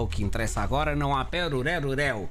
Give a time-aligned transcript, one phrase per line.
[0.00, 2.30] o que interessa agora, não há perurerurel.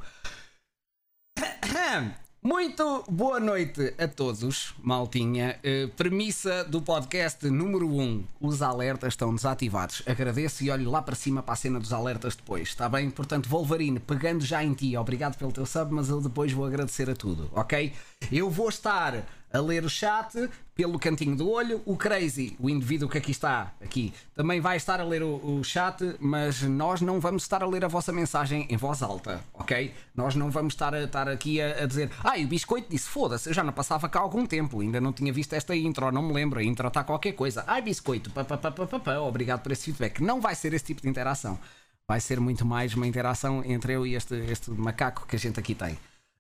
[2.42, 5.60] Muito boa noite a todos, maltinha.
[5.60, 10.02] Uh, premissa do podcast número 1: um, os alertas estão desativados.
[10.06, 13.10] Agradeço e olho lá para cima para a cena dos alertas depois, está bem?
[13.10, 17.10] Portanto, Wolverine, pegando já em ti, obrigado pelo teu sub, mas eu depois vou agradecer
[17.10, 17.92] a tudo, ok?
[18.32, 21.82] Eu vou estar a ler o chat pelo cantinho do olho.
[21.86, 25.64] O Crazy, o indivíduo que aqui está, aqui, também vai estar a ler o, o,
[25.64, 29.94] chat, mas nós não vamos estar a ler a vossa mensagem em voz alta, ok?
[30.16, 33.50] Nós não vamos estar, a, estar aqui a, a dizer, ah, o biscoito disse, foda-se,
[33.50, 36.22] eu já não passava cá há algum tempo, ainda não tinha visto esta intro, não
[36.22, 37.64] me lembro, a intro está qualquer coisa.
[37.66, 40.22] Ai, biscoito, pá, pá, pá, pá, pá, obrigado por esse feedback.
[40.22, 41.60] Não vai ser esse tipo de interação.
[42.08, 45.60] Vai ser muito mais uma interação entre eu e este, este macaco que a gente
[45.60, 45.98] aqui tem.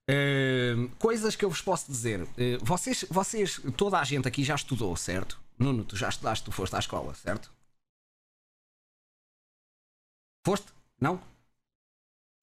[0.09, 2.21] Uh, coisas que eu vos posso dizer.
[2.21, 5.39] Uh, vocês, vocês, toda a gente aqui já estudou, certo?
[5.59, 7.51] Nuno, tu já estudaste, tu foste à escola, certo?
[10.45, 10.71] Foste?
[10.99, 11.21] Não?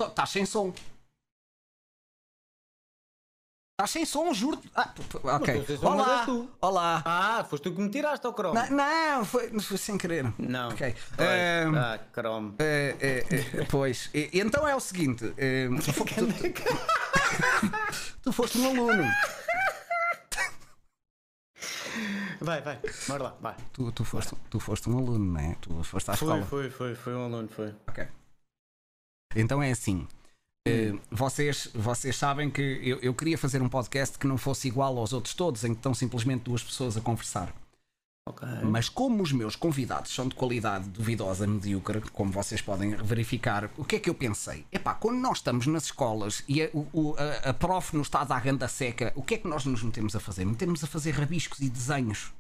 [0.02, 0.74] Estás sem som.
[3.72, 4.60] Estás sem som, juro.
[4.74, 4.92] Ah,
[5.36, 5.64] ok.
[5.82, 6.26] Olá.
[6.60, 7.02] Olá.
[7.04, 8.54] Ah, foste tu que me tiraste ao cromo.
[8.54, 10.32] Não, não foi, foi sem querer.
[10.38, 10.68] Não.
[10.68, 10.94] Ok.
[11.18, 12.50] Um, ah, cromo.
[12.50, 14.10] Uh, uh, uh, pois.
[14.32, 15.24] então é o seguinte.
[18.22, 19.04] tu foste um aluno.
[22.40, 23.56] Vai, vai, bora lá, vai.
[23.72, 25.54] Tu, tu, foste, tu foste um aluno, não é?
[25.60, 26.46] Tu foste à foi, escola.
[26.46, 27.74] Foi, foi, foi um aluno, foi.
[27.86, 28.06] Ok.
[29.36, 30.06] Então é assim.
[30.66, 34.96] Uh, vocês, vocês sabem que eu, eu, queria fazer um podcast que não fosse igual
[34.98, 37.52] aos outros todos, em que estão simplesmente duas pessoas a conversar.
[38.26, 38.48] Okay.
[38.62, 43.84] Mas como os meus convidados são de qualidade duvidosa, medíocre, como vocês podem verificar, o
[43.84, 44.64] que é que eu pensei?
[44.72, 48.24] Epá, quando nós estamos nas escolas e a, o, a, a prof nos está a
[48.24, 50.46] dar renda seca, o que é que nós nos metemos a fazer?
[50.46, 52.32] Metemos a fazer rabiscos e desenhos,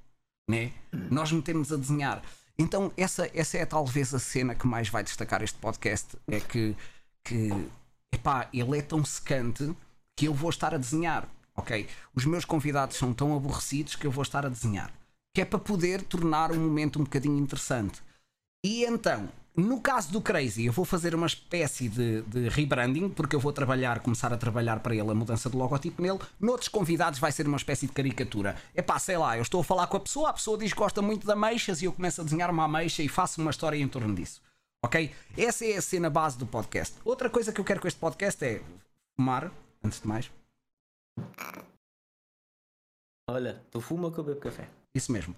[0.48, 0.72] né?
[0.90, 1.08] Hum.
[1.10, 2.22] Nós metemos a desenhar.
[2.58, 6.74] Então essa, essa é talvez a cena que mais vai destacar este podcast, é que,
[7.22, 7.50] que
[8.10, 9.76] epá, ele é tão secante
[10.16, 11.86] que eu vou estar a desenhar, ok?
[12.14, 14.90] Os meus convidados são tão aborrecidos que eu vou estar a desenhar.
[15.34, 18.00] Que é para poder tornar o momento um bocadinho interessante.
[18.64, 23.36] E então, no caso do Crazy, eu vou fazer uma espécie de, de, rebranding, porque
[23.36, 26.18] eu vou trabalhar, começar a trabalhar para ele a mudança de logotipo nele.
[26.40, 28.56] Noutros convidados vai ser uma espécie de caricatura.
[28.74, 30.78] É pá, sei lá, eu estou a falar com a pessoa, a pessoa diz que
[30.78, 33.76] gosta muito de ameixas e eu começo a desenhar uma ameixa e faço uma história
[33.76, 34.42] em torno disso.
[34.84, 35.14] Ok?
[35.38, 36.96] Essa é a cena base do podcast.
[37.04, 38.60] Outra coisa que eu quero com este podcast é
[39.16, 39.52] fumar,
[39.84, 40.32] antes de mais.
[43.30, 44.68] Olha, tu fuma que eu bebo café.
[44.94, 45.34] Isso mesmo.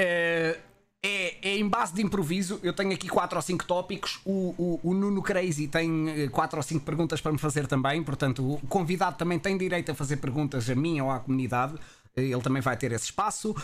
[0.00, 0.58] É,
[1.02, 2.60] é, é, em base de improviso.
[2.62, 4.20] Eu tenho aqui 4 ou 5 tópicos.
[4.24, 8.02] O, o, o, Nuno Crazy tem 4 ou 5 perguntas para me fazer também.
[8.02, 11.74] Portanto, o convidado também tem direito a fazer perguntas a mim ou à comunidade.
[12.16, 13.54] Ele também vai ter esse espaço.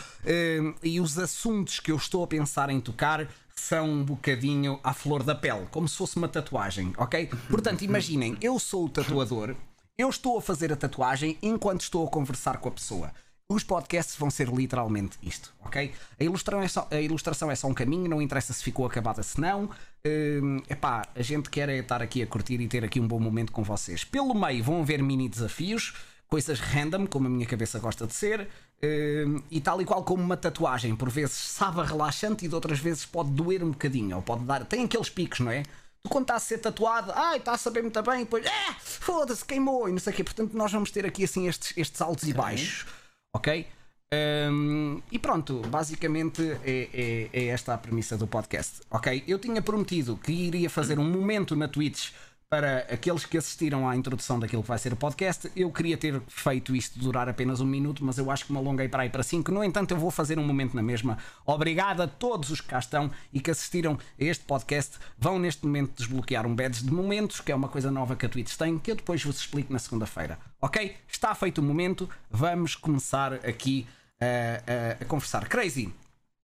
[0.83, 5.23] E os assuntos que eu estou a pensar em tocar são um bocadinho à flor
[5.23, 7.29] da pele, como se fosse uma tatuagem, ok?
[7.49, 9.55] Portanto, imaginem, eu sou o tatuador,
[9.97, 13.11] eu estou a fazer a tatuagem enquanto estou a conversar com a pessoa.
[13.51, 15.91] Os podcasts vão ser literalmente isto, ok?
[16.17, 19.21] A ilustração é só, a ilustração é só um caminho, não interessa se ficou acabada,
[19.21, 19.65] se não.
[19.65, 23.19] Uh, epá, a gente quer é estar aqui a curtir e ter aqui um bom
[23.19, 24.05] momento com vocês.
[24.05, 25.93] Pelo meio vão haver mini desafios,
[26.29, 28.47] coisas random, como a minha cabeça gosta de ser.
[28.81, 32.79] Uh, e tal e qual como uma tatuagem, por vezes sabe relaxante e de outras
[32.79, 34.63] vezes pode doer um bocadinho, ou pode dar.
[34.63, 35.63] Tem aqueles picos, não é?
[36.01, 38.75] Tu quando está a ser tatuado, ai, está a saber muito bem, e depois, é,
[38.79, 40.23] foda-se, queimou, e não sei o quê.
[40.23, 42.33] Portanto, nós vamos ter aqui assim estes, estes altos okay.
[42.33, 42.85] e baixos,
[43.33, 43.67] ok?
[44.13, 49.23] Um, e pronto, basicamente é, é, é, esta a premissa do podcast, ok?
[49.25, 52.11] Eu tinha prometido que iria fazer um momento na Twitch
[52.51, 56.21] para aqueles que assistiram à introdução daquilo que vai ser o podcast, eu queria ter
[56.27, 59.23] feito isto durar apenas um minuto, mas eu acho que me alonguei para aí para
[59.23, 59.53] cinco.
[59.53, 61.17] No entanto, eu vou fazer um momento na mesma.
[61.45, 64.97] Obrigado a todos os que cá estão e que assistiram a este podcast.
[65.17, 68.29] Vão neste momento desbloquear um badge de momentos, que é uma coisa nova que a
[68.29, 70.37] Twitch tem, que eu depois vos explico na segunda-feira.
[70.59, 70.97] Ok?
[71.07, 73.87] Está feito o momento, vamos começar aqui
[74.19, 75.47] a, a, a conversar.
[75.47, 75.93] Crazy,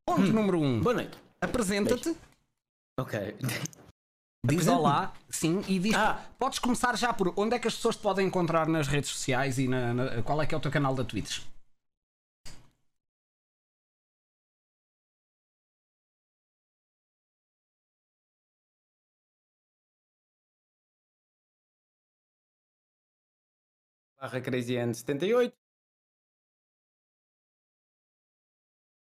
[0.05, 0.31] ponto hum.
[0.31, 0.79] número um.
[0.79, 1.17] Boa noite.
[1.41, 2.15] Apresenta-te.
[2.97, 3.35] Ok.
[4.45, 5.93] Diz olá, sim, e diz.
[5.95, 6.23] Ah.
[6.39, 9.57] Podes começar já por onde é que as pessoas te podem encontrar nas redes sociais
[9.57, 11.41] e na, na qual é que é o teu canal da Twitch?
[24.19, 25.53] barra CrazyN78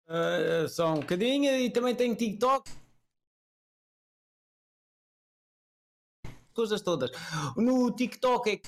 [0.07, 2.69] uh, Só um bocadinho e também tenho TikTok
[6.57, 7.11] coisas todas.
[7.55, 8.61] No TikTok é.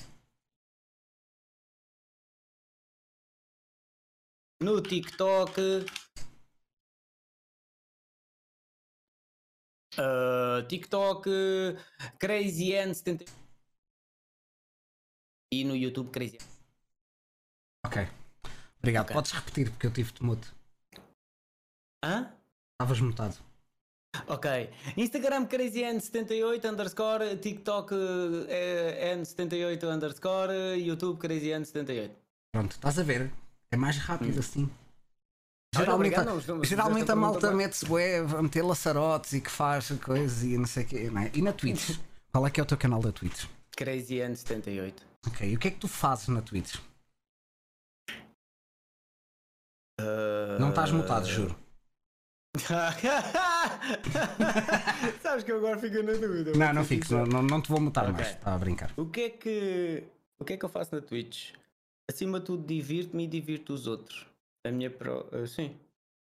[4.62, 5.58] No TikTok.
[9.98, 11.76] Uh, TikTok, uh,
[12.18, 13.28] CrazyN78.
[15.52, 16.38] E no YouTube, Crazy.
[17.84, 17.96] Ok.
[18.78, 19.06] Obrigado.
[19.06, 19.14] Ok.
[19.14, 20.46] Podes repetir porque eu tive-te mudo.
[22.04, 22.32] Hã?
[22.72, 23.49] Estavas mutado.
[24.26, 24.70] Ok.
[24.96, 27.94] Instagram CrazyN78 underscore, TikTok
[28.48, 32.10] eh, N78 underscore, YouTube CrazyN78.
[32.52, 33.30] Pronto, estás a ver?
[33.70, 34.68] É mais rápido assim.
[35.76, 37.86] Olha, Geralmente, obrigado, a- não, geralmente a malta mete-se
[38.36, 41.10] a meter laçarotes e que faz coisas e não sei o quê.
[41.10, 41.30] Não é?
[41.32, 41.96] E na Twitch?
[42.32, 43.44] Qual é que é o teu canal da Twitch?
[43.76, 44.94] CrazyN78.
[45.28, 46.76] Ok, e o que é que tu fazes na Twitch?
[50.58, 51.54] Não estás mutado, juro.
[55.22, 56.52] Sabes que eu agora fico na dúvida.
[56.56, 57.26] Não, não sincero.
[57.26, 58.14] não, não, não te vou mutar Ok.
[58.14, 58.28] mais.
[58.30, 58.90] Estava a brincar.
[58.96, 60.02] O que é que
[60.38, 61.52] o que é que eu faço na Twitch?
[62.10, 64.26] Acima de tudo, divirto-me e divirto os outros.
[64.66, 65.26] A minha pro...
[65.32, 65.76] eh, sim,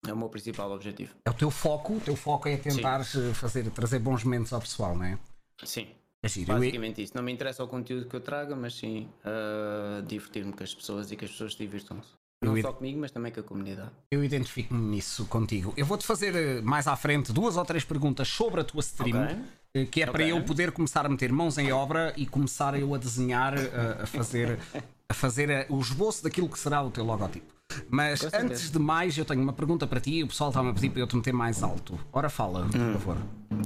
[0.07, 1.15] é o meu principal objetivo.
[1.25, 3.03] É o teu foco, o teu foco é tentar
[3.35, 5.19] fazer, trazer bons momentos ao pessoal, não é?
[5.65, 5.89] Sim,
[6.23, 6.53] É giro.
[6.53, 7.13] Eu- basicamente isso.
[7.17, 11.11] Não me interessa o conteúdo que eu traga, mas sim eh, divertir-me com as pessoas
[11.11, 12.11] e que as pessoas se divirtam-se.
[12.43, 13.91] Eu Não ir- só comigo, mas também com a comunidade.
[14.11, 15.75] Eu identifico-me nisso contigo.
[15.77, 19.25] Eu vou-te fazer eh, mais à frente duas ou três perguntas sobre a tua stream,
[19.25, 19.37] Ok.
[19.75, 20.33] eh, que é para Ok.
[20.33, 24.07] eu poder começar a meter mãos em obra e começar eu a desenhar, eh, a
[24.07, 24.59] fazer,
[25.07, 27.53] a fazer eh, o esboço daquilo que será o teu logotipo.
[27.91, 28.43] Mas certeza.
[28.43, 30.89] antes de mais, eu tenho uma pergunta para ti e o pessoal está-me a pedir
[30.89, 32.01] para eu te meter mais alto.
[32.11, 32.93] Ora, fala, por Hum.
[32.95, 33.17] favor.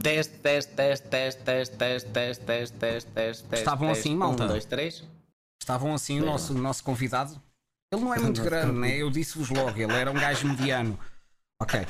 [0.02, 3.54] Teste, teste, teste, teste, teste, teste, teste, teste, teste, teste.
[3.54, 4.44] Estavam assim, malta?
[4.44, 5.04] Um, dois, três.
[5.62, 7.40] Estavam assim o nosso, o nosso convidado?
[7.94, 8.96] Ele não é muito grande, né?
[8.96, 10.98] Eu disse-vos logo, ele era um gajo mediano.
[11.60, 11.86] Ok.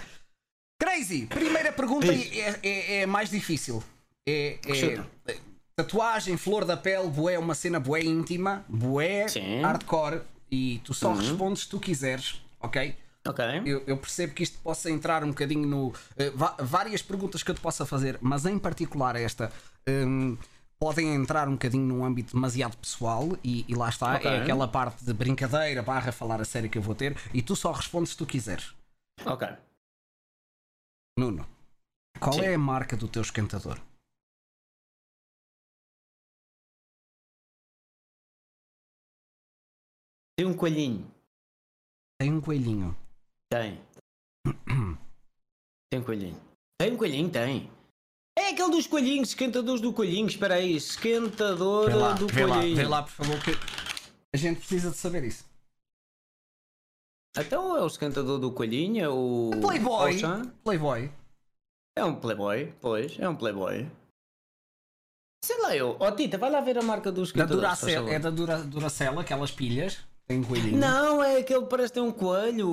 [0.80, 3.82] Crazy, primeira pergunta é, é, é mais difícil.
[4.28, 5.36] É, é-
[5.76, 9.62] tatuagem, flor da pele, bué, uma cena bué íntima, bué, Sim.
[9.62, 10.20] hardcore,
[10.50, 11.16] e tu só Uhum.
[11.16, 12.94] respondes se tu quiseres, ok?
[13.26, 13.44] Ok.
[13.64, 15.94] Eu, eu percebo que isto possa entrar um bocadinho no.
[16.34, 19.50] va- várias perguntas que eu te possa fazer, mas em particular esta.
[19.88, 20.36] hum,
[20.84, 24.30] podem entrar um bocadinho num âmbito demasiado pessoal e, e lá está, Ok.
[24.30, 27.56] é aquela parte de brincadeira barra falar a sério que eu vou ter e tu
[27.56, 28.74] só respondes se tu quiseres.
[29.24, 29.48] Ok.
[31.18, 31.48] Nuno,
[32.20, 32.42] qual Sim.
[32.42, 33.80] é a marca do teu esquentador?
[40.36, 41.10] Tem um coelhinho.
[42.20, 42.94] Tem um coelhinho.
[43.50, 43.80] Tem.
[45.90, 46.40] Tem um coelhinho.
[46.78, 47.70] Tem um coelhinho, tem.
[48.36, 50.26] É aquele dos coelhinhos, esquentadores do coelhinho.
[50.26, 52.76] Espera aí, esquentador Vê lá, do vê lá, coelhinho.
[52.76, 53.52] vê lá, por favor, que
[54.32, 55.44] a gente precisa de saber isso.
[57.36, 59.50] Então é o esquentador do coelhinho, é o.
[59.60, 60.14] Playboy!
[60.16, 60.52] Ocean.
[60.62, 61.10] Playboy.
[61.96, 63.88] É um Playboy, pois, é um Playboy.
[65.44, 65.96] Sei lá eu.
[66.00, 67.78] Ó Tita, vai lá ver a marca dos Da esquentadores.
[67.78, 69.98] faz Duracell, é da Dura, Duracell, aquelas pilhas.
[70.26, 70.78] Tem um coelhinho.
[70.78, 72.66] Não, é aquele que parece ter um coelho.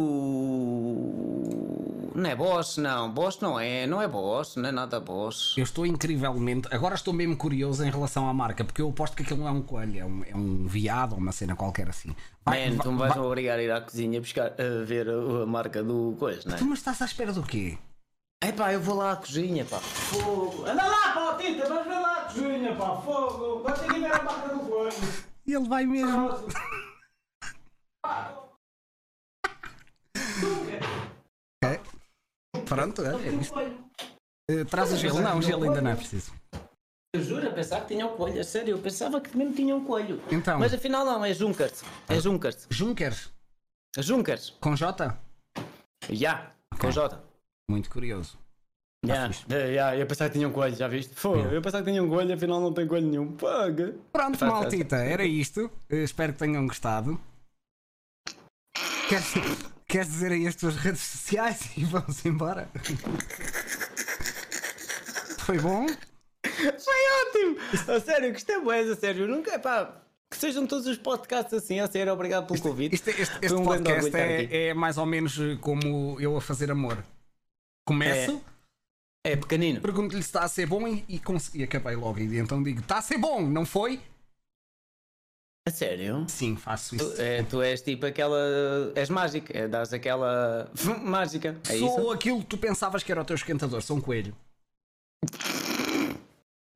[2.21, 3.09] Não é Boss, não.
[3.11, 5.55] Boss não é, não é Boss, não é nada Boss.
[5.57, 6.67] Eu estou incrivelmente.
[6.71, 9.51] Agora estou mesmo curioso em relação à marca, porque eu aposto que aquilo não é
[9.51, 12.15] um coelho, é um, é um viado ou uma cena qualquer assim.
[12.45, 15.09] Vai- Man, vai- tu me vais vai- obrigar a ir à cozinha buscar, a ver
[15.09, 16.57] a, a marca do coisa, não é?
[16.59, 17.79] Tu, mas estás à espera do quê?
[18.43, 19.79] É pá, eu vou lá à cozinha, pá.
[19.79, 20.63] Fogo.
[20.67, 23.01] Anda lá, pá, Tita, vamos ver lá à cozinha, pá.
[23.01, 23.63] Fogo.
[23.63, 24.93] Vai ter que ver a marca do coelho.
[25.47, 26.29] E ele vai mesmo.
[32.75, 34.59] Pronto, é, é.
[34.61, 35.19] Eh, traz o gelo.
[35.21, 36.31] Não, o gelo ainda não é preciso.
[37.13, 39.75] Eu juro, eu pensava que tinha um coelho, a sério, eu pensava que mesmo tinha
[39.75, 40.21] um coelho.
[40.31, 41.83] Então, Mas afinal não, é Junkers.
[42.07, 42.67] É Junkers.
[42.69, 43.29] Junkers,
[43.97, 44.51] É Junkers.
[44.61, 45.17] com J?
[46.09, 47.21] Já, com J.
[47.69, 48.37] Muito curioso.
[49.05, 49.45] Já, fixe.
[49.53, 51.13] é, já, eu pensava que tinha um coelho, já viste?
[51.15, 51.57] Fogo, Yeah.
[51.57, 53.35] eu pensava que tinha um coelho, afinal não tem coelho nenhum.
[53.35, 53.93] Paga.
[54.13, 55.69] Pronto, Faz- maltita, era isto.
[55.89, 57.19] Eh, espero que tenham gostado.
[59.09, 59.33] Queres,
[59.91, 62.69] queres dizer aí as tuas redes sociais e vamos embora?
[65.39, 65.85] Foi bom?
[65.87, 67.57] Foi ótimo!
[67.93, 69.27] A sério, gostei bué, a sério.
[69.27, 72.95] Nunca, pá, que sejam todos os podcasts assim, a sério, obrigado pelo convite.
[72.95, 76.71] Este, este- este Foi um podcast é, é mais ou menos como eu a fazer
[76.71, 77.03] amor.
[77.85, 78.41] Começo,
[79.25, 79.81] É pequenino.
[79.81, 81.21] pergunto-lhe se está a ser bom e, e,
[81.55, 82.19] e acabei logo.
[82.19, 83.99] E então digo: está a ser bom, não foi?
[85.67, 86.25] A sério?
[86.27, 87.15] Sim, faço isso.
[87.15, 88.39] Tu, é, tu és tipo aquela.
[88.95, 90.71] És mágica, é, dás aquela.
[91.03, 91.55] mágica.
[91.69, 92.11] É Sou isso?
[92.11, 94.35] aquilo que tu pensavas que era o teu esquentador, sou um coelho.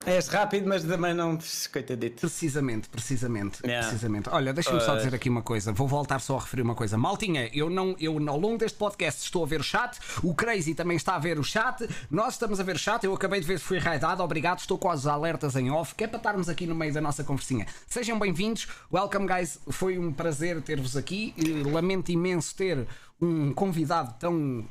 [0.05, 1.38] És rápido, mas também não.
[1.74, 2.21] Coitadito.
[2.21, 3.88] Precisamente, precisamente, Yeah.
[3.88, 4.29] precisamente.
[4.31, 5.74] Olha, deixa-me só dizer aqui uma coisa.
[5.74, 6.95] Vou voltar só a referir uma coisa.
[6.95, 9.97] Maltinha, eu não, eu ao longo deste podcast estou a ver o chat.
[10.21, 11.88] O Crazy também está a ver o chat.
[12.12, 13.03] Nós estamos a ver o chat.
[13.03, 14.21] Eu acabei de ver se fui raidado.
[14.21, 14.59] Obrigado.
[14.59, 17.24] Estou com os alertas em off, que é para estarmos aqui no meio da nossa
[17.24, 17.65] conversinha.
[17.88, 18.67] Sejam bem-vindos.
[18.93, 19.59] Welcome, guys.
[19.71, 21.33] Foi um prazer ter-vos aqui.
[21.71, 22.88] Lamento imenso ter
[23.19, 24.63] um convidado tão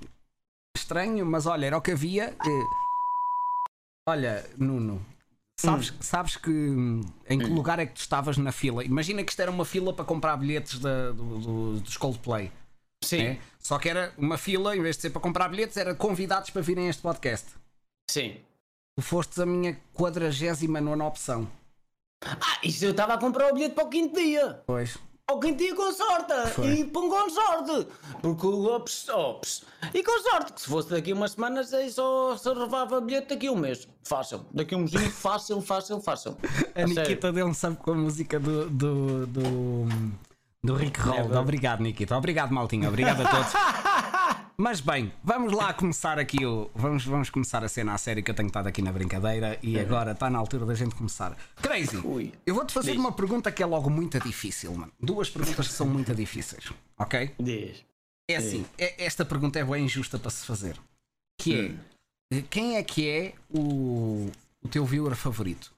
[0.77, 2.37] estranho, mas olha, era o que havia.
[2.47, 2.65] Eh,
[4.07, 5.05] Olha, Nuno,
[5.65, 5.95] sabes, Hum.
[6.01, 8.85] sabes que hum, em que lugar é que tu estavas na fila?
[8.85, 12.51] Imagina que isto era uma fila para comprar bilhetes da, do, do- dos Coldplay.
[13.05, 13.41] Sim, né?
[13.59, 16.63] Só que era uma fila, em vez de ser para comprar bilhetes, era convidados para
[16.63, 17.51] virem a este podcast.
[18.11, 18.37] sim.
[18.97, 21.51] Tu fostes a minha 49 opção.
[22.25, 24.63] Ah, isso eu estava a comprar o bilhete para o quinto dia.
[24.67, 24.97] Pois.
[25.45, 26.33] Quinto dia com sorte.
[26.63, 27.87] E põe com sorte.
[28.23, 29.65] Porque o ops, ops.
[29.93, 33.47] E com sorte, que se fosse daqui umas semanas, aí só se reservava bilhete daqui
[33.47, 33.87] a um mês.
[34.05, 34.47] Fácil.
[34.53, 36.37] Daqui a um mês, fácil, fácil, fácil.
[36.75, 36.95] A sério.
[36.95, 39.87] Nikita deu um sub com a música do, do, do,
[40.63, 41.37] do Rick Roll.
[41.37, 42.17] Obrigado, Nikita.
[42.17, 42.89] Obrigado, Maltinha.
[42.89, 43.53] Obrigado a todos.
[44.57, 46.71] Mas bem, vamos lá começar aqui o.
[46.75, 49.79] Vamos, vamos começar a cena a sério que eu tenho estado aqui na brincadeira e
[49.81, 51.37] agora está na altura da gente começar.
[51.57, 51.97] Crazy,
[52.47, 53.01] eu vou-te fazer Diz.
[53.01, 54.93] uma pergunta que é logo muito difícil, mano.
[55.01, 57.35] Duas perguntas que são muito difíceis, ok?
[57.41, 57.85] Diz.
[58.31, 60.79] É assim, é- esta pergunta é bem injusta para se fazer.
[61.37, 61.77] Que
[62.33, 64.31] é, quem é que é o,
[64.63, 65.75] o teu viewer favorito?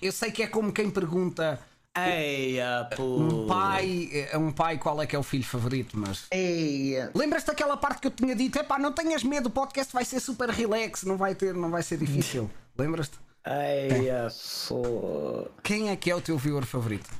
[0.00, 1.60] Eu sei que é como quem pergunta
[1.96, 3.02] Eia, pô.
[3.02, 6.26] um pai, a um pai qual é que é o filho favorito, mas...
[6.30, 7.10] Eia.
[7.14, 8.58] Lembras-te daquela parte que eu tinha dito?
[8.58, 11.82] Epá, não tenhas medo, o podcast vai ser super relax, não vai ter, não vai
[11.82, 12.50] ser difícil.
[12.78, 13.18] Lembras-te?
[13.46, 14.28] Eia,
[14.68, 15.48] pô.
[15.62, 17.10] Quem é que é o teu viewer favorito?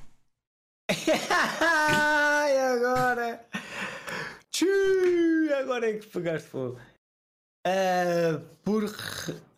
[1.60, 3.46] Ai, agora.
[5.60, 6.78] Agora é que pegaste fogo.
[7.66, 8.84] Ah, por.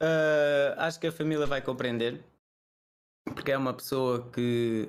[0.01, 2.23] ah, acho que a família vai compreender.
[3.25, 4.89] Porque é uma pessoa que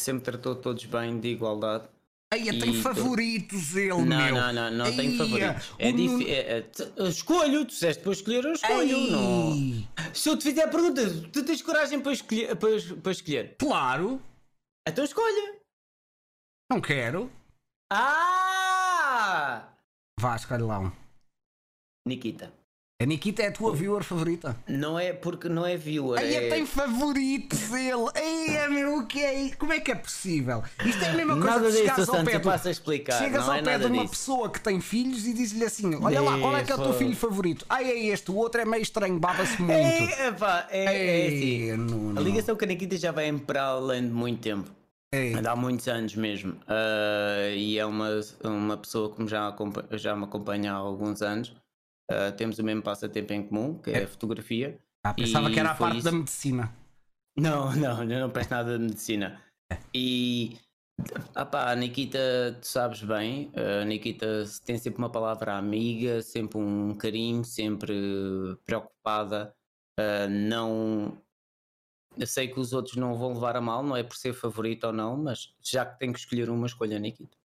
[0.00, 1.88] sempre tratou todos bem, de igualdade.
[2.32, 4.34] Ai, tem E- favoritos ele, Não, meu.
[4.34, 5.72] não, não, não tenho Eia, favoritos.
[5.78, 6.28] É difícil.
[6.28, 8.98] É, é, t- escolho, tu disseste para escolher, eu escolho.
[9.10, 9.88] Não.
[10.12, 12.56] Se eu te fizer a pergunta, tu tens coragem para escolher?
[12.56, 13.56] Para, para escolher?
[13.58, 14.20] Claro,
[14.88, 15.56] Então escolha.
[16.70, 17.30] não quero.
[17.92, 19.68] Ah!
[20.20, 20.90] Lá um.
[22.08, 22.52] Nikita.
[22.98, 24.56] A Nikita é a tua viewer favorita.
[24.66, 26.18] Não é porque não é viewer.
[26.18, 26.48] Aí é...
[26.48, 28.08] tem favoritos ele.
[28.14, 29.50] Ei, meu, o que é?
[29.50, 30.62] Como é que é possível?
[30.82, 32.50] Isto é a mesma coisa Nada de disso, chegares ao Santos, pé do...
[32.50, 33.18] a explicar.
[33.18, 34.10] Chegas não ao é pé de uma disso.
[34.12, 36.94] pessoa que tem filhos e diz-lhe assim: Olha lá, qual é que é o teu
[36.94, 37.66] filho favorito?
[37.68, 39.72] Ah, é este, o outro é meio estranho, baba-se muito.
[39.74, 41.36] É, epá, é, é assim.
[41.36, 42.18] Ei, Nuno.
[42.18, 44.70] A ligação com a Nikita já vem para além de muito tempo.
[45.12, 46.56] Ei, Há muitos anos mesmo.
[46.66, 48.08] Ah, e é uma,
[48.42, 49.54] uma pessoa que já,
[49.92, 51.52] já me acompanha há alguns anos.
[52.08, 54.78] Ah, temos o mesmo passatempo em comum, que é a fotografia.
[55.04, 56.04] ah, pensava que era a parte isso.
[56.04, 56.74] da medicina.
[57.36, 59.42] Não, não, eu não peço nada de medicina.
[59.92, 60.58] E
[61.34, 66.58] ah pá, a Nikita, tu sabes bem, a Nikita tem sempre uma palavra amiga, sempre
[66.58, 67.94] um carinho, sempre
[68.64, 69.54] preocupada.
[69.98, 71.20] ah, não.
[72.16, 74.84] Eu sei que os outros não vão levar a mal, não é por ser favorito
[74.86, 77.36] ou não, mas já que tenho que escolher uma, escolha a Nikita.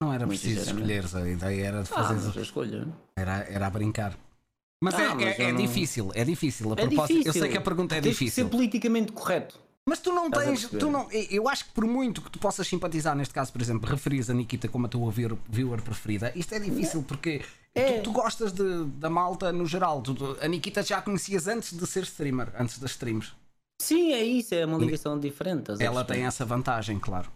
[0.00, 2.26] Não era Muito preciso escolheres, a ideia era de Ah, fazer.
[2.26, 2.94] mas eu escolho.
[3.16, 4.16] Era, era a brincar.
[4.80, 6.70] Mas Ah, é, mas é, é não- difícil, é difícil.
[6.70, 7.48] A É propósito, eu sei difícil.
[7.50, 8.44] que a pergunta é Tens difícil.
[8.44, 9.58] ser politicamente correto.
[9.84, 10.68] Mas tu não a tens.
[10.68, 13.88] Tu não, eu acho que por muito que tu possas simpatizar, neste caso, por exemplo,
[13.90, 17.42] referires a Nikita como a tua viewer, viewer preferida, isto é difícil porque
[17.74, 17.94] É.
[17.98, 20.00] tu, tu gostas de, da malta no geral.
[20.02, 23.32] Tu- tu- a Nikita já a conhecias antes de ser streamer, antes das streams.
[23.80, 25.72] Sim, é isso, é uma ligação diferente.
[25.72, 26.98] a Ela tem essa vantagem.
[27.00, 27.30] Claro.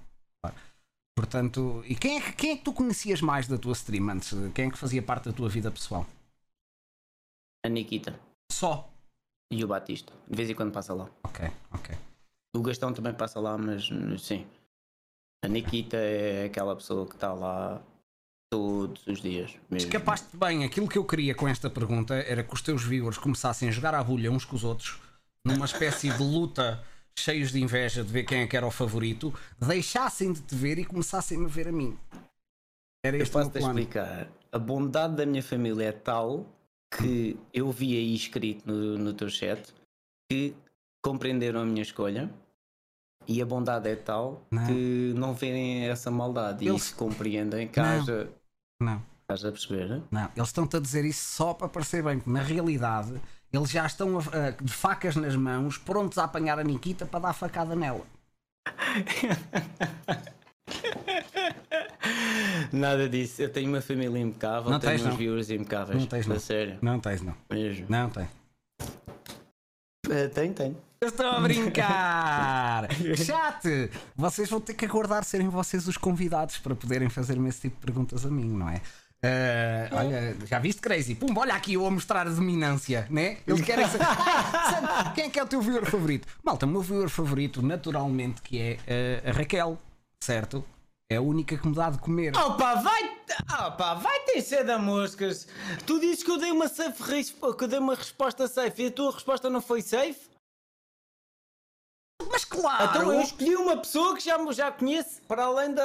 [1.15, 4.33] Portanto, e quem é, que, quem é que tu conhecias mais da tua stream antes?
[4.55, 6.07] Quem é que fazia parte da tua vida pessoal?
[7.65, 8.19] A Nikita
[8.51, 8.91] Só.
[9.51, 10.13] e o Batista.
[10.29, 11.09] De vez em quando passa lá.
[11.23, 11.97] Ok, ok.
[12.57, 14.47] O Gastão também passa lá, mas hum, sim.
[15.45, 17.83] A Nikita é aquela pessoa que está lá
[18.51, 19.57] todos os dias.
[19.71, 19.89] Mesmo.
[19.89, 20.65] Escapaste bem.
[20.65, 23.95] Aquilo que eu queria com esta pergunta era que os teus viewers começassem a jogar
[23.95, 24.99] à bulha uns com os outros,
[25.45, 26.85] numa espécie de luta
[27.17, 30.79] cheios de inveja de ver quem é que era o favorito, deixassem de te ver
[30.79, 31.97] e começassem a ver a mim.
[33.05, 33.79] Era Eu este o meu posso-te plano.
[33.79, 34.29] explicar.
[34.51, 36.47] A bondade da minha família é tal
[36.97, 39.73] que eu vi aí escrito no, no teu chat
[40.31, 40.55] que
[41.03, 42.31] compreenderam a minha escolha.
[43.27, 44.67] E a bondade é tal Não.
[44.67, 47.87] que não veem essa maldade Eles- e se compreendem que Não.
[47.89, 48.29] haja.
[48.81, 49.03] Não.
[49.23, 50.03] Estás a perceber?
[50.11, 53.19] Não, eles estão-te a dizer isso só para parecer bem, porque na realidade
[53.53, 57.21] eles já estão a- a- de facas nas mãos, prontos a apanhar a Nikita para
[57.21, 58.05] dar facada nela.
[62.73, 63.43] Nada disso.
[63.43, 65.17] Eu tenho uma família impecável, Não tenho tens, uns não.
[65.17, 65.99] viewers impecáveis.
[66.01, 66.39] Não tens, não.
[66.39, 66.79] sério.
[66.81, 67.35] Não tens, não.
[67.51, 67.87] Mesmo.
[67.89, 68.29] Não tens.
[70.11, 70.77] Eh, Tenho, tenho.
[71.01, 72.87] Eu estou a brincar!
[73.17, 73.91] Chat!
[74.15, 77.87] Vocês vão ter que aguardar serem vocês os convidados para poderem fazer-me esse tipo de
[77.87, 78.81] perguntas a mim, não é?
[79.25, 81.15] Ah, olha, já viste Crazy?
[81.15, 83.39] Pum, olha aqui eu a mostrar a dominância, né?
[83.47, 84.05] Eles querem saber.
[84.05, 86.27] Sam, Quem é que é o teu viewer favorito?
[86.43, 89.79] Malta, o meu viewer favorito, naturalmente, que é ah, a Raquel,
[90.21, 90.65] certo?
[91.09, 92.37] É a única que me dá de comer.
[92.37, 93.17] Opa, vai!
[93.79, 95.47] Pá, vai ter ser da moscas.
[95.87, 97.03] Tu dizes que eu dei uma safe
[97.57, 100.32] que eu dei uma resposta safe e a tua resposta não foi safe?
[102.31, 102.85] Mas claro!
[102.85, 105.85] Então eu escolhi uma pessoa que já, já conhece, para além da.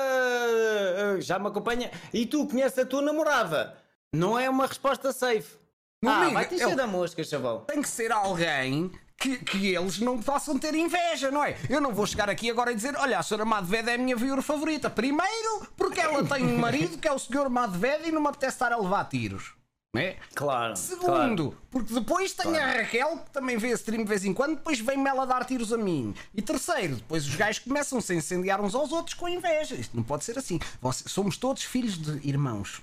[1.19, 3.77] já me acompanha, e tu conheces a tua namorada.
[4.13, 5.57] Não é uma resposta safe.
[6.01, 7.61] Meu ah, amigo, vai ter eu- da mosca, chaval.
[7.61, 11.57] Tem que ser alguém que, que eles não façam ter inveja, não é?
[11.69, 14.15] Eu não vou chegar aqui agora e dizer: olha, a senhora Madved é a minha
[14.15, 14.89] viewer favorita.
[14.89, 18.55] Primeiro, porque ela tem um marido que é o senhor Madved e não me apetece
[18.55, 19.56] estar a levar tiros.
[19.97, 20.13] Não é?
[20.35, 20.35] Claro.
[20.35, 20.75] claro.
[20.75, 24.55] Segundo, porque depois tem a Raquel que também vê a stream de vez em quando,
[24.55, 26.13] depois vem-me ela dar tiros a mim.
[26.33, 29.75] E terceiro, depois os gajos começam-se a incendiar uns aos outros com inveja.
[29.75, 30.59] Isto não pode ser assim.
[30.81, 32.81] Você- somos todos filhos de irmãos.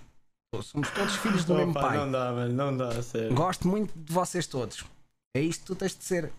[0.62, 1.96] Somos todos filhos do mesmo Opa, pai.
[1.96, 3.34] Não dá, mano, não dá, sério.
[3.34, 4.84] Gosto muito de vocês todos.
[5.36, 6.32] É isto que tu tens de ser.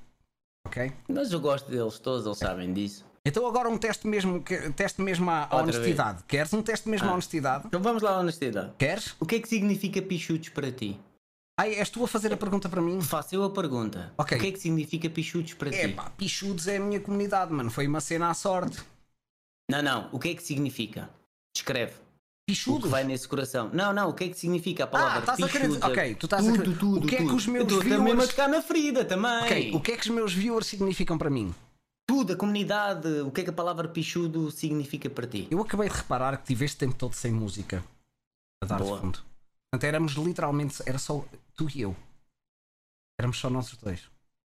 [0.65, 0.91] Ok?
[1.10, 3.05] Mas eu gosto deles todos, eles sabem disso.
[3.25, 6.24] Então agora um teste mesmo, que- teste mesmo à à Outra honestidade.
[6.27, 7.13] Queres um teste mesmo à Ah.
[7.13, 7.63] honestidade?
[7.67, 8.72] Então vamos lá à honestidade.
[8.77, 9.15] Queres?
[9.20, 11.00] O que é que significa pichudos para ti?
[11.60, 13.01] Ai, és tu a fazer a pergunta para mim?
[13.01, 14.13] Faço eu a pergunta.
[14.17, 14.38] Ok.
[14.38, 15.94] O que é que significa pichudos para É ti?
[15.94, 17.72] pá, pichudos é a minha comunidade, mano.
[17.72, 18.77] Foi uma cena à sorte.
[19.72, 20.10] Não, não.
[20.12, 21.10] O que é que significa?
[21.55, 21.94] Descreve.
[21.94, 21.96] O
[22.48, 22.91] que Pichudos?
[22.91, 23.72] vai nesse coração.
[23.74, 24.10] Não, não.
[24.10, 26.51] O que é que significa a palavra Ah, estás a querer ok, tu estás a
[26.51, 27.36] tudo, querer- Tudo, o que é que tudo.
[27.38, 29.44] os meus Eu estou mesmo a viewers- tocar na ferida também.
[29.46, 31.55] Ok, o que é que os meus viewers significam para mim?
[32.08, 33.08] Tudo, a comunidade.
[33.22, 35.48] O que é que a palavra pichudo significa para ti?
[35.50, 37.84] Eu acabei de reparar que tive este tempo todo sem música
[38.62, 39.00] a dar Boa.
[39.00, 39.20] fundo.
[39.72, 41.96] Portanto, éramos literalmente, era só tu e eu.
[43.20, 44.02] Éramos só nós dois.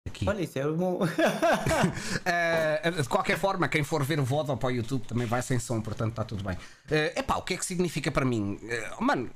[0.07, 0.29] Aqui.
[0.29, 1.01] Olha, isso é bom.
[2.25, 5.59] Eh, de qualquer forma, quem for ver o VOD para o YouTube também vai sem
[5.59, 6.57] som, portanto está tudo bem.
[6.91, 8.59] É epá, o que é que significa para mim?
[8.63, 9.31] Eh, mano,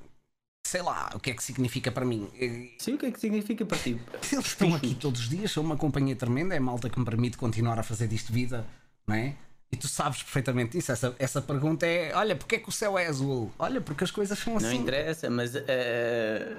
[0.70, 2.28] sei lá, o que é que significa para mim?
[2.38, 4.00] Eh, Sim, o que é que significa para ti?
[4.32, 7.04] Eles estão aqui todos os dias, são uma companhia tremenda, é a malta que me
[7.04, 8.64] permite continuar a fazer disto vida,
[9.06, 9.34] não é?
[9.72, 10.90] E tu sabes perfeitamente isso.
[10.90, 13.52] Essa, essa pergunta é: olha, porque é que o céu é azul?
[13.58, 14.76] Olha, porque as coisas são Não assim.
[14.78, 16.56] interessa, mas eh,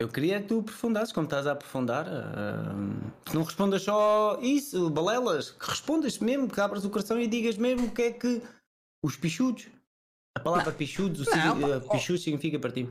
[0.00, 2.06] eu queria que tu aprofundasses, como estás a aprofundar.
[2.06, 7.26] eh, que não respondas só isso, balelas, que respondas mesmo, que abras o coração e
[7.26, 8.40] digas mesmo o que é que
[9.04, 9.66] os pichudos.
[10.36, 12.86] A palavra pichudos, o Não, eh, pichudos significa para ti.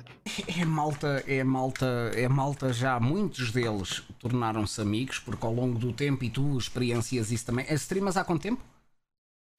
[0.60, 5.94] É malta, é malta, é malta já, muitos deles tornaram-se amigos, porque ao longo do
[5.94, 7.64] tempo, e tu experiencias isso também.
[7.70, 8.64] As streamas há quanto tempo?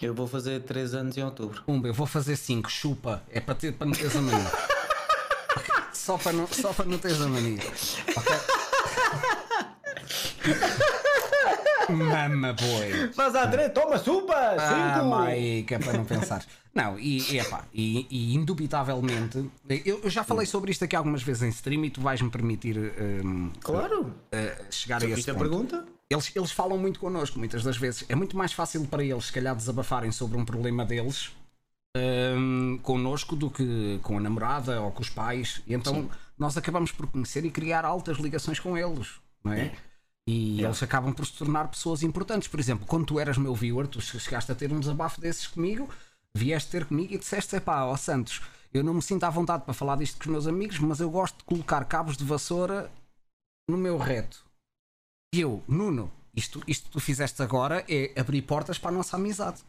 [0.03, 1.62] Eu vou fazer 3 anos em outubro.
[1.62, 3.22] Pumba, eu vou fazer 5, chupa.
[3.31, 4.53] É para, ter, para não teres a mania.
[5.94, 7.61] só, para não, só para não teres a mania.
[8.16, 8.37] Ok?
[11.92, 13.11] Mama boy.
[13.16, 14.35] Mas André, toma supa!
[14.59, 15.66] Ah, Cinco!
[15.66, 16.44] que é para não pensar.
[16.75, 19.51] Não, e, epá, e, e indubitavelmente,
[19.85, 22.77] eu, eu já falei sobre isto aqui algumas vezes em stream e tu vais-me permitir
[23.25, 24.12] hum, Claro!
[24.31, 25.38] eh, chegar a esse ponto.
[25.38, 25.87] pergunta?
[26.11, 28.05] Eles, eles falam muito connosco, muitas das vezes.
[28.09, 31.31] É muito mais fácil para eles, se calhar, desabafarem sobre um problema deles
[31.96, 35.62] hum, connosco do que com a namorada ou com os pais.
[35.66, 39.72] E então nós acabamos por conhecer e criar altas ligações com eles, não é?
[40.29, 42.49] E eles acabam por se tornar pessoas importantes.
[42.49, 45.89] Por exemplo, quando tu eras meu viewer, tu chegaste a ter um desabafo desses comigo,
[46.35, 48.43] vieste ter comigo e disseste: pá, ó Santos,
[48.75, 51.11] eu não me sinto à vontade para falar disto com os meus amigos, mas eu
[51.11, 52.91] gosto de colocar cabos de vassoura
[53.71, 54.45] no meu reto.
[55.35, 59.17] E eu, Nuno, isto, isto que tu fizeste agora é abrir portas para a nossa
[59.17, 59.62] amizade.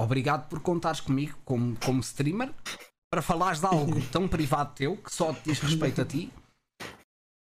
[0.00, 2.52] Obrigado por contares comigo como, como streamer
[3.10, 6.30] para falares de algo tão privado teu que só diz respeito a ti.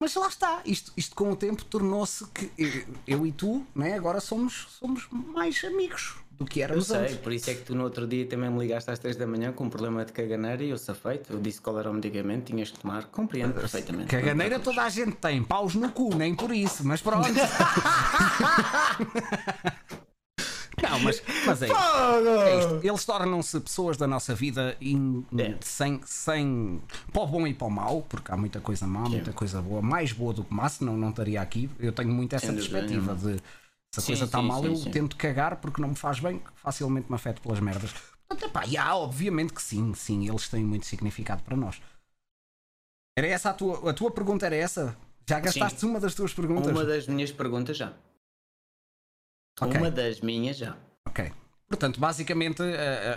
[0.03, 3.93] Mas lá está, isto, isto com o tempo tornou-se que eu, eu e tu né,
[3.93, 7.15] agora somos, somos mais amigos do que Eu éramos sei, antes.
[7.15, 9.53] por isso é que tu no outro dia também me ligaste às 3 da manhã
[9.53, 11.31] com um problema de caganeira e eu safei-te.
[11.31, 13.05] Eu disse qual era o medicamento, tinhas que tomar.
[13.05, 14.09] Compreendo perfeitamente.
[14.09, 17.29] Caganeira toda a gente tem, paus no cu, nem por isso, mas pronto.
[20.83, 21.77] Não, mas, mas é isto.
[21.77, 22.79] É isto.
[22.87, 25.55] Eles tornam-se pessoas da nossa vida in- É.
[25.61, 26.81] sem, sem.
[27.11, 29.81] para o bom e para o mau, porque há muita coisa má, muita coisa boa,
[29.81, 31.69] mais boa do que má, senão não estaria aqui.
[31.79, 33.35] Eu tenho muito essa perspectiva de
[33.93, 34.91] se a Sim, coisa está sim, mal, sim, eu sim.
[34.91, 37.91] tento cagar porque não me faz bem, facilmente me afeto pelas merdas.
[38.27, 41.79] Portanto, epá, e há, obviamente que sim, sim, eles têm muito significado para nós.
[43.17, 44.45] Era essa a tua, a tua pergunta?
[44.47, 44.97] Era essa?
[45.29, 46.71] Já gastaste uma das tuas perguntas?
[46.71, 47.93] Uma das minhas perguntas já.
[49.61, 49.79] Ok.
[49.79, 50.75] Uma das minhas já.
[51.07, 51.31] Ok.
[51.67, 52.61] Portanto, basicamente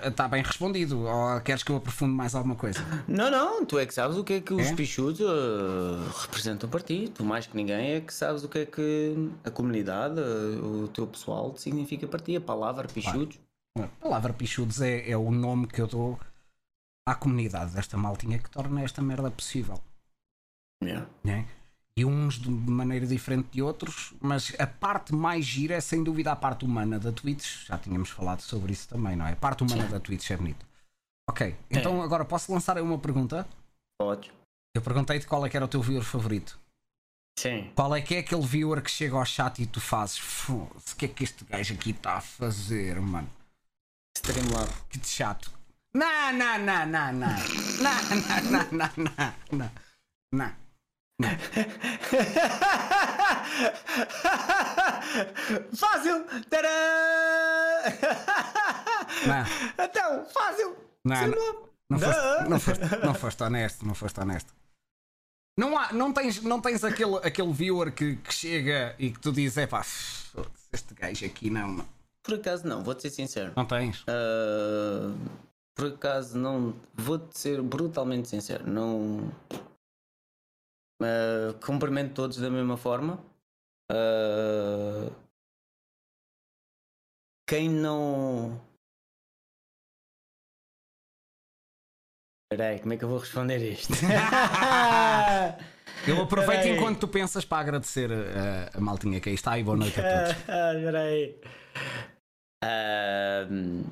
[0.06, 1.02] está bem respondido.
[1.02, 2.80] Ou queres que eu aprofunde mais alguma coisa?
[3.06, 4.74] Não, não, tu é que sabes o que é que os É?
[4.74, 7.10] pichudos eh, representam para ti.
[7.14, 10.88] Tu mais que ninguém é que sabes o que é que a comunidade, eh, o
[10.88, 12.34] teu pessoal significa para ti.
[12.36, 13.38] A palavra pichudos.
[13.78, 16.18] A palavra pichudos é, é o nome que eu dou
[17.06, 19.78] à comunidade desta maltinha que torna esta merda possível.
[20.82, 21.06] Yeah.
[21.22, 21.46] né?
[21.98, 26.30] E uns de maneira diferente de outros, mas a parte mais gira é sem dúvida
[26.30, 27.66] a parte humana da Twitch.
[27.66, 29.32] Já tínhamos falado sobre isso também, não é?
[29.32, 30.66] A parte humana da Twitch é bonita.
[31.28, 33.48] Ok, então agora posso lançar aí uma pergunta?
[33.98, 34.30] Podes.
[34.74, 36.60] Eu perguntei-te qual é que era o teu viewer favorito.
[37.38, 37.70] Sim.
[37.74, 40.18] Qual é que é aquele viewer que chega ao chat e tu fazes?
[40.18, 43.28] "Foda-se, O que é que este gajo aqui está a fazer, mano?
[44.18, 44.70] Streamlab.
[44.90, 45.50] Que de chato.
[45.94, 47.28] Não, não, não, não, não.
[47.80, 49.70] Não, não, não, não, não.
[50.32, 50.65] Não.
[51.18, 51.30] Não.
[55.74, 56.24] fácil!
[56.50, 56.68] Tadã!
[59.26, 59.44] Não.
[59.84, 60.76] Então, fácil!
[61.04, 61.66] Não, Streamlab.
[61.88, 64.52] Não foste, não, foste, não foste honesto, não foste honesto.
[65.58, 69.32] Não, há, não tens, não tens aquele, aquele viewer que, que chega e que tu
[69.32, 69.80] dizes, é pá,
[70.72, 71.88] este gajo aqui não, não.
[72.22, 73.52] Por acaso não, vou-te ser sincero.
[73.56, 74.04] Não tens?
[74.08, 75.14] Ah,
[75.76, 76.74] por acaso não.
[76.92, 78.68] Vou-te ser brutalmente sincero.
[78.68, 79.30] Não.
[81.02, 83.22] Ah, cumprimento todos da mesma forma.
[83.90, 85.10] Ah,
[87.48, 88.60] quem não.
[92.52, 93.92] Espera aí, como é que eu vou responder isto?
[96.06, 96.76] Eu aproveito Peraí.
[96.76, 100.02] enquanto tu pensas para agradecer a, a maltinha que aí está e boa noite a
[100.28, 100.48] todos.
[100.48, 101.40] Ah, Espera aí.
[102.62, 103.82] Ahm,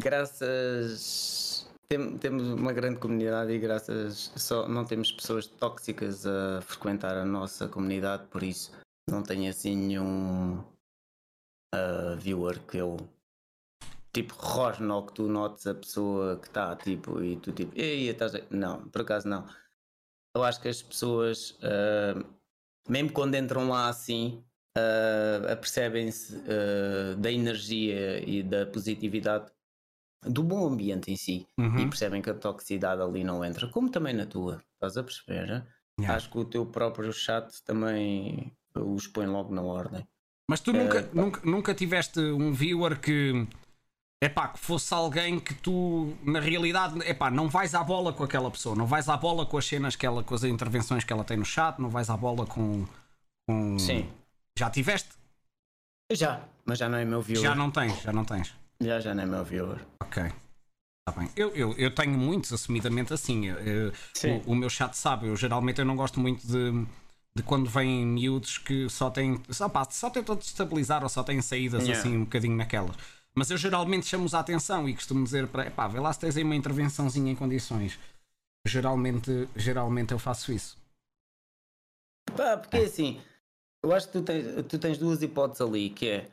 [0.00, 1.59] graças.
[1.90, 4.32] Tem- temos uma grande comunidade e graças.
[4.36, 8.70] Só não temos pessoas tóxicas a frequentar a nossa comunidade, por isso
[9.10, 10.64] não tenho assim nenhum
[11.74, 12.96] ah, viewer que eu.
[14.12, 18.34] Tipo, rosno que tu notes a pessoa que está tipo e tu tipo, ei, estás.
[18.34, 19.46] a-" Não, por acaso não.
[20.36, 22.24] Eu acho que as pessoas, ah,
[22.88, 24.44] mesmo quando entram lá assim,
[24.76, 29.50] ah, apercebem-se ah, da energia e da positividade
[30.22, 31.88] do bom ambiente em si e Uhum.
[31.88, 35.46] percebem que a toxicidade ali não entra, como também na tua, estás a perceber?
[35.46, 35.66] né?
[35.98, 36.16] Yeah.
[36.16, 40.06] Acho que o teu próprio chat também os põe logo na ordem.
[40.48, 41.08] Mas tu nunca, pá.
[41.12, 43.46] nunca, nunca tiveste um viewer que.
[44.22, 48.50] Epá, que fosse alguém que tu, na realidade, epá, não vais à bola com aquela
[48.50, 51.24] pessoa, não vais à bola com as cenas que ela, com as intervenções que ela
[51.24, 52.84] tem no chat, não vais à bola com.
[53.48, 53.78] com...
[53.78, 54.06] Sim,
[54.58, 55.08] Já tiveste?
[56.12, 57.42] já, mas já não é meu viewer.
[57.44, 58.54] Já não tens, já não tens.
[58.80, 59.78] Já, já não é meu viewer.
[60.10, 60.24] Ok.
[61.06, 61.30] Tá bem.
[61.36, 63.46] Eu, eu, eu tenho muitos, assumidamente assim.
[63.46, 63.92] Eu-
[64.46, 66.84] o, o meu chat sabe, eu geralmente eu não gosto muito de,
[67.34, 69.40] de quando vêm miúdos que só têm.
[69.48, 71.98] Só, pá, só tentam destabilizar ou só têm saídas Yeah.
[72.00, 72.96] assim um bocadinho naquelas.
[73.34, 76.36] Mas eu geralmente chamo-os a atenção e costumo dizer para pá, vê lá se tens
[76.36, 77.96] aí uma intervençãozinha em condições.
[78.66, 80.76] Geralmente, geralmente eu faço isso.
[82.36, 83.20] Pá, porque é assim,
[83.82, 86.28] eu acho que tu tens, tu tens duas hipóteses ali, que é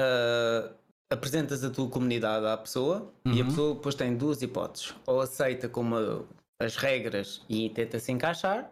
[0.00, 0.72] ah,
[1.12, 3.44] apresentas a tua comunidade à pessoa e a Uhum.
[3.50, 4.94] pessoa depois tem duas hipóteses.
[5.06, 6.22] Ou aceita como a-
[6.60, 8.70] as regras e tenta se encaixar,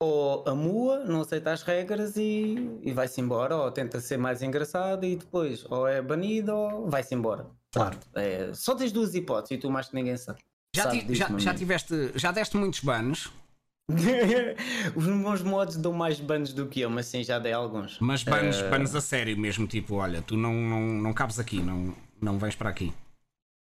[0.00, 5.04] ou amua, não aceita as regras e, e vai-se embora, ou tenta ser mais engraçado
[5.04, 7.46] e depois ou é banido ou vai-se embora.
[7.72, 7.98] Claro.
[8.14, 10.40] É, só tens duas hipóteses e tu mais que ninguém sabe.
[10.74, 13.32] Já, sabe ti- já, já tiveste, já deste muitos bans,
[14.96, 17.98] Os meus mods dão mais bans do que eu, mas sim, já dei alguns.
[18.00, 21.60] mas bans, Eh, bans a sério mesmo, tipo, olha, tu não, não, não cabes aqui,
[21.62, 22.92] não, não vens para aqui.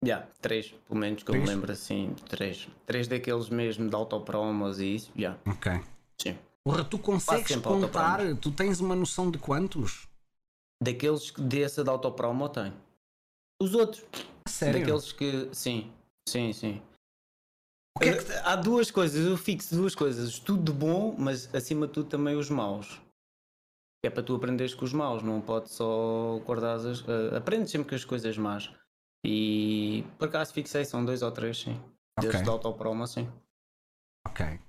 [0.03, 1.47] Já, três, pelo menos que eu Três?
[1.49, 2.67] me lembro assim, três.
[2.85, 5.71] Três daqueles mesmo de autopromos e isso, já, Ok.
[6.19, 6.37] sim.
[6.63, 8.19] Porra, tu consegues contar?
[8.35, 10.07] Tu tens uma noção de quantos?
[10.83, 12.73] Daqueles que dessa de autopromo eu tenho.
[13.61, 14.03] Os outros,
[14.47, 14.79] Sério?
[14.79, 15.91] daqueles que, sim,
[16.27, 16.81] sim, sim.
[17.99, 21.87] Que é que- Há duas coisas, eu fixo duas coisas, tudo de bom, mas acima
[21.87, 22.99] de tudo também os maus.
[24.03, 27.07] É para tu aprenderes com os maus, não pode só guardar as.
[27.07, 28.71] eh, aprendes sempre com as coisas más.
[29.23, 31.79] E por acaso fixei, são dois ou três, sim.
[32.17, 32.29] Ok.
[32.31, 33.29] Desde de autopromo, sim.
[34.27, 34.59] Ok.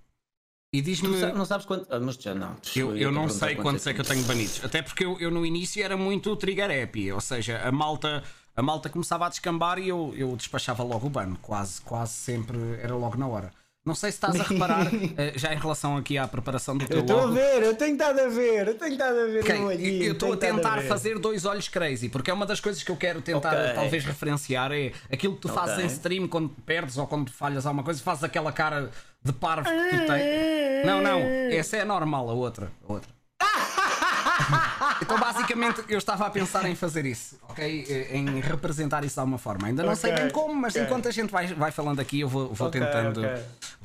[0.75, 1.19] E diz-me.
[1.19, 1.87] sa- não sabes quanto.
[1.91, 2.57] Ah, mas já não.
[2.77, 4.63] Eu, eu não sei quantos é que eu tenho banidos.
[4.65, 7.11] Até porque eu, eu no início era muito trigger happy.
[7.13, 8.23] Ou seja, a malta,
[8.57, 11.35] a malta começava a descambar e eu, eu despachava logo o ban.
[11.41, 13.51] Quase, quase sempre era logo na hora.
[13.85, 14.87] Não sei se estás a reparar,
[15.19, 17.95] eh, já em relação aqui à preparação do teu Eu estou a ver, eu tenho
[17.95, 20.77] estado a ver, eu tenho estado a ver Ok, no olhinho, eu estou a tentar
[20.81, 20.87] ver.
[20.89, 23.75] fazer dois olhos crazy, porque é uma das coisas que eu quero tentar Ok.
[23.75, 25.85] talvez referenciar é aquilo que tu fazes Ok.
[25.85, 28.89] em stream quando perdes ou quando falhas alguma coisa, fazes aquela cara
[29.21, 30.87] de parvo que tu tens.
[30.87, 31.19] Não, não,
[31.51, 32.71] essa é normal, a outra.
[32.89, 33.11] A outra.
[35.13, 37.85] Então basicamente eu estava a pensar em fazer isso, ok?
[37.89, 39.67] Eh, Em representar isso de alguma forma.
[39.69, 40.83] Ainda não sei Ok, bem como, mas ok.
[40.85, 43.21] enquanto a gente vai, vai falando aqui, eu vou, vou Ok, tentando,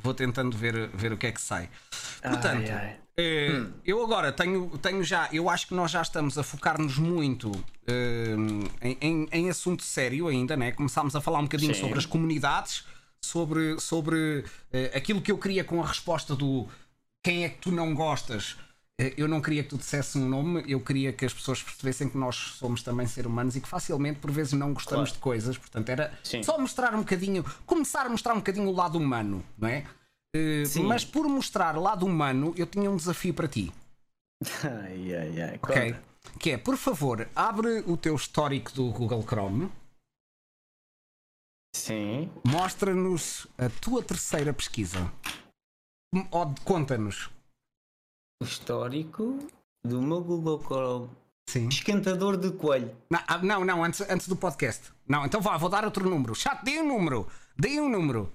[0.02, 1.68] vou tentando ver, ver o que é que sai.
[2.22, 2.96] Portanto, Ai, ai.
[3.16, 7.52] eh, eu agora tenho, tenho já, eu acho que nós já estamos a focar-nos muito
[7.86, 8.34] eh,
[8.82, 10.72] em, em, em assunto sério ainda, né?
[10.72, 11.80] Começámos a falar um bocadinho Sim.
[11.80, 12.84] sobre as comunidades,
[13.20, 16.66] sobre, sobre eh, aquilo que eu queria com a resposta do
[17.22, 18.56] quem é que tu não gostas.
[19.00, 22.08] Eh, eu não queria que tu dissesse um nome, eu queria que as pessoas percebessem
[22.08, 25.14] que nós somos também seres humanos e que facilmente, por vezes, não gostamos Claro.
[25.14, 25.56] de coisas.
[25.58, 26.42] Portanto, era Sim.
[26.42, 29.86] só mostrar um bocadinho, começar a mostrar um bocadinho o lado humano, não é?
[30.34, 30.82] Eh, Sim.
[30.84, 33.72] mas por mostrar o lado humano, eu tinha um desafio para ti,
[34.64, 35.60] Ai, ai, ai.
[35.62, 35.96] ok?
[36.38, 39.70] Que é, por favor, abre o teu histórico do Google Chrome,
[41.74, 42.30] Sim.
[42.46, 45.10] mostra-nos a tua terceira pesquisa.
[46.14, 47.30] Hum, Ou conta-nos.
[48.40, 49.38] O histórico
[49.84, 51.10] do meu Google Chrome.
[51.50, 51.68] Sim.
[51.68, 52.94] Esquentador de coelho.
[53.10, 54.92] Não, ah, não, não, antes, antes do podcast.
[55.08, 56.34] Não, então vá, vou dar outro número.
[56.34, 57.26] Chat, dê um número.
[57.56, 58.32] Dê um número.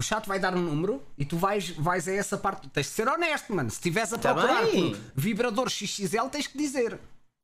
[0.00, 2.68] O chat vai dar um número e tu vais, vais a essa parte.
[2.70, 3.70] Tens de ser honesto, mano.
[3.70, 4.94] Se estiveres a Tá procurar bem.
[5.14, 6.98] vibrador XXL, tens que dizer.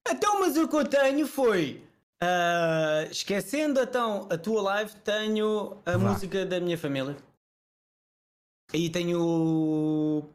[0.08, 1.82] Então, mas o que eu tenho foi.
[2.22, 6.10] ah, esquecendo então a tua live, tenho a Vá.
[6.10, 7.16] música da minha família.
[8.74, 10.28] E tenho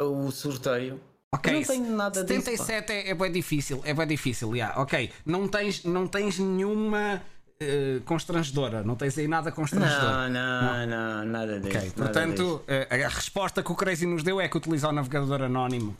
[0.00, 1.00] o, sorteio.
[1.32, 4.80] Ok, Eu não tenho nada disso, 77 é, é bem difícil, é bem difícil, yeah,
[4.80, 5.12] ok.
[5.24, 7.22] Não tens, não tens nenhuma
[7.60, 10.10] eh, constrangedora, não tens aí nada constrangedor.
[10.10, 11.76] Não, não, não, nada disso.
[11.76, 15.42] Ok, portanto, eh, a resposta que o Crazy nos deu é que utiliza o navegador
[15.42, 15.96] anónimo.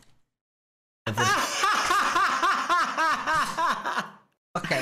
[4.52, 4.76] Ok.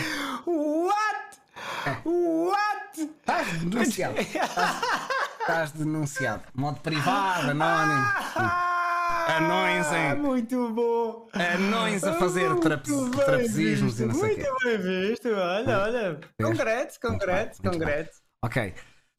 [0.46, 0.88] disso.
[0.88, 2.06] What?
[2.06, 3.10] What?
[3.20, 4.14] Estás denunciado.
[4.18, 6.42] Estás denunciado.
[6.54, 8.06] Modo privado, anónimo.
[9.28, 10.18] Anões Ah, em.
[10.18, 11.28] muito bom.
[11.34, 14.42] Anões a fazer trapezismos e não sei o quê.
[14.50, 16.20] Muito bem visto, olha, olha.
[16.40, 17.70] Muito bem.
[17.70, 18.22] congrats.
[18.42, 18.74] Ok.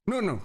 [0.08, 0.42] Nuno,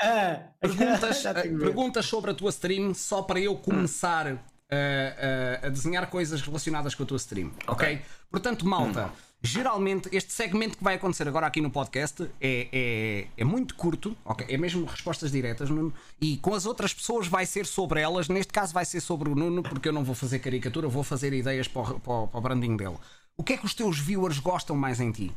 [0.00, 4.38] Ah, perguntas, eh, perguntas sobre a tua stream só para eu começar Hum.
[4.70, 7.52] eh, a, a desenhar coisas relacionadas com a tua stream.
[7.68, 8.00] Ok?
[8.30, 9.06] Portanto, malta.
[9.06, 9.10] Hum.
[9.46, 14.16] Geralmente, este segmento que vai acontecer agora aqui no podcast é, é, é muito curto,
[14.24, 14.46] ok?
[14.48, 15.92] É mesmo respostas diretas, Nuno.
[16.18, 18.28] E com as outras pessoas vai ser sobre elas.
[18.28, 21.34] Neste caso, vai ser sobre o Nuno, porque eu não vou fazer caricatura, vou fazer
[21.34, 22.96] ideias para o, para para o branding dele.
[23.36, 25.30] O que é que os teus viewers gostam mais em ti?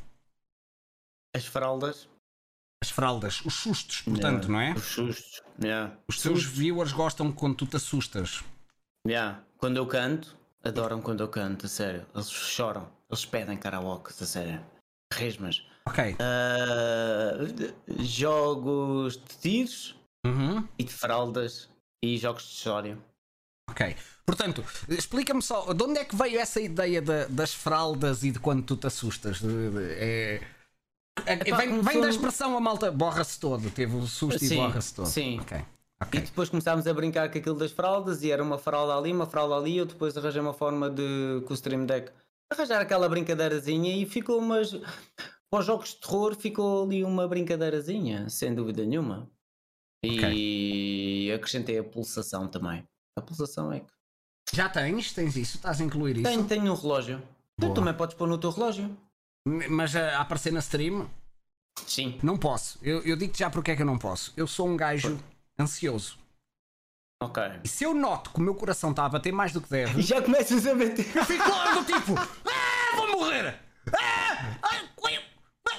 [1.36, 2.08] As fraldas.
[2.82, 4.74] As fraldas, os sustos, portanto, Yeah, não é?
[4.74, 5.42] Os sustos.
[5.62, 5.98] Yeah.
[6.08, 8.44] Os teus viewers gostam quando tu te assustas.
[9.06, 9.44] Yeah.
[9.58, 12.06] Quando eu canto, adoram quando eu canto, a sério.
[12.14, 12.97] Eles choram.
[13.10, 14.62] Eles pedem karaoke, a sério.
[15.14, 15.66] Resmas.
[15.86, 16.16] Ok.
[16.20, 17.38] Ah,
[18.00, 20.68] jogos de tiros Uhum.
[20.78, 21.70] e de fraldas
[22.04, 22.98] e jogos de história.
[23.70, 23.96] Ok.
[24.26, 28.40] Portanto, explica-me só, de onde é que veio essa ideia da- das fraldas e de
[28.40, 29.40] quando tu te assustas?
[29.40, 30.42] De- de- é-
[31.26, 34.58] é- vem, um vem da expressão a malta borra-se todo, teve o susto e Sim,
[34.58, 35.06] borra-se todo.
[35.08, 35.40] sim.
[35.40, 35.58] Ok.
[35.58, 35.66] E
[36.04, 36.22] Ok.
[36.22, 39.56] depois começámos a brincar com aquilo das fraldas e era uma fralda ali, uma fralda
[39.56, 39.78] ali.
[39.78, 42.12] Eu depois arranjei uma forma de com o Stream Deck
[42.52, 44.72] arranjar aquela brincadeirazinha e ficou umas.
[45.50, 49.30] Para os jogos de terror ficou ali uma brincadeirazinha, sem dúvida nenhuma.
[50.04, 52.88] E acrescentei a pulsação também.
[53.18, 53.94] A pulsação é que.
[54.54, 55.14] Já tens?
[55.14, 55.58] Tens isso?
[55.58, 56.24] Estás a incluir isso?
[56.24, 57.22] Tenho, tenho um relógio.
[57.60, 58.96] Tu também podes pôr no teu relógio.
[59.70, 61.10] Mas a, a aparecer na stream?
[61.86, 62.20] Sim.
[62.22, 62.80] Não posso.
[62.82, 64.34] Eu, eu digo-te já porque é que eu não posso.
[64.38, 65.20] Eu sou um gajo
[65.60, 66.18] ansioso.
[67.22, 67.42] Ok.
[67.64, 70.00] E se eu noto que o meu coração está a bater mais do que deve,
[70.00, 71.16] E já começas a bater.
[71.16, 72.14] eu fico logo tipo:
[72.46, 73.56] Ah, vou morrer!
[73.98, 75.78] Ah, ah, ah."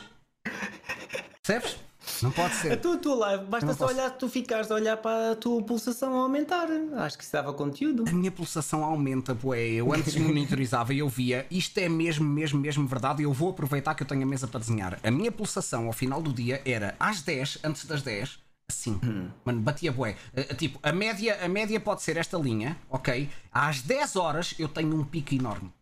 [1.43, 1.77] Percebes?
[2.21, 2.77] Não pode A ser.
[2.81, 3.97] tua, a tua live, basta não só posso.
[3.97, 6.67] olhar, tu ficares a olhar para a tua pulsação a aumentar.
[6.97, 8.05] Acho que isso dava conteúdo.
[8.09, 9.61] A minha pulsação aumenta, bué.
[9.69, 13.23] Eu antes monitorizava e eu via, isto é mesmo, mesmo, mesmo verdade.
[13.23, 14.99] e Eu vou aproveitar que eu tenho a mesa para desenhar.
[15.03, 18.39] A minha pulsação ao final do dia era às 10, antes das 10,
[18.71, 19.01] assim.
[19.45, 20.17] Mano, batia bué.
[20.35, 23.29] Eh, Tipo, a média, a média pode ser esta linha, ok?
[23.53, 25.73] Às 10 horas eu tenho um pico enorme.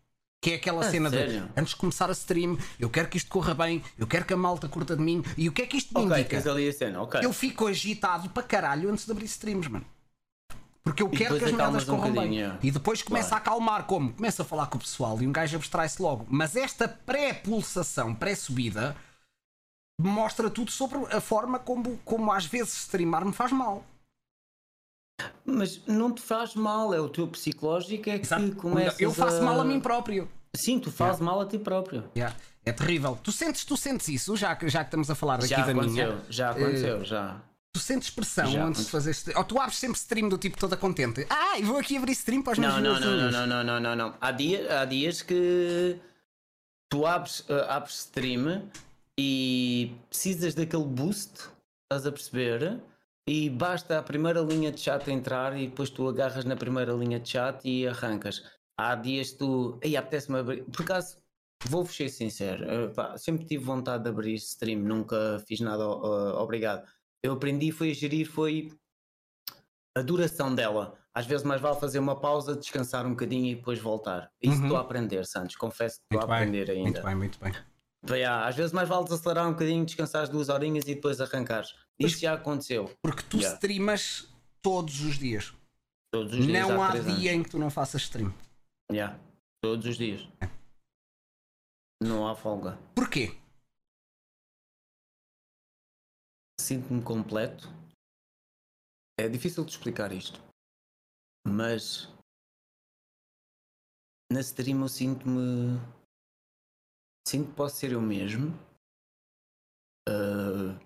[0.41, 1.49] Que é aquela A cena de sério?
[1.57, 4.37] antes de começar a stream, eu quero que isto corra bem, eu quero que a
[4.37, 5.23] malta curta de mim.
[5.35, 6.51] E o que é que isto me Ok, indica?
[6.51, 7.19] ali a cena, ok.
[7.23, 9.85] Eu fico agitado para caralho antes de abrir streams, mano.
[10.83, 12.41] Porque eu quero que as merdas acalmas um corram bem.
[12.43, 12.57] é.
[12.63, 13.43] E depois começa Claro.
[13.43, 14.13] a acalmar, como?
[14.13, 16.25] Começa a falar com o pessoal e um gajo abstrai-se logo.
[16.29, 18.95] Mas esta pré-pulsação, pré-subida,
[19.99, 23.83] mostra tudo sobre a forma como, como às vezes streamar me faz mal.
[25.43, 29.01] Mas não te faz mal, é o teu psicológico é que começa.
[29.01, 30.29] eu faço mal a mim próprio.
[30.55, 32.03] Sim, tu fazes mal a ti próprio.
[32.15, 32.35] Yeah.
[32.65, 33.17] É terrível.
[33.23, 36.21] Tu sentes, tu sentes isso, já que, já que estamos a falar aqui da minha.
[36.29, 37.41] já aconteceu, já.
[37.73, 39.37] Tu sentes pressão Já antes de fazer stream.
[39.37, 41.27] Ou tu abres sempre stream do tipo toda contente.
[41.29, 43.63] Ah, vou aqui abrir stream para os meus Não, não, não, não, viewers." não, não,
[43.63, 44.15] não, não, não.
[44.19, 45.99] Há, dia, há dias que
[46.89, 48.63] tu abres, eh, abres stream
[49.19, 51.49] e precisas daquele boost,
[51.83, 52.81] estás a perceber?
[53.27, 57.19] E basta a primeira linha de chat entrar e depois tu agarras na primeira linha
[57.19, 58.41] de chat e arrancas.
[58.79, 59.79] Há dias tu.
[59.83, 60.63] Aí apetece-me abrir.
[60.65, 61.17] Por acaso,
[61.65, 66.37] vou-vos ser sincero, eh, pá, sempre tive vontade de abrir stream, nunca fiz nada, eh,
[66.37, 66.87] obrigado.
[67.23, 68.71] Eu aprendi foi a gerir, foi
[69.97, 70.97] a duração dela.
[71.13, 74.31] Às vezes mais vale fazer uma pausa, descansar um bocadinho e depois voltar.
[74.39, 74.63] Isso Uhum.
[74.65, 75.55] estou a aprender, Santos.
[75.55, 76.83] Confesso que estou Muito a bem, aprender ainda.
[76.83, 77.53] muito bem, muito bem.
[78.03, 81.19] Bem, ah, às vezes mais vale desacelerar um bocadinho, descansar as duas horinhas e depois
[81.19, 81.75] arrancares.
[81.99, 82.95] Isso já aconteceu.
[83.01, 83.55] Porque tu Yeah.
[83.55, 84.31] streamas
[84.61, 85.53] todos os dias.
[86.11, 86.67] Todos os dias.
[86.67, 88.33] não há há dia em que tu não faças stream.
[88.91, 89.19] Yeah.
[89.61, 90.21] Todos os dias.
[92.01, 92.77] Não há folga.
[92.95, 93.35] Porquê?
[96.59, 97.67] Sinto-me completo.
[99.19, 100.39] É difícil de explicar isto.
[101.47, 102.07] Mas
[104.31, 105.79] na stream eu sinto-me.
[107.27, 108.57] Sinto que posso ser eu mesmo.
[110.07, 110.79] Ah,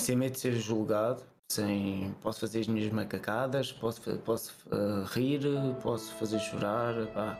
[0.00, 1.22] sem medo de ser julgado.
[1.48, 5.42] Sem, posso fazer as minhas macacadas, posso, posso ah, rir,
[5.80, 7.06] posso fazer chorar.
[7.14, 7.38] pá.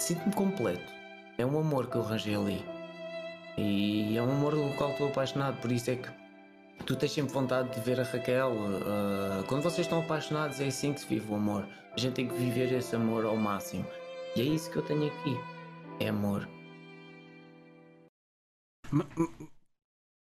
[0.00, 0.92] Sinto-me completo.
[1.38, 2.64] É um amor que eu arranjei ali.
[3.56, 6.10] E é um amor do qual estou apaixonado, por isso é que
[6.84, 8.52] tu tens sempre vontade de ver a Raquel.
[8.88, 11.64] ah, quando vocês estão apaixonados, é assim que se vive o amor.
[11.92, 13.86] A gente tem que viver esse amor ao máximo.
[14.34, 15.38] E é isso que eu tenho aqui.
[16.00, 16.48] É amor.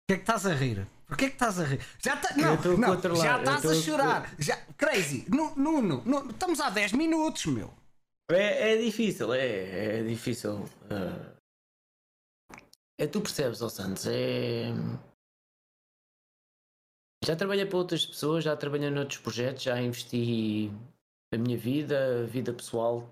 [0.07, 0.87] Que é que estás a rir?
[1.07, 1.81] Porquê é que estás a rir?
[2.03, 2.35] Já tá...
[2.37, 4.35] Não, não, já estás a chorar.
[4.39, 4.57] Já...
[4.77, 7.73] Crazy, Nu- Nuno, Nuno, estamos há 10 minutos, meu.
[8.31, 10.65] É, é difícil, é, é difícil.
[10.91, 11.35] ah.
[13.01, 14.67] É tu percebes, ó Santos, é.
[17.25, 20.71] Já trabalhei para outras pessoas, já trabalhei noutros projetos, já investi
[21.33, 23.09] a minha vida, a vida pessoal,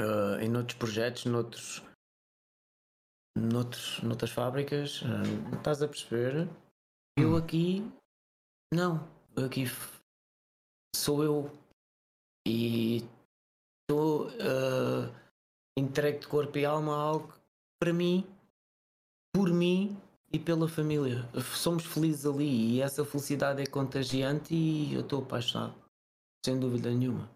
[0.00, 1.82] ah, em outros projetos, noutros,
[3.36, 5.02] noutros, noutras fábricas.
[5.04, 6.48] ah, estás a perceber?
[7.18, 7.86] Eu aqui,
[8.72, 9.64] não, eu aqui
[10.94, 11.50] sou eu
[12.46, 13.04] e
[13.82, 15.10] estou ah,
[15.78, 17.32] entregue de corpo e alma a algo
[17.78, 18.26] para mim,
[19.34, 19.96] por mim
[20.32, 21.28] e pela família.
[21.54, 25.74] Somos felizes ali e essa felicidade é contagiante e eu estou apaixonado,
[26.44, 27.30] sem dúvida nenhuma.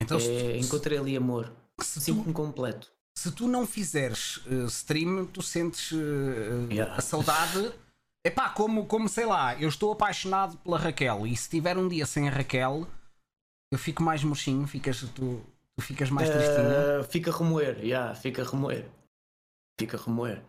[0.00, 2.92] Então, É, encontrei ali amor, sinto-me completo.
[3.18, 6.94] Se tu não fizeres eh, stream, tu sentes eh, Yeah.
[6.94, 7.72] a saudade.
[8.24, 12.06] Epá, como, como sei lá, eu estou apaixonado pela Raquel e se tiver um dia
[12.06, 12.86] sem a Raquel,
[13.72, 15.42] eu fico mais murchinho, ficas, tu,
[15.76, 17.04] tu ficas mais tristinho.
[17.10, 18.84] Fica a remoer, já, fica a remoer.
[19.80, 20.40] Fica a remoer.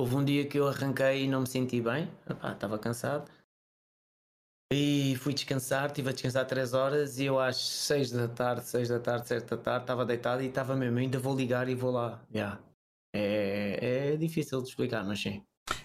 [0.00, 2.10] Houve um dia que eu arranquei e não me senti bem,
[2.52, 3.30] estava cansado.
[4.72, 8.88] E fui descansar, estive a descansar 3 horas e eu às 6 da tarde, 6
[8.88, 11.90] da tarde, 7 da tarde, estava deitado e estava mesmo, ainda vou ligar e vou
[11.90, 12.20] lá.
[12.32, 12.58] já.
[13.14, 15.42] É, é difícil de explicar, mas sim.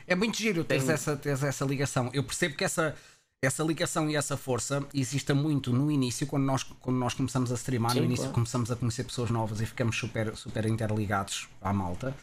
[0.08, 2.10] É muito giro teres, Tenho- essa, teres essa ligação.
[2.14, 2.96] Eu percebo que essa,
[3.44, 7.56] essa ligação e essa força exista muito no início, quando nós, quando nós começamos a
[7.56, 8.34] streamar, no Sim, início claro.
[8.34, 12.16] começamos a conhecer pessoas novas e ficamos super, super interligados à malta.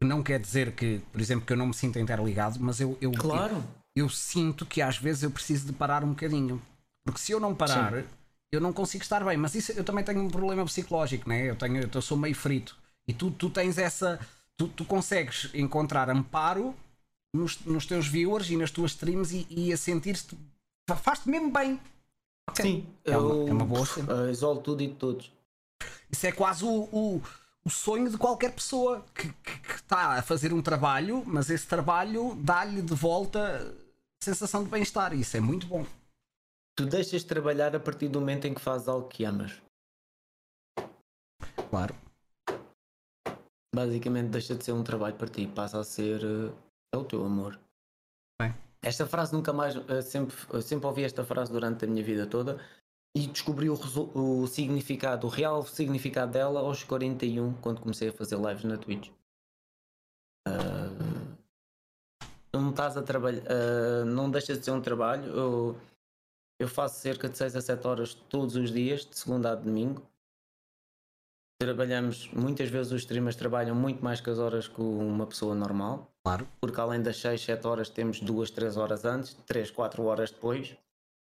[0.00, 2.96] Que Não quer dizer que, por exemplo, que eu não me sinta interligado, mas eu,
[3.00, 3.64] eu, Claro, eu
[4.08, 6.60] sinto que às vezes eu preciso de parar um bocadinho.
[7.04, 7.92] Porque se eu não parar,
[8.52, 9.36] eu não consigo estar bem.
[9.36, 11.48] Mas isso eu também tenho um problema psicológico, né?
[11.50, 12.76] Eu, tenho, eu sou meio frito.
[13.08, 14.18] E tu, tu tens essa.
[14.56, 16.74] Tu, tu consegues encontrar amparo
[17.34, 20.36] nos, nos teus viewers e nas tuas streams e, e a sentir-te.
[20.88, 21.80] fa- Faz-te mesmo bem.
[22.50, 22.62] Ok.
[22.64, 22.86] sim.
[23.04, 24.26] É uma- eu é uma boa cena.
[24.26, 25.30] ah, isolo tudo e todos.
[26.10, 27.22] Isso é quase o, o,
[27.64, 29.32] o sonho de qualquer pessoa que
[29.74, 33.74] está a fazer um trabalho, mas esse trabalho dá-lhe de volta
[34.26, 35.14] sensação de bem-estar.
[35.14, 35.86] Isso é muito bom.
[36.76, 39.62] Tu deixas de trabalhar a partir do momento em que fazes algo que amas.
[41.70, 41.94] Claro.
[43.74, 46.52] basicamente deixa de ser um trabalho para ti, passa a ser eh,
[46.94, 47.60] é o teu amor.
[48.40, 48.54] Bem.
[48.82, 52.58] Esta frase nunca mais, eh, sempre, sempre ouvi esta frase durante a minha vida toda
[53.14, 53.74] e descobri o,
[54.14, 59.10] o significado, o real significado dela aos 41, quando comecei a fazer lives na Twitch.
[60.48, 60.86] Ah,
[62.60, 63.44] não estás a trabalhar,
[64.06, 65.24] não deixa de ser um trabalho.
[65.32, 65.76] Eu,
[66.58, 70.02] eu faço cerca de 6 a 7 horas todos os dias, de segunda a domingo
[71.58, 76.10] trabalhamos, muitas vezes os streamers trabalham muito mais que as horas que uma pessoa normal,
[76.24, 76.46] Claro.
[76.60, 80.76] porque além das 6, 7 horas temos 2, 3 horas antes, 3, 4 horas depois.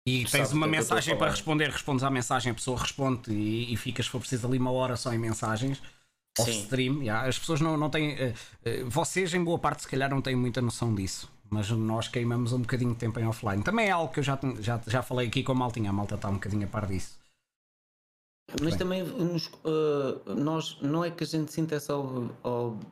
[0.08, 3.72] E Tu tens uma é mensagem para responder, respondes à mensagem, a pessoa responde e,
[3.72, 5.82] e ficas, se for preciso, ali uma hora só em mensagens.
[6.40, 6.64] Off Sim.
[6.64, 7.28] stream, já.
[7.28, 8.16] as pessoas não, não têm.
[8.18, 12.54] eh, vocês, em boa parte, se calhar, não têm muita noção disso, mas nós queimamos
[12.54, 13.64] um bocadinho de tempo em offline.
[13.64, 16.16] Também é algo que eu já, já, já falei aqui com a maltinha, a malta
[16.16, 17.20] está um bocadinho a par disso.
[18.60, 18.78] Mas Bem.
[18.80, 22.84] também nos, uh, nós, não é que a gente sinta essa ob- ob-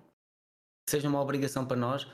[0.86, 2.08] que seja uma obrigação para nós,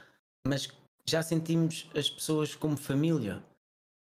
[0.48, 0.70] mas
[1.06, 3.44] já sentimos as pessoas como família,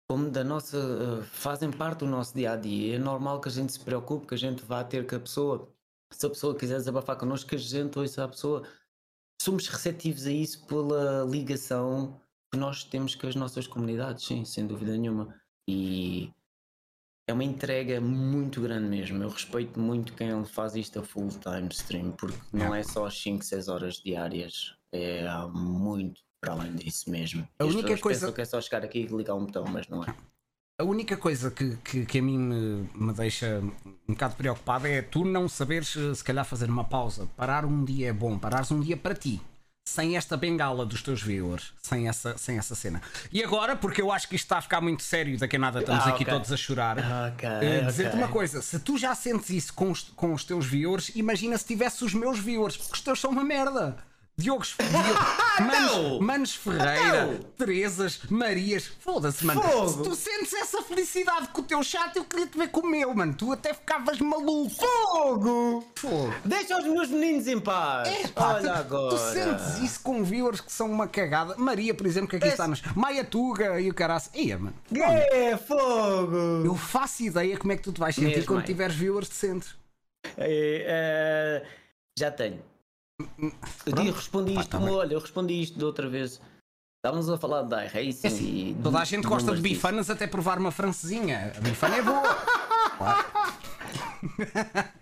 [0.09, 2.95] como da nossa, uh, fazem parte do nosso dia a dia.
[2.95, 5.67] É normal que a gente se preocupe, que a gente vá ter com a pessoa.
[6.11, 8.63] Se a pessoa quiser desabafar connosco, que a gente ouça a pessoa.
[9.41, 12.19] Somos receptivos a isso pela ligação
[12.51, 15.35] que nós temos com as nossas comunidades, sim, sem dúvida nenhuma.
[15.69, 16.31] E
[17.29, 19.21] é uma entrega muito grande mesmo.
[19.21, 23.43] Eu respeito muito quem faz isto a full time stream, porque não é só 5,
[23.43, 27.47] 6 horas diárias, é muito para além disso mesmo.
[27.59, 30.03] A as única coisa- que é só chegar aqui e ligar um botão, mas não
[30.03, 30.07] é.
[30.79, 33.63] A única coisa que, que, que a mim me, me deixa
[34.07, 37.27] um bocado preocupado é tu não saberes, eh, se calhar, fazer uma pausa.
[37.35, 39.41] Parar um dia é bom, parares um dia para ti.
[39.89, 43.01] Sem esta bengala dos teus viewers, sem essa, sem essa cena.
[43.31, 45.79] E agora, porque eu acho que isto está a ficar muito sério, daqui a nada
[45.79, 46.97] estamos Ah, aqui todos a chorar.
[47.33, 50.67] Ok, eh, Dizer-te uma coisa, se tu já sentes isso com os, com os teus
[50.67, 53.97] viewers, imagina se tivesse os meus viewers, porque os teus são uma merda.
[54.39, 55.19] Diogos, Diogo,
[55.65, 57.39] Manos, Manos Ferreira, Então!
[57.57, 59.61] Teresas, Marias, foda-se, mano.
[59.89, 62.87] Se tu sentes essa felicidade com o teu chat, eu queria te ver com o
[62.87, 63.33] meu, mano.
[63.33, 64.75] Tu até ficavas maluco.
[64.75, 65.83] Fogo!
[65.95, 66.33] Fogo.
[66.45, 68.07] Deixa os meus meninos em paz!
[68.07, 69.09] É, pá, Olha tu, agora!
[69.09, 71.55] tu sentes isso com viewers que são uma cagada.
[71.57, 72.83] Maria, por exemplo, que aqui está nos.
[72.95, 74.29] Maia Tuga e o caraço.
[74.35, 74.75] Ia, mano.
[75.31, 76.63] É fogo!
[76.63, 78.67] Eu faço ideia como é que tu te vais sentir Mesmo, quando Maia.
[78.67, 79.75] tiveres viewers decentes.
[80.37, 81.67] É, é,
[82.19, 82.61] já tenho.
[83.85, 84.99] Eu respondi Pá, isto, tá como, bem.
[84.99, 86.39] olha, eu respondi isto da outra vez.
[86.99, 88.75] Estávamos a falar de iRacing É assim, e.
[88.83, 91.53] Toda a gente de gosta de bifanas até provar uma francesinha.
[91.55, 92.35] A bifana é boa.
[92.97, 93.25] Claro.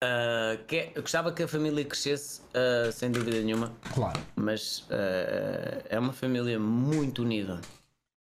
[0.00, 4.20] Ah, que- eu gostava que a família crescesse, ah, sem dúvida nenhuma, claro.
[4.36, 7.60] mas ah, é uma família muito unida.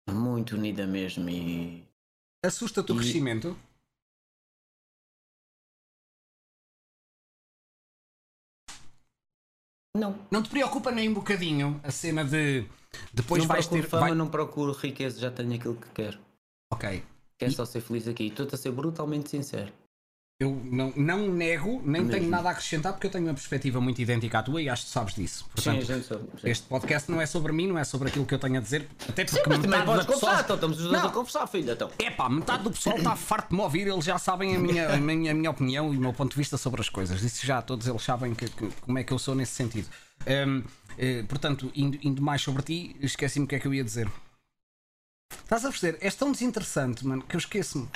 [0.09, 1.83] Muito unida mesmo e.
[2.45, 3.59] Assusta-te o E- crescimento?
[9.97, 10.15] Não.
[10.31, 12.67] Não te preocupa nem um bocadinho a cena de
[13.13, 13.83] depois não vais ter.
[13.83, 16.19] fama, vai- não procuro riqueza, já tenho aquilo que quero.
[16.73, 17.03] Ok.
[17.39, 18.29] Quero E- só ser feliz aqui.
[18.29, 19.73] Estou-te a ser brutalmente sincero.
[20.39, 22.11] Eu não, não nego, nem Mesmo.
[22.11, 24.85] tenho nada a acrescentar porque eu tenho uma perspectiva muito idêntica à tua e acho
[24.85, 25.45] que sabes disso.
[25.45, 26.25] Sim, Portanto, gente sabe.
[26.43, 26.51] sim.
[26.51, 28.87] este podcast não é sobre mim, não é sobre aquilo que eu tenho a dizer.
[29.09, 30.21] Até porque Mas também metade podes da pessoa.
[30.33, 31.09] conversar, então estamos os dois Não.
[31.09, 31.73] a.
[31.73, 31.91] Então.
[31.99, 34.97] Epá, metade do pessoal está farto de me ouvir, eles já sabem a minha, a
[34.99, 37.23] minha, a minha opinião e o meu ponto de vista sobre as coisas.
[37.23, 39.89] Isso já todos eles sabem que- que- como é que eu sou nesse sentido.
[40.47, 40.63] Hum,
[40.99, 44.07] eh, portanto, indo, indo mais sobre ti, esqueci-me o que é que eu ia dizer.
[45.45, 45.97] Estás a perceber?
[46.03, 47.89] És tão desinteressante, mano, que eu esqueço-me.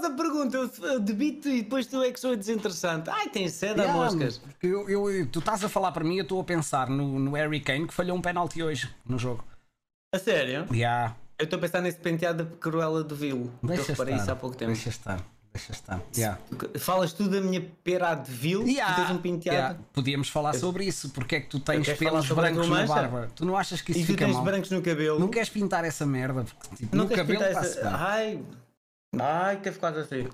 [0.00, 3.10] Fazes a pergunta, eu- eu debito e depois tu é que sou desinteressante.
[3.10, 4.38] Ai, tens sede a Yeah, moscas.
[4.38, 7.32] porque eu, eu- tu estás a falar para mim, eu estou a pensar no, no
[7.32, 9.44] Harry Kane que falhou um penalti hoje no jogo.
[10.14, 10.66] A sério?
[10.72, 13.50] Yeah, Eu estou a pensar nesse penteado da Cruella do Vil.
[13.62, 14.22] Eu deixa reparei estar.
[14.24, 14.72] isso há pouco tempo.
[14.72, 15.20] Deixa estar,
[15.52, 16.00] deixa estar.
[16.16, 16.38] Yeah.
[16.78, 18.66] Falas tu da minha pera de Vil?
[18.66, 19.56] Yeah, tens um penteado?
[19.58, 19.78] yeah.
[19.92, 21.10] Podíamos falar sobre isso.
[21.10, 23.30] Porque é que tu tens pelos a brancos na barba?
[23.36, 24.44] Tu não achas que isso E tu fica tens mal?
[24.44, 25.18] brancos no cabelo?
[25.20, 26.44] Não queres pintar essa merda?
[26.44, 27.96] Porque, tipo, Não no queres cabelo pintar está-se essa...
[27.96, 28.40] Ai,
[29.18, 30.26] ai, que ficado assim.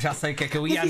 [0.00, 0.82] Já sei o que é que eu ia.
[0.82, 0.84] A,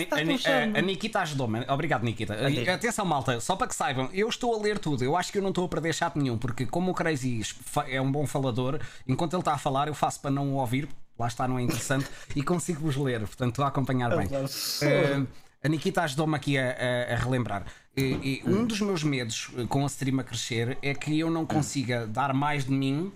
[0.51, 1.61] a- a- Nikita ajudou-me.
[1.69, 2.35] Obrigado, Nikita.
[2.35, 2.69] Ok.
[2.69, 5.03] Atenção, malta, só para que saibam, eu estou a ler tudo.
[5.03, 7.41] Eu acho que eu não estou a perder chat nenhum, porque como o Crazy
[7.89, 10.89] é um bom falador, enquanto ele está a falar, eu faço para não o ouvir.
[11.19, 12.07] Lá está, não é interessante.
[12.37, 14.29] e consigo-vos ler, portanto, estou a acompanhar bem.
[14.83, 15.23] Eh,
[15.65, 17.65] a Nikita ajudou-me aqui a, a- a relembrar.
[17.97, 21.31] E- e um dos meus medos eh, com a stream a crescer é que eu
[21.31, 23.13] não consiga dar mais de mim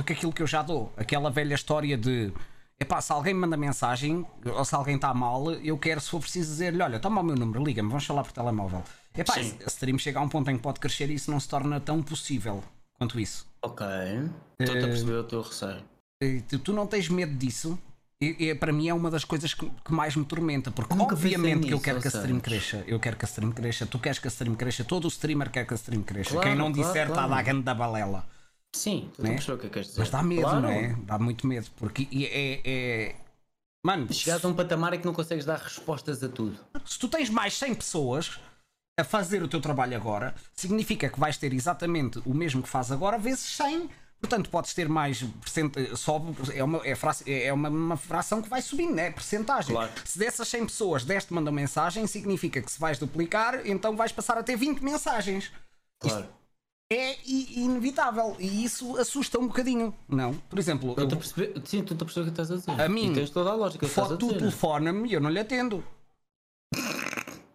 [0.00, 0.92] do que aquilo que eu já dou.
[0.96, 2.32] Aquela velha história de
[2.78, 6.20] epá, se alguém me manda mensagem ou se alguém está mal, eu quero, se for
[6.20, 8.82] preciso, dizer-lhe: olha, toma o meu número, liga-me, vamos falar por telemóvel.
[9.14, 9.58] Epá, Sim.
[9.64, 11.78] a stream chega a um ponto em que pode crescer e isso não se torna
[11.80, 12.62] tão possível
[12.94, 13.46] quanto isso.
[13.62, 13.86] Ok.
[14.58, 15.82] Estou-te a perceber o teu receio.
[16.22, 17.78] E Tu, tu não tens medo disso?
[18.22, 21.66] E, e para mim é uma das coisas que, que mais me tormenta, porque obviamente
[21.66, 24.18] que eu quero que a stream cresça, eu quero que a stream cresça, tu queres
[24.18, 26.32] que a stream cresça, todo o streamer quer que a stream cresça.
[26.32, 27.32] Claro, Quem não claro, disser está claro.
[27.32, 28.26] a dar grande da balela.
[28.74, 29.34] Sim, estou a Né?
[29.34, 30.00] perceber o que é que queres dizer.
[30.00, 30.60] Mas dá medo, Claro.
[30.60, 30.96] não é?
[31.02, 32.60] Dá muito medo, porque é.
[32.64, 33.16] é...
[33.82, 36.58] Mano, Chegares a um patamar em que não consegues dar respostas a tudo.
[36.84, 38.38] se tu tens mais 100 pessoas
[38.98, 42.92] a fazer o teu trabalho agora, significa que vais ter exatamente o mesmo que faz
[42.92, 43.88] agora, vezes 100.
[44.20, 45.24] Portanto, podes ter mais
[45.96, 49.74] sobe, é, uma, é, fra- é uma, uma fração que vai subindo, é percentagem.
[49.74, 49.90] Claro.
[50.04, 54.12] Se dessas 100 pessoas 10 te mandam mensagem, significa que se vais duplicar, então vais
[54.12, 55.50] passar a ter 20 mensagens.
[55.98, 56.28] Claro.
[56.92, 60.34] É inevitável e isso assusta um bocadinho, não?
[60.34, 61.54] Por exemplo, a eu- perceber.
[61.64, 62.80] Sim, a perceber o que estás a dizer.
[62.82, 63.86] A mim, E tens toda a lógica.
[63.86, 63.88] a
[64.32, 64.38] dizer.
[64.40, 65.84] telefona-me e eu não lhe atendo.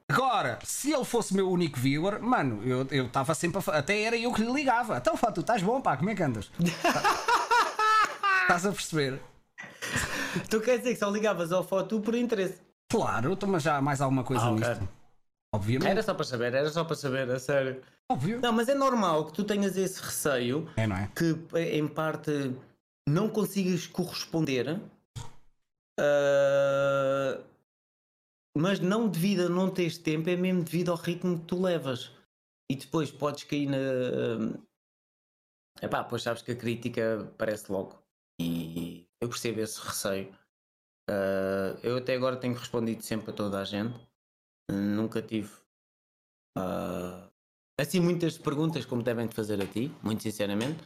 [0.08, 4.32] Agora, se ele fosse meu único viewer, mano, eu estava sempre a Até era eu
[4.32, 4.98] que lhe ligava.
[4.98, 6.50] Então, Foto, estás bom, pá, como é que andas?
[8.44, 9.20] Estás a perceber?
[10.50, 12.62] Tu quer dizer que só ligavas ao foto por interesse.
[12.90, 14.88] Claro, então, mas já há mais alguma coisa Ah, nisto.
[15.56, 15.90] Obviamente.
[15.90, 17.82] Era só para saber, era só para saber, a sério.
[18.12, 18.40] Óbvio.
[18.42, 21.10] Não, mas é normal que tu tenhas esse receio É, não é?
[21.16, 22.56] que em parte
[23.08, 24.80] não consigas corresponder,
[26.00, 27.42] ah,
[28.58, 32.12] mas não devido a não teres tempo, é mesmo devido ao ritmo que tu levas.
[32.72, 33.78] E depois podes cair na,
[35.82, 38.02] Epá, pois sabes que a crítica parece logo.
[38.40, 40.34] E eu percebo esse receio.
[41.10, 43.96] Uh, eu até agora tenho respondido sempre a toda a gente.
[44.72, 45.50] Nunca tive
[46.58, 47.30] uh,
[47.78, 50.84] assim muitas perguntas como devem te fazer a ti, muito sinceramente.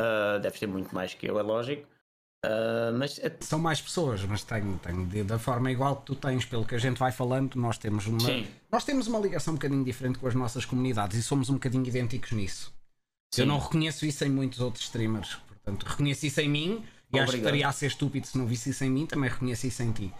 [0.00, 1.86] Uh, deves ter muito mais que eu, é lógico.
[2.44, 6.44] Uh, mas são mais pessoas, mas tenho, tenho de, da forma igual que tu tens,
[6.44, 8.46] pelo que a gente vai falando, nós temos uma Sim.
[8.70, 11.84] nós temos uma ligação um bocadinho diferente com as nossas comunidades e somos um bocadinho
[11.84, 12.72] idênticos nisso.
[13.34, 13.40] Sim.
[13.40, 16.70] Eu não reconheço isso em muitos outros streamers, portanto, reconheço isso em mim
[17.12, 17.22] e Obrigado.
[17.22, 19.82] acho que estaria a ser estúpido se não visse isso em mim, também reconheço isso
[19.82, 20.14] em ti.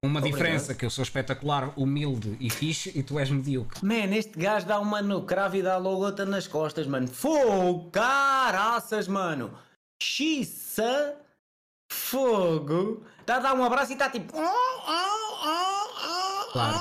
[0.00, 0.38] Uma Obrigado.
[0.38, 3.84] diferença que eu sou espetacular, humilde e fixe e tu és medíocre.
[3.84, 7.08] Man, este gajo dá uma no cravo e dá logo outra nas costas, mano.
[7.08, 9.58] Fogo, caraças, mano.
[10.00, 11.16] Xissa,
[11.90, 13.04] fogo.
[13.20, 14.32] Está a dar um abraço e está tipo.
[16.52, 16.78] Claro.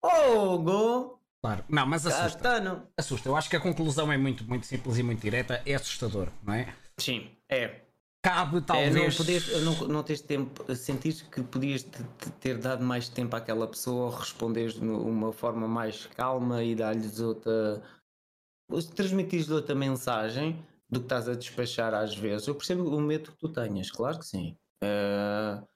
[0.00, 1.20] Fogo.
[1.42, 1.64] Claro.
[1.68, 2.38] Não, mas assusta.
[2.38, 2.88] Catano.
[2.96, 3.28] Assusta.
[3.28, 5.60] Eu acho que a conclusão é muito, muito simples e muito direta.
[5.66, 6.74] É assustador, não é?
[6.98, 7.83] Sim, é
[8.24, 8.96] cabe talvez.
[8.96, 11.86] É, não, podes, não, não tens tempo, sentires que podias
[12.40, 17.82] ter dado mais tempo àquela pessoa, responderes de uma forma mais calma e dar-lhes outra.
[18.96, 22.48] transmitires outra mensagem do que estás a despachar às vezes.
[22.48, 24.56] Eu percebo o medo que tu tenhas, claro que sim.
[24.82, 25.66] Uh,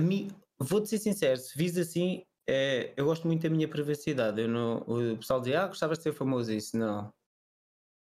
[0.00, 4.40] a mim, vou-te ser sincero, se vis assim, é, eu gosto muito da minha privacidade.
[4.40, 6.78] Eu não, o pessoal dizia, ah, gostavas de ser famoso isso.
[6.78, 7.12] Não,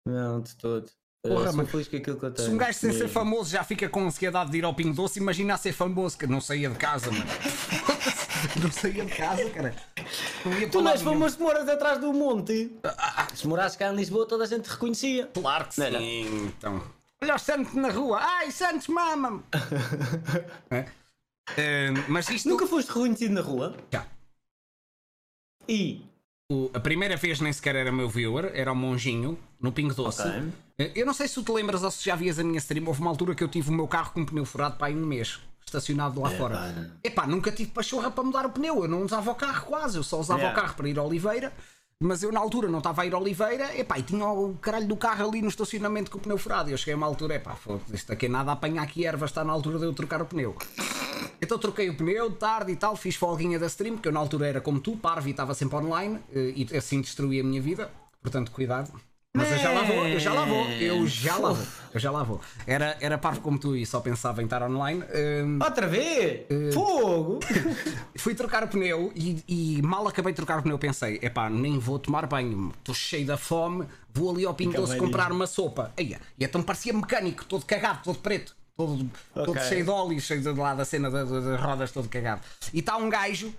[0.07, 0.89] não, de todo.
[1.23, 2.49] Porra, mas feliz com aquilo que eu tenho.
[2.49, 5.19] Se um gajo sem ser famoso já fica com ansiedade de ir ao Pingo Doce,
[5.19, 7.25] imagina a ser famoso, que não saía de casa, mano.
[8.63, 9.75] não saía de casa, cara.
[10.71, 12.73] Tu não és famoso que moras atrás do monte.
[12.85, 13.29] Ah, ah, ah.
[13.35, 15.27] Se morasses cá em Lisboa, toda a gente te reconhecia.
[15.35, 15.91] Claro que sim.
[15.91, 16.83] Não, Então.
[17.21, 18.21] Olha o Santos na rua.
[18.21, 19.43] Ai, Santos, mama-me.
[20.71, 20.81] é?
[20.81, 22.49] uh, mas isto.
[22.49, 23.77] Nunca foste reconhecido na rua?
[23.93, 24.07] Já.
[25.69, 26.08] E?
[26.51, 30.23] O, a primeira vez nem sequer era meu viewer, era o Monjinho, no Pingo Doce.
[30.23, 30.53] Okay.
[30.79, 32.87] Eh, eu não sei se tu te lembras ou se já vias a minha stream.
[32.87, 34.97] Houve uma altura que eu tive o meu carro com um pneu furado para aí
[34.97, 36.57] um mês, estacionado lá é, fora.
[36.57, 36.87] Pá.
[37.05, 38.83] Epá, nunca tive pachorra para mudar o pneu.
[38.83, 40.59] Eu não usava o carro quase, eu só usava yeah.
[40.59, 41.53] o carro para ir a Oliveira.
[42.01, 44.87] Mas eu na altura não estava a ir a Oliveira epá, e tinha o caralho
[44.87, 46.71] do carro ali no estacionamento com o pneu furado.
[46.71, 47.59] E eu cheguei a uma altura, epá,
[47.93, 50.57] isto aqui é nada apanha aqui erva, está na altura de eu trocar o pneu.
[51.43, 54.47] Então troquei o pneu, tarde e tal, fiz folguinha da stream, porque eu na altura
[54.47, 57.91] era como tu, parvo e estava sempre online, eh, e assim destruí a minha vida.
[58.23, 58.93] Portanto, cuidado.
[59.39, 62.11] Mas eu já lá vou, eu já lá vou, eu já lá vou, eu já
[62.11, 62.41] lá vou.
[62.67, 65.03] Era, era parvo como tu e só pensava em estar online.
[65.45, 66.47] Um, Outra vez?
[66.51, 67.41] Uh, Fogo!
[68.19, 71.79] fui trocar o pneu e, e, mal acabei de trocar o pneu pensei, epá, nem
[71.79, 75.93] vou tomar banho, estou cheio da fome, vou ali ao Pingo Doce comprar uma sopa.
[75.97, 79.45] Eia, e então parecia mecânico, todo cagado, todo preto todo, okay.
[79.45, 82.41] todo cheio de óleo, cheio de lá da cena das, das rodas, todo cagado.
[82.73, 83.53] E está um gajo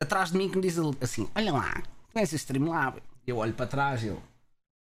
[0.00, 3.02] atrás de mim que me diz assim: Olha lá, conhece este Streamlab?
[3.26, 4.18] Eu olho para trás e ele,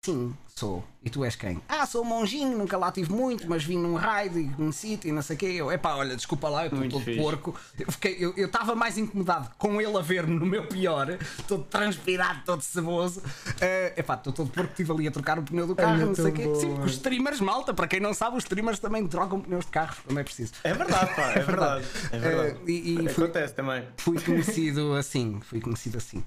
[0.07, 0.83] Sim, sou.
[1.03, 1.61] E tu és quem?
[1.67, 5.11] Ah, sou monjinho, nunca lá tive muito, mas vim num raid e num sítio e
[5.11, 5.45] não sei o quê.
[5.45, 7.19] Eu, epá, olha, desculpa lá, eu estou todo fixe.
[7.19, 7.55] porco.
[7.77, 12.41] Eu fiquei, eu estava mais incomodado com ele a ver-me no meu pior, todo transpirado,
[12.45, 13.19] todo ceboso.
[13.19, 16.15] Uh, epá, estou todo porco, estive ali a trocar o pneu do carro, é não
[16.15, 16.43] sei o quê.
[16.55, 19.71] Sim, porque os streamers, malta, para quem não sabe, os streamers também trocam pneus de
[19.71, 20.53] carro quando é preciso.
[20.63, 21.85] É verdade, pá, é, é verdade.
[22.13, 22.59] É verdade.
[22.59, 23.87] Uh, e, e Acontece fui, também.
[23.97, 26.23] Fui conhecido assim, fui conhecido assim.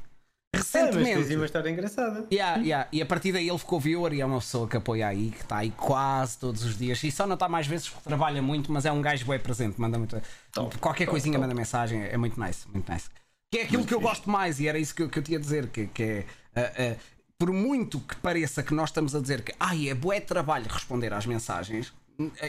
[0.62, 1.10] Recentemente.
[1.10, 2.26] É, mas uma história engraçada.
[2.32, 2.88] Yeah, yeah.
[2.92, 5.42] E a partir daí ele ficou viewer e é uma pessoa que apoia aí, que
[5.42, 7.02] está aí quase todos os dias.
[7.02, 9.80] E só não está mais vezes porque trabalha muito, mas é um gajo bem presente.
[9.80, 10.20] Manda muito.
[10.52, 11.42] Top, qualquer top, coisinha top.
[11.42, 12.02] manda mensagem.
[12.02, 13.08] É muito nice, muito nice.
[13.50, 15.22] Que é aquilo muito que eu gosto mais e era isso que eu, que eu
[15.22, 15.68] tinha a dizer.
[15.68, 16.24] Que, que é.
[16.56, 20.20] Uh, uh, por muito que pareça que nós estamos a dizer que ai, é bué
[20.20, 21.90] trabalho responder às mensagens,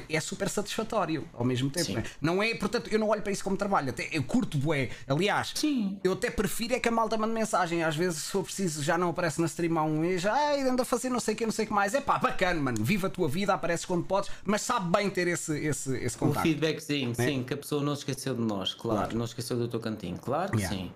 [0.09, 1.93] é super satisfatório ao mesmo tempo.
[1.93, 2.03] Né?
[2.19, 3.89] Não é, portanto, eu não olho para isso como trabalho.
[3.89, 4.89] Até eu curto bué.
[5.07, 5.99] Aliás, Sim.
[6.03, 7.83] eu até prefiro é que a malta mande mensagem.
[7.83, 10.25] Às vezes, se for preciso, já não aparece na stream há um mês.
[10.25, 11.93] Ai, anda a fazer não sei o que, não sei o que mais.
[11.93, 12.83] É pá, bacana, mano.
[12.83, 16.39] Viva a tua vida, apareces quando podes, mas sabe bem ter esse, esse, esse contato.
[16.39, 17.25] O feedbackzinho, né?
[17.25, 18.99] sim, que a pessoa não se esqueceu de nós, claro.
[18.99, 19.17] claro.
[19.17, 20.75] Não esqueceu do teu cantinho, claro que yeah.
[20.75, 20.91] sim.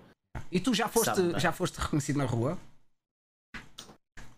[0.50, 2.58] E tu já foste, já foste reconhecido na rua?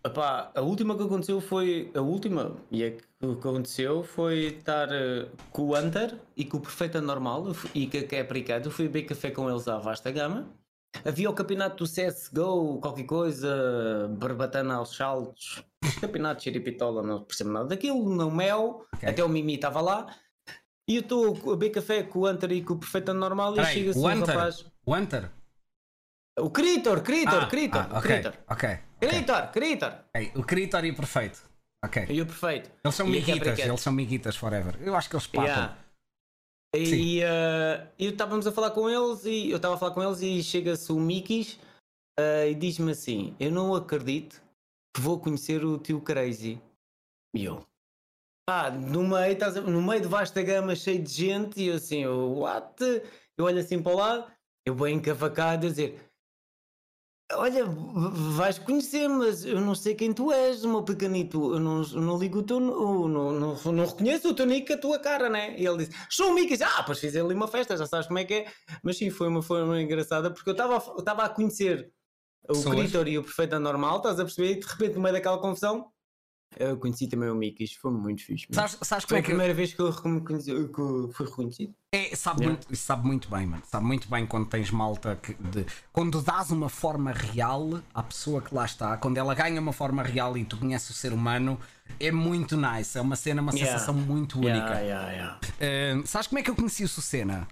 [0.04, 1.90] Epá, a última que aconteceu foi.
[1.94, 6.44] A última, e é que o que aconteceu foi estar uh, com o Hunter e
[6.44, 8.68] com o Perfeita Normal e com a Capricato.
[8.68, 10.46] Eu fui beber café com eles à vasta gama.
[11.04, 15.62] Havia o campeonato do CSGO, qualquer coisa, barbatana aos saltos.
[16.00, 18.08] Campeonato de xeripitola, não percebo nada daquilo.
[18.08, 19.08] No Mel, okay.
[19.08, 20.06] até o Mimi estava lá.
[20.88, 23.64] E eu estou a beber café com o Hunter e com o Perfeita Normal e
[23.66, 24.64] chega-se um rapaz.
[24.86, 25.30] O Hunter?
[26.40, 28.34] O Critor, Critor, ah, Critor, ah, okay, Critor.
[28.48, 28.78] Ok.
[29.00, 29.92] Critor, Critor.
[30.14, 31.42] Okay, o Critor e o Perfeito.
[31.84, 32.06] Ok.
[32.08, 32.70] E o Perfeito.
[32.84, 34.76] Eles são miguitas, eles são miguitas forever.
[34.80, 35.46] Eu acho que eles patam.
[35.46, 35.76] Yeah.
[36.76, 40.20] E uh, eu estávamos a falar com eles e eu estava a falar com eles
[40.20, 41.58] e chega-se o Mikis
[42.18, 44.42] uh, e diz-me assim: Eu não acredito
[44.94, 46.60] que vou conhecer o tio Crazy.
[47.34, 47.64] E eu,
[48.46, 51.76] pá, no meio, estás a- no meio de vasta gama, cheio de gente, e eu
[51.76, 52.74] assim, eu, what?
[53.36, 54.30] Eu olho assim para o lado,
[54.66, 56.07] eu bem encavacado, a dizer,
[57.32, 62.00] olha, vais conhecer, mas eu não sei quem tu és, meu pequenito, eu não, eu
[62.00, 65.54] não ligo o teu, não, não, não reconheço o teu nick, a tua cara, né?
[65.58, 68.18] E ele disse, sou o Mickey, ah, pois fiz ali uma festa, já sabes como
[68.18, 68.52] é que é,
[68.82, 71.92] mas sim, foi uma forma engraçada, porque eu estava a- conhecer
[72.48, 72.70] o.
[72.70, 74.52] Critor e o Perfeito Anormal, estás a perceber?
[74.52, 75.90] E de repente, no meio daquela confusão,
[76.56, 78.46] eu conheci também o Mickey, isto foi muito fixe.
[78.50, 81.10] Sabes, sabes como Foi é a que eu- primeira vez que eu reconheci- que eu
[81.14, 81.74] fui reconhecido.
[81.92, 82.60] É, sabe, Yeah.
[82.66, 83.62] muito, sabe muito bem, mano.
[83.66, 88.42] Sabe muito bem quando tens malta que de, quando dás uma forma real à pessoa
[88.42, 91.58] que lá está, quando ela ganha uma forma real e tu conheces o ser humano,
[91.98, 92.96] é muito nice.
[92.98, 93.72] É uma cena, uma Yeah.
[93.72, 94.56] sensação muito única.
[94.56, 95.40] Yeah, yeah, yeah.
[96.00, 97.48] Uh, sabes como é que eu conheci o Sucena?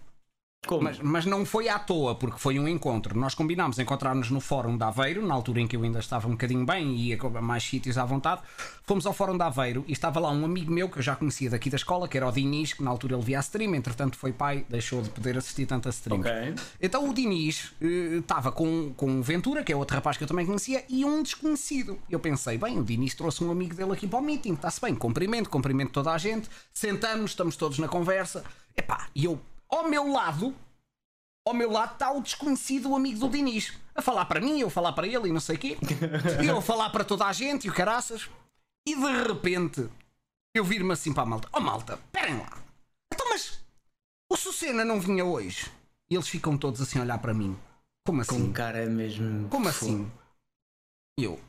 [0.67, 0.83] Como?
[0.83, 3.19] Mas, mas não foi à toa, porque foi um encontro.
[3.19, 6.33] Nós combinámos encontrar-nos no Fórum de Aveiro, na altura em que eu ainda estava um
[6.33, 8.43] bocadinho bem e ia a mais sítios à vontade.
[8.85, 11.49] Fomos ao Fórum de Aveiro e estava lá um amigo meu que eu já conhecia
[11.49, 14.17] daqui da escola, que era o Diniz, que na altura ele via a stream, entretanto
[14.17, 16.21] foi pai, deixou de poder assistir tanto a stream.
[16.21, 16.33] Ok.
[16.81, 20.29] Então o Diniz eh, estava com, com o Ventura, que é outro rapaz que eu
[20.29, 21.99] também conhecia, e um desconhecido.
[22.11, 24.95] Eu pensei, bem, o Diniz trouxe um amigo dele aqui para o meeting, está-se bem,
[24.97, 28.45] cumprimento, cumprimento toda a gente, sentamos, estamos todos na conversa.
[28.77, 30.55] Epá, e eu, ao meu lado,
[31.47, 34.93] ao meu lado está o desconhecido amigo do Diniz, a falar para mim, eu falar
[34.93, 35.77] para ele e não sei o quê,
[36.43, 38.29] e eu a falar para toda a gente e o caraças,
[38.87, 39.89] e de repente
[40.55, 42.51] eu vir-me assim para a malta: Oh malta, esperem lá,
[43.13, 43.61] então mas
[44.31, 45.71] o Sucena não vinha hoje?
[46.09, 47.57] E eles ficam todos assim a olhar para mim:
[48.07, 48.43] Como Com assim?
[48.45, 49.49] um cara mesmo.
[49.49, 50.11] Como assim?
[51.19, 51.41] E eu: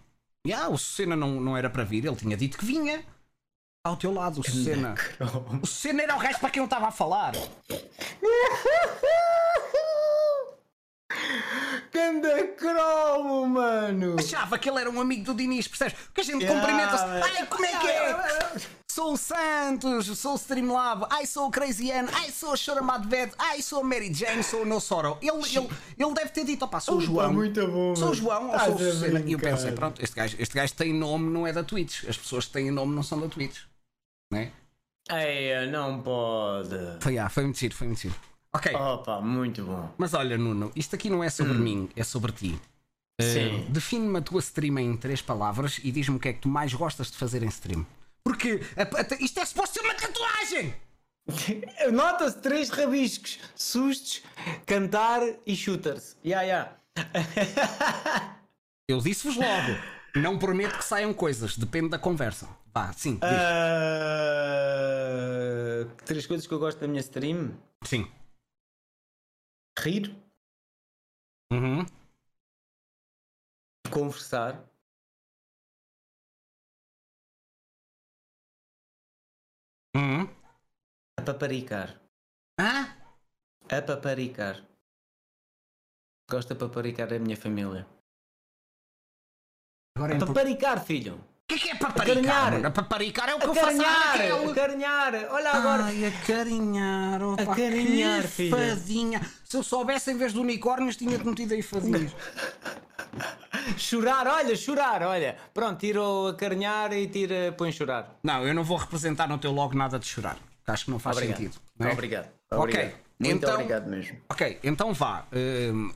[0.46, 3.06] Ya, o Sucena não, não era para vir, ele tinha dito que vinha.
[3.88, 4.96] Ao teu lado, o Sucena.
[5.62, 7.34] O Sucena era o gajo para quem eu estava a falar.
[11.94, 14.18] Ganda cromo, mano!
[14.20, 15.94] Achava que ele era um amigo do Diniz, percebes?
[15.94, 17.04] Porque a gente Yeah, cumprimenta-se.
[17.06, 18.78] Ai, como é que é?
[18.92, 23.08] Sou o Santos, sou o Streamlab, ai sou o Crazy Ann, ai sou o Choramado
[23.08, 25.18] Ved, ai sou a Mary Jane, sou o No Sorrow.
[25.22, 27.32] Ele, ele, ele deve ter dito, opá, sou o João.
[27.32, 28.14] muito bom, Sou o.
[28.14, 29.20] João ou sou o a Sucena?
[29.26, 32.06] E eu pensei, pronto, este gajo, este gajo tem nome, não é da Twitch.
[32.06, 33.58] As pessoas que têm nome não são da Twitch.
[34.32, 34.52] Não é?
[35.10, 36.76] Ei, não pode.
[37.00, 38.16] Foi, ah, foi muito giro, foi muito giro.
[38.54, 39.94] Ok, Opa, muito bom.
[39.98, 42.60] mas olha, Nuno, isto aqui não é sobre mim, é sobre ti.
[43.22, 43.66] Sim.
[43.66, 46.50] Uh, Define-me a tua stream em três palavras e diz-me o que é que tu
[46.50, 47.86] mais gostas de fazer em stream.
[48.24, 50.74] Porque a- a- isto é suposto ser uma tatuagem!
[51.92, 54.22] Nota-se três rabiscos: sustos,
[54.66, 56.16] cantar e shooters.
[56.26, 56.74] Ya, ya.
[58.90, 59.78] Eu disse-vos logo.
[60.22, 62.48] Não prometo que saiam coisas, depende da conversa.
[62.74, 63.22] Vá, sim, diz.
[63.22, 64.46] Ah,
[66.06, 68.10] três coisas que eu gosto da minha stream: Sim.
[69.80, 70.16] rir,
[71.52, 71.86] Uhum.
[73.92, 74.64] conversar
[79.96, 80.28] Uhum.
[81.18, 82.00] a paparicar.
[82.60, 82.96] Ah?
[83.70, 84.64] A paparicar.
[86.30, 87.88] Gosto de paparicar a minha família.
[89.98, 91.16] Agora é paparicar, filho!
[91.16, 92.48] O que é que é paparicar?
[92.50, 92.72] Acarinhar.
[92.72, 94.50] paparicar é o que eu faço Acarinhar!
[94.52, 95.14] Acarinhar!
[95.32, 95.84] Olha agora!
[95.86, 98.56] Ai, acarinhar, opa, Acarinhar, que filha.
[98.76, 99.22] fadinha.
[99.44, 102.12] Se eu soubesse, em vez de unicórnios, tinha-te metido aí fadinhas.
[103.78, 105.36] Chorar, olha, chorar, olha.
[105.54, 108.16] Pronto, tira o acarinhar e tira, põe chorar.
[108.24, 110.38] Não, eu não vou representar no teu logo nada de chorar.
[110.64, 111.38] que Acho que não faz Obrigado.
[111.38, 111.58] sentido.
[111.80, 111.94] não é?
[111.94, 112.28] Obrigado.
[112.52, 112.94] Ok, Obrigado.
[113.20, 114.18] Muito então- obrigado mesmo.
[114.30, 115.26] Ok, então vá.
[115.34, 115.94] Hum, hum,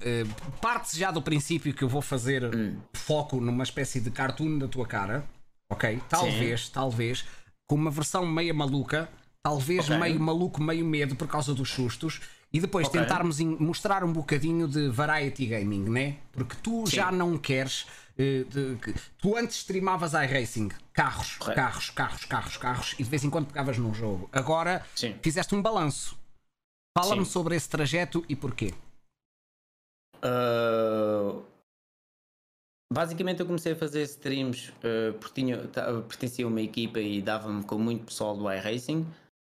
[0.60, 2.78] parte já do princípio que eu vou fazer Hum.
[2.94, 5.24] foco numa espécie de cartoon da tua cara.
[5.72, 6.02] Ok?
[6.10, 7.26] Talvez, talvez,
[7.68, 9.08] com uma versão meia maluca,
[9.44, 9.98] talvez Ok.
[10.00, 12.20] meio maluco, meio medo por causa dos sustos.
[12.54, 13.00] E depois Ok.
[13.00, 16.18] tentarmos mostrar um bocadinho de variety gaming, né?
[16.34, 17.86] Porque tu já não queres.
[18.18, 21.56] eh, de- que- tu antes streamavas iRacing, carros, Correto.
[21.60, 24.30] carros, carros, carros, carros, e de vez em quando pegavas num jogo.
[24.34, 25.16] Agora Sim.
[25.24, 26.16] fizeste um balanço.
[26.98, 28.74] Fala-me sobre esse trajeto e porquê.
[30.24, 31.44] Uh,
[32.92, 35.58] basicamente eu comecei a fazer streams uh, porque tinha,
[36.08, 39.08] pertencia a uma equipa e dava-me com muito pessoal do iRacing.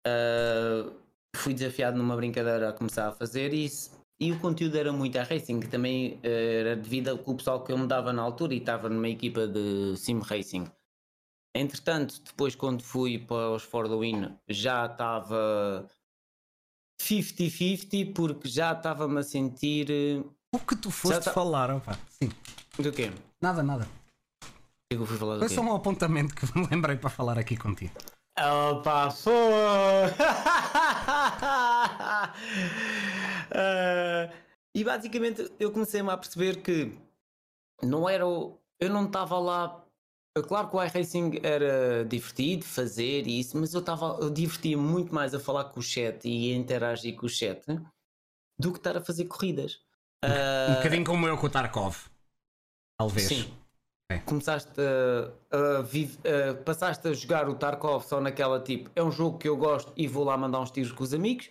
[0.07, 0.93] Uh,
[1.35, 5.59] fui desafiado numa brincadeira a começar a fazer isso e o conteúdo era muito iRacing,
[5.59, 8.57] que também era devido ao que o pessoal que eu me dava na altura e
[8.57, 10.67] estava numa equipa de sim racing.
[11.55, 15.89] Entretanto, depois quando fui para os For the Win já estava
[17.01, 21.97] 50-50 porque já estava-me a sentir uh, O que tu foste tá- falar, opa.
[22.09, 22.29] Sim.
[22.79, 23.09] do quê?
[23.09, 23.87] O Nada, nada.
[24.91, 27.57] é que eu fui falar Foi só um apontamento que me lembrei para falar aqui
[27.57, 27.91] contigo.
[28.39, 29.33] Opa, foi!
[33.53, 34.29] Ah,
[34.75, 36.97] e basicamente eu comecei-me a perceber que
[37.83, 38.57] não era o.
[38.79, 39.80] Eu não estava lá
[40.47, 45.35] Claro que o iRacing era divertido fazer isso, mas eu estava eu divertia muito mais
[45.35, 47.65] a falar com o chat e a interagir com o chat
[48.57, 49.81] do que estar a fazer corridas.
[50.23, 51.97] Um uh, bocadinho como eu com o Tarkov.
[52.97, 53.27] Talvez.
[53.27, 53.53] Sim.
[54.09, 54.19] É.
[54.19, 59.37] Começaste a, a, a, passaste a jogar o Tarkov só naquela tipo, é um jogo
[59.37, 61.49] que eu gosto e vou lá mandar uns tiros com os amigos,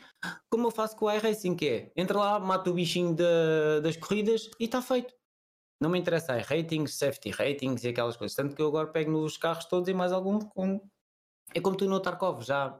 [0.50, 3.96] como eu faço com o iRacing, que é entra lá, mata o bichinho de, das
[3.96, 5.12] corridas e está feito.
[5.80, 8.36] Não me interessa aí ratings, safety ratings e aquelas coisas.
[8.36, 10.38] Tanto que eu agora pego nos carros todos e mais algum.
[10.38, 10.80] Com...
[11.54, 12.78] É como tu no Tarkov, já.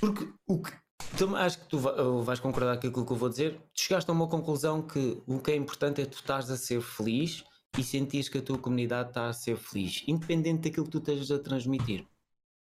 [0.00, 0.72] Porque o que.
[1.18, 1.78] Tu, acho que tu
[2.22, 3.60] vais concordar com aquilo que eu vou dizer.
[3.74, 6.80] Tu chegaste a uma conclusão que o que é importante é tu estás a ser
[6.80, 7.44] feliz
[7.76, 11.30] e sentires que a tua comunidade está a ser feliz, independente daquilo que tu estejas
[11.30, 12.06] a transmitir.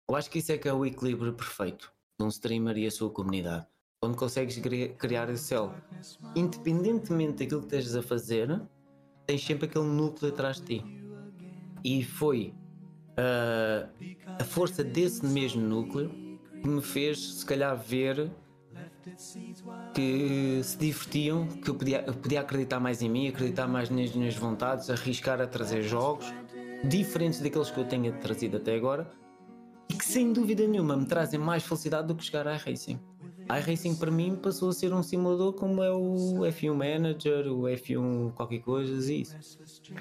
[0.10, 2.92] Eu acho que isso é que é o equilíbrio perfeito de um streamer e a
[2.92, 3.66] sua comunidade.
[4.04, 4.60] Quando consegues
[4.98, 5.74] criar esse céu,
[6.36, 8.62] independentemente daquilo que estejas a fazer,
[9.26, 10.86] tens sempre aquele núcleo atrás de ti.
[11.84, 12.54] E foi
[13.12, 13.90] uh,
[14.40, 16.12] a força desse mesmo núcleo
[16.62, 18.32] que me fez, se calhar, ver
[19.94, 24.14] que se divertiam, que eu podia, eu podia acreditar mais em mim, acreditar mais nas
[24.14, 26.32] minhas vontades, arriscar a trazer jogos
[26.84, 29.10] diferentes daqueles que eu tenha trazido até agora
[29.90, 33.00] e que sem dúvida nenhuma me trazem mais felicidade do que jogar a iRacing.
[33.50, 38.34] IRacing para mim passou a ser um simulador como é o F1 Manager, o F1
[38.34, 39.36] qualquer coisa e isso.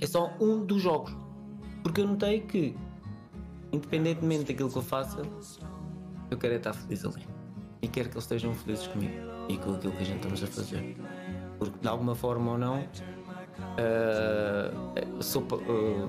[0.01, 1.16] É só um dos jogos.
[1.82, 2.76] Porque eu notei que,
[3.72, 5.22] independentemente daquilo que eu faça,
[6.30, 7.26] eu quero é estar feliz ali
[7.82, 9.14] e quero que eles estejam felizes comigo
[9.49, 10.97] e com aquilo que a gente estamos a fazer.
[11.59, 12.80] Porque de alguma forma ou não,
[13.78, 16.09] uh, sou, uh,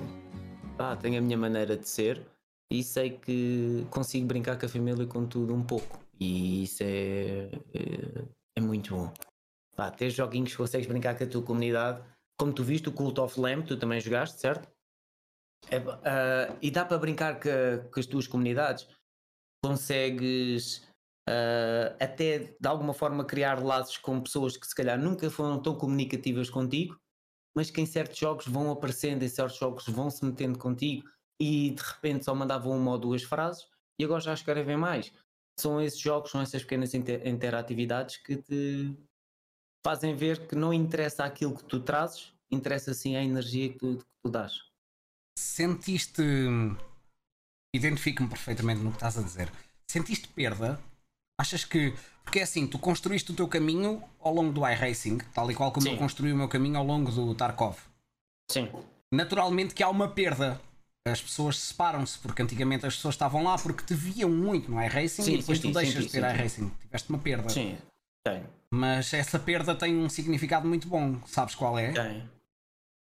[0.78, 2.26] ah, tenho a minha maneira de ser
[2.70, 6.01] e sei que consigo brincar com a família com tudo um pouco.
[6.22, 8.24] E isso é, é,
[8.56, 9.12] é muito bom.
[9.74, 12.04] Pá, ter joguinhos que consegues brincar com a tua comunidade,
[12.38, 14.70] como tu viste o Cult of Lamb, tu também jogaste, certo?
[15.68, 18.86] É, uh, e dá para brincar com, com as tuas comunidades.
[19.64, 20.78] Consegues
[21.28, 25.74] uh, até de alguma forma criar laços com pessoas que se calhar nunca foram tão
[25.74, 26.96] comunicativas contigo,
[27.56, 31.08] mas que em certos jogos vão aparecendo, em certos jogos vão se metendo contigo
[31.40, 33.66] e de repente só mandavam uma ou duas frases
[33.98, 35.12] e agora já escrevem mais.
[35.58, 38.96] São esses jogos, são essas pequenas inter interatividades que te
[39.84, 43.98] fazem ver que não interessa aquilo que tu trazes, interessa sim a energia que tu,
[43.98, 44.60] que tu dás.
[45.38, 46.22] Sentiste.
[47.74, 49.50] Identifico-me perfeitamente no que estás a dizer.
[49.90, 50.80] Sentiste perda
[51.42, 51.92] Achas que.
[52.22, 55.72] Porque é assim, tu construíste o teu caminho ao longo do iRacing, tal e qual
[55.72, 55.94] como Sim.
[55.94, 57.76] eu construí o meu caminho ao longo do Tarkov.
[58.48, 58.70] Sim.
[59.12, 60.60] Naturalmente que há uma perda.
[61.04, 65.22] As pessoas separam-se, porque antigamente as pessoas estavam lá porque te viam muito no iRacing
[65.22, 66.68] sim, e depois sim, tu sim, deixas de ter iRacing.
[66.80, 67.48] Tiveste uma perda.
[67.48, 67.76] Sim,
[68.24, 68.44] tem.
[68.72, 71.20] Mas essa perda tem um significado muito bom.
[71.26, 71.92] Sabes qual é?
[71.92, 72.30] Tem.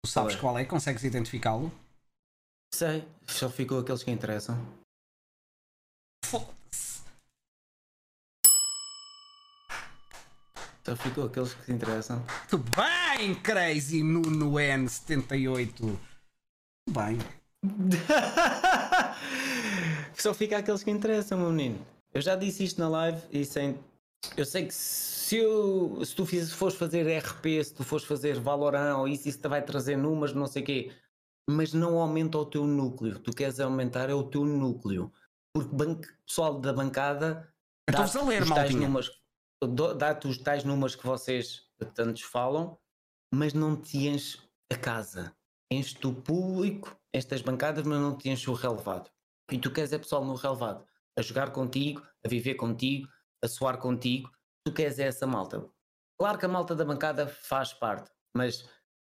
[0.02, 0.64] Tu sabes qual é?
[0.64, 1.70] Consegues identificá-lo?
[2.74, 4.56] Sei, só ficou aqueles que interessam.
[10.82, 12.24] Só ficou aqueles que te interessam.
[12.50, 15.98] Muito bem, Crazy Nuno N78.
[16.88, 17.18] Bem.
[20.14, 21.86] Só fica aqueles que interessam, meu menino.
[22.12, 23.78] Eu já disse isto na live e sem.
[24.36, 28.38] Eu sei que se, eu, se tu fiz, fores fazer RP, se tu fores fazer
[28.38, 30.92] Valorant ou isso, isso te vai trazer números, não sei o quê.
[31.48, 33.18] Mas não aumenta o teu núcleo.
[33.18, 35.12] Tu queres aumentar é o teu núcleo.
[35.52, 37.52] Porque o pessoal da bancada.
[37.88, 38.86] Estás a ler, Maltinha.
[38.86, 39.10] Números,
[39.96, 42.78] dá-te os tais números que vocês tantos falam,
[43.32, 44.38] mas não te enche
[44.70, 45.34] a casa.
[45.72, 49.10] Enche-te o público, estas bancadas, mas não enche o relevado.
[49.50, 50.84] E tu queres é pessoal no relevado,
[51.16, 53.08] a jogar contigo, a viver contigo,
[53.42, 54.30] a soar contigo.
[54.64, 55.68] Tu queres é essa malta.
[56.18, 58.68] Claro que a malta da bancada faz parte, mas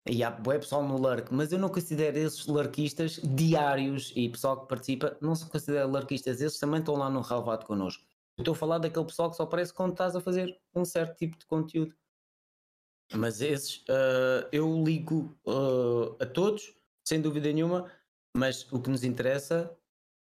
[0.08, 4.62] e há é pessoal no lurk, mas eu não considero esses lurkistas diários e pessoal
[4.62, 8.02] que participa, não se considera lurkistas, esses também estão lá no relevado connosco.
[8.38, 11.38] Estou a falar daquele pessoal que só aparece quando estás a fazer um certo tipo
[11.38, 11.94] de conteúdo.
[13.12, 16.72] Mas esses uh, eu ligo uh, a todos,
[17.06, 17.90] sem dúvida nenhuma,
[18.36, 19.76] mas o que nos interessa,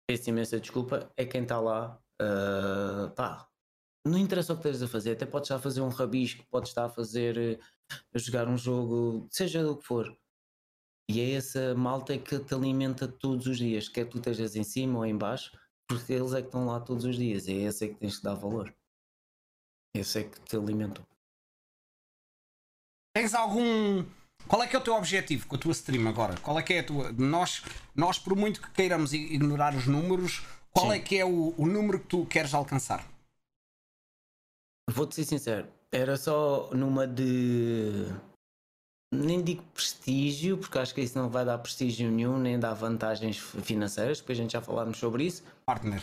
[0.08, 2.02] peço imensa desculpa, é quem está lá.
[2.22, 3.50] Uh, pá,
[4.06, 6.70] não interessa o que estejas a fazer, até podes estar a fazer um rabisco, podes
[6.70, 7.60] estar a fazer
[8.14, 10.18] a jogar um jogo, seja do que for.
[11.10, 15.00] E é essa malta que te alimenta todos os dias, quer tu estejas em cima
[15.00, 15.58] ou em baixo,
[15.88, 18.24] porque eles é que estão lá todos os dias, é esse é que tens que
[18.24, 18.74] dar valor.
[19.96, 21.04] Esse é que te alimentam.
[23.16, 24.06] Tens algum.
[24.50, 26.36] Qual é que é o teu objetivo com a tua stream agora?
[26.42, 27.12] Qual é que é a tua.
[27.12, 27.62] Nós,
[27.96, 30.42] nós por muito que queiramos ignorar os números,
[30.72, 30.94] qual Sim.
[30.94, 33.08] é que é o, o número que tu queres alcançar?
[34.90, 38.08] Vou-te ser sincero, era só numa de
[39.14, 43.38] nem digo prestígio, porque acho que isso não vai dar prestígio nenhum, nem dá vantagens
[43.38, 45.44] financeiras, depois a gente já falarmos sobre isso.
[45.64, 46.02] Partner.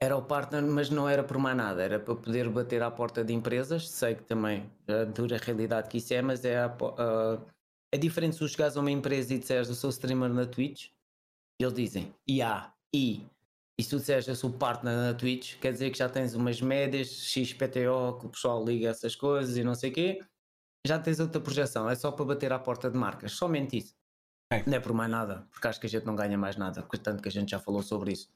[0.00, 3.24] Era o partner, mas não era por mais nada, era para poder bater à porta
[3.24, 3.88] de empresas.
[3.88, 7.38] Sei que também a dura realidade que isso é, mas é, a, a,
[7.92, 10.90] é diferente se tu chegares a uma empresa e disseres eu sou streamer na Twitch,
[11.60, 13.26] eles dizem, e há, e.
[13.80, 16.60] E se tu disseres eu sou partner na Twitch, quer dizer que já tens umas
[16.60, 20.20] médias, XPTO, que o pessoal liga essas coisas e não sei o quê,
[20.86, 23.94] já tens outra projeção, é só para bater à porta de marcas, somente isso.
[24.52, 24.64] É.
[24.68, 27.22] Não é por mais nada, porque acho que a gente não ganha mais nada, tanto
[27.22, 28.28] que a gente já falou sobre isso.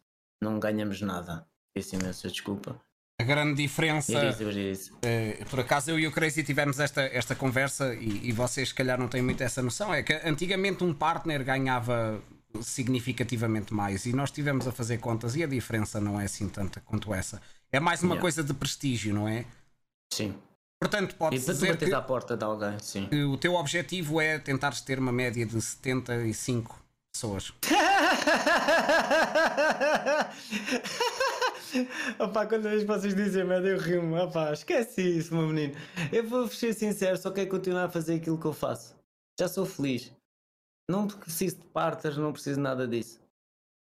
[0.43, 1.47] Não ganhamos nada.
[1.75, 2.81] Peço imensa desculpa.
[3.21, 4.13] A grande diferença.
[4.27, 4.95] Isso, isso.
[4.97, 8.75] Uh, por acaso eu e o Crazy tivemos esta, esta conversa e, e vocês, se
[8.75, 9.95] calhar, não têm muito essa noção.
[9.95, 12.21] É que antigamente um partner ganhava
[12.61, 16.81] significativamente mais e nós tivemos a fazer contas e a diferença não é assim tanta
[16.81, 17.41] quanto essa.
[17.71, 18.21] É mais uma yeah.
[18.21, 19.47] coisa de prestígio, não é?
[20.13, 20.35] Sim.
[20.81, 23.09] Portanto, pode dizer que à porta de alguém, sim.
[23.33, 26.82] o teu objetivo é tentares ter uma média de 75
[27.13, 27.53] pessoas.
[32.19, 35.75] Opa, quando vez vocês dizem média eu rimo, opa, esquece isso, meu menino.
[36.11, 38.95] Eu vou ser sincero, só quero continuar a fazer aquilo que eu faço.
[39.39, 40.13] Já sou feliz.
[40.91, 43.21] Não preciso de partas, não preciso nada disso.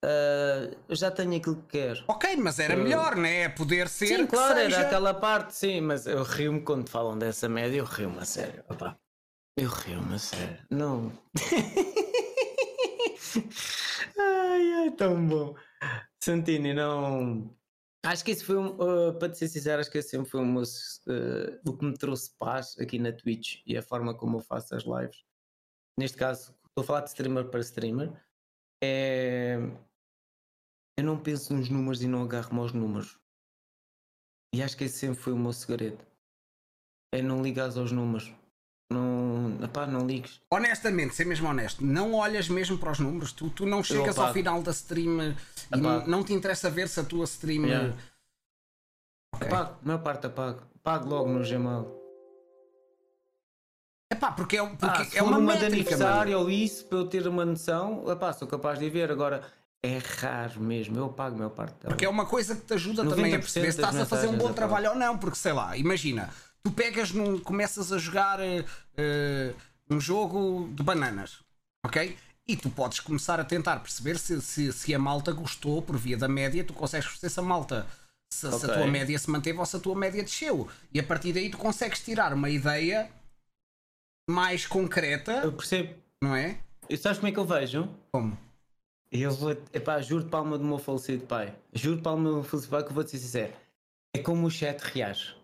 [0.04, 2.04] Uh, eu já tenho aquilo que quero.
[2.08, 3.50] Ok, mas era melhor, né?
[3.50, 4.08] Poder ser.
[4.08, 4.78] Sim, claro, seja...
[4.78, 8.64] era aquela parte, sim, mas eu rio-me quando falam dessa média, eu rio-me a sério.
[8.70, 8.96] Opa.
[9.58, 10.60] Eu rio-me a sério.
[10.70, 11.12] Não.
[14.20, 15.56] ai, ai, tão bom.
[16.24, 17.56] Santini, não.
[18.06, 20.42] Acho que isso foi, um, uh, para te ser sincero, acho que esse sempre foi
[20.42, 20.64] um, uh,
[21.66, 24.84] o que me trouxe paz aqui na Twitch e a forma como eu faço as
[24.84, 25.26] lives.
[26.00, 28.14] Neste caso, estou a falar de streamer para streamer.
[28.84, 29.58] É
[31.00, 33.20] eu não penso nos números e não agarro-me aos números.
[34.52, 36.04] E acho que esse sempre foi o meu segredo.
[37.14, 38.34] É não ligares aos números.
[38.90, 40.40] Não, epá, não ligues.
[40.50, 43.34] Honestamente, ser mesmo honesto, não olhas mesmo para os números.
[43.34, 45.36] Tu, tu não chegas ao final da stream
[45.74, 47.66] e não, não, te interessa ver se a tua stream.
[47.66, 47.94] Yeah.
[49.36, 49.48] Okay.
[49.48, 50.62] Apago, a maior parte apago.
[50.82, 51.98] Pago logo no Gmail.
[54.10, 57.28] Epá, porque é, porque ah, é uma, uma métrica, aniversário ou isso para eu ter
[57.28, 59.12] uma noção, epá, sou capaz de ver.
[59.12, 59.44] Agora,
[59.84, 63.06] é raro mesmo, eu pago a maior parte Porque é uma coisa que te ajuda
[63.06, 65.76] também a perceber se estás a fazer um bom trabalho ou não, porque sei lá,
[65.78, 66.30] imagina,
[66.68, 69.56] tu pegas num, começas a jogar uh,
[69.90, 71.40] um jogo de bananas,
[71.86, 72.18] ok?
[72.46, 76.18] E tu podes começar a tentar perceber se, se, se a malta gostou por via
[76.18, 77.88] da média, tu consegues perceber se a malta
[78.34, 78.60] se, okay.
[78.60, 80.68] se, a tua média se manteve ou se a tua média desceu.
[80.94, 83.10] E a partir daí tu consegues tirar uma ideia
[84.30, 85.32] mais concreta.
[85.44, 85.96] Eu percebo.
[86.22, 86.60] Não é?
[86.90, 87.90] E sabes como é que eu vejo?
[88.12, 88.38] Como?
[89.10, 91.56] Eu vou, epá, juro de palma do meu falecido pai.
[91.72, 93.54] Juro de palma do meu falecido pai que eu vou te sincero.
[94.14, 95.37] É como o chat reage.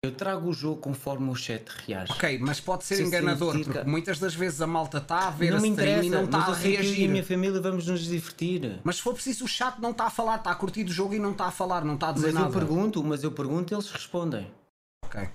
[0.00, 2.12] Eu trago o jogo conforme o chat reage.
[2.12, 5.50] Ok, mas pode ser enganador, sentir, porque muitas das vezes a malta está a ver
[5.50, 6.94] não a stream e não está a reagir.
[6.94, 8.80] Eu e a minha família vamos nos divertir.
[8.84, 11.14] Mas se for preciso, o chat não está a falar, está a curtir o jogo
[11.14, 12.46] e não está a falar, não está a dizer mas nada.
[12.46, 14.48] Mas eu pergunto, mas eu pergunto e eles respondem.
[15.04, 15.28] Ok.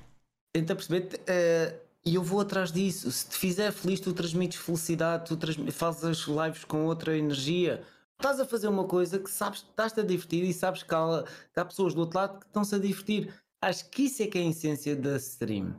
[0.53, 1.09] Tenta perceber.
[1.19, 3.11] Uh, e eu vou atrás disso.
[3.11, 5.37] Se te fizer feliz, tu transmites felicidade, tu
[5.73, 7.83] fazes as lives com outra energia.
[8.17, 11.59] Estás a fazer uma coisa que sabes, estás-te a divertir e sabes que há, que
[11.59, 13.33] há pessoas do outro lado que estão-se a divertir.
[13.63, 15.73] Acho que isso é que é a essência da stream.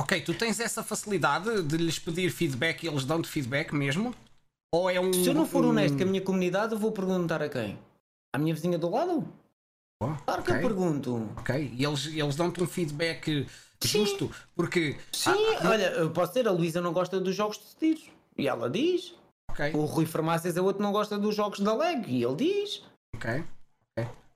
[0.00, 4.12] Ok, tu tens essa facilidade de lhes pedir feedback e eles dão-te feedback mesmo?
[4.74, 5.12] Ou é um.
[5.12, 7.78] Se eu não for honesto com a minha comunidade, eu vou perguntar a quem?
[8.34, 9.28] À minha vizinha do lado?
[10.02, 10.54] Oh, claro okay.
[10.54, 11.30] que eu pergunto.
[11.36, 13.46] Ok, e eles, eles dão-te um feedback
[13.84, 14.40] justo, Sim.
[14.56, 14.96] porque.
[15.12, 18.10] Sim, ah, olha, eu posso dizer, a Luísa não gosta dos jogos de tiros.
[18.36, 19.14] E ela diz.
[19.52, 19.72] Okay.
[19.72, 22.08] O Rui Farmácias é outro não gosta dos jogos da leg.
[22.08, 22.82] E ele diz.
[23.14, 23.44] Ok.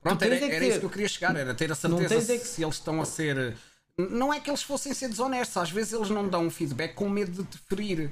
[0.04, 2.38] Pronto, era, é era isso que eu queria chegar, era ter a certeza se, é
[2.38, 2.46] que...
[2.46, 3.56] se eles estão a ser.
[3.96, 7.08] Não é que eles fossem ser desonestos, às vezes eles não dão um feedback com
[7.08, 8.10] medo de te ferir.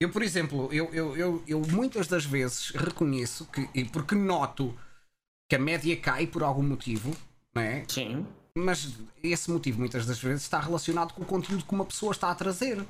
[0.00, 4.76] Eu, por exemplo, eu, eu, eu, eu muitas das vezes reconheço que, porque noto
[5.48, 7.16] que a média cai por algum motivo,
[7.54, 7.84] não é?
[7.86, 8.26] Sim.
[8.56, 12.30] Mas esse motivo muitas das vezes está relacionado com o conteúdo que uma pessoa está
[12.30, 12.84] a trazer.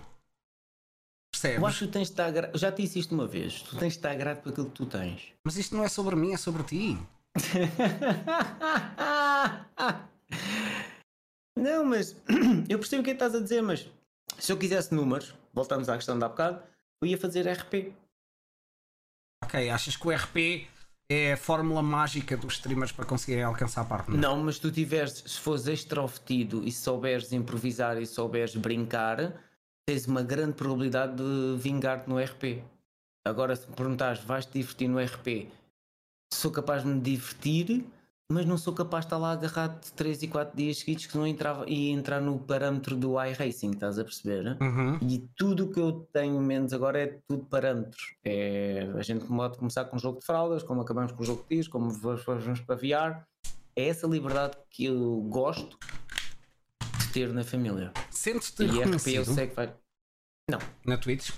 [1.31, 1.59] Percebes?
[1.59, 2.51] Eu acho que tu tens de estar gra...
[2.55, 3.61] Já te disse isto uma vez.
[3.63, 5.21] Tu tens de estar grato por aquilo que tu tens.
[5.45, 6.99] Mas isto não é sobre mim, é sobre ti.
[11.57, 12.17] não, mas
[12.69, 13.89] eu percebo o que é estás a dizer, mas
[14.39, 16.63] se eu quisesse números, voltamos à questão da bocado,
[17.03, 17.93] eu ia fazer RP.
[19.45, 20.69] Ok, achas que o RP
[21.11, 24.13] é a fórmula mágica dos streamers para conseguirem alcançar a parte.
[24.13, 29.35] Não, mas tu tiveres, se fores extrovertido e souberes improvisar e souberes brincar,
[29.87, 32.63] tens uma grande probabilidade de vingar-te no RP.
[33.27, 35.51] Agora, se me perguntares, vais-te divertir no RP?
[36.33, 37.85] Sou capaz de me divertir,
[38.31, 41.27] mas não sou capaz de estar lá agarrado 3 e 4 dias seguidos que não
[41.27, 44.57] entrava e entrar no parâmetro do iRacing, estás a perceber?
[44.61, 44.99] Uhum.
[45.03, 48.15] E tudo o que eu tenho menos agora é tudo parâmetros.
[48.25, 51.43] É, a gente pode começar com um jogo de fraldas, como acabamos com o jogo
[51.43, 53.25] de dias, como vamos, para VR.
[53.75, 55.77] É essa liberdade que eu gosto
[56.99, 57.93] de ter na família.
[58.11, 59.75] Sentes-te RP eu reconhecido sei que vai.
[60.49, 61.31] Não, na Twitch?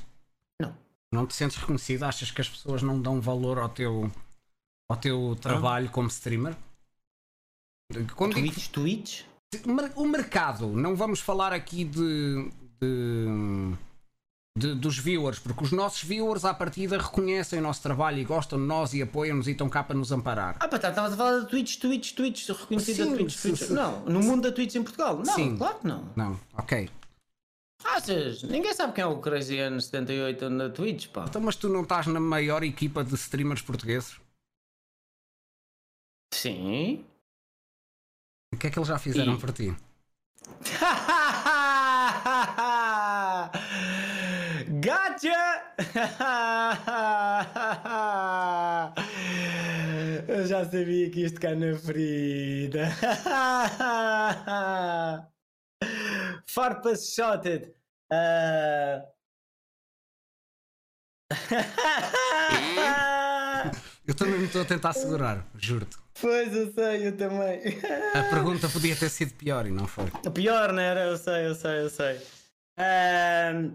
[0.61, 0.77] Não.
[1.11, 2.03] Não te sentes reconhecido?
[2.03, 4.11] Achas que as pessoas não dão valor ao teu,
[4.89, 6.57] ao teu trabalho como streamer?
[8.17, 9.23] Quando digo- Twitch, Twitch.
[9.67, 13.77] Mer- o mercado, não vamos falar aqui de, de-
[14.57, 18.59] de- dos viewers, porque os nossos viewers à partida reconhecem o nosso trabalho e gostam
[18.59, 20.57] de nós e apoiam-nos e estão cá para nos amparar.
[20.59, 23.59] Ah, pá, tá, estavas a falar da Twitch, Twitch, Twitch, reconhecida Sim, sim, Twitch.
[23.67, 23.75] sim.
[23.75, 25.19] Não, no mundo da Twitch em Portugal.
[25.19, 25.57] Não, Sim.
[25.59, 26.11] claro que não.
[26.17, 26.89] Não, ok.
[27.85, 28.43] Achas?
[28.45, 31.25] Ninguém sabe quem é o Crazy N 78 na Twitch, pá.
[31.29, 34.17] Então, mas tu não estás na maior equipa de streamers portugueses?
[36.33, 37.05] Sim.
[38.53, 39.75] O que é que eles já fizeram E- por ti?
[44.83, 45.75] Gotcha!
[50.29, 52.89] Eu já sabia que isto cá na ferida.
[56.47, 57.75] Farpas shotted.
[58.11, 59.05] Ah.
[64.07, 65.97] Eu também me estou a tentar segurar, juro-te.
[66.21, 67.61] Pois eu sei, eu também.
[68.15, 70.07] A pergunta podia ter sido pior e não foi.
[70.27, 71.05] O pior, não era?
[71.07, 72.21] Eu sei, eu sei, eu sei.
[72.77, 73.73] Ahm,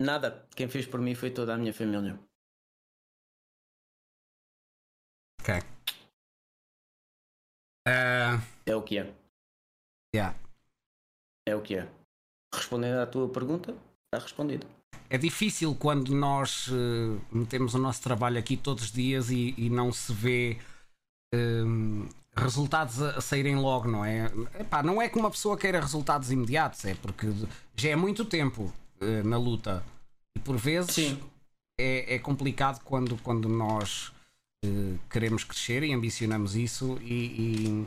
[0.00, 0.46] Nada.
[0.56, 2.18] Quem fez por mim foi toda a minha família.
[5.40, 5.54] Ok.
[7.86, 9.12] Ah, É o que é.
[10.14, 10.36] yeah.
[11.48, 11.88] É o que é.
[12.54, 13.72] Respondendo à tua pergunta,
[14.06, 14.66] está respondido.
[15.12, 19.68] É difícil quando nós eh, metemos o nosso trabalho aqui todos os dias e, e
[19.68, 20.56] não se vê
[21.34, 24.30] hum, resultados a, a saírem logo, não é?
[24.58, 27.26] Epá, não é que uma pessoa queira resultados imediatos, é porque
[27.76, 29.84] já é muito tempo eh, na luta.
[30.34, 31.14] E por vezes
[31.78, 34.12] é, é complicado quando, quando nós
[34.64, 37.12] eh, queremos crescer e ambicionamos isso e,
[37.84, 37.86] e-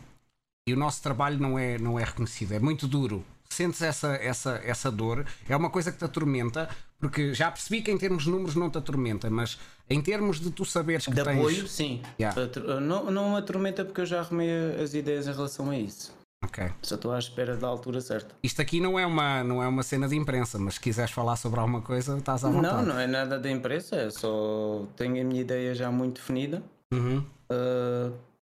[0.68, 3.24] e o nosso trabalho não é, não é reconhecido, é muito duro.
[3.48, 6.68] Sentes essa, essa, essa dor, é uma coisa que te atormenta,
[7.06, 10.50] porque já percebi que em termos de números não te atormenta, mas em termos de
[10.50, 11.38] tu saberes que De tens.
[11.38, 12.02] apoio, sim.
[12.20, 12.36] Yeah.
[12.82, 14.50] Não, não me atormenta porque eu já arrumei
[14.82, 16.12] as ideias em relação a isso.
[16.44, 16.72] Ok.
[16.82, 18.34] Só estou à espera da altura certa.
[18.42, 21.36] Isto aqui não é, uma, não é uma cena de imprensa, mas se quiseres falar
[21.36, 22.76] sobre alguma coisa, estás à vontade.
[22.76, 26.64] Não, não é nada da imprensa, é só tenho a minha ideia já muito definida.
[26.92, 27.24] Uhum.
[27.52, 28.14] Uh,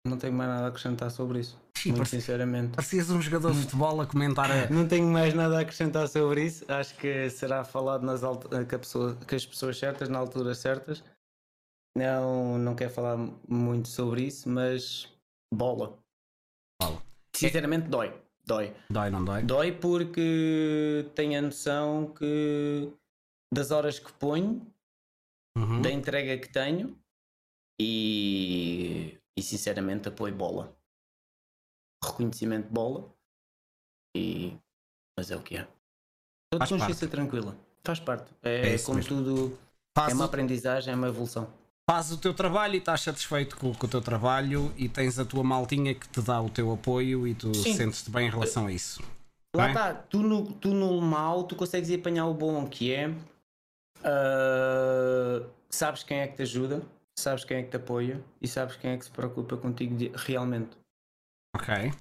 [0.06, 1.58] não tenho mais nada a acrescentar sobre isso.
[1.76, 2.74] Sim, muito parece- sinceramente.
[2.74, 4.68] Parecias um jogador de futebol a comentar a.
[4.70, 6.64] Não tenho mais nada a acrescentar sobre isso.
[6.70, 11.04] Acho que será falado nas alt- a pessoa- com as pessoas certas, na altura certas.
[11.96, 13.16] Não, não quero falar
[13.48, 15.08] muito sobre isso, mas
[15.54, 15.98] bola.
[16.80, 17.02] Bola.
[17.34, 18.12] Sinceramente, dói.
[18.44, 18.72] Dói.
[18.90, 19.42] Dói, não dói?
[19.42, 22.92] Dói porque tenho a noção que
[23.52, 24.66] das horas que ponho,
[25.56, 25.80] Uhum.
[25.82, 26.96] da entrega que tenho
[27.80, 30.75] e, e sinceramente apoio bola.
[32.06, 33.08] Reconhecimento bola.
[34.16, 34.56] E,
[35.18, 35.66] mas é o que é.
[36.52, 37.56] Estou de consciência tranquila.
[37.84, 38.32] Faz parte.
[38.42, 39.16] É, É como mesmo.
[39.24, 39.58] tudo,
[39.96, 41.48] Faz, é uma o, aprendizagem, é uma evolução.
[41.88, 45.24] faz o teu trabalho e estás satisfeito com, com o teu trabalho e tens a
[45.24, 48.72] tua maltinha que te dá o teu apoio e tu sentes-te bem em relação a
[48.72, 49.02] isso.
[49.54, 49.72] Lá Bem?
[49.74, 53.14] está, tu no, tu no mal, tu consegues ir apanhar o bom que é.
[54.04, 56.82] ah, sabes quem é que te ajuda,
[57.18, 60.10] sabes quem é que te apoia e sabes quem é que se preocupa contigo de-
[60.14, 60.76] realmente.
[61.56, 61.92] Ok.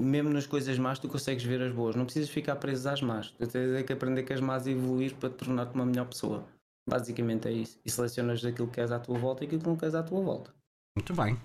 [0.00, 1.94] Mesmo nas coisas más, tu consegues ver as boas.
[1.94, 3.30] Não precisas ficar preso às más.
[3.32, 6.06] Tu tens é que aprender com as más e evoluir para te tornar-te uma melhor
[6.06, 6.44] pessoa.
[6.88, 7.78] Basicamente é isso.
[7.84, 10.20] E selecionas aquilo que queres à tua volta e aquilo que não queres à tua
[10.20, 10.52] volta.
[10.96, 11.38] Muito bem.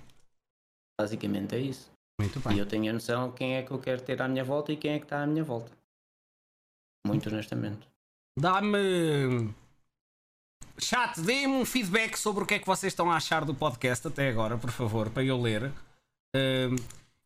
[0.99, 1.91] Basicamente é isso.
[2.19, 2.57] Muito E bem.
[2.57, 4.91] eu tenho a noção quem é que eu quero ter à minha volta e quem
[4.93, 5.71] é que está à minha volta.
[7.05, 7.87] Muito honestamente.
[8.39, 9.53] Dá-me.
[10.79, 14.07] Chat, dê-me um feedback sobre o que é que vocês estão a achar do podcast
[14.07, 15.71] até agora, por favor, para eu ler.
[16.35, 16.75] Ahm,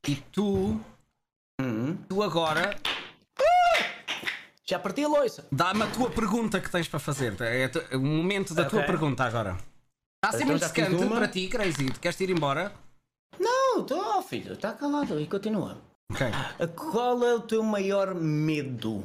[0.07, 0.79] e tu,
[1.61, 1.95] Uhum.
[2.09, 2.75] tu agora,
[4.67, 5.45] Já parti a loiça.
[5.51, 7.39] dá-me a tua pergunta que tens para fazer.
[7.41, 8.87] É tu- o momento da tua Ok.
[8.87, 9.57] pergunta agora.
[10.23, 11.91] Está a ser Então muito secante para ti, Crazy.
[11.99, 12.71] Queres ir embora?
[13.39, 15.77] Não, estou, filho, está calado e continua.
[16.11, 16.27] Ok.
[16.27, 19.03] A- Qual é o teu maior medo?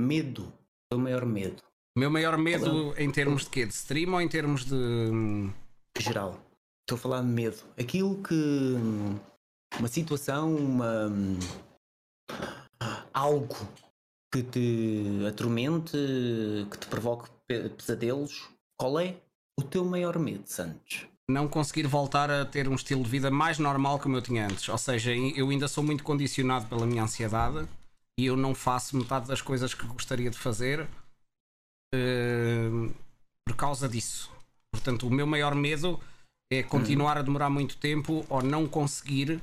[0.00, 0.44] Medo.
[0.46, 0.52] O
[0.94, 1.62] teu maior medo.
[1.96, 3.66] O meu maior medo em termos de quê?
[3.66, 4.74] De stream ou em termos de.
[4.74, 5.52] hum,
[5.98, 6.38] Geral.
[6.82, 7.56] Estou a falar de medo.
[7.78, 8.76] Aquilo que.
[9.78, 11.10] Uma situação, uma.
[13.12, 13.54] Algo
[14.32, 15.96] que te atormente,
[16.70, 18.48] que te provoque pe- pesadelos.
[18.76, 19.16] Qual é
[19.58, 21.06] o teu maior medo, Santos?
[21.26, 24.68] não conseguir voltar a ter um estilo de vida mais normal como eu tinha antes.
[24.68, 27.66] Ou seja, eu ainda sou muito condicionado pela minha ansiedade
[28.20, 30.86] e eu não faço metade das coisas que gostaria de fazer
[31.94, 32.94] uh,
[33.46, 34.30] por causa disso.
[34.70, 35.98] Portanto, o meu maior medo
[36.52, 39.40] é continuar a demorar muito tempo ou não conseguir.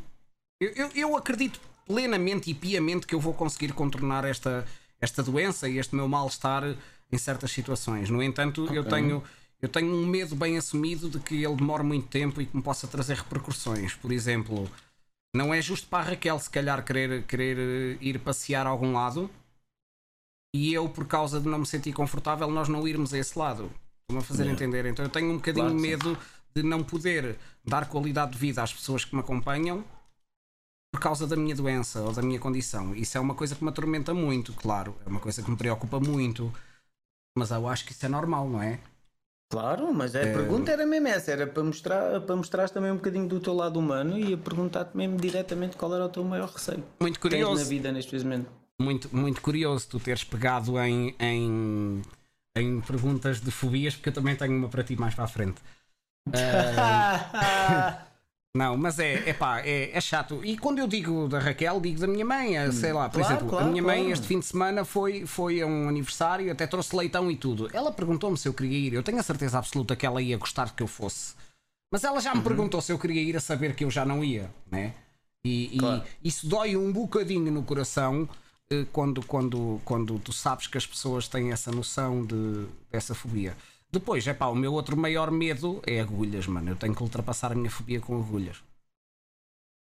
[0.62, 4.64] Eu, eu, eu acredito plenamente e piamente que eu vou conseguir contornar esta,
[5.02, 6.64] esta doença e este meu mal-estar
[7.12, 8.12] em certas situações.
[8.12, 8.78] No entanto, okay.
[8.78, 9.24] eu tenho
[9.60, 12.64] eu tenho um medo bem assumido de que ele demore muito tempo e que me
[12.64, 13.94] possa trazer repercussões.
[13.94, 14.68] Por exemplo,
[15.36, 19.30] não é justo para a Raquel, se calhar, querer, querer ir passear a algum lado
[20.56, 23.72] e eu, por causa de não me sentir confortável, nós não irmos a esse lado.
[24.02, 24.54] Estou-me a fazer yeah.
[24.54, 24.86] entender.
[24.88, 26.18] Então eu tenho um bocadinho claro, medo
[26.56, 29.86] de não poder dar qualidade de vida às pessoas que me acompanham
[30.92, 32.94] por causa da minha doença ou da minha condição.
[32.94, 34.96] Isso é uma coisa que me atormenta muito, claro.
[35.06, 36.54] É uma coisa que me preocupa muito.
[37.36, 38.78] Mas eu acho que isso é normal, não é?
[39.50, 40.34] Claro, mas a é...
[40.34, 43.80] pergunta era mesmo essa, era para mostrar, para mostrar também um bocadinho do teu lado
[43.80, 46.84] humano e a perguntar-te mesmo diretamente qual era o teu maior receio.
[47.00, 47.64] Muito curioso.
[47.64, 48.50] na vida neste momento.
[48.82, 52.02] Muito, muito curioso tu teres pegado em, em,
[52.56, 55.62] em perguntas de fobias, porque eu também tenho uma para ti mais para a frente.
[56.28, 56.32] Uh...
[58.56, 60.44] Não, mas é, é pá, é, é, chato.
[60.44, 63.34] E quando eu digo da Raquel, digo da minha mãe, é, sei lá, por claro,
[63.34, 64.00] exemplo, claro, a minha claro.
[64.00, 67.70] mãe este fim de semana foi, foi a um aniversário, até trouxe leitão e tudo.
[67.72, 70.76] Ela perguntou-me se eu queria ir, eu tenho a certeza absoluta que ela ia gostar
[70.76, 71.34] que eu fosse.
[71.94, 72.44] Mas ela já me uhum.
[72.44, 74.94] perguntou se eu queria ir a saber que eu já não ia, né?
[75.46, 78.30] E, e isso dói um bocadinho no coração
[78.72, 83.56] eh, quando, quando, quando tu sabes que as pessoas têm essa noção de, dessa fobia.
[83.92, 86.70] Depois, é pá, o meu outro maior medo é agulhas, mano.
[86.70, 88.64] Eu tenho que ultrapassar a minha fobia com agulhas.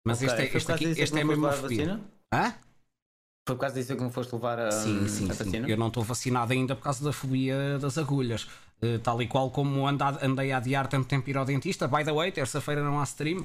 [0.07, 0.28] Mas okay.
[0.28, 2.01] este, é, este, aqui, este é a mesma fobia.
[2.32, 2.55] Hã?
[3.46, 5.66] Foi por causa disso que não foste levar a, sim, sim, a vacina?
[5.66, 5.72] Sim.
[5.72, 8.44] Eu não estou vacinado ainda por causa da fobia das agulhas.
[8.80, 11.88] Uh, tal e qual como andei a adiar tanto tempo ir ao dentista.
[11.88, 13.44] By the way, terça-feira não há stream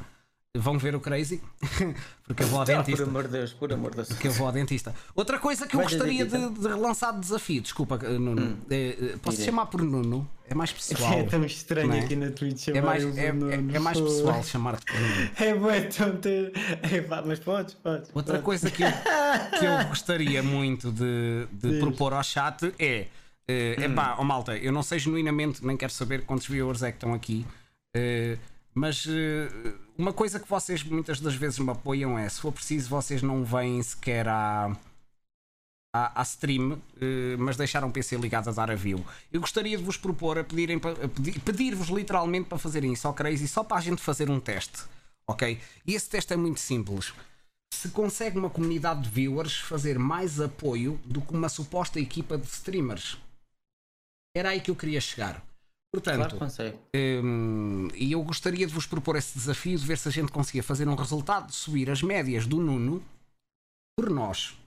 [0.55, 1.41] vão ver o Crazy,
[2.23, 3.03] porque eu vou ao dentista.
[3.03, 4.07] Por amor de Deus, por amor de Deus.
[4.09, 4.93] Porque eu vou ao dentista.
[5.15, 8.57] Outra coisa que eu gostaria de, de, relançar de desafio, desculpa, eh, Nuno, hum.
[8.69, 9.47] é, posso Irei.
[9.47, 10.29] chamar por Nuno?
[10.47, 11.13] É mais pessoal.
[11.13, 12.01] É tão estranho é?
[12.01, 15.31] aqui na Twitch é mais, é, é, é, mais pessoal chamar-te por Nuno.
[15.39, 16.29] É bom, tonto.
[16.29, 18.11] É, mas podes, podes.
[18.13, 18.45] Outra podes.
[18.45, 18.91] coisa que eu,
[19.57, 23.07] que eu gostaria muito de, de propor ao chat é.
[23.49, 23.83] Uh, hum.
[23.85, 27.13] Epá, oh malta, eu não sei genuinamente, nem quero saber quantos viewers é que estão
[27.13, 27.45] aqui,
[27.93, 28.39] uh,
[28.73, 32.89] mas uh, uma coisa que vocês muitas das vezes me apoiam é: se for preciso,
[32.89, 34.75] vocês não vêm sequer à,
[35.93, 39.05] à, à stream, eh, mas deixaram o PC ligado a dar a view.
[39.31, 40.79] Eu gostaria de vos propor a pedirem
[41.45, 44.83] pedir-vos literalmente para fazerem isso ao Crazy só para a gente fazer um teste,
[45.27, 45.59] ok?
[45.85, 47.13] E esse teste é muito simples.
[47.73, 52.47] Se consegue uma comunidade de viewers fazer mais apoio do que uma suposta equipa de
[52.47, 53.17] streamers,
[54.35, 55.43] era aí que eu queria chegar.
[55.93, 56.79] Portanto, claro
[57.23, 60.63] um, e eu gostaria de vos propor esse desafio de ver se a gente conseguia
[60.63, 63.03] fazer um resultado de subir as médias do Nuno
[63.95, 64.57] por nós.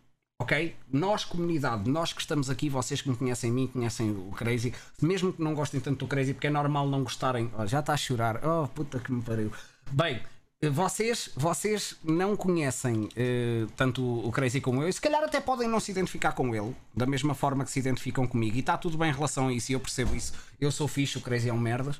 [0.40, 0.76] Ok?
[0.88, 4.72] Nós, comunidade, nós que estamos aqui, vocês que me conhecem mim, conhecem o Crazy,
[5.02, 7.50] mesmo que não gostem tanto do Crazy, porque é normal não gostarem.
[7.58, 8.40] Oh, já está a chorar.
[8.46, 9.50] Oh, puta que me pariu.
[9.90, 10.22] Bem,
[10.64, 15.68] vocês, vocês não conhecem uh, tanto o Crazy como eu, e se calhar até podem
[15.68, 18.96] não se identificar com ele, da mesma forma que se identificam comigo, e está tudo
[18.96, 20.32] bem em relação a isso, e eu percebo isso.
[20.58, 21.96] Eu sou fixe, o Crazy é um merdas.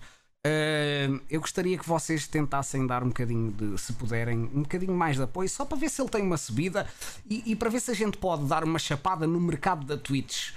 [0.47, 5.17] Uh, eu gostaria que vocês tentassem dar um bocadinho de, se puderem, um bocadinho mais
[5.17, 6.87] de apoio, só para ver se ele tem uma subida
[7.29, 10.53] e, e para ver se a gente pode dar uma chapada no mercado da Twitch,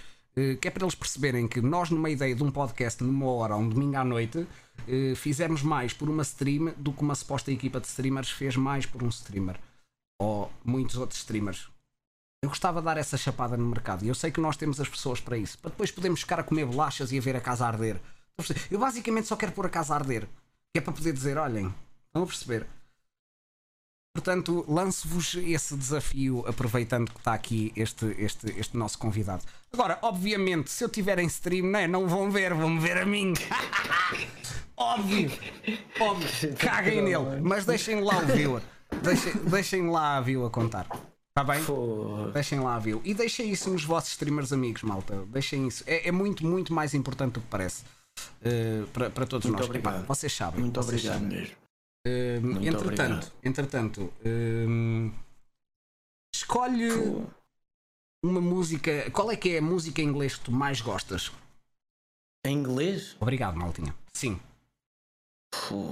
[0.61, 3.67] que é para eles perceberem que nós, numa ideia de um podcast, numa hora, um
[3.67, 4.47] domingo à noite
[4.87, 8.85] eh, fizemos mais por uma stream do que uma suposta equipa de streamers fez mais
[8.85, 9.59] por um streamer
[10.21, 11.69] ou muitos outros streamers.
[12.41, 14.87] Eu gostava de dar essa chapada no mercado e eu sei que nós temos as
[14.87, 17.67] pessoas para isso, para depois podermos ficar a comer bolachas e a ver a casa
[17.67, 17.99] arder.
[18.71, 20.27] Eu basicamente só quero pôr a casa a arder,
[20.73, 21.73] que é para poder dizer: olhem,
[22.07, 22.65] estão a perceber?
[24.19, 29.45] Portanto, lanço-vos esse desafio, aproveitando que está aqui este, este, este nosso convidado.
[29.71, 31.87] Agora, obviamente, se eu tiver em stream, não, é?
[31.87, 33.33] não vão ver, vão ver a mim.
[34.75, 35.29] Óbvio,
[35.99, 38.61] óbvio, caguem nele, mas deixem lá o viewer.
[39.03, 40.87] Deixem, deixem lá a view a contar.
[41.29, 41.61] Está bem?
[41.65, 42.29] Pô.
[42.33, 43.01] Deixem lá a view.
[43.03, 45.25] E deixem isso nos vossos streamers amigos, malta.
[45.27, 45.83] Deixem isso.
[45.85, 47.83] É, é muito, muito mais importante do que parece.
[48.41, 49.67] Uh, para, para todos muito nós.
[49.67, 49.95] Obrigado.
[49.95, 50.61] Epá, vocês sabem.
[50.61, 51.39] Muito vocês obrigado sabem.
[51.39, 51.68] mesmo.
[52.09, 55.13] Uh, entretanto, entretanto uh,
[56.33, 57.27] escolhe Pô.
[58.23, 59.09] uma música.
[59.11, 61.31] Qual é que é a música em inglês que tu mais gostas?
[62.45, 63.15] Em inglês?
[63.19, 63.93] Obrigado, Maltinha.
[64.13, 64.39] Sim.
[65.51, 65.91] Pô.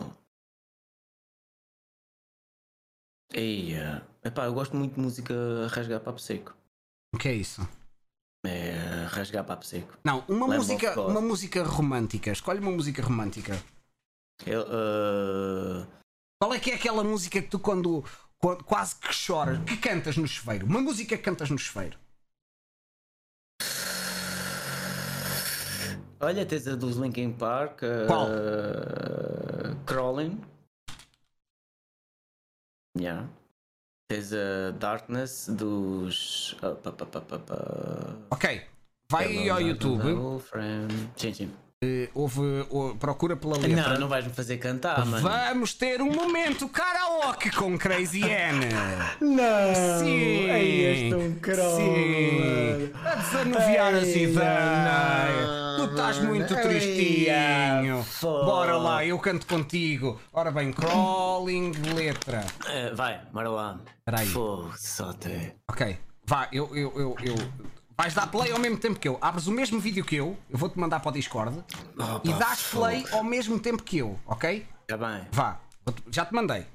[3.34, 4.08] Eia.
[4.24, 5.34] Epá, eu gosto muito de música
[5.70, 6.56] rasgar papo seco.
[7.14, 7.68] O que é isso?
[8.46, 9.98] É rasgar papo seco.
[10.04, 12.32] Não, uma música, uma música romântica.
[12.32, 13.62] Escolhe uma música romântica.
[14.46, 15.97] Eu, uh,
[16.40, 18.06] Qual é que é aquela música que tu quando,
[18.38, 20.68] quando quase que choras, que cantas no chuveiro?
[20.68, 21.98] Uma música que cantas no chuveiro.
[26.20, 27.82] olha, tens a dos Linkin Park.
[27.82, 28.28] uh, Qual?
[29.86, 30.40] Crawling.
[33.00, 33.28] Yeah.
[34.08, 36.54] Tens a Darkness dos.
[36.62, 38.16] uh, pa, pa, pa.
[38.30, 38.62] Ok,
[39.12, 40.44] vai aí ao Hello, YouTube, hello.
[41.16, 41.67] Sim, sim.
[41.84, 42.42] Eh, houve,
[42.72, 43.90] ou- procura pela letra.
[43.94, 45.22] Não, não vais-me fazer cantar, mano.
[45.22, 48.66] Vamos ter um momento karaoke com Crazy Anne.
[49.22, 50.00] Não!
[50.00, 50.50] Sim.
[50.50, 52.92] É um crow, Sim.
[53.06, 54.38] A desanuviar as Ei, ideias.
[54.40, 58.04] não, Tu estás muito Ei, tristinho.
[58.04, 58.46] foda.
[58.46, 60.20] Bora lá, eu canto contigo.
[60.34, 62.44] Ora bem, crawling letra.
[62.70, 63.80] Eh, vai, bora lá.
[64.00, 64.28] Espera aí.
[64.28, 65.54] Fogo, só te.
[65.70, 65.96] Ok,
[66.26, 69.18] vá, eu, eu, eu, eu- Vais dar play ao mesmo tempo que eu.
[69.20, 71.64] Abres o mesmo vídeo que eu, eu vou-te mandar para o Discord
[71.98, 74.68] Opa, e dás play ao mesmo tempo que eu, ok?
[74.90, 75.28] Já bem.
[75.32, 75.60] Vá,
[76.12, 76.66] já te mandei.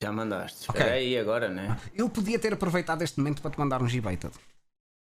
[0.00, 0.70] Já, mandaste.
[0.70, 0.80] Ok.
[0.80, 1.76] Espera aí agora, né?
[1.94, 4.32] Eu podia ter aproveitado este momento para te mandar um G-Baited.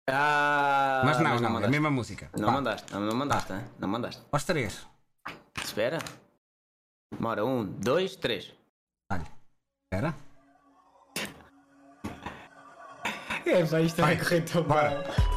[0.10, 2.30] Ah, Mas não, não, é a mesma música.
[2.38, 3.64] Não Vá, mandaste, não, não mandaste, hein?
[3.80, 4.22] não mandaste.
[4.32, 4.86] Aos três.
[5.64, 6.00] Espera.
[7.20, 8.54] Bora, um, dois, três.
[9.12, 9.26] Olha.
[9.86, 10.14] Espera.
[13.46, 14.24] É, pá, isto vai Vai.
[14.24, 15.37] correr tão bem.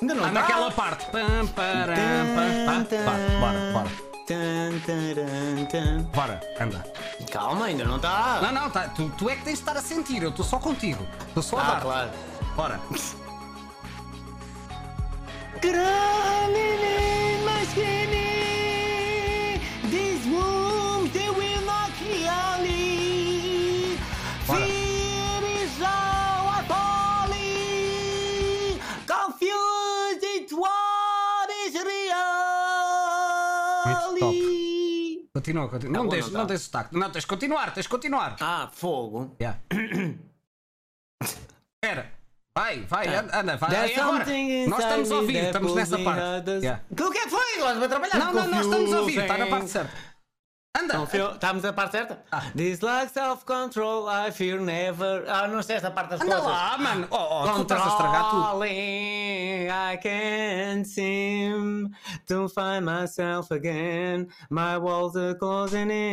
[0.00, 1.06] Ainda não Ah, naquela parte.
[1.06, 3.04] Pam, param, pam, pam.
[3.04, 4.10] Vá, Bora, bora.
[6.14, 6.84] Bora, anda.
[7.30, 8.40] Calma, ainda não está.
[8.42, 10.58] Não, não, tá, tu, tu é que tens de estar a sentir, eu estou só
[10.58, 11.04] contigo.
[11.28, 11.80] Estou só a Ah, dar.
[11.80, 12.10] claro.
[12.56, 12.80] Bora.
[12.90, 13.16] These
[35.50, 35.92] Continua, continua.
[35.94, 36.58] Tá não deixes, não não tá?
[36.58, 36.96] sotaque.
[36.96, 38.36] Não, tens de continuar, tens de continuar.
[38.40, 39.36] Ah, fogo.
[39.40, 39.58] Yeah.
[41.22, 42.12] Espera.
[42.56, 43.40] Vai, vai, Tá.
[43.40, 43.70] anda, vai.
[43.70, 44.24] There's É agora.
[44.68, 46.50] Nós estamos a ouvir, estamos nessa parte.
[46.50, 46.82] Yeah.
[46.90, 47.58] O que é que foi?
[47.58, 49.92] Nós vamos trabalhar Não, não, nós estamos a ouvir, está na parte certa.
[50.78, 50.94] Anda.
[50.98, 52.22] Confio- Estamos na parte certa?
[52.30, 52.44] Ah.
[52.54, 55.24] This lack self-control, I fear never.
[55.28, 56.48] Ah, não sei esta parte das Anda coisas.
[56.50, 57.08] lá, mano.
[57.10, 58.42] Oh, oh, tu estás a estragar tudo.
[58.42, 61.90] Controlling, I can't seem
[62.28, 64.28] to find myself again.
[64.48, 66.06] My walls are closing in.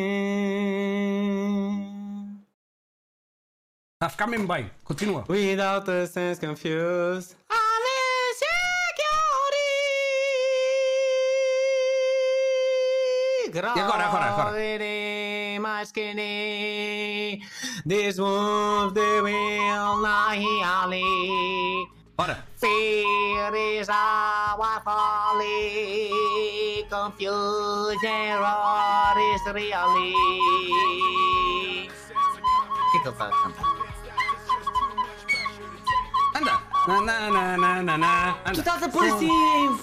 [4.01, 4.71] Está a ficar mesmo bem.
[4.83, 5.23] Continua.
[5.29, 7.35] Without a sense confused.
[7.51, 7.57] I'm
[13.47, 13.79] insecurity.
[13.79, 14.51] E agora, agora, agora?
[14.51, 17.41] Gravity, my skinny.
[17.85, 21.87] This wound they will not heal me.
[22.15, 22.43] Bora.
[22.57, 26.09] Fear is our folly.
[26.89, 28.01] Confusion
[29.33, 30.13] is really.
[32.87, 33.65] O que é que ele está a cantar?
[36.35, 36.61] Anda.
[36.87, 38.35] Na, na, na, na, na, na.
[38.45, 38.53] Anda.
[38.53, 39.77] Tu estás a pôr assim em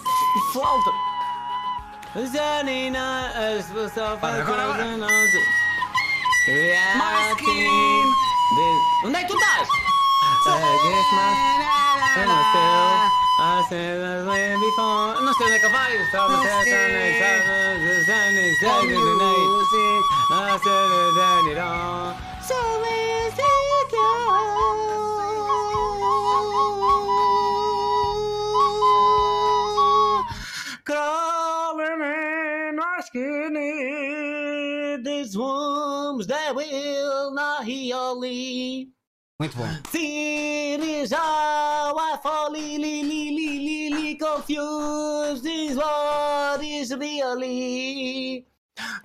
[0.53, 0.91] flauta.
[2.17, 4.85] Zanina, as pessoas Para, agora, agora.
[6.47, 8.13] Yeah, My skin.
[9.05, 9.69] Onde é que tu estás?
[15.25, 16.11] Não sei onde é que vai.
[16.13, 16.85] Só me testa
[33.13, 33.21] in
[33.55, 35.03] skinny.
[35.03, 38.89] These wounds that will not heal me.
[39.41, 39.69] Muito bom.
[39.93, 48.47] Is how I fall, li, li, li, li, li, confused is what is really.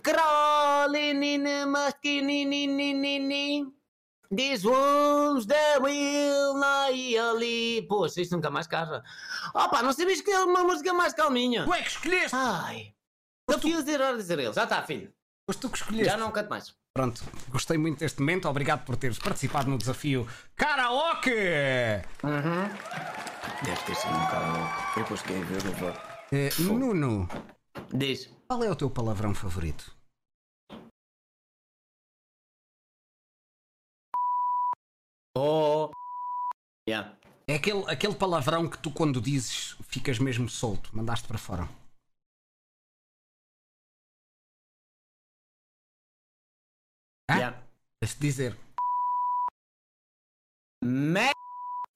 [0.01, 3.65] Crawling in my skinny, ni, ni, ni, ni.
[4.31, 7.39] These wounds that will not heal.
[7.87, 9.03] Poxa, isto nunca mais casa.
[9.53, 11.65] Opa, não sabias que é uma música mais calminha?
[11.65, 12.35] Tu é que escolheste.
[12.35, 12.93] Ai.
[13.53, 14.53] Confused era dizer ele.
[14.53, 15.11] Já está, filho.
[15.47, 16.05] Mas tu que escolheste.
[16.05, 16.73] Já não canto mais.
[16.93, 18.47] Pronto, gostei muito deste momento.
[18.47, 21.31] Obrigado por teres participado no desafio Karaoke!
[23.63, 24.95] Deve ter sido um bocado.
[24.95, 25.99] Depois que ver o voto.
[26.31, 27.27] Eh, Nuno,
[27.93, 28.29] Diz.
[28.47, 29.95] qual é o teu palavrão favorito?
[35.35, 35.89] Oh.
[36.87, 37.17] Yeah.
[37.47, 41.67] É aquele, aquele palavrão que tu, quando dizes, ficas mesmo solto, mandaste para fora.
[48.17, 48.55] Dizer.
[50.83, 51.31] Me...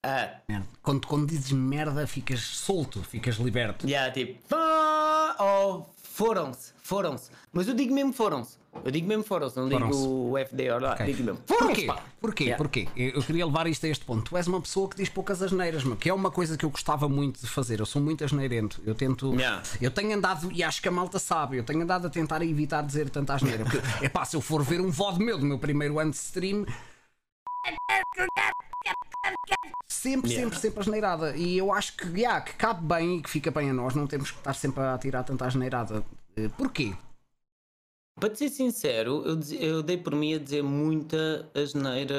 [0.05, 0.67] Merda.
[0.81, 3.87] Quando, quando dizes merda, ficas solto, ficas liberto.
[3.87, 4.55] Yeah, tipo.
[5.39, 7.31] Ou foram-se, foram-se.
[7.51, 8.57] Mas eu digo mesmo foram-se.
[8.85, 10.07] Eu digo mesmo foram-se, não digo Foram-se.
[10.07, 11.05] o FD ou lá, Ok.
[11.07, 11.39] digo mesmo.
[11.45, 12.01] Foram-se, Porquê?
[12.21, 12.43] Porquê?
[12.43, 12.57] Yeah.
[12.57, 12.87] Porquê?
[12.95, 14.29] Eu queria levar isto a este ponto.
[14.29, 17.09] Tu és uma pessoa que diz poucas asneiras, que é uma coisa que eu gostava
[17.09, 17.79] muito de fazer.
[17.79, 18.79] Eu sou muito asneirento.
[18.85, 19.33] Eu tento.
[19.33, 19.63] Yeah.
[19.81, 22.83] Eu tenho andado, e acho que a malta sabe, eu tenho andado a tentar evitar
[22.83, 23.63] dizer tanta asneira.
[23.63, 26.17] Porque, é pá, se eu for ver um VOD meu do meu primeiro ano de
[26.17, 26.65] stream.
[29.87, 30.43] Sempre, Yeah.
[30.43, 31.35] sempre, sempre asneirada.
[31.37, 33.95] E eu acho que, yeah, que cabe bem e que fica bem a nós.
[33.95, 36.03] Não temos que estar sempre a tirar tanta asneirada.
[36.35, 36.93] Eh, Porquê?
[38.19, 42.13] Para te ser sincero, eu, eu dei por mim a dizer muita asneira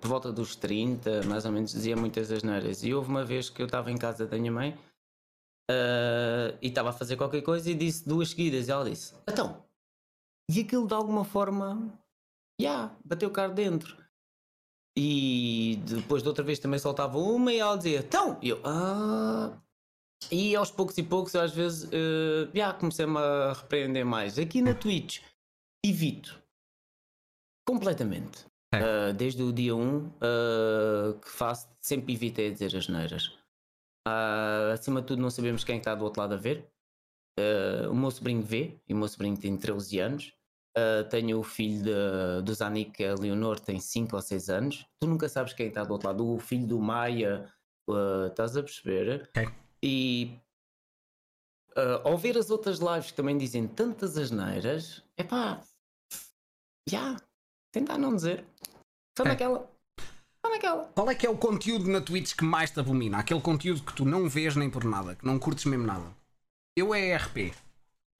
[0.00, 2.82] por volta dos 30, mais ou menos, dizia muitas asneiras.
[2.82, 4.78] E houve uma vez que eu estava em casa da minha mãe
[5.70, 8.68] ah, e estava a fazer qualquer coisa e disse duas seguidas.
[8.68, 9.62] E ela disse: Então,
[10.50, 11.92] e aquilo de alguma forma,
[12.60, 14.01] já, bateu cá dentro.
[14.96, 19.58] E depois de outra vez também soltava uma e ela dizia: Então, e eu, ah.
[20.30, 24.38] E aos poucos e poucos, às vezes, eh, já comecei-me a repreender mais.
[24.38, 25.20] Aqui na Twitch,
[25.84, 26.40] evito
[27.66, 28.46] completamente.
[28.74, 29.10] É.
[29.10, 33.26] Uh, desde o dia 1 uh, que faço, sempre evitei dizer as neiras.
[34.08, 36.66] Uh, acima de tudo, não sabemos quem está do outro lado a ver.
[37.38, 40.32] Uh, o meu sobrinho vê, e o meu sobrinho tem 13 anos.
[40.76, 44.86] Uh, tenho o filho de- do Zanik, que é Leonor, tem 5 ou 6 anos.
[44.98, 46.26] Tu nunca sabes quem está do outro lado.
[46.26, 47.46] O filho do Maia,
[47.90, 49.28] uh, estás a perceber?
[49.36, 49.48] Ok.
[49.82, 50.38] E
[51.76, 55.60] uh, ao ver as outras lives que também dizem tantas asneiras, é pá,
[56.88, 57.16] já,
[57.70, 58.44] tentar não dizer.
[59.18, 59.28] Só É.
[59.28, 59.70] naquela.
[60.44, 60.84] Só naquela.
[60.94, 63.18] Qual é que é o conteúdo na Twitch que mais te abomina?
[63.18, 66.16] Aquele conteúdo que tu não vês nem por nada, que não curtes mesmo nada.
[66.74, 67.52] Eu é RP.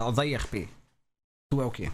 [0.03, 0.69] Odeio RP.
[1.51, 1.91] Tu é o quê?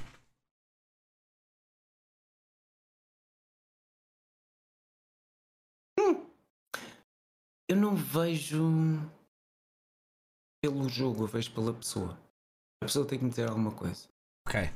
[7.69, 8.63] Eu não vejo
[10.63, 12.19] pelo jogo, eu vejo pela pessoa.
[12.83, 14.09] A pessoa tem que me dizer alguma coisa.
[14.47, 14.71] Ok.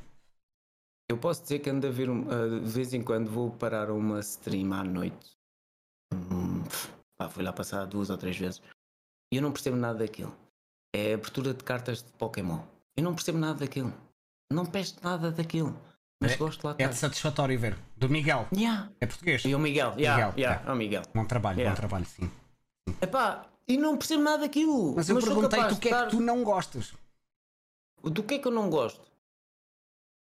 [1.10, 3.90] Eu posso dizer que ando a ver, um- ah, de vez em quando vou parar
[3.90, 5.36] uma stream à noite.
[6.12, 6.62] Hum,
[7.18, 8.60] pá, fui lá passar duas ou três vezes.
[9.32, 10.34] E eu não percebo nada daquilo.
[10.94, 12.62] É a abertura de cartas de Pokémon.
[12.96, 13.92] Eu não percebo nada daquilo.
[14.52, 15.74] Não peço nada daquilo.
[16.22, 16.96] Mas É- gosto lá de É estar.
[16.98, 17.78] satisfatório ver.
[17.96, 18.46] Do Miguel.
[18.54, 18.90] Yeah.
[19.00, 19.42] É português.
[19.44, 19.94] E o Miguel.
[19.98, 20.68] Yeah, Miguel, yeah, é.
[20.68, 21.02] é o Miguel.
[21.14, 21.74] Bom trabalho, Yeah.
[21.74, 22.30] bom trabalho, sim.
[23.00, 24.94] Epá, e não percebo nada daquilo.
[24.96, 26.92] Mas eu perguntei-te o que é que tu não gostas.
[28.02, 29.00] Do que é que eu não gosto?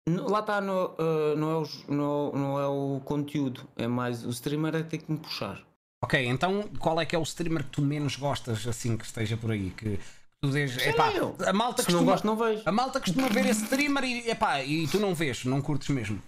[0.10, 4.26] Lá está, no, ah, não, é o, j- não, não é o conteúdo, é mais
[4.26, 5.62] o streamer é ter que me puxar.
[6.02, 9.36] Ok, então qual é que é o streamer que tu menos gostas assim que esteja
[9.36, 9.72] por aí?
[9.72, 10.00] Que
[10.42, 11.36] tu dizes, epá, eu.
[11.46, 12.64] a malta Se não gosto, não vejo.
[12.66, 16.22] a malta costuma ver esse streamer e, epá, e tu não vês, não curtes mesmo.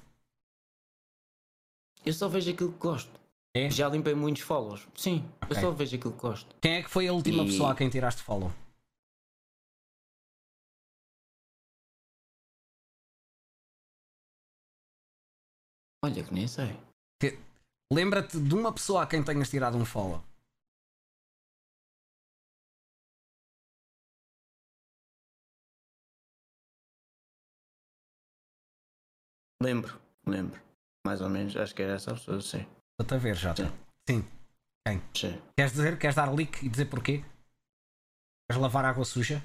[2.06, 3.19] Eu só vejo aquilo que gosto.
[3.66, 3.70] É?
[3.70, 4.88] Já limpei muitos follows.
[4.96, 5.58] Sim, Ok.
[5.58, 6.56] eu só vejo aquilo que gosto.
[6.62, 8.52] Quem é que foi a última E- pessoa a quem tiraste follow?
[16.04, 16.78] Olha que nem sei.
[17.92, 20.24] Lembra-te de uma pessoa a quem tenhas tirado um follow.
[29.62, 30.60] Lembro, lembro.
[31.06, 32.66] Mais ou menos, acho que era essa pessoa, sim.
[33.00, 33.56] Estou-te a ver já.
[33.56, 33.72] Sim.
[34.10, 35.02] Sim.
[35.16, 35.42] sim.
[35.56, 37.24] Queres dizer, queres dar leak e dizer porquê?
[38.50, 39.42] Queres lavar água suja?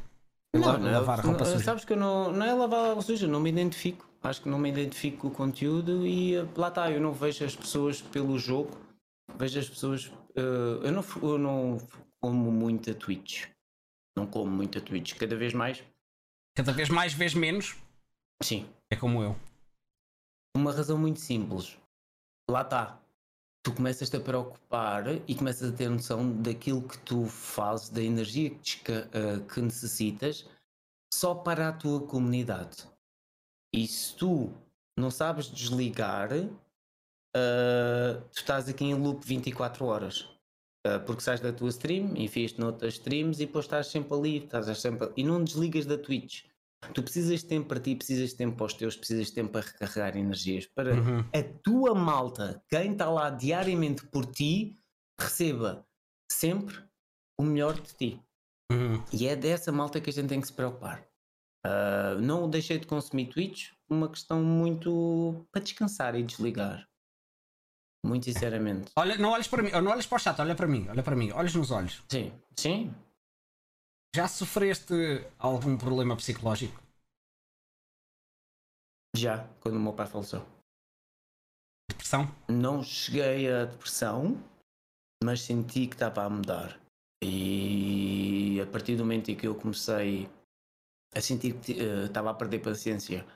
[0.55, 1.65] Não, não, lavar roupa não, suja.
[1.65, 4.09] Sabes que eu não, não é lavar água suja, não me identifico.
[4.23, 7.45] Acho que não me identifico com o conteúdo e eh, lá está, eu não vejo
[7.45, 8.71] as pessoas pelo jogo,
[9.37, 10.11] vejo as pessoas.
[10.35, 10.41] eh,
[10.89, 11.79] eu, não, eu não
[12.21, 13.47] como muita Twitch.
[14.17, 15.15] Não como muita Twitch.
[15.17, 15.85] Cada vez mais,
[16.57, 17.77] Cada vez mais vês menos.
[18.43, 18.67] sim.
[18.91, 19.37] É como eu.
[20.57, 21.77] Uma razão muito simples.
[22.49, 22.99] Lá está.
[23.65, 28.51] Tu começas-te a preocupar e começas a ter noção daquilo que tu fazes, da energia
[28.51, 30.47] que, eh, que necessitas,
[31.13, 32.87] só para a tua comunidade.
[33.73, 34.53] E se tu
[34.99, 40.29] não sabes desligar, eh, tu estás aqui em loop 24 horas.
[40.87, 44.79] Eh, porque sais da tua stream, enfias-te noutras streams e depois estás sempre ali, estás
[44.79, 46.45] sempre e não desligas da Twitch.
[46.93, 49.53] Tu precisas de tempo para ti, precisas de tempo para os teus, precisas de tempo
[49.53, 51.21] para recarregar energias, para Uhum.
[51.21, 54.77] a tua malta, quem está lá diariamente por ti,
[55.21, 55.87] receba
[56.31, 56.77] sempre
[57.39, 58.23] o melhor de ti.
[58.71, 59.03] Uhum.
[59.13, 61.07] E é dessa malta que a gente tem que se preocupar.
[61.65, 66.87] Ah, não deixei de consumir Twitch, uma questão muito para descansar e desligar.
[68.05, 68.91] Muito sinceramente.
[68.97, 71.17] Olha, não olhes para mim, não olhes para o chat, olha para mim, olha para
[71.17, 72.03] mim, olhos nos olhos.
[72.11, 72.95] Sim, sim.
[74.15, 74.95] Já sofreste
[75.37, 76.81] algum problema psicológico?
[79.17, 80.47] Já, quando o meu pai faleceu.
[81.91, 82.33] Depressão?
[82.49, 84.41] Não cheguei à depressão,
[85.25, 86.81] mas senti que estava a mudar.
[87.25, 90.31] E a partir do momento em que eu comecei
[91.13, 93.27] a sentir que eh, estava a perder paciência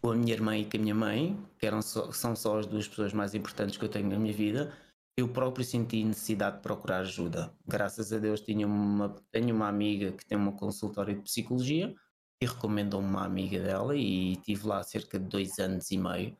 [0.00, 2.66] com a minha irmã e com a minha mãe, que eram só- são só as
[2.66, 4.74] duas pessoas mais importantes que eu tenho na minha vida,
[5.18, 7.52] eu próprio senti necessidade de procurar ajuda.
[7.66, 11.92] Graças a Deus tinha uma, tenho uma amiga que tem uma consultório de psicologia
[12.40, 16.36] e recomendou-me uma amiga dela e estive lá cerca de dois anos e meio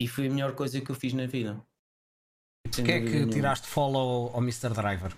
[0.00, 1.60] e foi a melhor coisa que eu fiz na vida.
[2.62, 3.32] Porquê é que nenhuma.
[3.32, 4.70] tiraste follow ao Mr.
[4.70, 5.16] Driver?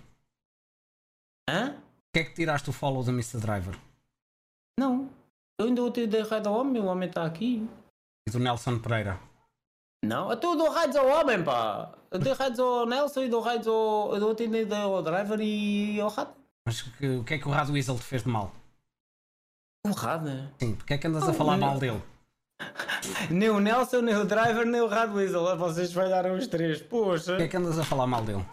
[1.51, 1.73] Hã?
[1.75, 3.39] Porquê é que tiraste o follow do Mr.
[3.39, 3.79] Driver?
[4.81, 5.11] Não.
[5.61, 7.69] Eu ainda ontem dei raid ao homem, o homem está aqui.
[8.27, 9.21] E do Nelson Pereira?
[10.05, 11.91] Não, eu dou raids ao homem, pá.
[12.15, 14.15] Eu dei raids ao Nelson e dou raids ao.
[14.15, 16.33] Eu dou ontem dei ao driver e ao rato.
[16.67, 18.53] Mas que- o que é que o Rad Weasel te fez de mal?
[19.87, 20.51] O Rada?
[20.59, 21.67] Sim, porque é que andas a Oh, falar não.
[21.67, 22.03] mal dele?
[23.31, 25.57] Nem o Nelson, nem o driver, nem o Rad Weasel.
[25.59, 27.33] Vocês falharam os três, poxa.
[27.33, 28.45] Porquê é que andas a falar mal dele?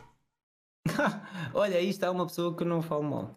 [1.54, 3.36] Olha, aí está uma pessoa que não falo mal.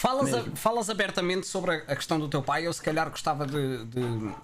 [0.00, 2.66] Falas, a- falas abertamente sobre a, a questão do teu pai.
[2.66, 3.84] Eu, se calhar, gostava de.
[3.84, 4.34] de-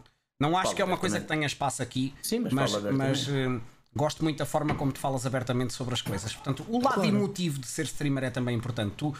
[0.40, 2.92] Não acho Falo que é uma coisa que tenha espaço aqui, Sim, mas, mas, fala
[2.92, 3.64] mas abertamente.
[3.94, 6.34] Gosto muito da forma como tu falas abertamente sobre as coisas.
[6.34, 7.08] Portanto, o lado Claro.
[7.08, 8.94] emotivo de ser streamer é também importante.
[8.96, 9.14] Tu,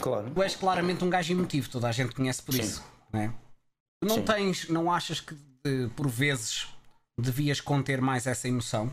[0.00, 0.30] Claro.
[0.30, 2.60] tu és claramente um gajo emotivo, toda a gente conhece por Sim.
[2.62, 2.84] isso.
[3.12, 3.28] Não, é?
[4.00, 4.24] Tu não Sim.
[4.24, 5.34] tens, não achas que
[5.94, 6.68] por vezes
[7.18, 8.92] devias conter mais essa emoção?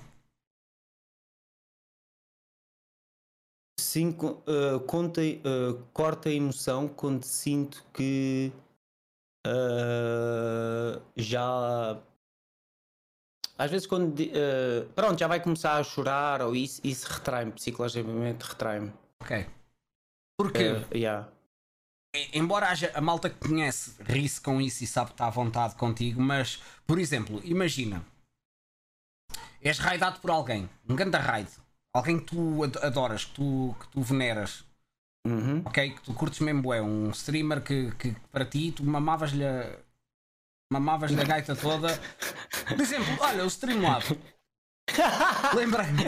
[3.80, 8.52] Sim, uh, conta, uh, corta a emoção quando sinto que
[9.46, 11.98] uh, já.
[13.58, 14.20] Às vezes, quando.
[14.20, 18.92] uh, pronto, já vai começar a chorar ou isso, isso retrai-me, psicologicamente retrai-me.
[19.22, 19.48] Ok.
[20.38, 21.28] Porque, Uh, yeah.
[22.34, 25.76] embora haja a malta que conhece, ri-se com isso e sabe que está à vontade
[25.76, 28.06] contigo, mas, por exemplo, imagina,
[29.62, 31.50] és raidado por alguém, um grande raid,
[31.94, 34.64] alguém que tu ad- adoras, que tu, que tu veneras,
[35.26, 35.62] Uhum.
[35.66, 35.92] ok?
[35.96, 39.44] Que tu curtes mesmo, é um streamer que, que para ti tu mamavas-lhe
[40.70, 42.00] a- mamavas-lhe a gaita toda.
[42.68, 44.04] Por exemplo, olha, o Streamlab.
[45.56, 46.04] Lembrei-me.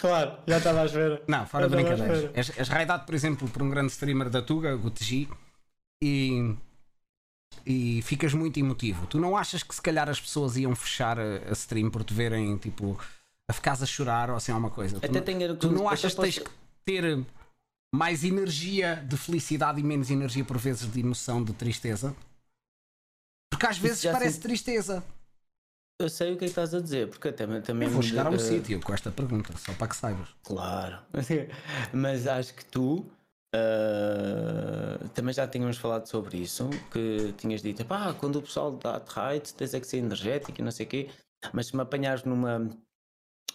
[0.00, 1.22] Claro, já estava à espera.
[1.28, 2.30] Não, fora brincadeiras.
[2.34, 5.28] És, és raidado, por exemplo, por um grande streamer da Tuga, o TG,
[6.02, 6.54] e,
[7.66, 9.06] e ficas muito emotivo.
[9.06, 12.14] Tu não achas que se calhar as pessoas iam fechar a, a stream por te
[12.14, 12.98] verem tipo
[13.48, 15.00] a ficares a chorar ou assim alguma coisa?
[15.00, 17.24] Tu Até não, tenho- tu não até achas que tens posso- que ter
[17.94, 22.14] mais energia de felicidade e menos energia por vezes de emoção, de tristeza?
[23.52, 25.04] Porque às vezes parece tristeza.
[26.00, 27.86] Eu sei o que é que estás a dizer, porque até também.
[27.86, 30.28] Eu vou chegar a um uh, sítio com esta pergunta, só para que saibas.
[30.42, 30.98] Claro.
[31.92, 33.06] Mas acho que tu
[33.54, 39.00] ah, também já tínhamos falado sobre isso, que tinhas dito, pá, quando o pessoal dá
[39.06, 41.10] raid, tens é que ser energético e não sei o quê.
[41.52, 42.70] Mas se me apanhares numa,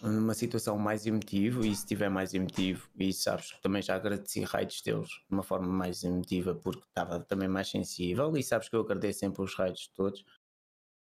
[0.02, 4.44] numa situação mais emotiva, e se estiver mais emotivo, e sabes que também já agradeci
[4.44, 8.76] raids teus de uma forma mais emotiva porque estava também mais sensível, e sabes que
[8.76, 10.24] eu agradeço sempre os raids todos.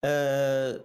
[0.03, 0.83] Ah,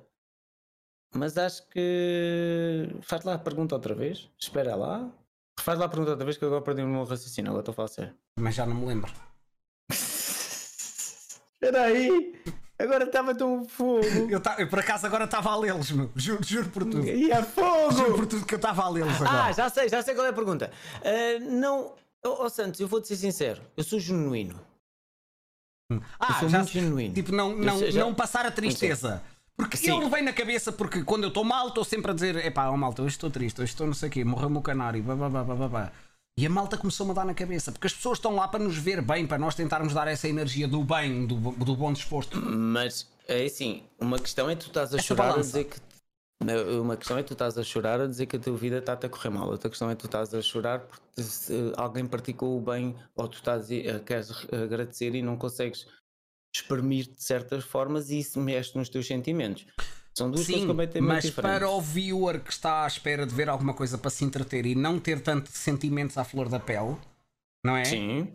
[1.15, 2.89] mas acho que.
[3.03, 4.31] Faz lá a pergunta outra vez.
[4.39, 5.13] Espera lá.
[5.61, 7.51] Faz lá a pergunta outra vez que eu agora perdi o meu raciocínio.
[7.51, 8.15] Agora estou a falar sério.
[8.39, 9.13] Mas já não me lembro.
[9.91, 12.43] Espera aí!
[12.79, 14.05] Agora estava tão fogo!
[14.29, 16.11] Eu, ta- eu por acaso agora estava a lê-los, meu.
[16.17, 17.07] Juro, juro por tudo.
[17.07, 18.15] E a Juro fogo!
[18.17, 19.45] por tudo que eu estava a lê-los agora.
[19.45, 20.71] Ah, já sei, já sei qual é a pergunta.
[21.05, 21.95] Ah, não.
[22.25, 23.61] Ó Santos, eu vou-te ser sincero.
[23.77, 24.59] Eu sou genuíno.
[26.19, 27.15] Ah, eu sou já muito genuíno.
[27.15, 29.23] Tipo, não, não, sei, já- não passar a tristeza.
[29.55, 29.91] Porque Sim.
[29.91, 32.77] eu levei na cabeça, porque quando eu estou mal, estou sempre a dizer: epá, ó
[32.77, 35.29] malta, hoje estou triste, hoje estou não sei o quê, morreu-me o canário, blá, blá,
[35.29, 35.93] blá, blá, blá, blá.
[36.39, 38.77] E a malta começou-me a dar na cabeça, porque as pessoas estão lá para nos
[38.77, 42.41] ver bem, para nós tentarmos dar essa energia do bem, do, do bom disposto.
[42.41, 45.49] Mas é assim, uma questão é tu estás a Essa chorar a balança.
[45.49, 45.77] dizer que.
[46.43, 49.07] Não, Uma questão é tu estás a chorar a dizer que a tua vida está-te
[49.07, 49.49] a correr mal.
[49.49, 51.03] Outra questão é tu estás a chorar porque
[51.77, 55.87] alguém praticou o bem ou tu estás a, queres agradecer e não consegues
[56.55, 59.67] exprimir de certas formas e isso mexe nos teus sentimentos.
[60.15, 61.59] São duas coisas Sim, completamente mas diferentes.
[61.59, 64.75] para o viewer que está à espera de ver alguma coisa para se entreter e
[64.75, 66.97] não ter tanto sentimentos à flor da pele,
[67.65, 67.85] não é?
[67.85, 68.29] Sim,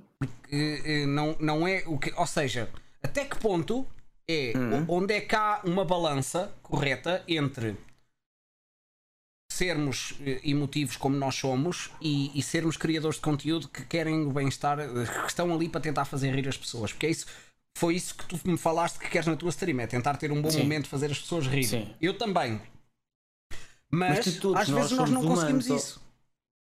[0.52, 2.12] eh, eh, não, não é o que.
[2.16, 2.70] Ou seja,
[3.04, 3.86] até que ponto
[4.30, 4.54] é
[4.88, 7.78] o- onde é que há uma balança correta entre
[9.52, 14.32] sermos eh, emotivos como nós somos e, e sermos criadores de conteúdo que querem o
[14.32, 14.88] bem-estar, eh,
[15.22, 16.91] que estão ali para tentar fazer rir as pessoas.
[16.91, 17.26] Porque é isso.
[17.78, 20.41] Foi isso que tu me falaste que queres na tua stream, é tentar ter um
[20.41, 20.64] bom Sim.
[20.64, 21.64] momento, fazer as pessoas rirem.
[21.64, 21.95] Sim.
[22.02, 22.60] Eu também.
[23.91, 26.02] Mas, Mas todos às vezes nós nós não conseguimos humanos, isso.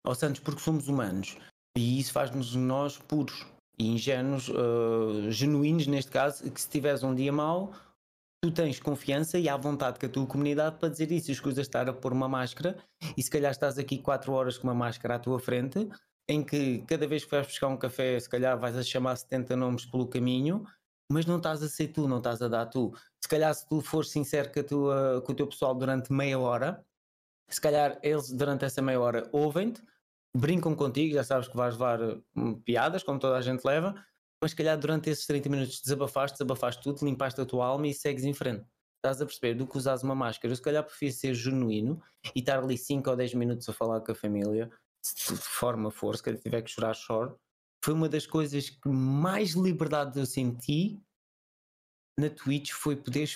[0.07, 1.37] Ó Santos, porque somos humanos
[1.77, 3.45] e isso faz-nos nós puros
[3.77, 7.73] e ingênuos, eh, genuínos neste caso, que se tiveres um dia mau,
[8.41, 11.33] tu tens confiança e há vontade com a tua comunidade para dizer isso.
[11.33, 12.79] E escusas de estar a pôr uma máscara
[13.17, 15.89] e se calhar estás aqui 4 horas com uma máscara à tua frente,
[16.29, 19.57] em que cada vez que vais buscar um café, se calhar vais a chamar 70
[19.57, 20.65] nomes pelo caminho
[21.11, 22.93] mas não estás a ser tu, não estás a dar tu.
[23.21, 26.85] Se calhar, se tu fores sincero com, tua, com o teu pessoal durante meia hora,
[27.49, 29.83] se calhar eles durante essa meia hora ouvem-te,
[30.37, 32.01] brincam contigo, já sabes que vais levar
[32.37, 33.93] hum, piadas, como toda a gente leva,
[34.41, 37.93] mas se calhar durante esses 30 minutos desabafaste, desabafaste tudo, limpaste a tua alma e
[37.93, 38.65] segues em frente.
[38.99, 39.55] Estás a perceber?
[39.55, 40.53] Do que usares uma máscara.
[40.53, 42.01] Eu se calhar prefiro ser genuíno
[42.37, 44.71] e estar ali 5 ou 10 minutos a falar com a família,
[45.03, 47.37] se de forma for, se calhar tiver que chorar, choro.
[47.83, 51.01] Foi uma das coisas que mais liberdade eu senti
[52.19, 53.29] na Twitch foi poder,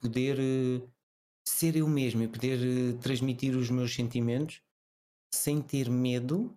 [0.00, 0.90] poder uh,
[1.46, 4.60] ser eu mesmo e poder uh, transmitir os meus sentimentos
[5.32, 6.56] sem ter medo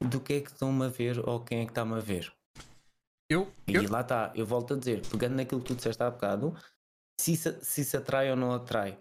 [0.00, 2.32] do que é que estão-me a ver ou quem é que está-me a ver.
[3.30, 3.88] Eu, e eu...
[3.88, 6.56] lá está, eu volto a dizer, pegando naquilo que tu disseste há bocado,
[7.20, 8.98] se se, se se atrai ou não atrai.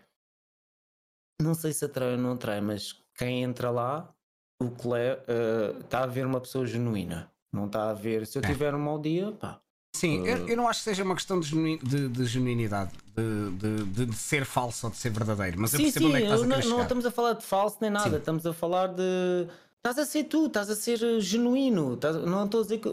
[1.42, 4.14] Não sei se atrai ou não atrai, mas quem entra lá,
[4.62, 7.32] o uh, está a ver uma pessoa genuína.
[7.52, 8.28] Não está a ver.
[8.28, 8.48] Se eu é.
[8.48, 9.60] tiver um mau dia, pá.
[9.96, 10.28] Sim, uh...
[10.28, 14.06] eu, eu, não acho que seja uma questão de, genuin, de, de genuinidade, de, de,
[14.06, 16.26] de, ser falso ou de ser verdadeiro, mas sim, eu percebo sim, onde é que
[16.26, 18.16] estás a não, não estamos a falar de falso nem nada, sim.
[18.18, 22.46] estamos a falar de estás a ser tu, estás a ser eh, genuíno, estás, não
[22.46, 22.90] estou a dizer que,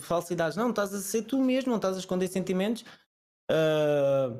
[0.00, 2.82] falsidades, não, estás a ser tu mesmo, não estás a esconder sentimentos.
[3.50, 4.38] Uh...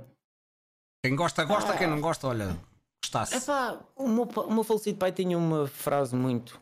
[1.04, 1.76] Quem gosta, gosta, ah.
[1.76, 2.56] quem não gosta, olha,
[3.02, 3.36] gostasse.
[3.36, 6.60] Epá, o meu, o meu falecido pai tinha uma frase muito: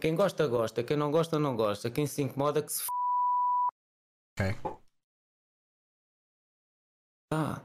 [0.00, 2.88] quem gosta, gosta, quem não gosta, não gosta, quem se incomoda, que se f.
[4.38, 4.76] Ok.
[7.32, 7.60] Ah.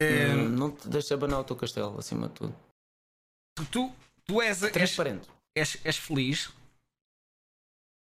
[0.00, 0.28] É...
[0.28, 2.56] Não, não te deixa abanar o teu castelo, acima de tudo.
[3.72, 3.92] Tu,
[4.24, 5.28] tu és, Transparente.
[5.54, 6.52] És, és, és feliz?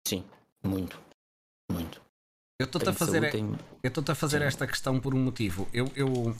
[0.07, 0.25] Sim,
[0.63, 0.99] muito.
[1.69, 2.01] Muito.
[2.59, 3.59] Eu estou-te a fazer, saúde, tenho...
[3.83, 5.67] eu a fazer esta questão por um motivo.
[5.73, 6.35] Eu, eu,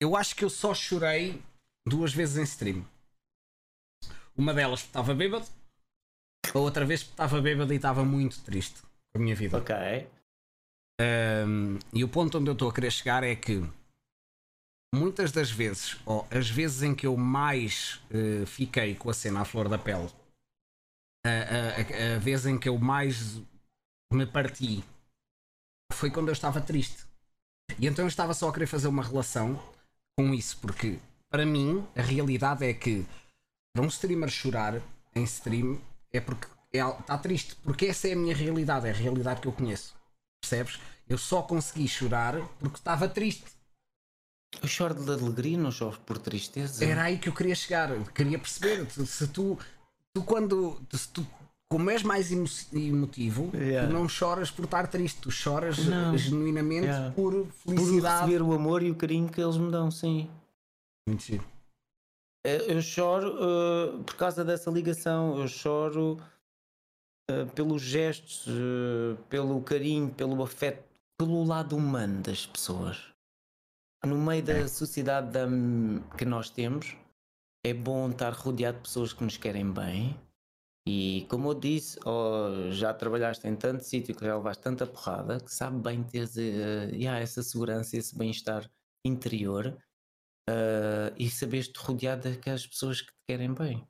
[0.00, 1.42] eu acho que eu só chorei
[1.90, 2.86] duas vezes em stream.
[4.36, 5.46] Uma delas estava bêbado,
[6.54, 9.58] a outra vez estava bêbado e estava muito triste com a minha vida.
[9.58, 9.74] Ok.
[11.00, 13.62] Um, e o ponto onde eu estou a querer chegar é que
[14.94, 19.40] muitas das vezes, ou as vezes em que eu mais uh, fiquei com a cena
[19.40, 20.08] à flor da pele,
[21.26, 23.40] a, a, a, a vez em que eu mais
[24.12, 24.84] me parti
[25.92, 27.04] foi quando eu estava triste.
[27.78, 29.60] E então eu estava só a querer fazer uma relação
[30.18, 30.98] com isso, porque
[31.30, 33.06] para mim a realidade é que
[33.72, 34.82] para um streamer chorar
[35.14, 35.80] em stream
[36.12, 39.48] é porque está é, triste, porque essa é a minha realidade, é a realidade que
[39.48, 39.94] eu conheço.
[40.40, 40.80] Percebes?
[41.08, 43.44] Eu só consegui chorar porque estava triste.
[44.60, 46.84] Eu choro de alegria, não choro por tristeza.
[46.84, 47.90] Era aí que eu queria chegar.
[47.90, 49.58] Eu queria perceber se tu,
[50.12, 51.26] tu quando se tu,
[51.68, 53.86] como és mais emotivo, yeah.
[53.86, 56.16] tu não choras por estar triste, tu choras não.
[56.18, 57.12] genuinamente yeah.
[57.12, 58.00] por felicidade.
[58.00, 60.28] Por receber o amor e o carinho que eles me dão, sim.
[61.18, 61.44] Giro.
[62.44, 66.16] É, eu choro uh, por causa dessa ligação, eu choro
[67.30, 70.82] uh, pelos gestos, uh, pelo carinho, pelo afeto,
[71.18, 73.12] pelo lado humano das pessoas.
[74.04, 74.66] No meio da é.
[74.66, 75.46] sociedade da,
[76.16, 76.96] que nós temos,
[77.62, 80.18] é bom estar rodeado de pessoas que nos querem bem.
[80.88, 85.38] E como eu disse, oh, já trabalhaste em tanto sítio que já levaste tanta porrada
[85.38, 88.70] que sabe bem ter uh, yeah, essa segurança, esse bem-estar
[89.04, 89.76] interior
[90.50, 93.86] uh, e saberes-te rodeado daquelas pessoas que te querem bem.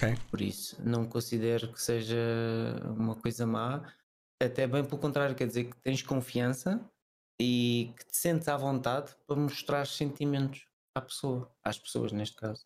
[0.00, 0.16] Okay.
[0.30, 2.16] Por isso, não considero que seja
[2.96, 3.82] uma coisa má,
[4.42, 6.80] até bem pelo contrário, quer dizer que tens confiança
[7.40, 12.64] e que te sentes à vontade para mostrar sentimentos à pessoa, às pessoas neste caso.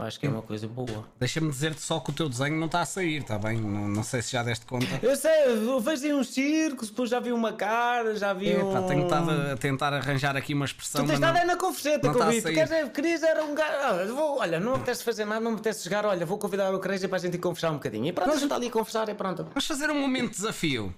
[0.00, 1.06] Acho que é uma coisa boa.
[1.18, 3.60] Deixa-me dizer-te só que o teu desenho não está a sair, está bem?
[3.60, 4.86] Não, não sei se já deste conta.
[5.00, 8.72] Eu sei, eu vejo uns círculos, depois já vi uma cara, já vi é, um.
[8.72, 11.04] Pá, tenho estado a tentar arranjar aqui uma expressão.
[11.04, 11.46] Tu tens estado não...
[11.46, 12.42] na converseta, não convite.
[12.42, 14.18] Tu queres, querias era um gajo.
[14.18, 16.04] Ah, olha, não me apetece fazer nada, não me apetece jogar.
[16.04, 18.06] Olha, vou convidar o Creja para a gente ir conversar um bocadinho.
[18.06, 18.36] E pronto, Mas...
[18.36, 19.44] a gente está ali a conversar e pronto.
[19.44, 20.92] Vamos fazer um momento de desafio.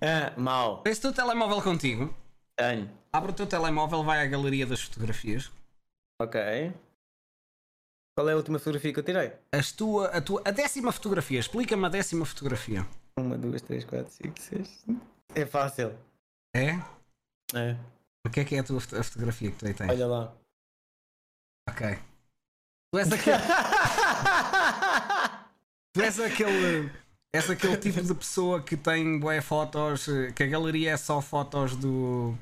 [0.00, 0.78] Ah, mal.
[0.78, 2.12] Tens o teu telemóvel contigo?
[2.56, 2.90] Tenho.
[3.12, 5.50] Abre o teu telemóvel, vai à galeria das fotografias.
[6.20, 6.72] Ok.
[8.14, 9.32] Qual é a última fotografia que eu tirei?
[9.50, 11.40] As tua, a, tua, a décima fotografia.
[11.40, 12.86] Explica-me a décima fotografia.
[13.18, 14.84] Uma, duas, três, quatro, cinco, seis.
[15.34, 15.96] É fácil.
[16.54, 16.72] É?
[17.54, 17.76] É.
[18.26, 19.90] O que é que é a tua a fotografia que tu aí tens?
[19.90, 20.34] Olha lá.
[21.70, 21.98] Ok.
[22.92, 23.38] Tu és aquele.
[25.94, 26.92] tu és aquele.
[27.34, 30.06] És aquele tipo de pessoa que tem boé fotos.
[30.36, 32.36] que a galeria é só fotos do,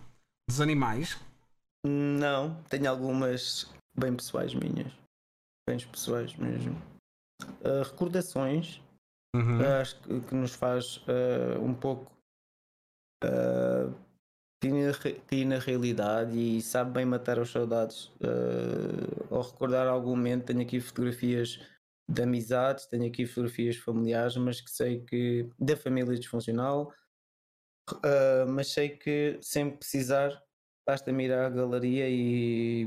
[0.49, 1.17] dos animais?
[1.87, 5.00] Não, tenho algumas bem pessoais minhas
[5.71, 6.75] bens pessoais mesmo.
[7.61, 8.83] Uh, recordações,
[9.35, 9.61] uhum.
[9.61, 12.11] uh, acho que, que, nos faz uh, um pouco
[13.25, 13.95] uh,
[15.27, 18.13] cair na realidade e sabe bem matar as saudades.
[19.31, 21.59] ao recordar algum momento, tenho aqui fotografias
[22.07, 26.93] de amizades, tenho aqui fotografias familiares, mas que sei que da família disfuncional.
[28.05, 30.43] ah, mas sei que sempre precisar,
[30.87, 32.85] basta mirar a galeria e,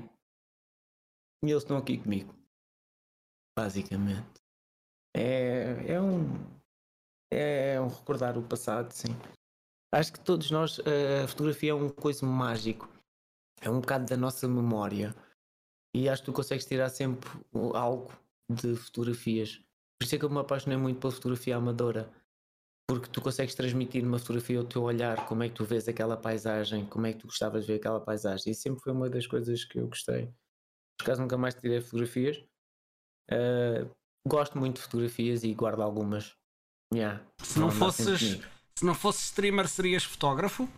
[1.44, 2.43] e eles estão aqui comigo.
[3.58, 4.42] Basicamente.
[5.16, 6.24] É, é um.
[7.32, 9.16] É um recordar o passado, sim.
[9.94, 12.90] Acho que todos nós, ah, a fotografia é um coisa mágico.
[13.62, 15.16] É um bocado da nossa memória.
[15.96, 17.30] E acho que tu consegues tirar sempre
[17.76, 18.12] algo
[18.50, 19.58] de fotografias.
[20.00, 22.12] Por isso é que eu me apaixonei muito pela fotografia amadora.
[22.90, 26.18] Porque tu consegues transmitir numa fotografia o teu olhar, como é que tu vês aquela
[26.18, 28.52] paisagem, como é que tu gostavas de ver aquela paisagem.
[28.52, 30.26] E sempre foi uma das coisas que eu gostei.
[30.98, 32.44] Por acaso nunca mais tirei fotografias.
[33.32, 33.88] Ah,
[34.28, 36.36] gosto muito de fotografias e guardo algumas.
[36.94, 38.20] Yeah, Se não sempre fosses,
[38.78, 40.70] se não fosses streamer, serias fotógrafo?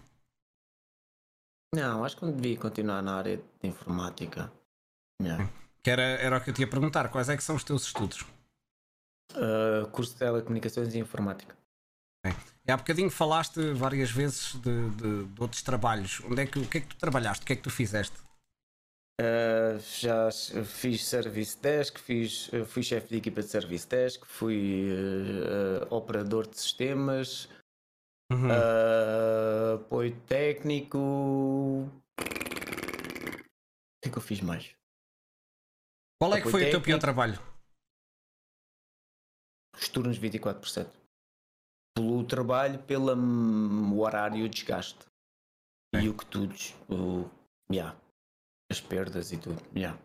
[1.74, 4.52] Não, acho que não devia continuar na área de informática.
[5.22, 5.50] Yeah.
[5.84, 7.10] Que era, era o que eu te ia perguntar.
[7.10, 8.26] Quais é que são os teus estudos?
[9.34, 11.56] Ah, curso de telecomunicações e informática.
[12.68, 16.22] E há bocadinho falaste várias vezes de, de- de outros trabalhos.
[16.22, 17.44] Onde é que, o que é que tu trabalhaste?
[17.44, 18.18] O que é que tu fizeste?
[19.22, 20.30] Uh, já
[20.66, 26.48] fiz service desk, fiz, fui chefe de equipa de service desk, fui uh, uh, operador
[26.48, 27.48] de sistemas,
[28.32, 28.48] Uhum.
[28.50, 30.98] uh, apoio técnico.
[30.98, 31.92] O
[34.02, 34.76] que é que eu fiz mais?
[36.20, 37.02] Qual é que apoio foi o teu pior técnico.
[37.02, 37.40] trabalho?
[39.76, 40.90] Os turnos 24%.
[41.96, 45.06] Pelo trabalho, pelo horário de desgaste.
[46.02, 46.56] E o que tudo.
[46.90, 47.30] O,
[47.72, 47.96] yeah,
[48.76, 49.62] as perdas e tudo.
[49.76, 49.98] Yeah.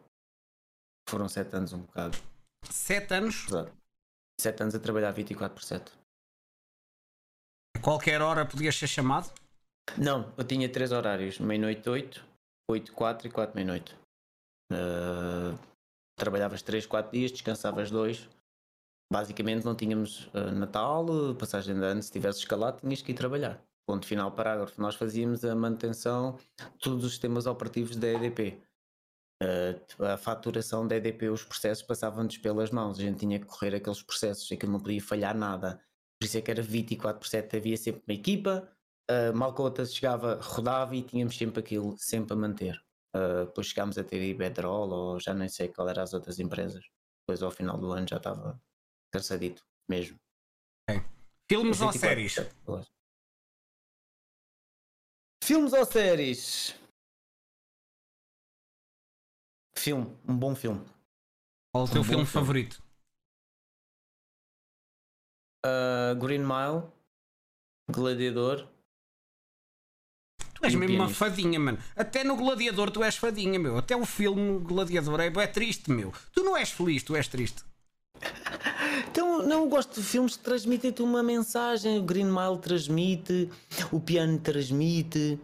[1.08, 2.16] Foram sete anos um bocado.
[2.70, 3.72] Sete anos, pesado.
[4.40, 5.92] Sete anos a trabalhar 24 por 7.
[7.76, 9.32] a qualquer hora podias ser chamado?
[9.98, 12.24] Não, eu tinha três horários: meia-noite 8,
[12.70, 13.96] 8, 4 e 4 meia-noite.
[14.72, 15.58] Uh,
[16.16, 18.28] trabalhavas 3, 4 dias, descansavas 2.
[19.12, 21.04] Basicamente não tínhamos uh, Natal,
[21.36, 23.60] passagem de ano, se tivesse escalado tinhas que ir trabalhar.
[23.86, 24.80] Ponto final, parágrafo.
[24.80, 28.62] Nós fazíamos a manutenção de todos os sistemas operativos da EDP.
[29.42, 33.74] Uh, a faturação da EDP, os processos passavam-nos pelas mãos, a gente tinha que correr
[33.74, 35.80] aqueles processos, aquilo não podia falhar nada.
[36.20, 38.70] Por isso é que era 24 por 7, havia sempre uma equipa,
[39.10, 42.80] a Malcota chegava, rodava e tínhamos sempre aquilo, sempre a manter.
[43.16, 46.84] Uh, depois chegámos a ter Iberdrola ou já nem sei qual eram as outras empresas.
[47.22, 48.60] Depois ao final do ano já estava
[49.12, 50.16] cansadito mesmo.
[51.50, 52.34] Filmes ou 24 séries?
[52.34, 52.99] por 7, boas.
[55.50, 56.76] Filmes ou séries?
[59.74, 60.86] Filme, um bom filme.
[61.74, 62.26] Qual o teu Um filme filme.
[62.26, 62.80] favorito?
[65.66, 66.88] Uh, Green Mile,
[67.90, 68.68] Gladiador.
[70.54, 71.78] Tu és E mesmo uma fadinha, mano.
[71.96, 73.76] Até no Gladiador tu és fadinha, meu.
[73.76, 76.14] Até o filme Gladiador é, é triste, meu.
[76.32, 77.64] Tu não és feliz, tu és triste.
[79.10, 81.98] Então, não gosto de filmes que transmitem-te uma mensagem.
[81.98, 83.50] O Green Mile transmite,
[83.90, 85.36] o piano transmite.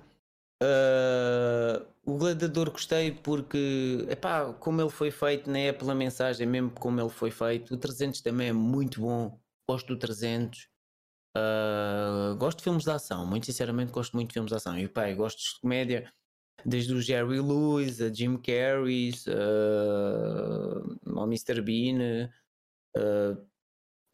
[0.62, 6.70] uh, o Gladiador gostei porque, epá, como ele foi feito, nem é pela mensagem, mesmo
[6.70, 7.74] como ele foi feito.
[7.74, 9.36] O 300 também é muito bom.
[9.68, 10.68] Gosto do 300.
[11.36, 14.78] Uh, gosto de filmes de ação, muito sinceramente gosto muito de filmes de ação.
[14.78, 16.10] E eu gosto de comédia,
[16.64, 21.60] desde o Jerry Lewis, a Jim Carrey, uh, ao Mr.
[21.60, 22.30] Bean,
[22.96, 23.46] uh,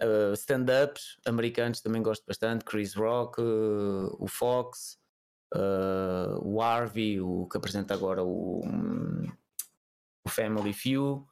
[0.02, 2.64] uh, stand-ups americanos também gosto bastante.
[2.64, 4.98] Chris Rock, uh, o Fox,
[5.54, 9.26] uh, o Harvey, o que apresenta agora o, hum,
[10.24, 11.24] o Family Feud.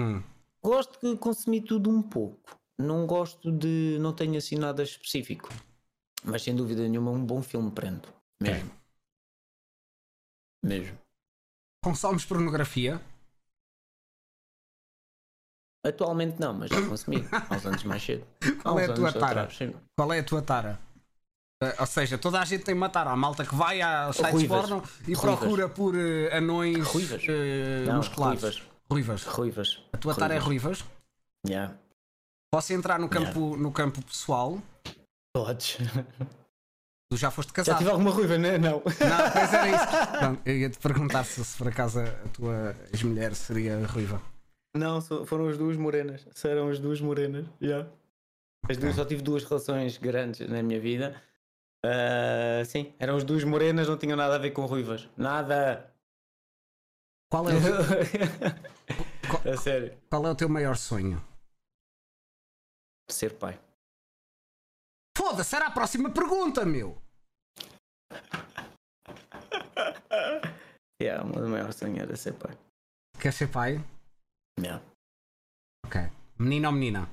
[0.00, 0.22] Hum.
[0.62, 2.58] Gosto de consumir tudo um pouco.
[2.78, 3.98] Não gosto de.
[4.00, 5.48] Não tenho assim nada específico.
[6.24, 8.08] Mas sem dúvida nenhuma, um bom filme prendo.
[8.40, 8.70] Mesmo.
[10.62, 10.98] Mesmo.
[11.82, 13.00] Consomes pornografia?
[15.84, 17.26] Atualmente não, mas já consumi.
[17.30, 18.24] Há uns anos mais cedo.
[18.42, 19.42] Há Qual é a tua tara?
[19.42, 19.72] atrás.
[19.96, 20.78] Qual é a tua tara?
[21.78, 23.10] Ou seja, toda a gente tem uma tara.
[23.10, 25.38] Há malta que vai aos sites porno e Ruivas.
[25.38, 27.22] procura por eh, anões Ruivas.
[27.28, 28.42] eh, Não, musculares.
[28.42, 28.62] ruivas.
[28.90, 29.22] Ruivas.
[29.24, 29.82] Ruivas.
[29.92, 30.84] A tua tara é ruivas?
[31.48, 31.74] Yeah.
[32.52, 34.60] Posso entrar no campo, no campo pessoal?
[35.34, 35.78] Podes.
[37.10, 37.78] Tu já foste Já casado?
[37.78, 38.58] tive alguma ruiva, né?
[38.58, 38.82] Não.
[38.82, 39.86] Não, pois era isso.
[40.22, 44.20] Não, eu ia te perguntar se, se por acaso a tua ex-mulher seria ruiva.
[44.76, 46.26] Não, foram as duas morenas.
[46.34, 47.46] Serão as duas morenas.
[47.60, 47.88] Yeah.
[48.68, 51.20] As duas, só tive duas relações grandes na minha vida.
[51.84, 55.08] Ah, sim, eram as duas morenas, não tinham nada a ver com ruivas.
[55.16, 55.92] Nada.
[57.30, 57.58] Qual é o,
[59.52, 59.96] a sério.
[60.10, 61.22] qual é o teu maior sonho?
[63.08, 63.58] Ser pai.
[65.16, 67.00] Foda-se, era a próxima pergunta, meu!
[70.98, 72.56] Yeah, o meu maior sonho era ser pai.
[73.20, 73.84] Quer ser pai?
[74.58, 74.82] Yeah.
[75.84, 76.00] Ok.
[76.38, 77.08] Menino ou menina?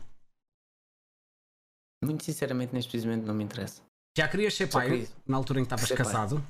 [2.03, 3.81] Muito sinceramente, neste precisamente não me interessa.
[4.17, 6.05] Já querias ser Só pai queria na altura em que estavas ser pai.
[6.05, 6.43] casado?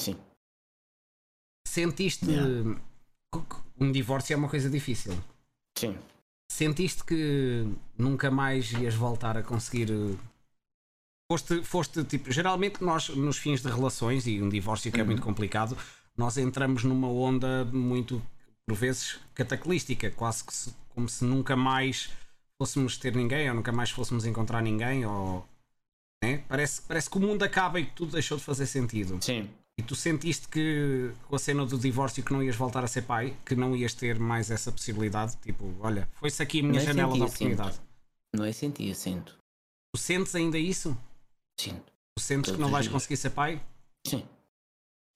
[0.00, 0.16] Sim.
[1.66, 2.26] Sentiste.
[2.30, 2.80] Yeah.
[3.80, 5.12] Um divórcio é uma coisa difícil.
[5.78, 5.98] Sim.
[6.50, 7.64] Sentiste que
[7.96, 9.90] nunca mais ias voltar a conseguir.
[9.90, 10.18] eh,
[11.30, 12.30] Foste, foste tipo.
[12.30, 15.78] Geralmente, nós, nos fins de relações, e um divórcio que é muito complicado,
[16.14, 18.20] nós entramos numa onda muito,
[18.68, 22.10] por vezes, cataclística, quase que se- como se nunca mais
[22.60, 25.46] fôssemos ter ninguém, ou nunca mais fôssemos encontrar ninguém, ou.
[26.22, 26.44] né?
[26.48, 29.18] Parece, parece que o mundo acaba e que tudo deixou de fazer sentido.
[29.22, 29.50] Sim.
[29.78, 33.02] E tu sentiste que com a cena do divórcio que não ias voltar a ser
[33.02, 35.36] pai, que não ias ter mais essa possibilidade?
[35.38, 37.44] Tipo, olha, foi-se aqui a minha Nem janela de senti, sinto.
[37.52, 37.80] oportunidade.
[38.36, 39.36] Não é sentir, eu sinto.
[39.94, 40.96] Tu sentes ainda isso?
[41.58, 41.90] Sinto.
[42.16, 42.92] Tu sentes que Todos não os vais dias.
[42.92, 43.60] conseguir ser pai?
[44.06, 44.26] Sim.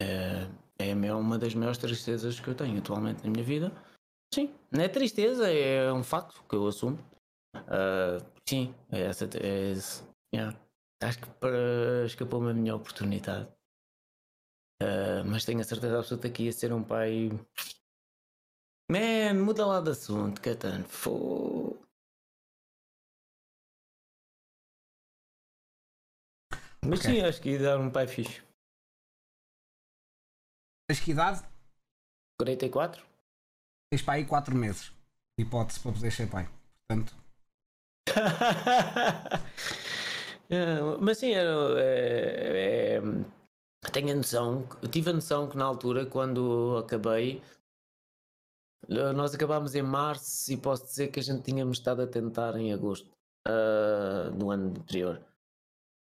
[0.03, 0.49] É,
[0.79, 3.73] é uma das maiores tristezas que eu tenho atualmente na minha vida.
[4.33, 4.55] Sim.
[4.71, 6.99] Não é tristeza, é um facto que eu assumo.
[7.55, 9.25] Ah, sim, é essa.
[9.37, 9.75] É
[10.35, 10.59] yeah.
[11.03, 13.49] Acho que para escapou-me a minha oportunidade.
[14.83, 17.31] Ah, mas tenho a certeza absoluta que ia ser um pai.
[18.91, 20.85] Man, muda lá de assunto, Catano.
[20.89, 21.77] Fô.
[26.85, 27.11] Mas Ok.
[27.11, 28.43] sim, acho que ia dar um pai fixe.
[30.89, 31.43] Tens que idade?
[32.39, 33.05] 44?
[33.91, 34.93] Tens para aí 4 meses.
[35.39, 36.49] Hipótese para poder ser pai.
[36.89, 37.15] Portanto,
[40.49, 43.01] É, mas sim, era- é, é,
[43.93, 47.43] tenho a noção, tive a noção que na altura, quando acabei,
[48.89, 52.73] nós acabámos em março e posso dizer que a gente tínhamos estado a tentar em
[52.73, 53.11] agosto
[53.45, 55.21] ah, do ano anterior.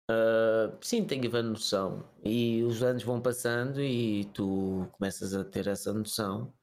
[0.09, 2.03] Ah, sim, tenho a noção.
[2.23, 6.53] E os anos vão passando e tu começas a ter essa noção.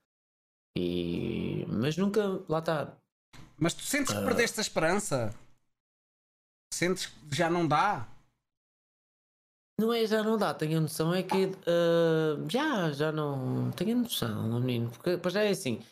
[0.77, 1.65] E...
[1.69, 2.97] Mas nunca, lá está,
[3.59, 4.25] mas tu sentes que Ah.
[4.25, 5.35] perdeste a esperança?
[6.73, 8.09] Sentes que já não dá?
[9.79, 13.99] Não é, já não dá, tenho a noção, é que ah, já, já não tenho
[13.99, 15.83] a noção, menino, porque já é assim,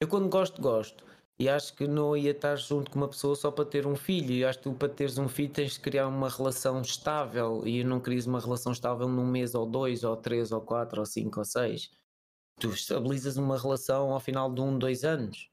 [0.00, 1.04] eu quando gosto, gosto,
[1.38, 4.32] e acho que não ia estar junto com uma pessoa só para ter um filho,
[4.32, 7.84] e acho que tu para teres um filho tens de criar uma relação estável, e
[7.84, 11.38] não querias uma relação estável num mês ou dois, ou três, ou quatro, ou cinco,
[11.38, 11.90] ou seis,
[12.60, 15.50] tu estabilizas uma relação ao final de um, dois anos,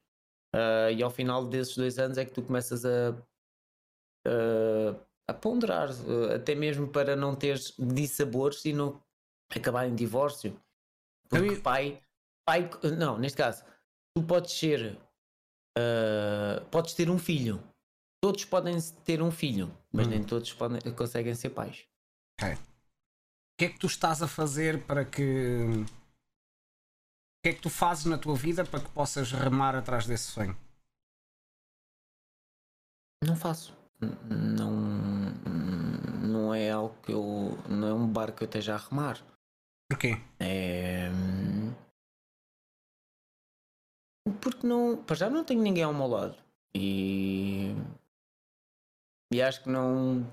[0.52, 3.14] Ah, e ao final desses dois anos é que tu começas a
[4.26, 9.00] a- a ponderar, eh, até mesmo para não teres dissabores e não
[9.54, 10.60] acabar em divórcio.
[11.28, 12.00] Porque Eu- pai,
[12.44, 13.64] pai, não, neste caso,
[14.14, 14.98] tu podes ser,
[15.76, 17.62] eh, podes ter um filho.
[18.22, 20.10] Todos podem ter um filho, mas Hum.
[20.10, 21.86] nem todos podem, conseguem ser pais.
[22.38, 25.62] O que é que tu estás a fazer para que.
[25.64, 30.24] O que é que tu fazes na tua vida para que possas remar atrás desse
[30.32, 30.56] sonho?
[33.24, 33.74] Não faço.
[34.28, 34.72] Não,
[36.22, 39.24] não é algo que eu, não é um barco que eu esteja a remar.
[39.88, 40.20] Porquê?
[40.38, 41.08] É...
[44.40, 44.96] Porque não.
[44.96, 46.36] Para já não tenho ninguém ao meu lado.
[46.74, 47.74] E.
[49.32, 50.26] E acho que não.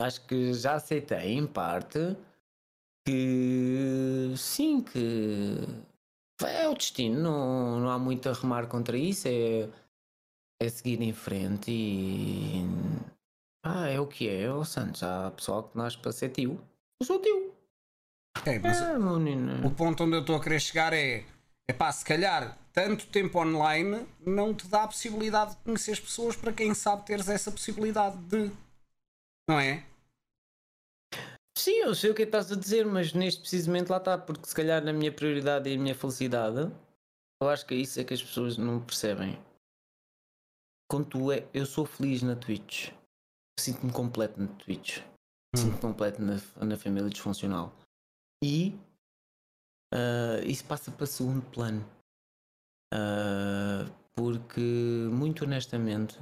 [0.00, 2.16] Acho que já aceitei em parte
[3.06, 5.58] que sim, que
[6.42, 9.68] é o destino, não, não há muito a remar contra isso, é,
[10.60, 12.64] é seguir em frente e
[13.64, 16.60] ah, é o que é, o Santos, há pessoal que nasce para ser tio.
[17.00, 17.52] Eu sou tio.
[18.46, 18.58] É,
[19.66, 21.24] o ponto onde eu estou a querer chegar é.
[21.66, 26.00] É pá, se calhar tanto tempo online não te dá a possibilidade de conhecer as
[26.00, 28.50] pessoas para quem sabe teres essa possibilidade de.
[29.48, 29.86] Não é?
[31.56, 34.18] Sim, eu sei o que é que estás a dizer, mas neste precisamente lá está,
[34.18, 36.70] porque se calhar na minha prioridade e a minha felicidade,
[37.40, 39.38] eu acho que é isso é que as pessoas não percebem.
[40.90, 42.90] Quando tu é, eu sou feliz na Twitch,
[43.58, 44.98] sinto-me completo na Twitch,
[45.54, 45.58] Hum.
[45.58, 46.34] sinto-me completo na,
[46.66, 47.72] na família disfuncional.
[48.42, 48.76] E
[49.92, 51.88] ah, isso passa para segundo plano.
[52.96, 53.84] Ah,
[54.14, 54.60] porque,
[55.10, 56.16] muito honestamente,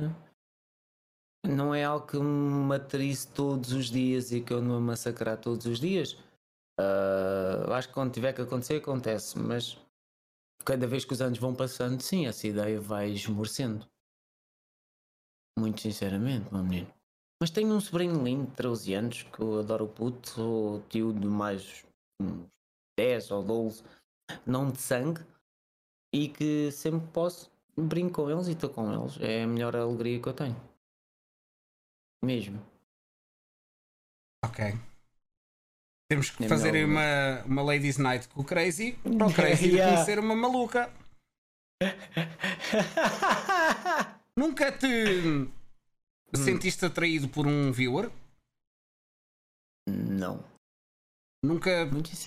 [1.47, 5.36] não é algo que me matrice todos os dias e que eu não me massacrar
[5.39, 6.16] todos os dias.
[6.78, 9.77] Eu acho que quando tiver que acontecer, acontece, mas
[10.65, 13.86] cada vez que os anos vão passando, sim, essa ideia vai esmorecendo.
[15.59, 16.90] Muito sinceramente, meu menino.
[17.39, 21.12] Mas tenho um sobrinho lindo de 13 anos que eu adoro o puto, sou tio
[21.12, 21.85] de mais
[22.19, 22.47] uns
[22.99, 23.85] 10 ou 12,
[24.47, 25.20] não de sangue,
[26.12, 29.18] e que sempre que posso brinco com eles e estou com eles.
[29.20, 30.56] É a melhor alegria que eu tenho.
[32.24, 32.60] Mesmo.
[34.44, 34.74] Ok.
[36.10, 39.94] Temos que É fazer uma, uma Ladies Night com o Crazy para o Crazy Yeah.
[39.94, 40.93] conhecer uma maluca.
[44.36, 45.48] Nunca te
[46.34, 48.10] sentiste atraído por um viewer?
[49.89, 50.44] Não.
[51.44, 51.70] Nunca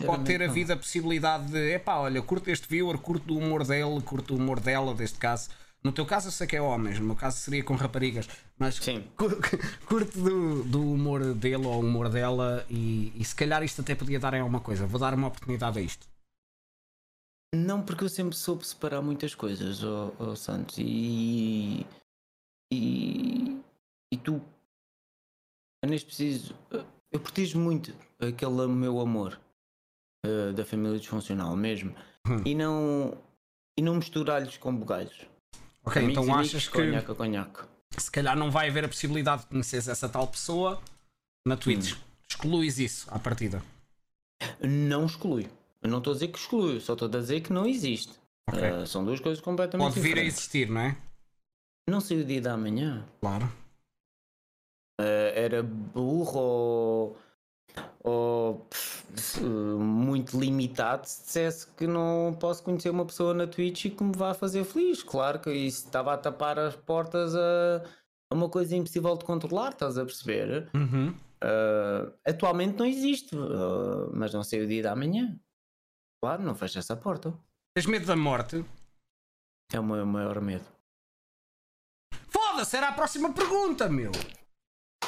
[0.06, 4.02] pode ter havido a possibilidade de epá, olha, curto este viewer, curto o humor dele,
[4.02, 5.50] curto o humor dela, deste caso.
[5.82, 8.28] No teu caso eu sei que é homens, no meu caso seria com raparigas,
[8.58, 9.08] mas Sim.
[9.16, 9.40] cur-
[9.86, 14.20] curto do, do humor dele ou humor dela e, e se calhar isto até podia
[14.20, 14.86] dar em alguma coisa.
[14.86, 16.06] Vou dar uma oportunidade a isto.
[17.56, 21.86] Não, porque eu sempre soube separar muitas coisas, ó ó Santos, e.
[22.74, 23.62] E.
[24.12, 24.42] E tu.
[25.86, 26.54] Nem preciso.
[27.16, 29.40] Eu protejo muito aquele meu amor
[30.26, 31.96] eh, da família disfuncional mesmo.
[32.28, 32.42] Hum.
[32.46, 33.18] E não.
[33.78, 35.26] E não misturar-lhes com bugalhos.
[35.86, 37.60] Ok, Amigos, então achas que Conhaque, conhaque.
[37.98, 40.82] se calhar não vai haver a possibilidade de conheceres essa tal pessoa
[41.48, 41.94] na Twitch.
[41.94, 41.98] Hum.
[42.30, 43.64] Excluís isso à partida.
[44.62, 45.48] Não exclui.
[45.82, 48.12] Eu não estou a dizer que exclui, só estou a dizer que não existe.
[48.50, 48.62] Ok.
[48.62, 50.38] Eh, são duas coisas completamente Pode vir a diferentes.
[50.40, 50.98] existir, não é?
[51.90, 53.06] Não sei o dia da manhã.
[53.22, 53.50] Claro.
[55.00, 57.18] Eh, era burro ou,
[58.04, 63.90] ou pff, muito limitado se dissesse que não posso conhecer uma pessoa na Twitch e
[63.90, 65.04] que me vá fazer feliz.
[65.04, 67.84] Claro que isso estava a tapar as portas a,
[68.32, 70.70] a uma coisa impossível de controlar, estás a perceber?
[70.74, 71.14] Uhum.
[71.44, 75.38] Eh, atualmente não existe, eh, mas não sei o dia da manhã.
[76.24, 77.34] Claro, não fecha essa porta.
[77.76, 78.66] Tens medo da morte?
[79.74, 80.66] É o meu maior medo.
[82.30, 84.12] Foda-se, era a próxima pergunta, meu.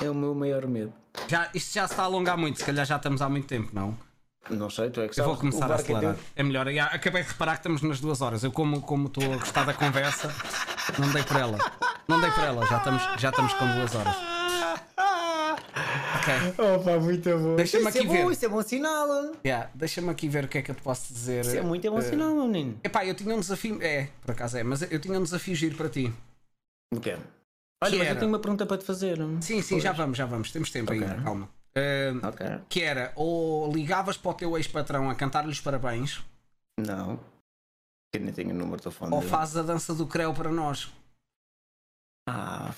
[0.02, 0.94] É o meu maior medo.
[1.28, 3.70] Já, isto já se está a alongar muito, se calhar já estamos há muito tempo,
[3.74, 3.98] não?
[4.50, 6.16] Não sei, tu é que Eu vou sabes, começar a é acelerar.
[6.36, 6.72] É melhor.
[6.72, 8.44] Já, acabei de reparar que estamos nas duas horas.
[8.44, 10.34] Eu, como como estou a gostar da conversa,
[10.98, 11.58] não dei por ela.
[12.08, 14.16] Não dei por ela, já estamos, já estamos com duas horas.
[16.16, 16.66] Ok.
[16.76, 17.56] Opa, muito bom.
[17.56, 18.32] Deixa-me Isso aqui é bom, ver.
[18.34, 19.08] isso é bom sinal.
[19.46, 21.42] Yeah, Deixa-me aqui ver o que é que eu te posso dizer.
[21.46, 22.80] Isso é muito bom Eh, sinal, meu menino.
[22.84, 23.80] Epá, eu tinha um desafio.
[23.82, 26.14] É, por acaso é, mas eu tinha um desafio giro para ti.
[26.94, 27.18] O quê?
[27.84, 28.16] Olha, Que mas era?
[28.16, 29.18] eu tenho uma pergunta para te fazer.
[29.42, 30.52] Sim, sim, já vamos, já vamos.
[30.52, 31.04] Temos tempo Ok.
[31.04, 31.50] ainda, calma.
[31.76, 32.46] Eh, Ok.
[32.70, 36.24] que era, ou ligavas para o teu ex-patrão a cantar-lhe os parabéns,
[36.80, 37.20] Não.
[38.14, 39.30] Eu nem tenho o número de telefone ou dele.
[39.32, 40.92] fazes a dança do creu para nós.
[42.28, 42.74] Ah.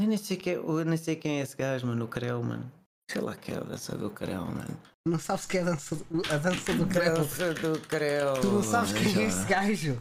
[0.00, 2.70] Eu nem sei quem, eu nem sei quem é esse gajo, mano, o Creu, mano.
[3.10, 4.80] Sei lá que é a dança do Creu, mano.
[5.06, 5.96] Não sabes que é a dança,
[6.32, 7.14] a dança do creu?
[7.16, 8.40] Dança do Creu.
[8.40, 9.98] Tu não sabes quem é esse gajo?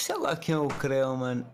[0.00, 1.46] Sei lá quem é o Creu, mano.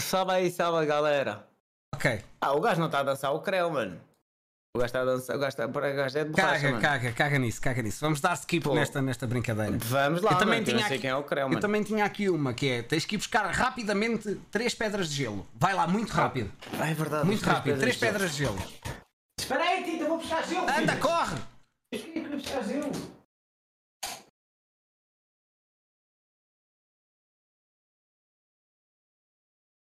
[0.00, 1.46] Sabe aí, a galera.
[1.94, 4.00] Ok, Ah, o gajo não está a dançar o Creu, mano.
[4.74, 6.82] O gajo está a dançar, o gajo, está, o gajo é de borracha, caga, mano.
[6.82, 7.98] caga, caga nisso, caga nisso.
[8.00, 8.74] Vamos dar skip Pô.
[8.74, 9.76] nesta, nesta brincadeira.
[9.78, 11.42] Vamos lá, Eu também mano, que eu tinha não sei aqui- quem é o Creu,
[11.44, 11.60] Eu mano.
[11.60, 15.46] também tinha aqui uma que é: tens que ir buscar rapidamente três pedras de gelo.
[15.54, 16.52] Vai lá, muito rápido.
[16.78, 17.26] Ah, é verdade.
[17.26, 18.58] Muito três rápido, três de pedras de gelo.
[19.38, 20.66] Espera aí, Tita, vou buscar gelo.
[20.68, 21.36] Anda, corre!
[21.92, 23.15] Eu queria buscar gelo.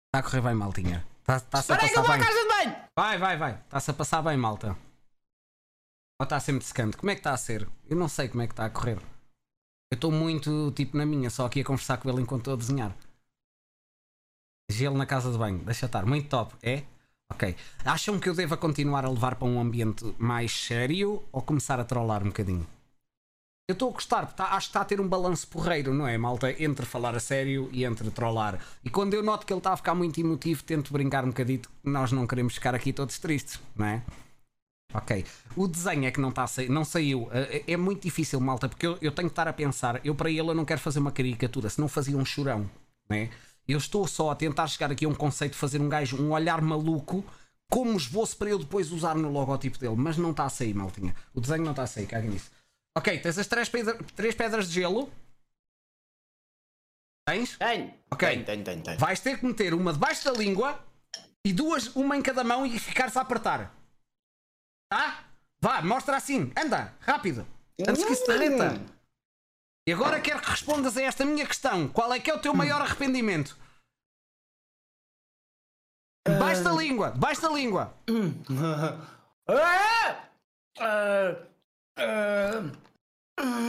[0.09, 1.05] Está a correr bem, maltinha.
[1.21, 2.25] Está-se a Espera aí que eu passar bem.
[2.27, 2.75] casa de banho.
[2.97, 3.53] Vai, vai, vai.
[3.61, 4.75] Está-se a passar bem, malta.
[6.19, 6.97] Ou está sempre secante?
[6.97, 7.69] Como é que está a ser?
[7.87, 8.97] Eu não sei como é que está a correr.
[9.91, 12.57] Eu estou muito tipo na minha, só aqui a conversar com ele enquanto estou a
[12.57, 12.95] desenhar.
[14.71, 16.83] Gelo na casa de banho, deixa estar, muito top, é?
[17.31, 17.55] Ok.
[17.85, 21.85] Acham que eu devo continuar a levar para um ambiente mais sério ou começar a
[21.85, 22.67] trollar um bocadinho?
[23.69, 26.07] Eu estou a gostar, porque tá- acho que está a ter um balanço porreiro, não
[26.07, 26.51] é, malta?
[26.59, 28.59] Entre falar a sério e entre trollar.
[28.83, 31.69] E quando eu noto que ele está a ficar muito emotivo, tento brincar um bocadito.
[31.83, 34.01] Nós não queremos ficar aqui todos tristes, não é?
[34.91, 35.23] Ok.
[35.55, 37.29] O desenho é que não, sair, não saiu.
[37.31, 40.03] É, é muito difícil, malta, porque eu, eu tenho que estar a pensar.
[40.03, 42.67] Eu, para ele, eu não quero fazer uma caricatura, senão fazia um chorão,
[43.11, 43.29] é?
[43.67, 46.59] Eu estou só a tentar chegar aqui a um conceito fazer um gajo, um olhar
[46.59, 47.23] maluco,
[47.69, 49.95] como esboço para eu depois usar no logotipo dele.
[49.95, 51.15] Mas não está a sair, maltinha.
[51.35, 52.49] O desenho não está a sair, caga nisso.
[52.99, 55.09] Ok, tens as três, pedra- três pedras de gelo.
[57.25, 57.57] Tens?
[57.57, 57.93] Tenho.
[58.11, 58.27] Ok.
[58.27, 58.99] Tenho, tenho, tenho, tenho.
[58.99, 60.83] Vais ter que meter uma debaixo da língua
[61.45, 63.73] e duas, uma em cada mão e ficar-se a apertar.
[64.91, 65.23] Tá?
[65.61, 66.51] Vá, mostra assim.
[66.57, 67.47] Anda, rápido.
[67.87, 68.73] Antes que isso derreta.
[69.87, 71.87] E agora quero que respondas a esta minha questão.
[71.87, 73.57] Qual é que é o teu maior arrependimento?
[76.27, 77.97] Debaixo da língua, debaixo da língua.
[79.51, 80.29] Ah!
[80.77, 81.47] Ah!
[81.97, 82.88] Ah!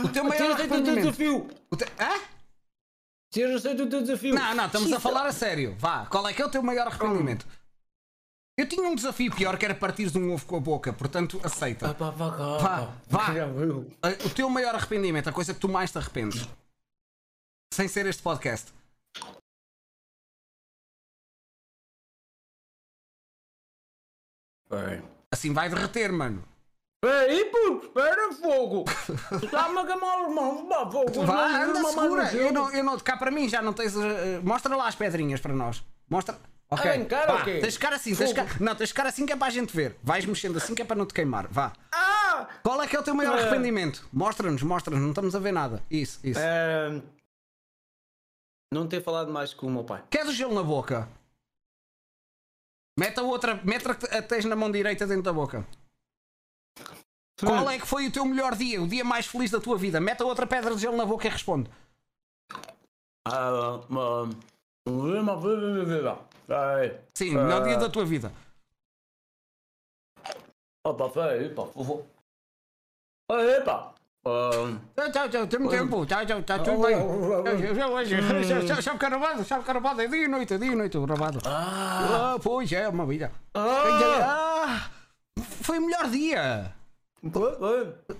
[0.04, 1.00] O teu maior aceito o teu arrependimento.
[1.04, 1.48] desafio!
[1.70, 2.20] O te- Hã?
[3.30, 4.34] Tira o teu desafio!
[4.34, 5.76] Não, não, estamos a falar a sério.
[5.78, 7.46] Vá, qual é que é o teu maior arrependimento?
[8.58, 11.92] Eu tinha um desafio pior que era partires um ovo com a boca, portanto aceita.
[11.94, 13.26] Vá, Vá, vá.
[13.30, 13.78] Viu.
[13.78, 16.46] Uh, O teu maior arrependimento, a coisa que tu mais te arrependes,
[17.72, 18.72] sem ser este podcast.
[25.32, 26.46] Assim vai derreter, mano.
[27.02, 28.84] Peraí, puto, espera fogo!
[29.42, 31.24] Está-me a queimar mãos, pá, fogo!
[31.24, 32.32] Vá, anda, segura.
[32.34, 33.96] Eu não, eu não, cá para mim já não tens.
[33.96, 34.02] uh,
[34.42, 35.82] mostra lá as pedrinhas para nós.
[36.10, 36.38] Mostra.
[36.70, 36.88] Ok.
[36.90, 37.58] Ah, encara Vá, o quê?
[37.58, 38.60] tens de ficar assim, tens de ficar...
[38.60, 39.96] Não, tens de ficar assim que é para a gente ver.
[40.04, 41.48] Vais mexendo assim que é para não te queimar.
[41.48, 41.72] Vá.
[41.90, 42.46] Ah!
[42.62, 43.40] Qual é que é o teu maior Ah.
[43.40, 44.06] arrependimento?
[44.12, 45.82] Mostra-nos, mostra-nos, não estamos a ver nada.
[45.90, 46.38] Isso, isso.
[48.72, 50.04] Não ter falado mais com o meu pai.
[50.10, 51.08] Queres o gelo na boca?
[52.98, 55.66] Mete a outra, mete a que tens na mão direita dentro da boca.
[57.38, 59.98] Qual é que foi o teu melhor dia, o dia mais feliz da tua vida?
[60.00, 61.70] Mete a outra pedra de gelo na boca e responde.
[63.26, 64.28] Ah, ah,
[67.14, 67.64] Sim, o melhor Ah.
[67.66, 68.32] dia da tua vida.
[70.84, 71.62] Opa, foi, pá.
[73.30, 73.92] Oi, pá.
[74.26, 74.50] Ah,
[74.96, 76.04] Tchau, tchau, tchau, temos tempo.
[76.06, 76.96] Tchau, tchau, tchau, tudo bem.
[78.82, 80.74] Sabe que é rabado, sabe que é rabado, é dia e noite, é dia e
[80.74, 81.38] noite o rabado.
[81.46, 83.32] Ah, Ah, pois é, uma vida.
[83.54, 83.60] ah,
[84.22, 84.39] Ah,
[85.70, 86.74] foi o melhor dia.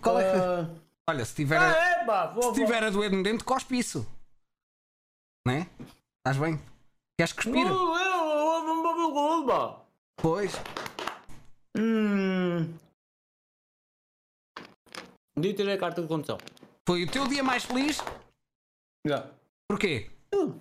[0.01, 0.71] Qual é que- Ah,
[1.09, 2.55] Olha, se tiver, Ah, é, pá, vovô.
[2.55, 4.07] se tiver a doer no dente, cospe isso.
[5.45, 5.69] Né?
[6.19, 6.61] Estás bem?
[7.19, 7.67] Queres cuspir?
[10.17, 10.53] Pois.
[11.77, 12.73] Hum.
[15.37, 16.39] Um dia tirei a carta de condução.
[16.87, 17.99] Foi o teu dia mais feliz?
[19.05, 19.29] Já.
[19.69, 20.09] Porquê?
[20.33, 20.57] Hum.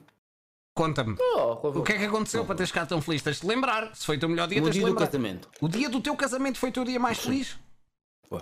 [0.80, 1.14] Conta-me.
[1.36, 3.22] Oh, O que é que aconteceu para teres ficado tão feliz?
[3.22, 3.94] Tens de lembrar.
[3.94, 5.08] Se foi o teu melhor dia, No tens de do lembrar.
[5.08, 5.50] casamento.
[5.60, 7.60] O dia do teu casamento foi o teu dia mais feliz?
[8.30, 8.40] Foi.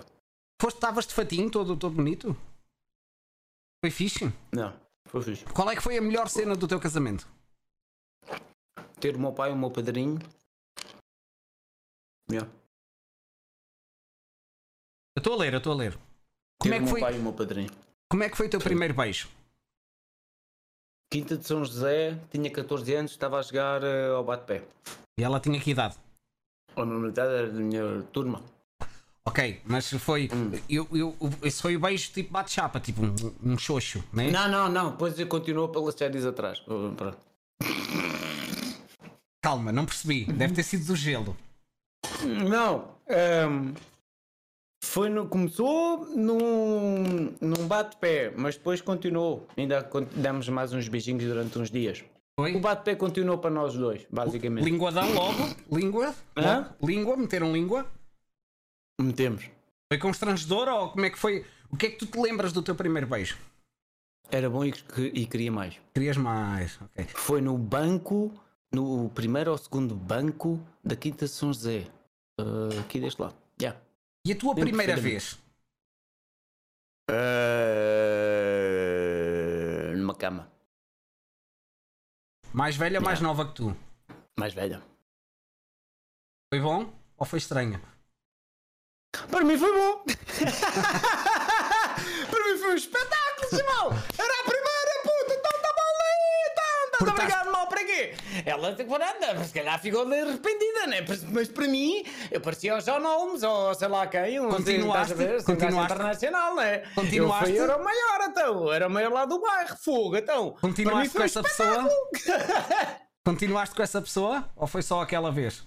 [0.62, 2.36] Foste, estavas de fatinho, todo, todo bonito?
[3.84, 4.32] Foi fixe?
[4.52, 4.72] Não,
[5.08, 5.44] foi fixe.
[5.46, 7.26] Qual é que foi a melhor cena do teu casamento?
[9.00, 10.20] Ter o meu pai e o meu padrinho.
[12.30, 12.48] Yeah.
[15.16, 15.92] Eu estou a ler, eu estou a ler.
[16.62, 17.70] Ter Como é, o que meu foi, pai e o meu padrinho.
[18.08, 19.28] como é que foi o teu primeiro beijo?
[21.10, 24.62] Quinta de São José, tinha 14 anos, estava a jogar eh, ao bate-pé.
[25.18, 25.96] E ela tinha que idade?
[26.76, 28.42] A normalidade era da minha turma.
[29.24, 30.28] Ok, mas foi.
[30.32, 30.52] Hum.
[30.68, 34.30] Eu, eu, esse foi o beijo tipo bate-chapa, tipo um, um xoxo, né?
[34.30, 36.60] Não, não, não, depois continuou pelas séries atrás.
[36.68, 37.18] Uh, pronto.
[39.42, 40.24] Calma, não percebi.
[40.26, 41.34] Deve ter sido do gelo.
[42.22, 43.72] Não, ehm,
[44.88, 49.46] foi no, começou num, num bate-pé, mas depois continuou.
[49.56, 52.04] Ainda demos mais uns beijinhos durante uns dias.
[52.38, 54.64] O bate-pé continuou para nós dois, basicamente.
[54.64, 55.42] Linguadão logo?
[55.72, 56.14] Língua?
[56.36, 56.58] Hã?
[56.58, 56.86] Logo?
[56.86, 57.16] Língua?
[57.16, 57.86] Meteram língua?
[59.00, 59.50] Metemos.
[59.92, 61.44] Foi constrangedor ou como é que foi?
[61.70, 63.36] O que é que tu te lembras do teu primeiro beijo?
[64.30, 65.76] Era bom e, que- e queria mais.
[65.94, 67.06] Querias mais, ok.
[67.14, 68.30] Foi no banco,
[68.72, 71.86] no primeiro ou segundo banco da Quinta de São José.
[72.40, 73.34] Uh, aqui deste lado.
[73.60, 73.80] Yeah.
[74.26, 75.38] E a tua Lembro primeira vez?
[78.68, 80.50] Uh, numa cama.
[82.52, 83.76] Mais velha ou mais nova que tu?
[84.38, 84.82] Mais velha.
[86.52, 87.80] Foi bom ou foi estranha?
[89.30, 90.04] Para mim foi bom.
[92.30, 93.86] Para mim foi um espetáculo, Simão.
[94.18, 98.14] Era a primeira puta, então estava ali, então a Portaste- brigar mal para quê?
[98.44, 101.04] Ela, anda, se calhar ficou arrependida, né?
[101.32, 105.12] Mas- para mim, eu parecia o John Holmes ou sei lá quem, um Continuaste?
[105.12, 105.36] estás a ver?
[105.36, 105.92] Assim, um gajo Continuaste?
[105.94, 106.78] internacional, né?
[106.94, 107.50] Continuaste?
[107.50, 108.72] Eu fui, era o maior, então.
[108.72, 110.56] Era o maior lá do bairro, fogo, então.
[110.60, 111.88] Continuaste com essa pessoa?
[112.14, 112.98] espetáculo.
[113.24, 115.66] Continuaste com essa pessoa ou foi só aquela vez?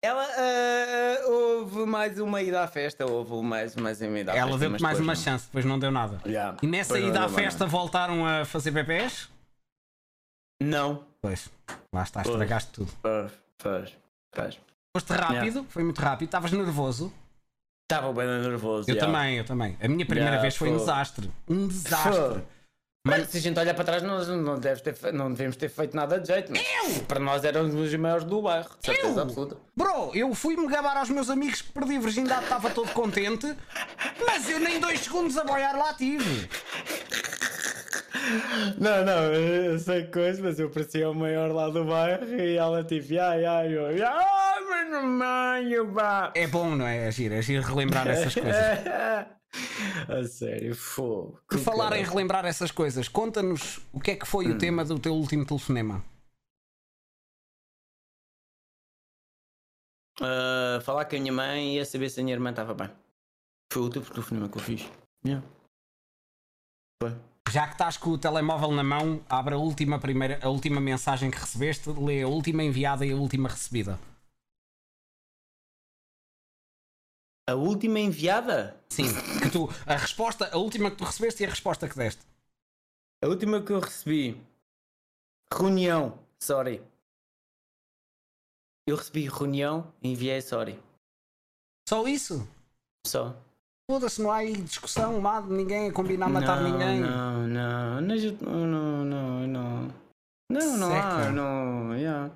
[0.00, 4.50] Ela ah, houve mais uma ida à festa, houve mais, mais uma ida à Ela
[4.52, 4.58] festa.
[4.60, 5.20] deu-te mas mais uma não.
[5.20, 6.20] chance, depois não deu nada.
[6.24, 9.28] Já, E nessa não ida à deu festa voltaram a fazer bebés?
[10.62, 11.04] Não.
[11.20, 11.50] Pois,
[11.92, 12.32] lá está, Pois.
[12.34, 12.92] estragaste tudo.
[14.96, 17.12] Foste rápido, foi muito rápido, estavas nervoso.
[17.90, 18.88] Estava bem nervoso.
[18.90, 19.00] Eu já.
[19.00, 19.76] também, eu também.
[19.80, 20.80] A minha primeira vez foi um foi.
[20.80, 21.30] desastre.
[21.48, 22.42] Um desastre.
[23.08, 25.68] Mas se a gente olhar para trás, nós não, deve ter fe- não devemos ter
[25.68, 26.52] feito nada de jeito.
[26.52, 29.22] Mas Para nós éramos os maiores do bairro, de certeza Eu?
[29.22, 29.56] absoluta.
[29.76, 33.54] Bro, eu fui-me gabar aos meus amigos que perdi a virgindade, estava todo contente,
[34.26, 36.48] mas eu nem dois segundos a boiar lá tive.
[38.78, 42.84] Não, não, eu sei coisa, mas eu parecia o maior lá do bairro e ela
[42.84, 46.32] tipo, ai, ai, ai, ai, mas não manho, pá.
[46.34, 47.08] É bom, não é?
[47.08, 48.54] É giro, é giro relembrar essas coisas.
[50.08, 51.40] a sério, fogo.
[51.48, 54.52] Por falar em relembrar essas coisas, conta-nos o que é que foi Hum.
[54.52, 56.04] o tema do teu último telefonema.
[60.20, 62.90] Ah, falar com a minha mãe e a saber se a minha irmã estava bem.
[63.72, 64.90] Foi o último telefonema que eu fiz.
[65.24, 65.46] Yeah.
[67.02, 67.14] Foi.
[67.50, 71.30] Já que estás com o telemóvel na mão, abre a última, primeira, a última mensagem
[71.30, 73.98] que recebeste, lê a última enviada e a última recebida.
[77.48, 78.78] A última enviada?
[78.90, 79.04] Sim,
[79.42, 82.22] que tu, a resposta, a última que tu recebeste e a resposta que deste.
[83.24, 84.38] A última que eu recebi.
[85.50, 86.18] Reunião.
[86.38, 86.82] Sorry.
[88.86, 90.78] Eu recebi reunião enviei sorry.
[91.88, 92.46] Só isso?
[93.06, 93.34] Só.
[93.90, 97.00] Foda-se, não há aí discussão, nada, ninguém a combinar matar não, ninguém.
[97.00, 99.94] Não, não, não, não, não, não.
[100.50, 101.94] Não, não há, não.
[101.96, 102.30] Yeah.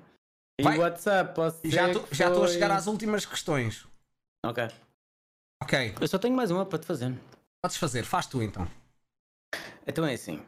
[0.59, 0.79] E Vai.
[0.79, 3.85] WhatsApp, posso Já estou a foi- chegar às últimas questões.
[4.43, 4.67] Ok.
[5.61, 7.15] Ok, Eu só tenho mais uma para te fazer.
[7.63, 8.67] podes fazer, faz tu então.
[9.85, 10.43] Então é assim.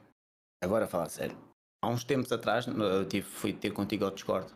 [0.63, 1.37] Agora a falar sério.
[1.83, 4.51] Há uns tempos atrás eu tive, fui ter contigo ao Discord.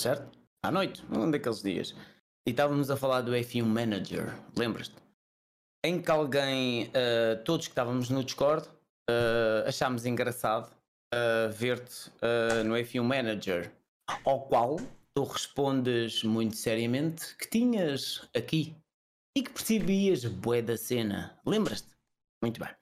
[0.00, 0.30] Certo?
[0.62, 1.94] À noite, um daqueles dias.
[2.46, 4.34] E estávamos a falar do F1 Manager.
[4.56, 4.94] Lembras-te?
[5.84, 8.68] Em que alguém, ah, todos que estávamos no Discord,
[9.08, 10.74] ah, achámos engraçado
[11.14, 12.10] ah, ver-te
[12.64, 13.72] no F1 Manager.
[14.24, 14.76] Ao qual
[15.14, 18.74] tu respondes muito seriamente que tinhas aqui
[19.36, 21.38] e que percebias bué da cena.
[21.46, 21.88] Lembras-te?
[22.42, 22.74] Muito bem.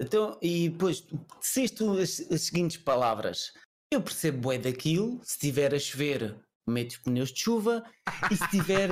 [0.00, 1.04] Então, e depois
[1.40, 3.52] disseste as, as seguintes palavras:
[3.92, 6.36] Eu percebo bué daquilo, se estiver a chover,
[6.66, 7.84] meto os pneus de chuva,
[8.30, 8.90] e se tiver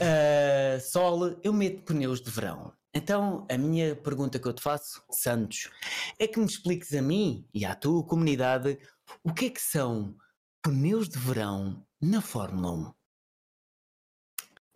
[0.00, 2.72] ah, sol, eu meto pneus de verão.
[2.94, 5.70] Então, a minha pergunta que eu te faço, Santos,
[6.18, 8.78] é que me expliques a mim e à tua comunidade
[9.22, 10.16] o que é que são
[10.62, 12.94] pneus de verão na Fórmula 1.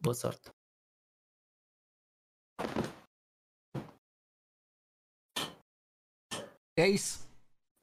[0.01, 0.51] Boa sorte.
[6.77, 7.27] É isso.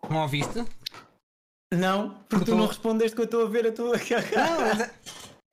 [0.09, 0.65] Não ouviste?
[1.73, 3.95] Não, porque Porque tu tu- não respondeste que eu estou a ver a tua
[4.35, 4.93] Não, mas é-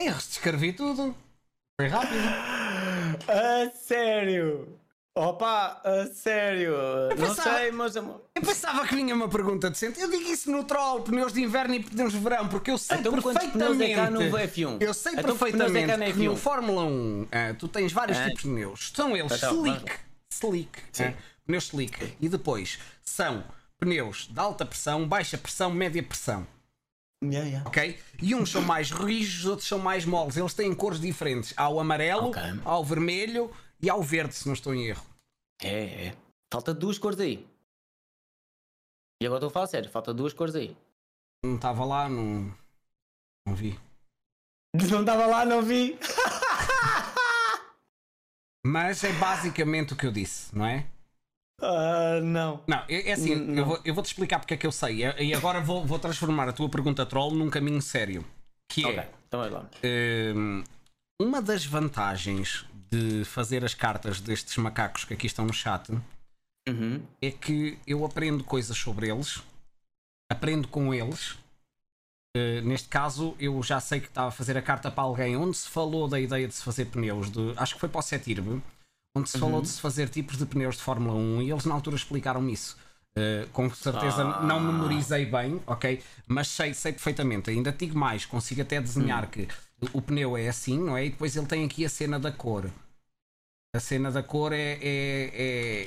[0.01, 1.15] eu descrevi tudo.
[1.79, 2.23] Foi rápido.
[3.29, 4.79] A sério?
[5.15, 6.73] Opa, a sério?
[7.11, 7.97] Não pensava- sei, mas.
[7.99, 8.23] amor.
[8.35, 10.01] Eu pensava que vinha uma pergunta decente.
[10.01, 12.99] Eu digo isso no troll, pneus de inverno e pneus de verão, porque eu sei
[12.99, 13.93] Então pneus perfeitamente.
[13.93, 14.79] é cá no F1?
[14.81, 16.37] Eu sei Então é perfeitamente na que no F1?
[16.37, 18.25] Fórmula 1 ah, tu tens vários Ah.
[18.25, 18.93] tipos de pneus.
[18.95, 19.93] São eles Então, slick,
[20.33, 21.13] slick, ah,
[21.47, 22.17] pneus slick.
[22.21, 23.45] E depois são
[23.79, 26.47] pneus de alta pressão, baixa pressão, média pressão.
[27.25, 27.69] Yeah, yeah.
[27.69, 27.99] Ok?
[28.23, 30.37] E uns são mais rígidos, outros são mais moles.
[30.37, 31.55] Eles têm cores diferentes.
[31.57, 32.43] Há o amarelo, Ok.
[32.65, 35.05] há o vermelho e há o verde, se não estou em erro.
[35.63, 36.17] É, é.
[36.53, 37.47] Falta duas cores aí.
[39.23, 40.77] E agora estou a falar sério, falta duas cores aí.
[41.45, 42.55] Não estava lá, não,
[43.47, 43.79] não vi.
[44.91, 45.99] Não estava lá, não vi.
[48.67, 50.87] Mas é basicamente o que eu disse, não é?
[51.61, 52.63] Ah, não.
[52.67, 55.03] Não, é, é assim, N- eu, vou, eu vou-te explicar porque é que eu sei.
[55.19, 58.25] E agora vou, vou transformar a tua pergunta troll num caminho sério.
[58.69, 58.89] Que é.
[58.89, 59.67] Ok, então vai lá.
[60.35, 60.65] Hum,
[61.21, 65.91] uma das vantagens de fazer as cartas destes macacos que aqui estão no chat
[66.69, 67.01] Uhum.
[67.23, 69.41] é que eu aprendo coisas sobre eles,
[70.31, 71.37] aprendo com eles.
[72.37, 75.57] Uh, neste caso, eu já sei que estava a fazer a carta para alguém onde
[75.57, 78.61] se falou da ideia de se fazer pneus, de, acho que foi para o Setirbe,
[79.17, 81.75] onde se falou de se fazer tipos de pneus de Fórmula 1 e eles na
[81.75, 82.77] altura explicaram isso.
[83.19, 84.43] Uh, com certeza Ah.
[84.43, 86.03] não memorizei bem, ok?
[86.27, 87.49] Mas sei, sei perfeitamente.
[87.49, 89.49] Ainda digo mais, consigo até desenhar que
[89.95, 91.07] o pneu é assim, não é?
[91.07, 92.71] E depois ele tem aqui a cena da cor.
[93.75, 94.79] A cena da cor é.
[94.83, 95.31] é-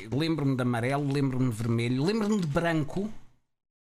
[0.06, 3.12] é- Lembro-me de amarelo, lembro-me de vermelho, lembro-me de branco.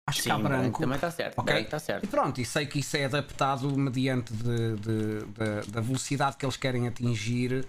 [0.07, 0.81] Acho que há branco.
[0.81, 1.39] Também está certo.
[1.39, 1.55] Ok?
[1.61, 2.05] Está certo.
[2.05, 6.45] E pronto, e sei que isso é adaptado mediante de- de- da- da velocidade que
[6.45, 7.67] eles querem atingir.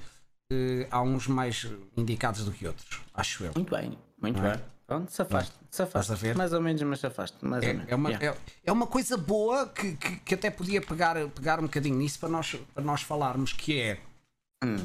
[0.51, 1.65] Eh, há uns mais
[1.97, 3.51] indicados do que outros, acho eu.
[3.55, 4.57] Muito bem, muito Não é?
[4.57, 4.65] bem.
[4.87, 5.53] Pronto, safaste.
[5.71, 6.33] Safaste.
[6.35, 7.43] Mais ou menos, mas safaste.
[7.43, 7.91] Mais ou É, menos.
[7.91, 8.37] é uma, Yeah.
[8.39, 12.19] é, é uma coisa boa que, que, que até podia pegar, pegar um bocadinho nisso
[12.19, 13.99] para nós, para nós falarmos, que é
[14.63, 14.77] Hum.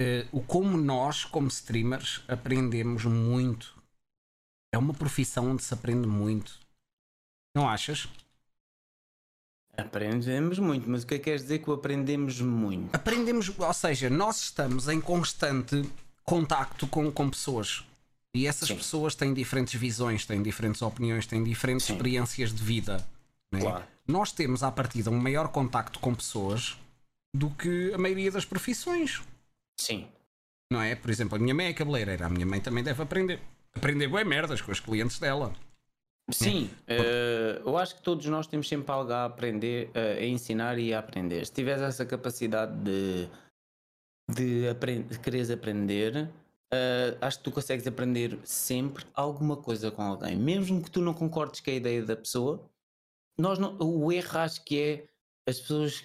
[0.00, 3.74] eh, o como nós, como streamers, aprendemos muito.
[4.74, 6.60] É uma profissão onde se aprende muito.
[7.56, 8.06] Não achas?
[9.76, 12.94] Aprendemos muito, mas o que é que queres dizer que o aprendemos muito?
[12.94, 15.82] Aprendemos, ou seja, nós estamos em constante
[16.24, 17.84] contacto com, com pessoas.
[18.34, 18.76] E essas Sim.
[18.76, 21.94] pessoas têm diferentes visões, têm diferentes opiniões, têm diferentes Sim.
[21.94, 23.06] experiências de vida.
[23.52, 23.60] né?
[23.60, 23.84] Claro.
[24.06, 26.76] Nós temos à partida um maior contacto com pessoas
[27.34, 29.22] do que a maioria das profissões.
[29.78, 30.06] Sim.
[30.70, 30.94] Não é?
[30.94, 33.40] Por exemplo, a minha mãe é cabeleireira, a minha mãe também deve aprender.
[33.74, 35.52] Aprender boas merdas com os clientes dela.
[36.30, 40.76] Sim, eh, eu acho que todos nós temos sempre algo a aprender, eh, a ensinar
[40.78, 41.46] e a aprender.
[41.46, 43.28] Se tiveres essa capacidade de,
[44.28, 46.28] de, apren- de quereres aprender,
[46.72, 50.36] eh, acho que tu consegues aprender sempre alguma coisa com alguém.
[50.36, 52.68] Mesmo que tu não concordes com a ideia da pessoa,
[53.38, 55.06] nós não- o erro acho que é
[55.48, 56.04] as pessoas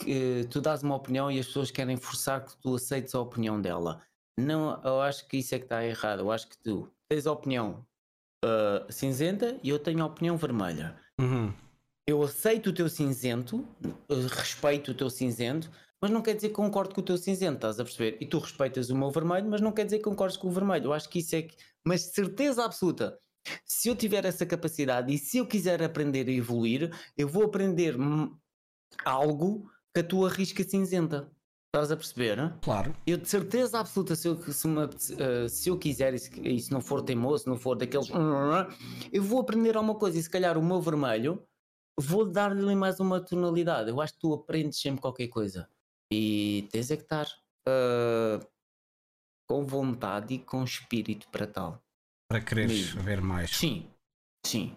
[0.00, 3.60] que tu dás uma opinião e as pessoas querem forçar que tu aceites a opinião
[3.60, 4.02] dela.
[4.36, 6.20] Não, eu acho que isso é que está errado.
[6.20, 7.86] Eu acho que tu tens a opinião
[8.44, 10.96] uh, cinzenta e eu tenho a opinião vermelha.
[11.20, 11.52] Uhum.
[12.06, 16.54] Eu aceito o teu cinzento, uh, respeito o teu cinzento, mas não quer dizer que
[16.54, 18.16] concordo com o teu cinzento, estás a perceber?
[18.20, 20.86] E tu respeitas o meu vermelho, mas não quer dizer que concordes com o vermelho.
[20.86, 21.56] Eu acho que isso é que.
[21.84, 23.18] Mas certeza absoluta,
[23.64, 27.96] se eu tiver essa capacidade e se eu quiser aprender a evoluir, eu vou aprender
[29.04, 31.30] algo que a tua risca cinzenta.
[31.72, 32.36] Estás a perceber?
[32.62, 32.96] Claro.
[33.06, 36.58] Eu de certeza absoluta, se eu, se, apete- eh, se eu quiser, e se, e
[36.60, 38.08] se não for teimoso, se não for daqueles.
[39.12, 41.46] Eu vou aprender alguma coisa e se calhar o meu vermelho,
[41.96, 43.88] vou dar-lhe mais uma tonalidade.
[43.88, 45.70] Eu acho que tu aprendes sempre qualquer coisa.
[46.12, 47.28] E tens é que estar
[47.68, 48.40] eh,
[49.48, 51.80] com vontade e com espírito para tal.
[52.28, 53.02] Para quereres Mesmo.
[53.02, 53.50] ver mais.
[53.56, 53.88] Sim,
[54.44, 54.76] sim.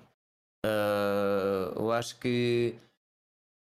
[0.64, 2.76] Ah, eu acho que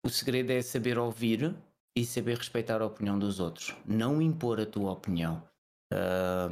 [0.06, 1.56] o segredo é saber ouvir
[1.98, 5.44] e saber respeitar a opinião dos outros, não impor a tua opinião.
[5.94, 6.50] Ah,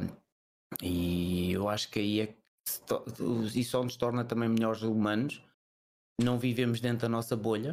[0.82, 2.38] e eu acho que aí é que
[3.58, 5.42] isso só nos torna também melhores humanos.
[6.20, 7.72] Não vivemos dentro da nossa bolha,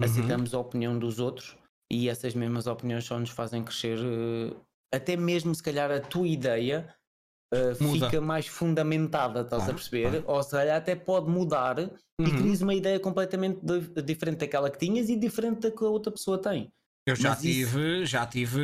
[0.00, 0.06] Uhum.
[0.06, 1.56] aceitamos a opinião dos outros
[1.92, 3.98] e essas mesmas opiniões só nos fazem crescer.
[3.98, 4.54] eh,
[4.94, 6.94] até mesmo se calhar a tua ideia
[7.80, 8.06] Muda.
[8.08, 10.24] fica mais fundamentada, estás Claro, a perceber?
[10.26, 11.88] Ou se calhar até pode mudar e
[12.20, 12.36] Uhum.
[12.36, 16.12] crias uma ideia completamente di- diferente daquela que tinhas e diferente da que a outra
[16.12, 16.70] pessoa tem.
[17.10, 18.60] Eu já Mas isso- tive, já tive,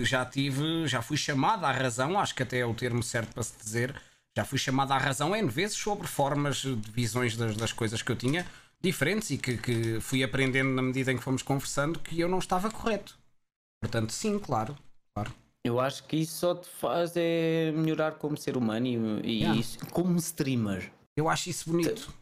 [0.00, 3.42] já tive, já fui chamado à razão, acho que até é o termo certo para
[3.42, 3.94] se dizer,
[4.36, 8.10] já fui chamado à razão N vezes sobre formas de visões das, das coisas que
[8.10, 8.46] eu tinha
[8.80, 12.38] diferentes e que, que fui aprendendo na medida em que fomos conversando que eu não
[12.38, 13.16] estava correto.
[13.82, 14.76] Portanto, sim, claro.
[15.14, 15.32] claro.
[15.64, 19.60] Eu acho que isso só te faz é melhorar como ser humano e, e Yeah.
[19.60, 20.90] isso, como streamer.
[21.16, 22.12] Eu acho isso bonito.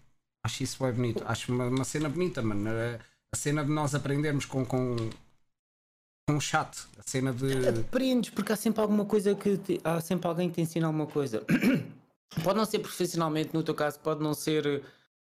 [0.45, 1.25] Acho isso bem bonito.
[1.27, 2.69] Acho uma, uma cena bonita, mano.
[2.69, 2.99] A,
[3.33, 4.97] a cena de nós aprendermos com, com,
[6.29, 6.87] com o chat.
[6.99, 7.67] A cena de.
[7.67, 11.07] Aprendes, porque há sempre alguma coisa que te- há sempre alguém que te ensina alguma
[11.07, 11.43] coisa.
[12.45, 14.83] pode não ser profissionalmente, no teu caso, pode não ser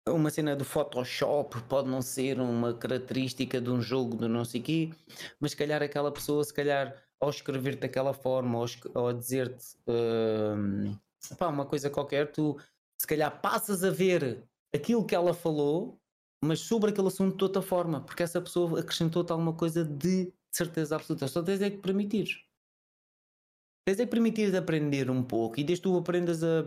[0.09, 4.59] uma cena do Photoshop, pode não ser uma característica de um jogo de não sei
[4.59, 4.89] quê,
[5.39, 8.57] mas se calhar aquela pessoa, se calhar ao escrever-te daquela forma,
[8.95, 9.75] ou, dizer-te
[11.37, 12.57] pá, uma coisa qualquer, tu
[12.99, 14.43] se calhar passas a ver
[14.73, 15.99] aquilo que ela falou,
[16.43, 20.95] mas sobre aquele assunto de outra forma, porque essa pessoa acrescentou-te alguma coisa de certeza
[20.95, 21.27] absoluta.
[21.27, 22.27] Só tens é que permitir.
[23.85, 26.61] Tens é que permitir aprender um pouco e desde tu aprendas a,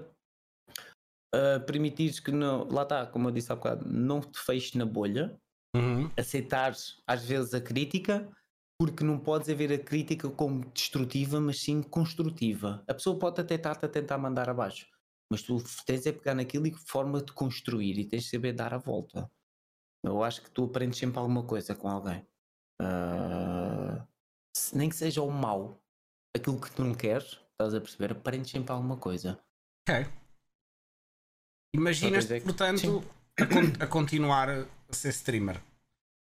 [1.34, 4.86] a permitires que não, lá está, como eu disse há bocado, não te feches na
[4.86, 5.38] bolha,
[5.76, 6.10] Uhum.
[6.18, 8.28] aceitares às vezes a crítica,
[8.78, 12.82] porque não podes haver a crítica como destrutiva, mas sim construtiva.
[12.88, 14.88] A pessoa pode até estar-te a tentar mandar abaixo,
[15.30, 18.74] mas tu tens é pegar naquilo e forma de construir e tens de saber dar
[18.74, 19.30] a volta.
[20.02, 22.26] Eu acho que tu aprendes sempre alguma coisa com alguém.
[22.82, 24.06] Ah,
[24.72, 25.78] nem que seja o mau,
[26.36, 29.38] aquilo que tu não queres, estás a perceber, aprendes sempre alguma coisa.
[29.88, 30.06] Ok.
[31.74, 33.00] Imaginas, é portanto,
[33.38, 35.62] a, con- a continuar a ser streamer.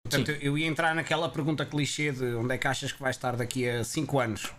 [0.05, 3.37] Portanto, eu ia entrar naquela pergunta clichê de onde é que achas que vais estar
[3.37, 4.53] daqui a 5 anos.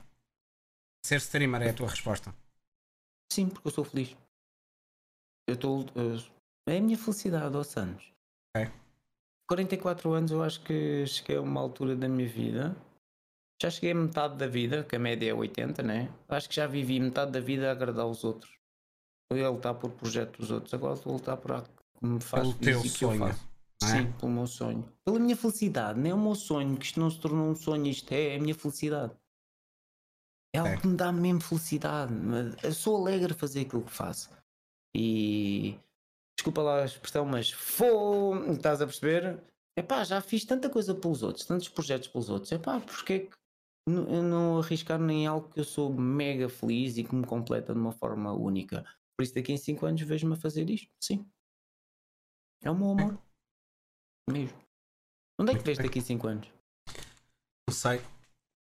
[1.06, 2.34] Ser streamer é a tua resposta.
[3.32, 4.16] Sim, porque eu sou feliz.
[5.48, 5.86] Eu estou.
[6.68, 8.04] É a minha felicidade aos anos.
[8.56, 8.72] Ok.
[9.58, 12.76] 44 anos, eu acho que cheguei a uma altura da minha vida.
[13.62, 16.12] Já cheguei a metade da vida, que a média é 80, né?
[16.28, 18.52] Acho que já vivi metade da vida a agradar os outros.
[19.32, 22.20] Eu ia lutar por projeto dos outros, agora estou a lutar por algo que me
[22.20, 23.28] faz Pelo teu que eu sonho.
[23.28, 23.36] é?
[23.84, 24.92] Sim, pelo meu sonho.
[25.06, 27.86] Pela minha felicidade, não é o meu sonho, que isto não se tornou um sonho,
[27.88, 29.14] isto é a minha felicidade.
[30.56, 30.78] É algo É.
[30.78, 32.12] que me dá mesmo felicidade.
[32.64, 34.30] Eu sou alegre a fazer aquilo que faço.
[34.96, 35.78] E
[36.38, 39.42] desculpa lá a expressão, mas fô, estás a perceber?
[39.78, 42.52] Epá, já fiz tanta coisa pelos outros, tantos projetos pelos outros.
[42.52, 43.36] Epá, porque é que
[43.88, 47.80] eu não arriscar nem algo que eu sou mega feliz e que me completa de
[47.80, 48.86] uma forma única?
[49.18, 50.90] Por isso daqui em 5 anos vejo-me a fazer isto.
[51.02, 51.28] Sim.
[52.62, 53.20] É o meu amor.
[54.30, 54.58] Mesmo.
[55.40, 56.48] Onde é que vês daqui a 5 anos?
[57.68, 58.02] Não sei.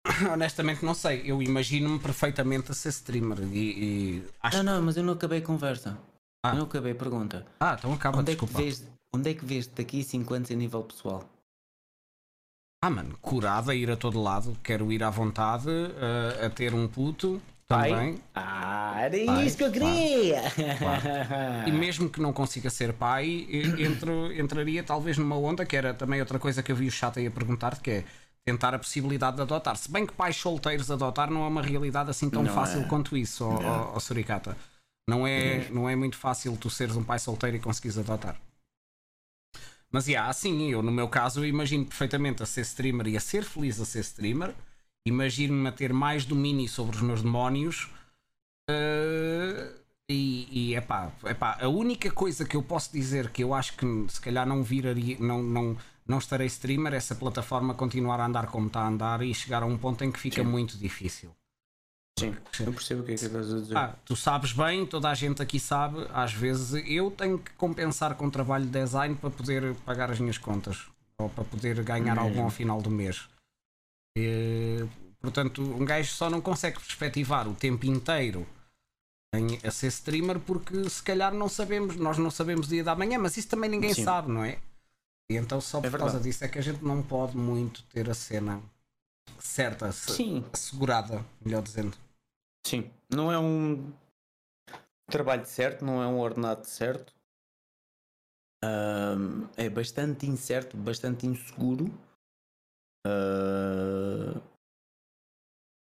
[0.31, 1.29] Honestamente, não sei.
[1.29, 3.41] Eu imagino-me perfeitamente a ser streamer.
[3.53, 5.99] E, e acho Não, não, mas eu não acabei a conversa.
[6.43, 6.53] Ah.
[6.55, 7.45] Não acabei a pergunta.
[7.59, 8.63] Ah, então acaba, onde, é que desculpa.
[8.63, 11.23] vês, onde é que vês daqui a 5 anos a nível pessoal?
[12.83, 14.57] Ah, mano, curado a ir a todo lado.
[14.63, 15.69] Quero ir à vontade,
[16.41, 17.91] a, a ter um puto Pai?
[17.91, 18.19] também.
[18.33, 20.41] Ah, era Pai, isso que eu claro, queria!
[21.67, 23.47] E mesmo que não consiga ser pai,
[23.77, 27.19] entro, entraria talvez numa onda, que era também outra coisa que eu vi o chat
[27.19, 28.03] aí a perguntar-te, que é
[28.43, 29.75] tentar a possibilidade de adotar.
[29.77, 32.85] Se bem que pais solteiros adotar não é uma realidade assim tão Não fácil é.
[32.85, 34.57] quanto isso, ó, ó- ó Suricata.
[35.07, 38.39] Não é, não é muito fácil tu seres um pai solteiro e conseguires adotar.
[39.91, 43.43] Mas, yeah, assim, eu no meu caso imagino perfeitamente a ser streamer e a ser
[43.43, 44.55] feliz a ser streamer.
[45.05, 47.89] Imagino-me a ter mais domínio sobre os meus demónios.
[48.69, 49.73] eh,
[50.09, 53.85] e, e epá, epá, a única coisa que eu posso dizer que eu acho que
[54.09, 58.47] se calhar não viraria, não, não, não estarei streamer, é essa plataforma continuar a andar
[58.47, 60.49] como está a andar e chegar a um ponto em que fica Sim.
[60.49, 61.31] muito difícil.
[62.19, 63.77] Sim, eu percebo o que é que estás a dizer.
[63.77, 68.15] Ah, tu sabes bem, toda a gente aqui sabe, às vezes eu tenho que compensar
[68.15, 70.85] com trabalho de design para poder pagar as minhas contas
[71.17, 72.21] ou para poder ganhar Mesmo.
[72.21, 73.27] algum ao final do mês.
[74.17, 74.85] E,
[75.21, 78.45] Portanto, um gajo só não consegue perspectivar o tempo inteiro
[79.33, 82.95] em, a ser streamer porque se calhar não sabemos, nós não sabemos o dia da
[82.95, 84.03] manhã, mas isso também ninguém Sim.
[84.03, 84.57] sabe, não é?
[85.31, 86.23] E então só É por causa verdade.
[86.23, 88.61] disso é que a gente não pode muito ter a cena
[89.39, 91.97] certa, Sim, assegurada, melhor dizendo.
[92.65, 92.91] sim.
[93.09, 93.91] Não é um
[95.09, 97.13] trabalho certo, não é um ordenado certo.
[98.63, 101.85] Ahm, é bastante incerto, bastante inseguro.
[103.05, 104.39] Ah,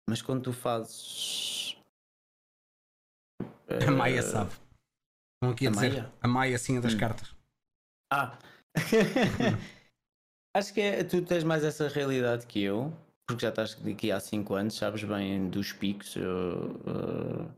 [0.09, 1.77] mas quando tu fazes.
[3.87, 4.51] A Maia sabe.
[5.35, 6.13] Estão aqui a, a dizer Maia?
[6.21, 6.99] a Maia a das Hum.
[6.99, 7.35] cartas.
[8.11, 8.37] Ah!
[10.55, 12.93] Acho que é- tu tens mais essa realidade que eu,
[13.27, 16.15] porque já estás aqui há 5 anos, sabes bem dos picos.
[16.15, 17.51] Eu, eh,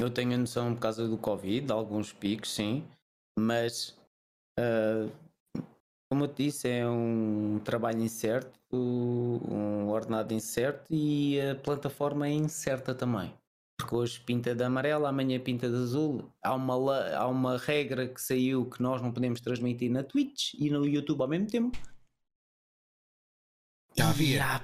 [0.00, 2.84] eu tenho a noção por causa do Covid, de alguns picos, sim,
[3.38, 3.96] mas
[4.58, 5.08] eh,
[6.10, 12.32] como eu te disse, é um trabalho incerto, um ordenado incerto e a plataforma é
[12.32, 13.32] incerta também.
[13.78, 16.30] Porque hoje pinta de amarelo, amanhã pinta de azul.
[16.42, 16.74] Há uma,
[17.14, 21.22] há uma regra que saiu que nós não podemos transmitir na Twitch e no YouTube
[21.22, 21.78] ao mesmo tempo.
[23.96, 24.60] Já havia.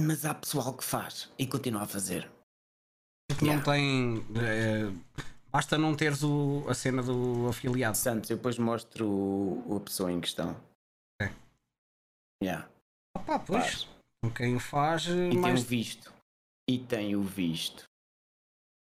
[0.00, 2.30] Mas há pessoal que faz e continua a fazer.
[3.28, 3.72] Porque não Yeah.
[3.72, 4.18] tem.
[4.36, 4.92] eh,
[5.50, 7.96] basta não teres o, a cena do afiliado.
[7.96, 10.60] Santos, eu depois mostro o- a pessoa em questão.
[11.22, 11.30] É.
[12.42, 12.68] Yeah.
[13.16, 13.84] Opa, pois.
[13.84, 13.94] Faz.
[14.36, 15.54] Quem faz eh, E mais.
[15.60, 16.12] tem o visto.
[16.68, 17.84] E tem o visto.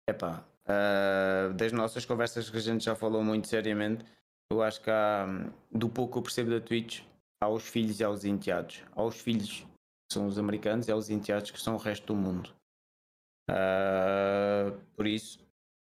[0.08, 4.04] Epá, ah, das nossas conversas que a gente já falou muito seriamente,
[4.50, 7.02] eu acho que há, hum, do pouco que eu percebo da Twitch,
[7.42, 8.82] há os filhos e há os enteados.
[8.94, 9.66] Há os filhos
[10.12, 12.50] são os americanos e há os enteados que são o resto do mundo.
[13.50, 15.38] Ah, por isso,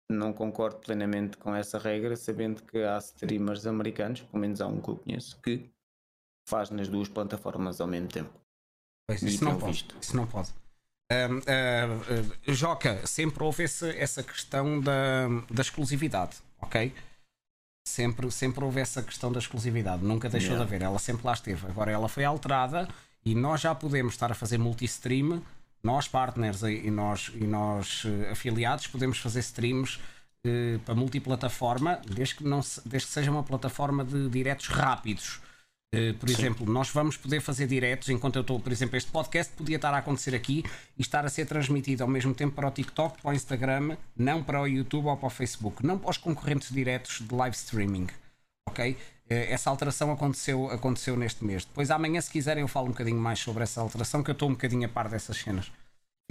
[0.10, 4.82] não concordo plenamente com essa regra, sabendo que há streamers americanos, pelo menos há um
[4.82, 5.70] que eu conheço, que
[6.48, 8.34] faz nas duas plataformas ao mesmo tempo.
[9.08, 9.86] Pois, isso não pode.
[10.02, 10.50] Isso não pode.
[11.12, 16.94] Ah, ah, Joca, sempre houve esse- essa questão da, da exclusividade, ok?
[17.88, 20.66] Sempre, sempre houve essa questão da exclusividade, nunca deixou Yeah.
[20.66, 21.66] de haver, ela sempre lá esteve.
[21.68, 22.88] Agora ela foi alterada
[23.26, 25.41] e nós já podemos estar a fazer multi-stream,
[25.84, 30.00] nós partners e nós, e nós eh, afiliados, podemos fazer streams
[30.46, 35.40] eh, para multiplataforma, desde que, não se- desde que seja uma plataforma de diretos rápidos.
[35.91, 39.52] Uh, por exemplo, nós vamos poder fazer diretos enquanto eu estou, por exemplo, este podcast
[39.56, 40.64] podia estar a acontecer aqui
[40.96, 44.44] e estar a ser transmitido ao mesmo tempo para o TikTok, para o Instagram, não
[44.44, 48.08] para o YouTube ou para o Facebook, não para os concorrentes diretos de live streaming.
[48.68, 48.96] Ok?
[49.30, 51.65] Uh, Essa alteração aconteceu, aconteceu neste mês.
[51.65, 54.49] Depois amanhã, se quiserem, eu falo um bocadinho mais sobre essa alteração, que eu estou
[54.49, 55.72] um bocadinho a par dessas cenas.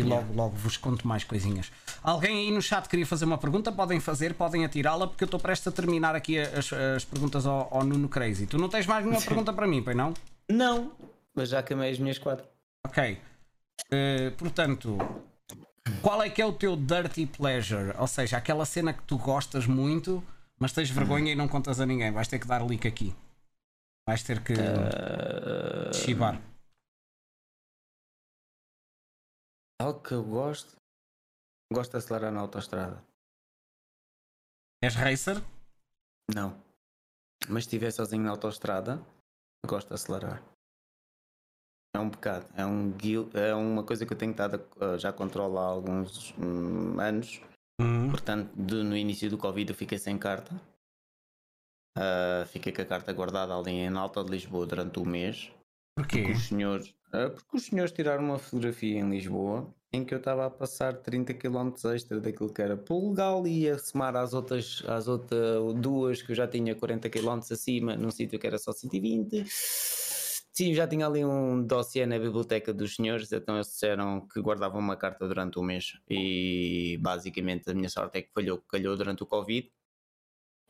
[0.01, 1.73] E logo, logo vos conto mais coisinhas.
[2.05, 3.73] Alguém aí no chat queria fazer uma pergunta?
[3.73, 7.69] Podem fazer, podem atirá-la, porque eu estou prestes a terminar aqui as, as perguntas ao,
[7.75, 8.47] ao Nuno Crazy.
[8.47, 10.15] Tu não tens mais nenhuma pergunta para mim, pois não?
[10.49, 10.93] Não,
[11.35, 12.47] mas já queimei as minhas quatro.
[12.87, 13.19] Ok.
[13.91, 14.97] Eh, portanto,
[16.01, 17.93] qual é que é o teu dirty pleasure?
[17.99, 20.23] Ou seja, aquela cena que tu gostas muito,
[20.61, 22.11] mas tens vergonha e não contas a ninguém.
[22.13, 23.15] Vais ter que dar leak aqui.
[24.07, 26.41] Vais ter que Uh, chibar.
[29.81, 30.77] algo que eu gosto.
[31.73, 33.03] Gosto de acelerar na autostrada.
[34.83, 35.37] És racer?
[36.35, 36.51] Não.
[37.49, 39.03] Mas se estiver sozinho na autostrada,
[39.67, 40.43] gosto de acelerar.
[41.95, 42.47] É um pecado.
[42.57, 45.65] É, um guil- é uma coisa que eu tenho estado a, a- já controlo há
[45.67, 47.41] alguns hum, anos.
[47.81, 48.11] Hum.
[48.11, 50.61] Portanto, de- no início do Covid eu fiquei sem carta.
[51.97, 55.51] Ah, fiquei com a carta guardada ali em Alta de Lisboa durante o mês.
[55.97, 56.19] Porquê?
[56.19, 60.19] Porque os senhores, ah, porque os senhores tiraram uma fotografia em Lisboa em que eu
[60.19, 64.35] estava a passar 30 km extra daquilo que era pelo legal e ia somar às
[64.35, 68.59] outras, às outras duas que eu já tinha 40 km acima num sítio que era
[68.59, 69.45] só 120.
[70.59, 74.81] Sim, já tinha ali um dossiê na biblioteca dos senhores, então eles disseram que guardavam
[74.81, 79.23] uma carta durante o mês e basicamente a minha sorte é que falhou, calhou durante
[79.23, 79.71] o Covid.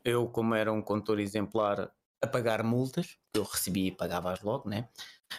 [0.04, 1.90] Eu, como era um condutor exemplar
[2.20, 4.90] a pagar multas, que eu recebia e pagava-as logo, né?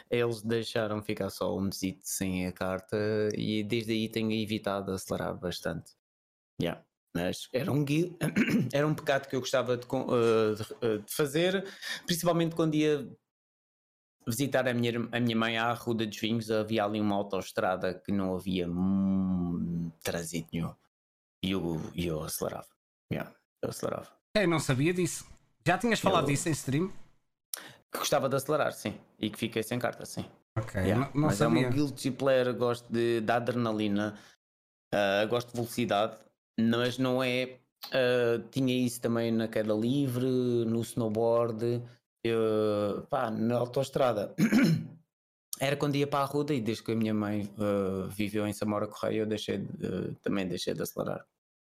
[0.10, 2.98] Eles deixaram ficar só um mesito sem a carta
[3.36, 5.92] e desde aí tenho evitado acelerar bastante.
[6.60, 6.84] Yeah.
[7.16, 7.86] Mas era um,
[8.74, 11.64] era um pecado que eu gostava de, eh, de fazer,
[12.08, 13.08] principalmente quando ia
[14.30, 18.12] visitar a minha, a minha mãe à Rua dos Vinhos, havia ali uma autoestrada que
[18.12, 20.74] não havia hum, trânsito nenhum.
[21.44, 22.68] E eu, eu acelerava.
[23.12, 24.08] Yeah, eu acelerava.
[24.36, 25.26] Eu não sabia disso.
[25.66, 26.92] Já tinhas falado Eu- disso em stream?
[27.92, 28.94] Que gostava de acelerar, sim.
[29.18, 30.24] E que fiquei sem carta, sim.
[30.58, 31.68] Ok, Yeah, não, não mas é sabia.
[31.68, 34.18] uma guilty player, gosto de, da adrenalina,
[34.94, 36.18] ah, gosto de velocidade,
[36.60, 37.58] mas não é.
[37.92, 41.82] ah, tinha isso também na queda livre, no snowboard,
[42.24, 44.34] eu- pá, na autoestrada.
[45.60, 48.54] Era quando ia para a Ruda e desde que a minha mãe uh, viveu em
[48.54, 51.26] Samora Correia eu deixei de, uh, também deixei de acelerar.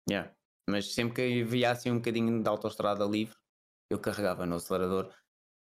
[0.10, 0.32] Yeah.
[0.70, 3.36] Mas sempre que havia assim um bocadinho de autoestrada livre,
[3.92, 5.12] eu carregava no acelerador.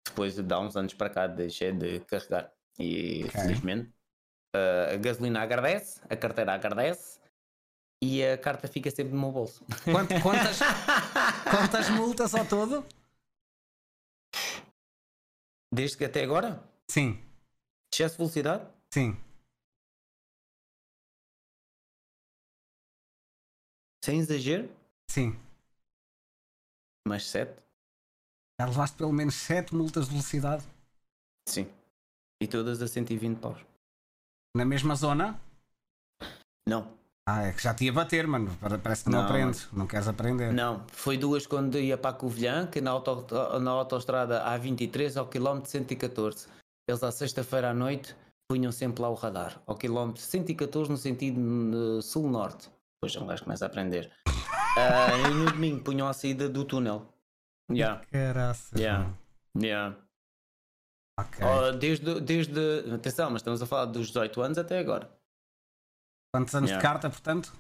[0.08, 2.52] Depois de há uns anos para cá deixei de carregar.
[2.80, 3.40] E Ok.
[3.42, 3.90] felizmente
[4.56, 7.20] uh, a gasolina agradece, a carteira agradece
[8.04, 9.64] e a carta fica sempre no meu bolso.
[9.84, 10.60] Quant- quantas,
[11.52, 12.84] quantas multas ao todo?
[15.74, 17.22] Desde que até agora, Sim,
[17.94, 19.14] excesso de velocidade, sim.
[24.04, 24.70] sem exagero,
[25.10, 25.34] Sim.
[27.06, 27.52] mas 7.
[28.60, 30.64] Já levaste pelo menos 7 multas de velocidade
[31.48, 31.72] Sim.
[32.42, 33.60] E todas a 120 paus.
[34.56, 35.40] na mesma zona?
[36.68, 36.97] Não,
[37.30, 38.56] Ah, é que já te ia bater, mano.
[38.62, 40.54] Pare- Parece que não, Não, aprendes, não queres aprender.
[40.54, 40.86] não.
[40.88, 43.26] Foi duas quando ia para a Covilhã, que na, auto,
[43.60, 46.48] na autostrada A23 ao quilómetro 114.
[46.88, 48.16] Eles à sexta-feira à noite
[48.50, 49.62] punham sempre lá o radar.
[49.68, 52.70] Ao quilómetro 114 no sentido uh, sul-norte.
[52.96, 54.10] Depois um gajo começa a aprender.
[54.80, 57.12] Ah, e no domingo punham a saída do túnel.
[57.72, 58.80] Yeah, Caraças.
[58.80, 59.06] Yeah.
[59.06, 59.18] mano.
[59.60, 59.96] yeah.
[61.20, 61.44] Ok.
[61.44, 62.94] Oh, desde, desde.
[62.94, 65.10] Atenção, mas estamos a falar dos 18 anos até agora.
[66.34, 66.90] Quantos anos de Yeah.
[66.90, 67.54] carta, portanto?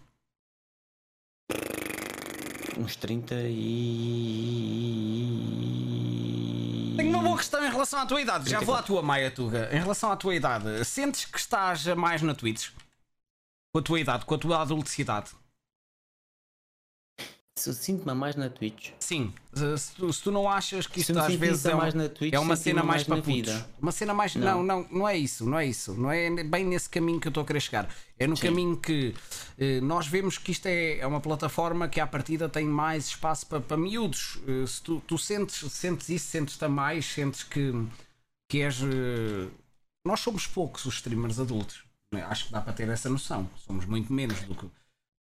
[2.78, 5.34] Uns 30 e.
[6.98, 8.50] Tenho uma boa questão em relação à tua idade.
[8.50, 9.70] Já vou à tua Maia Tuga.
[9.76, 12.70] Em relação à tua idade, sentes que estás mais na Twitch?
[13.74, 15.32] Com a tua idade, com a tua adulticidade?
[17.60, 18.92] Sinto-me mais na Twitch.
[19.00, 19.34] Sim.
[19.54, 22.56] Se tu, se tu não achas que isto às vezes é na Twitch, é uma
[22.56, 23.52] cena mais, mais para putos.
[23.54, 23.70] vida.
[23.82, 24.36] Uma cena mais.
[24.36, 24.64] Não.
[24.64, 24.82] Não.
[24.82, 25.46] não, não, é isso.
[25.46, 25.94] Não é isso.
[25.94, 27.90] Não é bem nesse caminho que eu estou a querer chegar.
[28.20, 28.48] É no Sim.
[28.48, 29.14] caminho que
[29.58, 33.46] eh, nós vemos que isto é, é uma plataforma que à partida tem mais espaço
[33.48, 34.40] para, para miúdos.
[34.48, 37.74] Eh, se tu, tu sentes, sentes isso, sentes-te a mais, sentes que,
[38.50, 38.80] que és.
[38.82, 39.48] eh,
[40.06, 41.84] nós somos poucos os streamers adultos.
[42.30, 43.50] Acho que dá para ter essa noção.
[43.58, 44.66] Somos muito menos do que,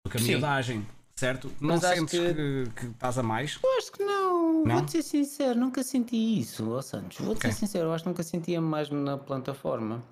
[0.05, 0.86] do que a miudagem.
[1.16, 1.49] Certo?
[1.61, 2.70] Não Mas acho sentes que- que...
[2.81, 3.59] que estás a mais?
[3.62, 4.65] Eu acho que não.
[4.65, 4.77] Não?
[4.78, 7.19] Vou-te ser sincero, nunca senti isso, ó Santos.
[7.19, 7.53] Vou-te Ok.
[7.53, 10.03] ser sincero, eu acho que nunca sentia mais na plataforma.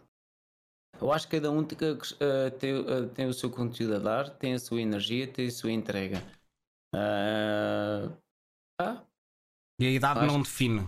[1.01, 1.77] Eu acho que cada um te-
[2.21, 5.51] eh, tem, eh, tem o seu conteúdo a dar, tem a sua energia, tem a
[5.51, 6.23] sua entrega.
[6.95, 8.09] Ah,
[8.81, 9.03] ah,
[9.81, 10.87] E a idade Acho- não define.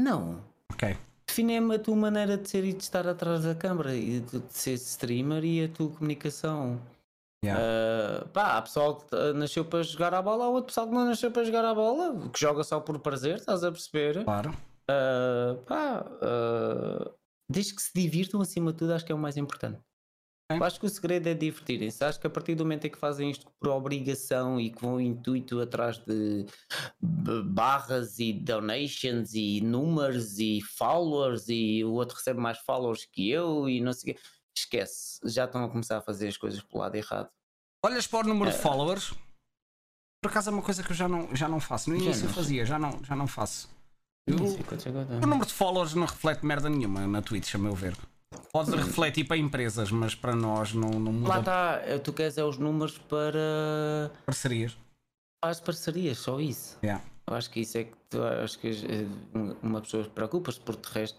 [0.00, 0.42] não.
[0.72, 0.96] Ok.
[1.28, 4.72] Define-me a tua maneira de ser e de estar atrás da câmara e de ser
[4.74, 6.80] streamer e a tua comunicação.
[7.42, 7.62] Yeah.
[7.62, 10.92] Ah, pá, há pessoal que ah, nasceu para jogar a bola, há outro pessoal que
[10.92, 14.24] não nasceu para jogar a bola, que joga só por prazer, estás a perceber?
[14.24, 14.54] Claro.
[14.88, 17.10] Ah, pá, ah,
[17.48, 19.80] desde que se divirtam acima de tudo, acho que é o mais importante.
[20.60, 22.02] Acho que o segredo é divertirem-se.
[22.02, 25.00] Acho que a partir do momento em que fazem isto por obrigação e que vão
[25.00, 26.44] intuito atrás de
[27.44, 33.68] barras e donations e números e followers e o outro recebe mais followers que eu
[33.68, 34.20] e não sei o quê,
[34.60, 35.20] esquece.
[35.24, 37.28] Já estão a começar a fazer as coisas pelo lado errado.
[37.84, 38.60] Olhas para o número de É.
[38.60, 39.14] followers.
[40.22, 41.88] Por acaso é uma coisa que eu já não, já não faço.
[41.90, 43.68] No início eu fazia, já não, já não faço.
[44.26, 47.96] Eu- é o número de followers não reflete merda nenhuma na Twitch, a meu ver.
[48.52, 52.36] Pode refletir para empresas, mas para nós não, não muda Lá está, eh, tu queres
[52.38, 54.76] é os números para parcerias.
[55.42, 56.78] as parcerias, só isso.
[56.82, 57.02] Yeah.
[57.26, 59.06] Eu acho que isso é que tu, acho que eh,
[59.62, 61.18] uma pessoa preocupa-se, porque de resto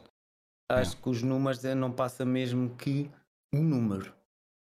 [0.72, 3.10] acho que os números eh, não passa mesmo que
[3.54, 4.14] um número.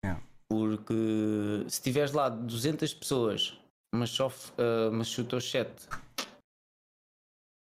[0.03, 0.21] Yeah.
[0.47, 3.57] Porque se tiveres lá 200 pessoas,
[3.93, 5.87] mas só eh, mas chutou 7,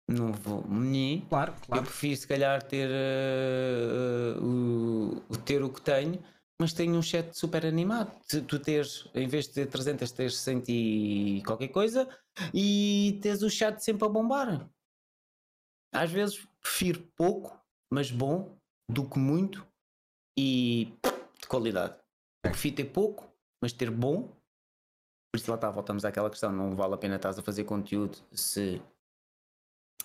[0.09, 0.65] não vou.
[0.69, 1.21] Nhê.
[1.27, 1.83] Claro, Eu claro.
[1.83, 6.23] prefiro se calhar ter, eh, eh, o, ter o que tenho,
[6.59, 8.11] mas tenho um chat super animado.
[8.47, 12.07] Tu teres, em vez de ter 300, teres 100 e qualquer coisa
[12.53, 14.69] e tens o chat sempre a bombar.
[15.93, 17.59] Às vezes prefiro pouco,
[17.91, 18.57] mas bom,
[18.89, 19.67] do que muito
[20.37, 20.93] e
[21.39, 21.97] de qualidade.
[22.45, 23.27] Eu prefiro ter pouco,
[23.61, 24.27] mas ter bom.
[25.31, 28.17] Por isso lá está, voltamos àquela questão, não vale a pena estás a fazer conteúdo
[28.31, 28.81] se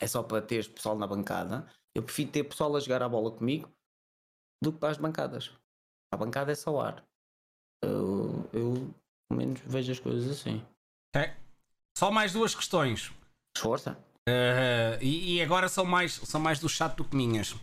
[0.01, 1.67] é só para teres pessoal na bancada.
[1.95, 3.71] Eu prefiro ter pessoal a jogar a bola comigo
[4.63, 5.53] do que para as bancadas.
[6.13, 7.05] A bancada é só ar.
[7.83, 8.95] Eu, eu
[9.29, 10.65] pelo menos vejo as coisas assim.
[11.15, 11.31] Ok.
[11.97, 13.13] Só mais duas questões.
[13.57, 13.99] Esforça.
[14.29, 17.55] Uh, e, e agora são mais, são mais do chato do que minhas.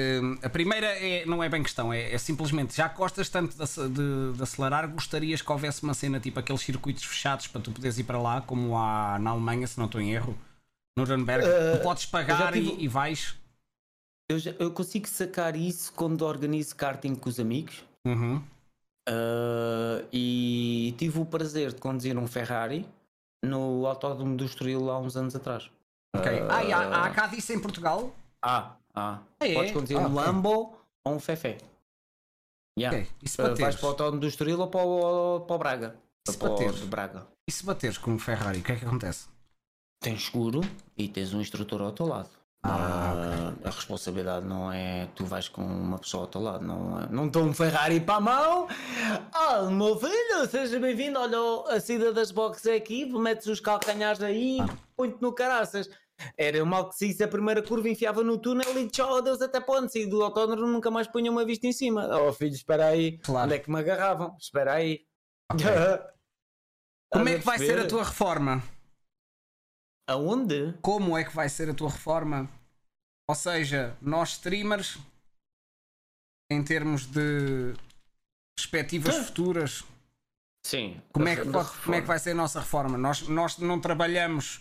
[0.00, 3.88] Um, a primeira é, não é bem questão, é, é simplesmente já gostas tanto de,
[3.90, 7.98] de- de acelerar, gostarias que houvesse uma cena tipo aqueles circuitos fechados para tu poderes
[7.98, 10.34] ir para lá, como há na Alemanha, se não estou em erro,
[10.96, 11.44] Nuremberg.
[11.46, 13.34] Uh, tu podes pagar tive- e, e vais.
[14.30, 17.84] Eu, já- eu consigo sacar isso quando organizo karting com os amigos.
[18.06, 18.42] Uhum.
[19.06, 22.86] Ah, e tive o prazer de conduzir um Ferrari
[23.44, 25.70] no Autódromo do Estoril há uns anos atrás.
[26.16, 26.32] Ok.
[26.40, 28.14] Uh, Ah, e há, há cá disso em Portugal?
[28.42, 29.18] Ah, ah.
[29.40, 29.54] Ah, é?
[29.54, 30.14] Podes conduzir Ah, um.
[30.14, 31.58] Lambo ou um Fefé.
[32.78, 32.98] Yeah.
[32.98, 35.58] Ok, E se Uh, vais para o Autódromo do Estoril ou para o, para o
[35.58, 35.96] Braga?
[36.26, 36.76] Se para o bateres?
[36.80, 37.26] de Braga.
[37.46, 39.28] E se bateres com um Ferrari, o que é que acontece?
[40.00, 40.60] Tens seguro
[40.96, 42.28] e tens um instrutor ao teu lado.
[42.64, 43.12] Ah,
[43.64, 47.08] Ah, A responsabilidade não é tu vais com uma pessoa ao teu lado, não é?
[47.10, 48.68] Não estou um Ferrari para a mão.
[49.32, 51.18] Ah, meu filho, seja bem-vindo.
[51.18, 54.58] Olha, a saída das boxes é aqui, metes os calcanhares aí,
[54.96, 55.90] põe-te no caraças.
[56.36, 59.40] Era o mal que se isso a primeira curva enfiava no túnel e tchau, adeus
[59.42, 62.06] até onde saí do autódromo nunca mais punha uma vista em cima.
[62.20, 63.18] Oh filho, espera aí.
[63.18, 63.46] Claro.
[63.46, 64.36] Onde é que me agarravam?
[64.38, 65.06] Espera aí.
[67.12, 68.62] Como é que vai ser a tua reforma?
[70.08, 70.74] Aonde?
[70.82, 72.48] Como é que vai ser a tua reforma?
[73.28, 74.98] Ou seja, nós streamers,
[76.50, 77.74] em termos de
[78.56, 79.84] perspectivas futuras,
[80.66, 81.00] Sim.
[81.12, 82.98] como é que, pode- como é que vai ser a nossa reforma?
[82.98, 84.60] Nós, nós não trabalhamos,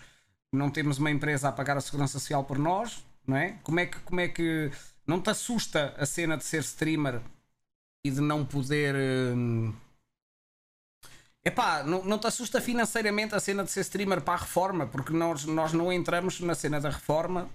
[0.52, 3.57] não temos uma empresa a pagar a segurança social por nós, não é?
[3.64, 4.72] Como é que, como é que
[5.07, 7.22] não te assusta a cena de ser streamer
[8.06, 8.95] e de não poder.
[9.36, 9.73] hum,
[11.44, 15.11] Epá, não, não te assusta financeiramente a cena de ser streamer para a reforma, porque
[15.11, 17.49] nós, nós não entramos na cena da reforma,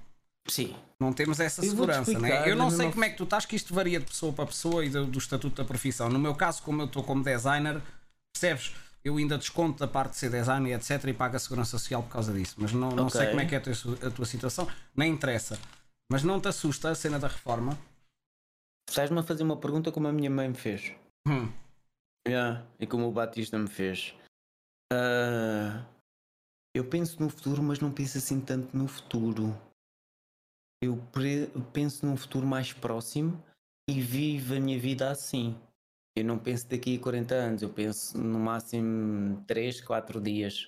[0.48, 0.74] Sim.
[0.98, 2.28] não temos essa Eu segurança, né?
[2.28, 4.32] explicar, Eu não sei não- como é que tu estás, que isto varia de pessoa
[4.32, 6.08] para pessoa e do, do estatuto da profissão.
[6.08, 7.80] No meu caso, como eu estou como designer,
[8.32, 8.74] percebes?
[9.06, 11.04] Eu ainda desconto da parte de ser designer, etc.
[11.06, 12.56] e pago a segurança social por causa disso.
[12.58, 13.28] Mas não, não sei Ok.
[13.30, 13.72] como é que é a tua,
[14.08, 14.66] a tua situação,
[14.96, 15.56] nem interessa.
[16.10, 17.78] Mas não te assusta a cena da reforma?
[18.90, 20.92] Estás-me a fazer uma pergunta como a minha mãe me fez.
[21.24, 21.52] Hum,
[22.26, 24.12] Yeah, e como o Batista me fez.
[24.92, 25.86] Ah,
[26.74, 29.56] eu penso no futuro, mas não penso assim tanto no futuro.
[30.82, 31.00] Eu
[31.72, 33.40] penso num futuro mais próximo
[33.88, 35.56] e vivo a minha vida assim.
[36.16, 40.66] Eu não penso daqui a 40 anos, eu penso no máximo 3, 4 dias.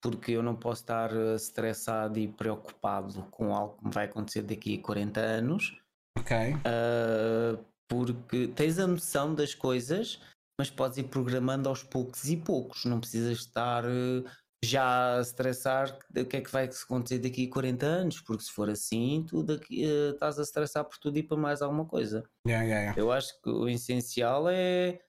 [0.00, 4.78] Porque eu não posso estar eh, estressado e preocupado com algo que vai acontecer daqui
[4.78, 5.80] a 40 anos.
[6.16, 6.36] ok.
[6.54, 7.58] Uh,
[7.88, 10.20] porque tens a noção das coisas,
[10.60, 12.84] mas podes ir programando aos poucos e poucos.
[12.84, 14.24] Não precisas estar uh,
[14.66, 18.50] já a estressar o que é que vai acontecer daqui a 40 anos, porque se
[18.50, 22.24] for assim, tu daqui, uh, estás a estressar por tudo e para mais alguma coisa.
[22.46, 23.00] Yeah, yeah, yeah.
[23.00, 25.00] Eu acho que o essencial é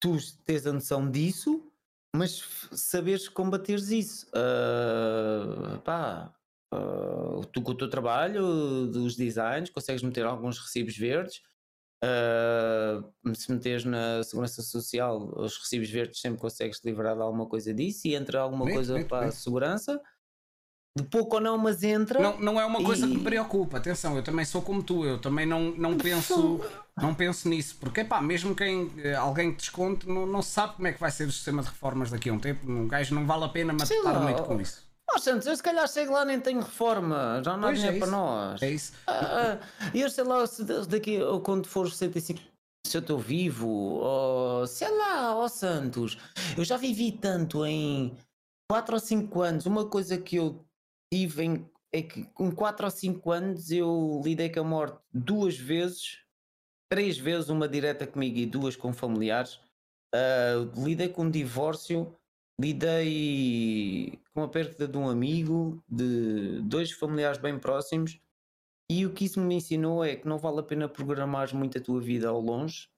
[0.00, 1.64] tu teres a noção disso,
[2.14, 4.26] mas saberes combateres isso.
[4.34, 6.34] Ah, pá,
[6.72, 11.40] ah, tu com o teu trabalho dos designs consegues meter alguns recibos verdes.
[12.02, 13.02] Ah,
[13.34, 17.72] se meteres na segurança social, os recibos verdes sempre consegues te livrar de alguma coisa
[17.72, 20.00] disso e entra alguma coisa para a segurança.
[20.94, 22.20] De pouco ou não, mas entra.
[22.20, 23.78] Não, não é uma coisa que me E- preocupa.
[23.78, 25.06] Atenção, eu também sou como tu.
[25.06, 26.60] Eu também não, não, penso,
[27.00, 27.78] não penso nisso.
[27.80, 31.00] Porque, pá, mesmo quem eh, alguém que desconte, não, não se sabe como é que
[31.00, 32.70] vai ser o sistema de reformas daqui a um tempo.
[32.70, 34.86] Um gajo não vale a pena matar muito com isso.
[35.14, 37.98] Oh, Santos, eu se calhar chego lá nem tenho reforma, já não há é dinheiro
[37.98, 38.16] para isso.
[38.16, 38.62] nós.
[38.62, 38.92] É isso.
[39.06, 42.40] Ah, ah, eu sei lá, se daqui ou quando for 65,
[42.86, 46.16] se eu estou vivo, ou sei lá, ó Santos,
[46.56, 48.16] eu já vivi tanto em
[48.70, 49.66] 4 ou 5 anos.
[49.66, 50.64] Uma coisa que eu
[51.12, 55.58] tive em, é que com 4 ou 5 anos eu lidei com a morte duas
[55.58, 56.20] vezes,
[56.90, 59.60] três vezes, uma direta comigo e duas com familiares.
[60.14, 62.16] Ah, lidei com um divórcio,
[62.62, 68.18] lidei com a perda de um amigo, de dois familiares bem próximos.
[68.90, 71.80] E o que isso me ensinou é que não vale a pena programares muito a
[71.80, 72.88] tua vida ao longe.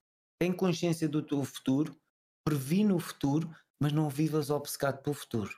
[0.41, 1.97] Tem consciência do teu futuro,
[2.45, 3.49] previne o futuro,
[3.81, 5.55] mas não vivas obcecado pelo futuro.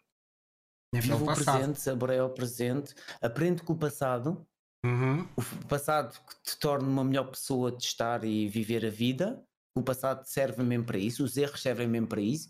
[0.95, 1.57] É Viva o passado.
[1.59, 4.47] presente, saboreia o presente, aprende com o passado,
[4.85, 5.27] Uhum.
[5.37, 9.43] o passado que te torna uma melhor pessoa de estar e viver a vida.
[9.77, 12.49] O passado serve mesmo para isso, os erros servem mesmo para isso,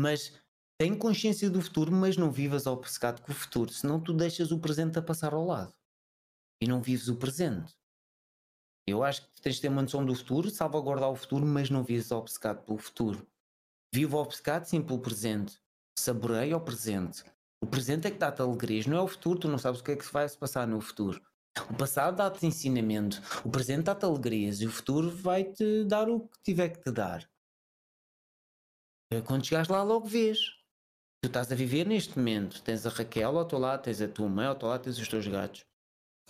[0.00, 0.40] mas
[0.84, 4.58] tem consciência do futuro, mas não vivas obcecado com o futuro, senão tu deixas o
[4.58, 5.72] presente a passar ao lado
[6.60, 7.74] e não vives o presente.
[8.86, 11.82] Eu acho que tens de ter uma noção do futuro, salvaguardar o futuro, mas não
[11.82, 13.26] vives obcecado pelo futuro.
[13.94, 15.58] Viva obcecado sim pelo presente.
[15.98, 17.24] Saboreia o presente.
[17.62, 19.92] O presente é que dá-te alegrias, não é o futuro, tu não sabes o que
[19.92, 21.18] é que vai se passar no futuro.
[21.70, 26.42] O passado dá-te ensinamento, o presente dá-te alegrias e o futuro vai-te dar o que
[26.42, 27.26] tiver que te dar.
[29.10, 30.62] Eh, Quando chegares lá, logo vês.
[31.24, 32.60] Tu estás a viver neste momento.
[32.60, 35.08] Tens a Raquel ao teu lado, tens a tua mãe ao teu lado, tens os
[35.08, 35.64] teus gatos.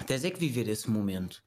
[0.06, 1.42] Tens é que viver esse momento.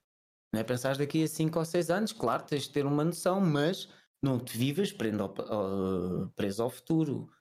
[0.53, 3.40] Não é pensar daqui a 5 ou 6 anos, claro, tens de ter uma noção,
[3.40, 3.88] mas
[4.22, 7.32] não te vivas prendo ao, preso ao futuro.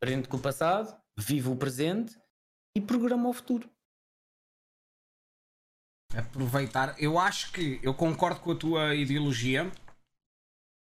[0.00, 2.18] Prende com o passado, vive o presente
[2.74, 3.68] e programa o futuro.
[6.16, 6.96] Aproveitar.
[6.98, 9.70] Eu acho que eu concordo com a tua ideologia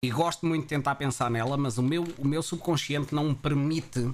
[0.02, 3.34] e gosto muito de tentar pensar nela, mas o meu, o meu subconsciente não me
[3.34, 4.10] permite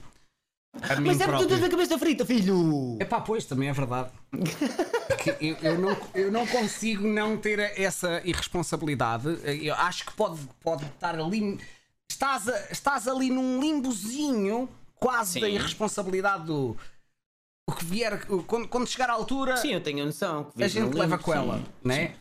[0.82, 2.98] a mim Mas é porque tu tens a cabeça frita, filho!
[3.00, 4.10] Epá, pois, também é verdade.
[5.22, 9.26] Que eu, eu não, eu não consigo não ter essa irresponsabilidade.
[9.64, 11.58] Eu acho que pode, pode estar ali.
[12.10, 15.54] Estás, a- estás ali num limbozinho quase da Sim.
[15.54, 16.76] irresponsabilidade do.
[17.68, 18.26] O que vier.
[18.46, 20.44] Quando, quando chegar à altura, Sim, eu tenho a noção.
[20.54, 21.64] que a gente leva com ela, sim.
[21.84, 22.14] né?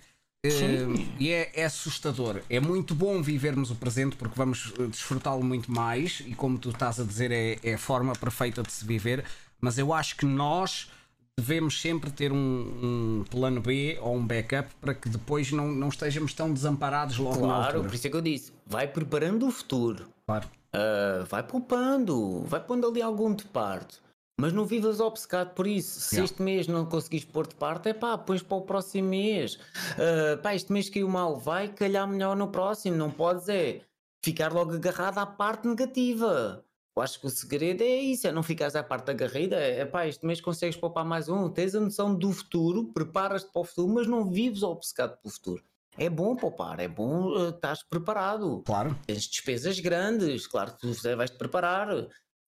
[0.47, 2.41] Eh, e é, é assustador.
[2.49, 6.21] É muito bom vivermos o presente porque vamos eh, desfrutá-lo muito mais.
[6.25, 9.23] E como tu estás a dizer, é, é a forma perfeita de se viver.
[9.59, 10.89] Mas eu acho que nós
[11.37, 15.89] devemos sempre ter um, um plano B ou um backup para que depois não, não
[15.89, 18.53] estejamos tão desamparados logo Claro, por isso é que eu disse.
[18.65, 20.07] Vai preparando o futuro.
[20.25, 20.47] Claro.
[20.75, 22.41] Ah, vai poupando.
[22.41, 24.04] Vai pondo ali algum de parte.
[24.39, 25.99] Mas não vivas obcecado por isso.
[26.01, 26.25] Se Yeah.
[26.31, 29.57] este mês não conseguires pôr de parte, é pá, pões para o próximo mês.
[29.97, 32.97] Ah, pá, este mês caiu mal, vai calhar melhor no próximo.
[32.97, 33.81] Não podes é
[34.23, 36.61] ficar logo agarrado à parte negativa.
[36.97, 39.55] Eu acho que o segredo é isso, é não ficares à parte agarrida.
[39.57, 41.49] É pá, este mês consegues poupar mais um.
[41.49, 45.63] Tens a noção do futuro, preparas-te para o futuro, mas não vives obcecado pelo futuro.
[45.97, 48.97] É bom poupar, é bom ah, estás preparado Claro.
[49.07, 51.87] tens despesas grandes, claro que tu vais-te preparar.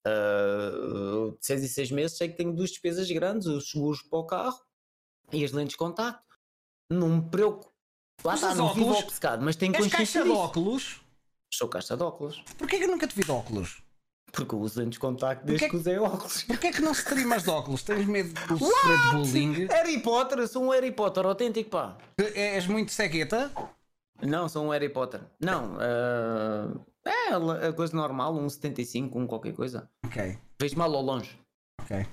[0.07, 4.19] Ah, de seis em seis meses sei que tenho duas despesas grandes, os seguros para
[4.19, 4.59] o carro
[5.31, 6.23] e as lentes de contacto.
[6.89, 7.71] Não me preocupo.
[8.23, 9.03] Lá está, não vivo óculos?
[9.03, 10.39] obcecado, mas tenho consciência caixa de disso.
[10.39, 11.01] óculos?
[11.53, 12.41] Sou caixa de óculos.
[12.57, 13.81] Porquê que eu nunca te vi de óculos?
[14.31, 16.43] Porque eu uso lentes de contacto desde Porquê que usei óculos.
[16.43, 17.83] Porquê que não se trimas de óculos?
[17.83, 19.67] Tens medo do sofrer de bullying?
[19.67, 21.97] Harry Potter, eu sou um Harry Potter autêntico, pá.
[22.17, 23.51] És muito cegueta?
[24.21, 25.21] Não, sou um Harry Potter.
[25.39, 26.73] Não, ah,
[27.09, 29.89] é a coisa normal, um 75, um qualquer coisa.
[30.05, 31.39] Ok, Vejo mal ao longe.
[31.81, 32.05] ok.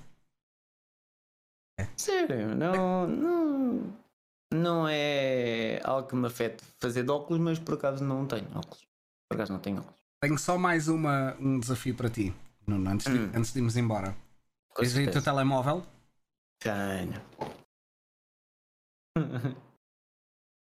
[1.97, 3.97] Sério, não, não,
[4.53, 8.87] não é algo que me afete fazer de óculos, mas por acaso não tenho óculos.
[9.29, 10.01] Por acaso não tenho óculos.
[10.23, 12.35] Tenho só mais uma, um desafio para ti,
[12.67, 13.33] Nuno, antes de, Hum.
[13.35, 14.17] antes de irmos embora.
[14.77, 15.85] Tens aí o teu telemóvel?
[16.61, 17.21] Tenho.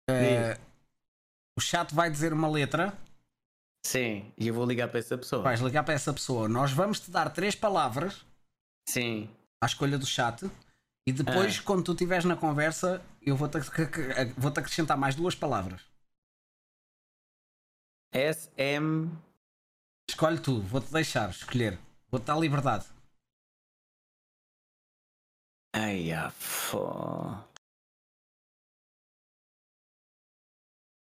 [0.10, 0.58] Eh,
[1.58, 2.98] o chat vai dizer uma letra,
[3.86, 5.42] Sim, e eu vou ligar para essa pessoa.
[5.44, 6.48] vais ligar para essa pessoa.
[6.50, 8.26] Nós vamos te dar três palavras
[8.90, 9.30] Sim.
[9.62, 10.44] à escolha do chat
[11.08, 11.64] e depois, Ah.
[11.64, 15.82] quando tu estiveres na conversa, eu vou-te ac- vou-te acrescentar mais duas palavras.
[18.14, 19.10] S, M.
[20.10, 21.80] Escolhe tu, vou-te deixar escolher.
[22.10, 22.86] Vou-te dar liberdade.
[25.74, 27.46] Ai, ah, fó.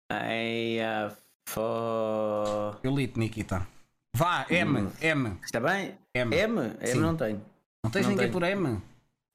[0.10, 1.16] Ai, ah,
[1.48, 2.76] fó.
[2.84, 3.68] Eu Nikita.
[4.16, 4.92] Vá, M, Hum.
[5.02, 5.98] M, Está bem?
[6.14, 6.36] M.
[6.36, 6.60] M?
[6.60, 7.00] M Sim.
[7.00, 7.44] não tenho.
[7.84, 8.34] Não tens não ninguém tenho.
[8.34, 8.82] por M?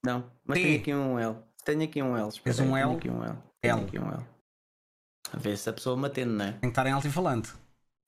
[0.04, 0.64] Não, mas T.
[0.64, 1.36] tenho aqui um L.
[1.64, 2.30] Tenho aqui um L.
[2.44, 2.96] Tens um tenho L?
[2.96, 3.36] Aqui um L.
[3.60, 3.84] Tenho L.
[3.86, 4.24] aqui um L.
[5.32, 6.52] A ver se a pessoa me atende, não é?
[6.52, 7.52] Tem que estar em alto-falante.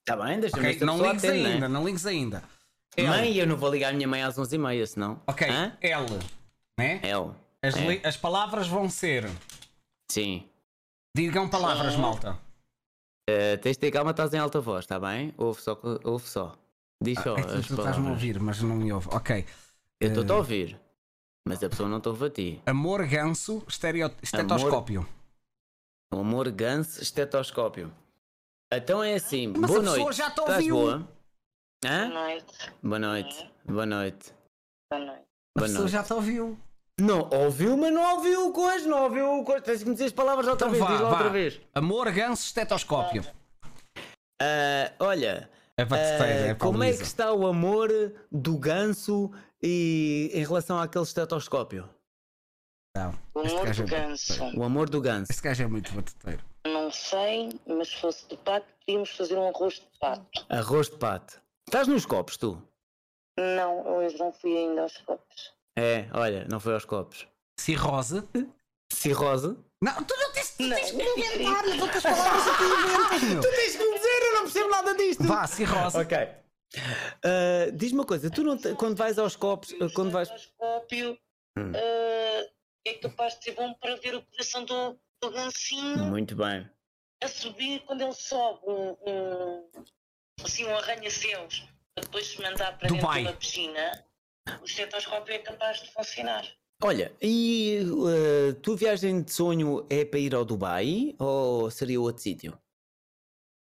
[0.09, 1.69] Está bem, deixa-me Ok, ver se a não ligues atende, ainda, não é?
[1.81, 2.43] não ligues ainda.
[2.97, 3.09] L.
[3.09, 5.21] Mãe, eu não vou ligar a minha mãe às 11h30, senão.
[5.27, 5.77] Ok, Hã?
[5.81, 6.07] L.
[6.79, 7.01] Né?
[7.03, 7.33] L.
[7.63, 8.01] As, É.
[8.09, 9.29] as palavras vão ser.
[10.11, 10.49] Sim.
[11.15, 12.39] Digam palavras, malta.
[13.31, 15.33] Uh, tens de ter calma, estás em alta voz, está bem?
[15.37, 15.79] Ouve só.
[16.05, 16.57] Ouve só.
[17.03, 19.09] Diz só É as tu estás-me a ouvir, mas não me ouve.
[19.13, 19.45] Ok.
[20.01, 20.81] Eu estou-te a ouvir.
[21.47, 22.63] Mas a pessoa não te ouve a ti.
[22.67, 24.11] Amor, ganso, estereo...
[24.23, 25.07] estetoscópio.
[26.13, 27.93] O amor ganso estetoscópio.
[28.73, 29.49] Então é assim.
[29.49, 30.17] Mas boa a pessoa noite.
[30.17, 30.75] já te Estás ouviu.
[30.75, 30.99] boa?
[30.99, 31.09] Boa
[31.87, 32.09] Hã?
[32.09, 32.73] noite.
[32.83, 33.51] Boa noite.
[33.65, 34.35] Boa noite.
[34.91, 35.21] Boa noite.
[35.23, 35.93] A Boa pessoa noite.
[35.93, 36.59] já te ouviu.
[37.01, 39.63] Não, ouviu, mas não ouviu coisa, não ouviu coisa.
[39.63, 41.17] Tens que me dizer as palavras outra Então vez, vá, diz lá vá.
[41.17, 41.61] outra vez.
[41.75, 43.25] Amor, ganso, estetoscópio.
[44.41, 47.89] Ah, olha, É batuteira, ah, é como é que está o amor
[48.31, 49.31] do ganso
[49.63, 51.89] e em relação àquele estetoscópio?
[52.97, 54.59] Não, O amor gajo do é ganso.
[54.59, 55.31] O amor do ganso.
[55.31, 56.43] Este gajo é muito batuteiro.
[56.67, 60.45] Não sei, mas se fosse de pato, podíamos fazer um arroz de pato.
[60.49, 61.41] Arroz de pato.
[61.69, 62.61] Estás nos copos, tu?
[63.39, 65.53] Não, hoje não fui ainda aos copos.
[65.79, 67.27] É, olha, não foi aos copos.
[67.59, 68.23] Cirrose.
[68.93, 69.57] Cirrose?
[69.83, 71.65] Não, tu não tens, tu Não, tens que me não inventar.
[71.65, 73.41] As outras palavras aqui inventas, meu.
[73.41, 75.23] Tens que me dizer, eu não percebo nada disto.
[75.25, 75.97] Vá, cirrose.
[75.99, 76.17] Ok.
[77.25, 80.31] Ah, Diz-me uma coisa, tu não te- quando vais aos copos, ah, quando vais.
[80.31, 81.19] Oscópio
[81.59, 81.73] Hum.
[81.75, 86.69] é capaz de ser bom para ver o coração do, do gancinho Muito bem.
[87.23, 89.71] a subir quando ele sobe um, um-
[90.45, 93.01] assim um arranha-céus para depois se mandar para Dubai.
[93.01, 94.05] dentro de uma piscina.
[94.61, 96.47] O estetoscópio é capaz de funcionar.
[96.83, 97.79] Olha, e
[98.09, 102.59] ah, tua viagem de sonho é para ir ao Dubai ou seria outro sítio?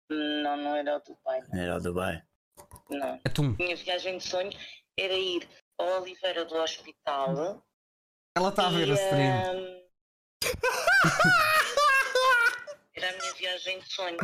[0.08, 1.40] Não, não era o Dubai.
[1.52, 2.22] Era ao Dubai.
[2.88, 3.20] Não.
[3.24, 3.56] Atum.
[3.58, 4.52] minha viagem de sonho
[4.96, 7.62] era ir ao Oliveira do Hospital.
[8.36, 9.32] Ela está a ver e, a stream.
[9.32, 9.80] ahm,
[12.94, 14.18] era a minha viagem de sonho.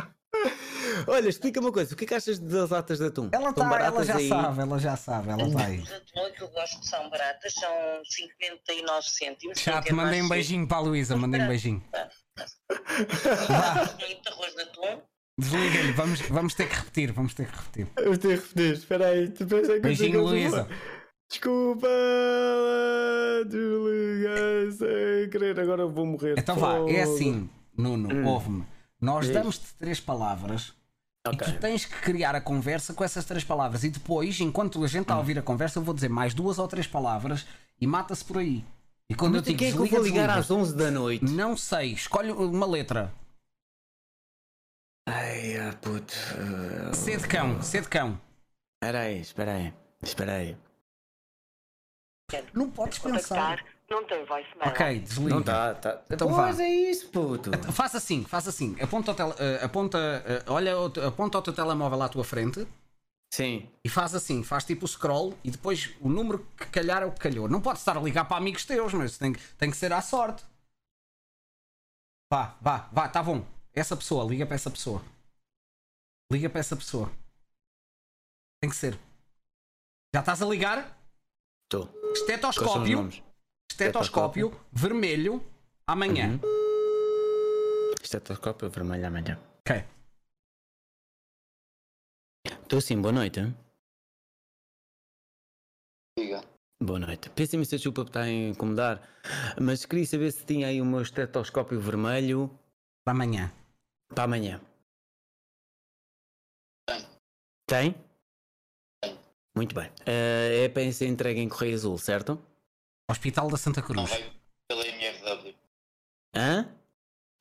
[1.07, 3.29] Olha, explica uma coisa, o que é que achas das latas de atum?
[3.31, 4.27] Ela, tá, ela já aí?
[4.29, 5.79] sabe, ela já sabe, ela está aí.
[5.79, 9.59] Os atum que eu gosto que são baratas, são 59 cêntimos.
[9.61, 11.83] Já te mandei um beijinho para a Luísa, mandei um beijinho.
[13.99, 15.01] muito arroz de atum.
[15.39, 17.87] Desliga-lhe, vamos, vamos ter que repetir, vamos ter que repetir.
[17.97, 20.67] Eu tenho que repetir, espera aí, tu pensas que Beijinho, Luísa.
[21.29, 21.87] Desculpa,
[23.45, 26.35] desliguei sem querer, agora eu vou morrer.
[26.39, 28.25] Então vá, é assim, Nuno, Hum.
[28.25, 28.76] ouve-me.
[28.99, 29.33] Nós Diz.
[29.33, 30.73] damos-te três palavras
[31.27, 31.47] Ok.
[31.47, 33.83] e tu tens que criar a conversa com essas três palavras.
[33.83, 36.57] E depois, enquanto a gente está a ouvir a conversa, eu vou dizer mais duas
[36.57, 37.45] ou três palavras
[37.79, 38.65] e mata-se por aí.
[39.09, 41.23] E quando eu Mas digo quem é que eu vou ligar às 11 da noite?
[41.25, 43.13] Não sei, escolhe uma letra.
[45.07, 46.13] Ai, ah, puto.
[46.89, 48.19] ah, C de cão, C de cão.
[48.75, 50.57] Espera aí, espera aí, espera aí.
[52.53, 53.63] Não podes pensar.
[53.89, 54.69] Não tem voicemail.
[54.71, 55.35] Ok, desliga.
[55.35, 56.01] Não tá, tá.
[56.09, 56.63] Então pois vá.
[56.63, 57.51] é isso, puto.
[57.71, 58.75] Faz assim, faz assim.
[58.81, 60.73] Aponta, o tele- eh, aponta, eh, olha,
[61.07, 62.67] aponta o teu telemóvel à tua frente
[63.33, 63.69] Sim.
[63.83, 67.11] e faz assim, faz tipo o scroll e depois o número que calhar é o
[67.11, 67.47] que calhou.
[67.47, 70.01] Não pode estar a ligar para amigos teus, mas tem, que- tem que ser à
[70.01, 70.43] sorte.
[72.31, 73.45] Vá, vá, vá, tá bom.
[73.73, 75.01] Essa pessoa, liga para essa pessoa.
[76.31, 77.09] Liga para essa pessoa.
[78.59, 78.99] Tem que ser.
[80.13, 80.97] Já estás a ligar?
[81.65, 81.87] Estou.
[81.87, 83.26] Quais são os Estetoscópio.
[83.71, 85.43] Estetoscópio, vermelho,
[85.85, 86.39] amanhã.
[86.43, 87.93] Uhum.
[88.01, 89.39] Estetoscópio vermelho amanhã.
[89.61, 89.83] Ok.
[92.63, 93.39] Estou sim, boa noite.
[96.17, 96.41] Diga.
[96.81, 97.29] Boa noite.
[97.29, 99.01] Peço imensa desculpa por estar a incomodar,
[99.61, 102.49] mas queria saber se tinha aí o meu estetoscópio vermelho
[103.05, 103.51] Para amanhã.
[104.09, 104.61] para amanhã.
[106.87, 107.01] Tem.
[107.67, 107.95] Tem?
[109.03, 109.19] Tem.
[109.55, 109.91] Muito bem.
[110.05, 112.39] Eh, é para ser entregue em Correio Azul, certo?
[113.09, 114.09] Hospital da Santa Não Cruz.
[114.09, 114.31] vai
[114.67, 115.55] pela MRW.
[116.35, 116.67] Hã?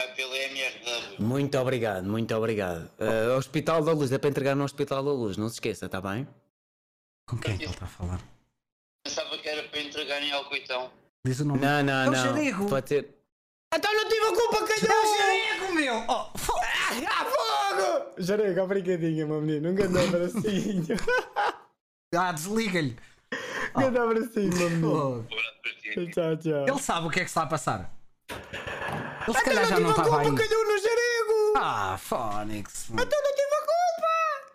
[0.01, 1.17] Vai pela MRW.
[1.27, 2.91] Muito obrigado, muito obrigado.
[2.99, 6.01] Eh, Hospital da Luz, é para entregar no Hospital da Luz, não se esqueça, está
[6.01, 6.27] bem?
[7.29, 8.21] Com quem é que ele está a falar?
[9.05, 10.93] Pensava que era para entregar em Alcoitão.
[11.25, 11.61] Diz o nome.
[11.61, 12.25] Não, não, É o não.
[12.25, 12.69] Jarego.
[12.69, 13.17] Pode ser.
[13.75, 15.19] Então não tive a culpa, É o!
[15.19, 15.95] Jarego, meu!
[16.09, 16.53] Oh, fo-
[17.09, 18.15] Ah, fogo!
[18.19, 19.71] Jarego, obrigadinho, meu menino.
[19.71, 20.87] Um grande abracinho.
[22.15, 22.97] ah, desliga-lhe.
[23.77, 25.25] Um grande abracinho, meu
[25.97, 26.11] ti.
[26.13, 26.67] Tchau, tchau.
[26.69, 27.93] Ele sabe o que é que está a passar.
[29.29, 30.27] Ele se calhar já não tive a estava aí.
[30.29, 31.53] culpa, calhou no Jarego!
[31.57, 32.91] Ah, Fónix.
[32.91, 33.77] Então não tive a culpa!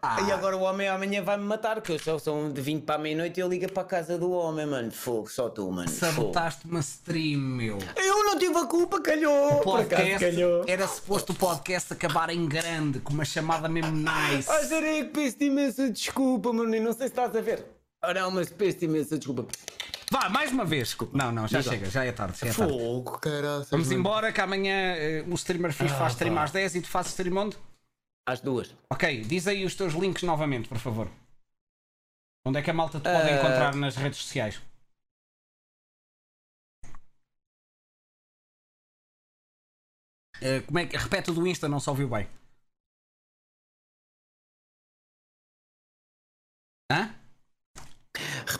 [0.04, 0.22] Ah.
[0.22, 2.98] E agora o homem amanhã vai-me matar, porque eu só são de 20 para a
[2.98, 4.92] meia-noite e eu ligo para a casa do homem, mano.
[4.92, 5.90] Fogo, só tu, mano.
[5.90, 7.78] Sabotaste uma stream, meu.
[7.96, 9.60] Eu não tive a culpa, calhou!
[9.60, 10.64] O Por acaso podcast calhou.
[10.68, 14.50] era suposto o podcast acabar em grande, com uma chamada mesmo nice.
[14.50, 16.86] Oh, Jarego, peço-te imensa desculpa, meu menino.
[16.86, 17.81] Não sei se estás a ver.
[18.16, 19.46] Não, mas peço-te imensa desculpa.
[20.12, 20.98] Vá, mais uma vez.
[21.14, 21.72] Não, não, já Diga.
[21.72, 22.38] chega, já é tarde.
[22.40, 22.74] Já é tarde.
[22.74, 23.66] Fogo, caralho.
[23.70, 26.44] Vamos embora, que amanhã eh, o streamer fixe faz stream pá.
[26.44, 27.58] às 10 e tu fazes stream onde?
[28.28, 28.76] Às duas.
[28.92, 31.08] Ok, diz aí os teus links novamente, por favor.
[32.46, 34.60] Onde é que a malta te pode Eh, encontrar nas redes sociais?
[40.42, 40.98] Eh, como é que.
[40.98, 42.28] Repete o do Insta, não só ouviu bem.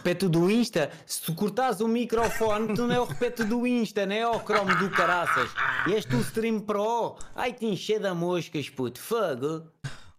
[0.02, 0.90] Repete o do Insta.
[1.06, 4.40] Se tu cortares o microfone, tu não é o repete do Insta, não é o
[4.40, 5.52] cromo do caraças.
[5.88, 7.18] És tu Stream Pro.
[7.36, 9.00] Ai, te encher da moscas, puto.
[9.00, 9.68] Fogo.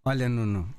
[0.04, 0.72] Olha, Nuno.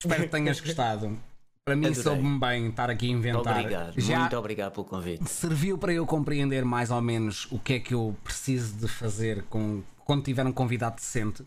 [0.00, 1.18] Espero que tenhas gostado.
[1.66, 3.58] Para mim soube-me bem estar aqui a inventar.
[3.58, 4.00] Obrigado.
[4.00, 5.28] Já Muito obrigado pelo convite.
[5.28, 9.42] serviu para eu compreender mais ou menos o que é que eu preciso de fazer
[9.50, 11.44] com, quando tiver um convidado decente.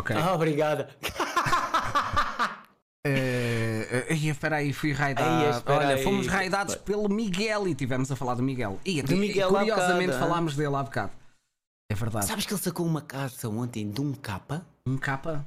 [0.00, 0.16] Ok.
[0.16, 0.88] Ah, obrigada.
[3.06, 5.64] Eh, ia, espera aí, fui Ai, raidado.
[5.66, 6.02] Olha, aí.
[6.02, 8.78] fomos raidados pelo Miguel e tivemos a falar do Miguel.
[8.84, 11.12] E, Do Miguel curiosamente bocado, falámos dele há bocado.
[11.90, 12.26] É verdade.
[12.26, 14.66] Sabes que ele sacou uma carta ontem de um capa?
[14.86, 15.46] Um capa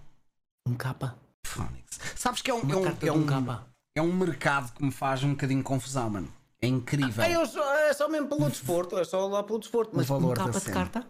[0.68, 1.16] Um capa?
[1.46, 2.00] Phonics.
[2.16, 3.68] Sabes que é um, Uma é um, é de um um, capa.
[3.96, 6.34] é um mercado que me faz um bocadinho confusão, mano.
[6.62, 7.24] É incrível.
[7.24, 9.92] Ah, eu só, é só mesmo pelo desporto, é só lá pelo desporto.
[9.96, 11.06] Mas valor um capa de carta?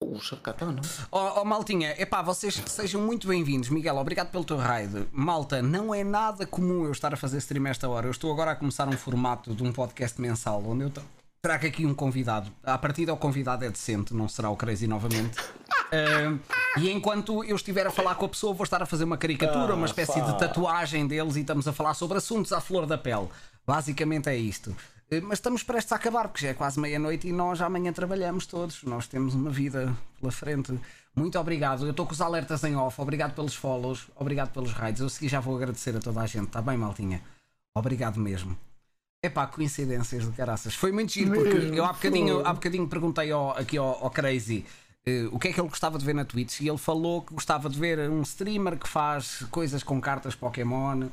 [0.00, 0.82] Puxa, carta não.
[1.10, 3.70] Ó oh, Maltinha, epá, vocês sejam muito bem-vindos.
[3.70, 5.06] Miguel, obrigado pelo teu raid.
[5.10, 8.06] Malta, não é nada comum eu estar a fazer stream esta hora.
[8.06, 11.02] Eu estou agora a começar um formato de um podcast mensal onde eu tra-
[11.40, 12.52] trago aqui um convidado.
[12.62, 15.36] A partir do convidado é decente, não será o Crazy novamente.
[15.92, 19.16] Ah, e enquanto eu estiver a falar com a pessoa, vou estar a fazer uma
[19.16, 22.98] caricatura, uma espécie de tatuagem deles e estamos a falar sobre assuntos à flor da
[22.98, 23.28] pele.
[23.64, 24.74] Basicamente é isto.
[25.10, 28.46] Eh, Mas estamos prestes a acabar, porque já é quase meia-noite e nós amanhã trabalhamos
[28.46, 28.82] todos.
[28.82, 30.78] Nós temos uma vida pela frente.
[31.14, 31.84] Muito obrigado.
[31.84, 33.00] Eu estou com os alertas em off.
[33.00, 34.08] Obrigado pelos follows.
[34.16, 35.00] Obrigado pelos raids.
[35.00, 36.46] Eu segui já vou agradecer a toda a gente.
[36.46, 37.22] Está bem, maltinha?
[37.74, 38.56] Obrigado mesmo.
[39.24, 40.74] Epá, coincidências de caraças.
[40.74, 44.64] Foi muito giro, porque eu há bocadinho, há bocadinho perguntei ao- aqui ao, ao Crazy
[45.04, 47.32] eh, o que é que ele gostava de ver na Twitch e ele falou que
[47.34, 51.08] gostava de ver um streamer que faz coisas com cartas Pokémon.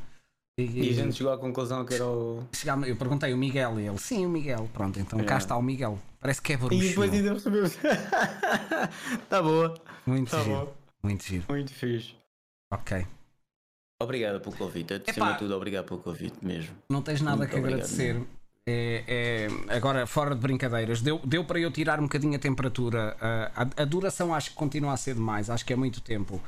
[0.56, 2.44] E a gente chegou à conclusão que era o.
[2.54, 4.70] Chegava- eu perguntei o Miguel e ele, sim, o Miguel.
[4.72, 5.38] Pronto, então cá É.
[5.40, 5.98] está o Miguel.
[6.20, 6.76] Parece que é bruxo.
[6.76, 7.76] E depois ainda recebemos.
[9.30, 9.74] tá boa,
[10.06, 10.56] Muito tá giro.
[10.56, 10.74] bom.
[11.02, 11.44] Muito giro.
[11.50, 12.14] Muito fixe.
[12.72, 13.06] Ok.
[14.02, 14.94] Obrigado pelo convite.
[15.08, 16.76] Acima de tudo, obrigado pelo convite mesmo.
[16.90, 18.22] Não tens nada Muito que obrigado, agradecer.
[18.66, 19.04] É,
[19.68, 23.18] é- agora, fora de brincadeiras, deu, deu para eu tirar um bocadinho a temperatura.
[23.20, 26.40] Ah, a, a duração acho que continua a ser demais, acho que é muito tempo.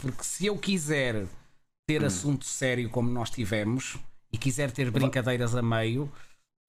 [0.00, 1.26] Porque se eu quiser
[1.86, 2.06] ter Hum.
[2.06, 3.96] assunto sério como nós tivemos
[4.32, 6.10] e quiser ter brincadeiras a meio,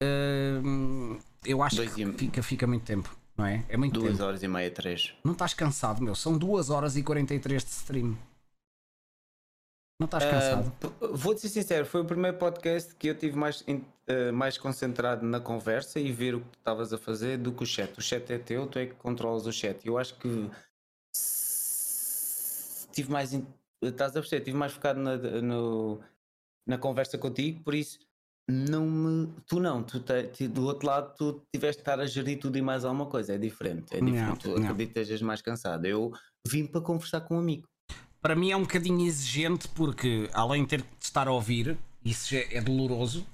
[0.02, 3.64] ah, eu acho Dois que e- fica, fica muito tempo, não é?
[3.68, 4.24] É muito Duas tempo.
[4.24, 5.14] horas e meia, três.
[5.24, 6.14] Não estás cansado, meu?
[6.14, 8.16] São 2 horas e 43 de stream.
[9.98, 10.70] Não estás cansado?
[10.82, 13.64] Ah, p- Vou-te ser sincero, foi o primeiro podcast que eu tive mais,
[14.08, 17.62] ah, mais concentrado na conversa e ver o que tu estavas a fazer do que
[17.62, 17.96] o chat.
[17.96, 19.80] O chat é teu, tu é que controlas o chat.
[19.86, 20.50] Eu acho que
[22.92, 23.32] tive mais.
[23.32, 23.46] in-
[23.88, 24.40] Estás a perceber?
[24.42, 26.00] Estive mais focado na, no-
[26.66, 27.98] na conversa contigo, por isso
[28.48, 29.28] não me.
[29.46, 32.62] Tu não, tu te- do outro lado tu tiveste de estar a gerir tudo e
[32.62, 33.34] mais alguma coisa.
[33.34, 33.96] É diferente.
[33.96, 34.38] É Não, diferente.
[34.40, 34.56] Tu não.
[34.70, 35.84] acredito que estejas mais cansado.
[35.86, 36.12] Eu
[36.46, 37.66] vim para conversar com um amigo.
[38.22, 42.34] para mim é um bocadinho exigente porque além de ter de estar a ouvir, isso
[42.34, 43.24] é doloroso,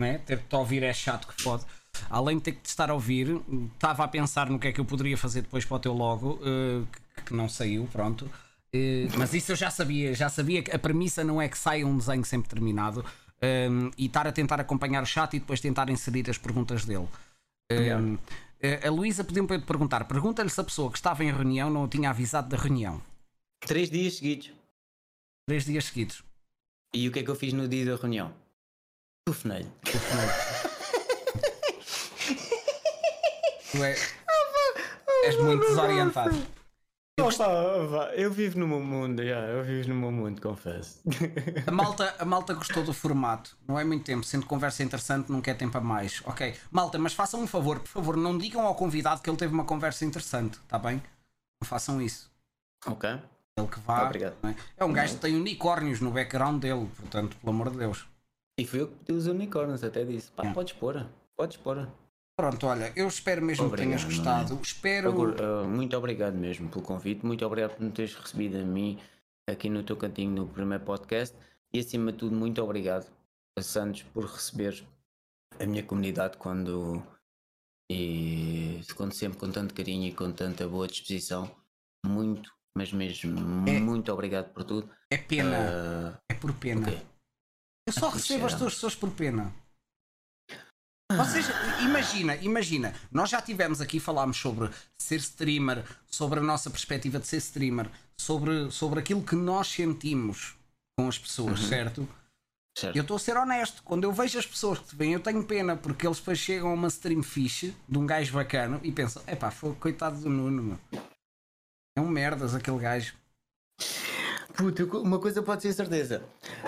[0.00, 0.18] né?
[0.18, 1.64] ter de te ouvir é chato que pode.
[2.10, 3.40] Além de ter que te estar a ouvir,
[3.74, 6.38] estava a pensar no que é que eu poderia fazer depois para o teu logo,
[6.42, 8.30] eh, que não saiu, pronto.
[8.76, 11.86] Eh, mas isso eu já sabia, já sabia que a premissa não é que saia
[11.86, 13.04] um desenho sempre terminado
[13.40, 17.08] eh, e estar a tentar acompanhar o chat e depois tentar inserir as perguntas dele.
[17.70, 17.88] Eh,
[18.60, 21.32] eh, a Luísa pediu para eu te perguntar: pergunta-lhe se a pessoa que estava em
[21.32, 23.00] reunião não o tinha avisado da reunião.
[23.60, 24.52] Três dias seguidos.
[25.48, 26.22] Três dias seguidos.
[26.94, 28.32] E o que é que eu fiz no dia da reunião?
[29.26, 29.70] Telefonei-lhe.
[33.72, 33.96] Tu é-
[35.24, 36.46] és muito desorientado.
[38.14, 41.00] Eu vivo no meu mundo, yeah, eu vivo no meu mundo, confesso.
[41.66, 43.56] A malta, a malta gostou do formato.
[43.66, 44.22] Não é muito tempo.
[44.22, 46.20] Sendo conversa interessante, não quer tempo a mais.
[46.26, 46.54] Ok.
[46.70, 49.64] Malta, mas façam um favor, por favor, não digam ao convidado que ele teve uma
[49.64, 50.96] conversa interessante, está bem?
[51.62, 52.30] Não façam isso.
[52.86, 53.08] ok.
[53.58, 54.04] Ele que vá.
[54.04, 54.36] Obrigado.
[54.42, 54.56] não É?
[54.76, 58.06] É um gajo que tem unicórnios no background dele, portanto, pelo amor de Deus.
[58.60, 60.30] E fui eu que pedi os unicórnios, até disse.
[60.32, 60.54] Pá, Yeah.
[60.54, 61.88] podes pôr, podes pôr.
[62.38, 64.60] Pronto, olha, eu espero mesmo Obrigado, que tenhas gostado.
[64.62, 65.08] Espero.
[65.08, 69.00] Agora, ah, muito obrigado mesmo pelo convite, muito obrigado por me teres recebido a mim
[69.48, 71.34] aqui no teu cantinho no primeiro podcast
[71.72, 73.10] e acima de tudo, muito obrigado
[73.58, 74.84] a Santos por receber
[75.58, 77.02] a minha comunidade quando
[77.90, 81.50] e quando sempre com tanto carinho e com tanta boa disposição.
[82.04, 83.80] Muito, mas mesmo É.
[83.80, 84.90] muito obrigado por tudo.
[85.10, 85.56] É pena.
[85.56, 86.86] Ah, É por pena.
[86.86, 87.02] ok.
[87.88, 89.54] Eu só recebo as tuas pessoas por pena.
[91.12, 91.46] Vocês,
[91.80, 94.68] imagina, imagina, nós já tivemos aqui, falámos sobre
[94.98, 100.56] ser streamer, sobre a nossa perspectiva de ser streamer, sobre, sobre aquilo que nós sentimos
[100.98, 102.08] com as pessoas, certo?
[102.76, 102.96] certo.
[102.96, 105.44] Eu estou a ser honesto, quando eu vejo as pessoas que te veem, eu tenho
[105.44, 109.22] pena, porque eles depois chegam a uma stream fixe de um gajo bacana e pensam,
[109.28, 111.00] epá, foi coitado do Nuno, meu.
[111.96, 113.14] É um merdas aquele gajo.
[114.56, 116.22] Puta, eu- uma coisa pode ser certeza.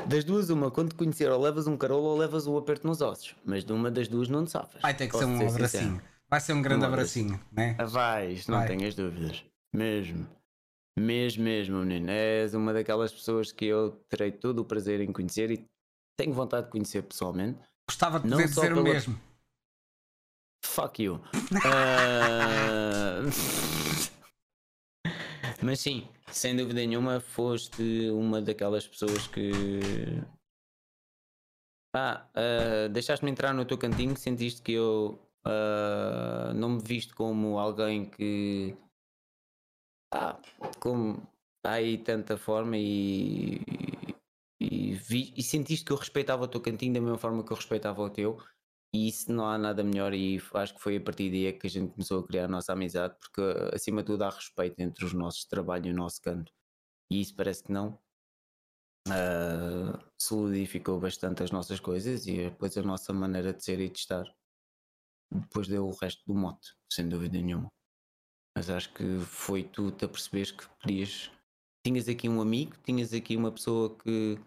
[0.07, 3.01] Das duas, uma, quando te conhecer, ou levas um carolo ou levas o aperto nos
[3.01, 3.35] ossos.
[3.45, 4.81] Mas de uma das duas não te safas.
[4.83, 5.55] Vai ter que Posso ser um sincero.
[5.55, 6.03] abracinho.
[6.31, 7.75] Vai ser um grande Um abracinho, né?
[7.79, 8.67] Ah, Vais, não Vai.
[8.67, 9.43] tenhas dúvidas.
[9.75, 10.29] Mesmo.
[10.99, 12.11] Mesmo, mesmo, menino.
[12.11, 15.65] És uma daquelas pessoas que eu terei todo o prazer em conhecer e
[16.19, 17.59] tenho vontade de conhecer pessoalmente.
[17.89, 19.19] Gostava de poder dizer o pela- mesmo.
[20.65, 21.21] Fuck you.
[21.65, 23.21] Ah,
[25.63, 29.81] Mas sim, sem dúvida nenhuma, foste uma daquelas pessoas que.
[31.95, 37.59] Ah, ah, deixaste-me entrar no teu cantinho, sentiste que eu ah, não me viste como
[37.59, 38.77] alguém que.
[40.13, 40.41] Ah,
[40.81, 41.27] como
[41.65, 43.61] há aí tanta forma e.
[44.61, 47.57] E, vi- e sentiste que eu respeitava o teu cantinho da mesma forma que eu
[47.57, 48.39] respeitava o teu.
[48.95, 51.67] E isso não há nada melhor, e acho que foi a partir daí é que
[51.67, 53.43] a gente começou a criar a nossa amizade, porque
[53.75, 56.51] acima de tudo há respeito entre os nossos trabalhos e o nosso canto.
[57.11, 57.99] E isso parece que não.
[59.11, 63.99] ah, solidificou bastante as nossas coisas e depois a nossa maneira de ser e de
[63.99, 64.25] estar.
[65.31, 67.71] Depois deu o resto do mote, sem dúvida nenhuma.
[68.57, 71.31] Mas acho que foi tu te aperceberes que podias.
[71.87, 74.39] Tinhas aqui um amigo, tinhas aqui uma pessoa que.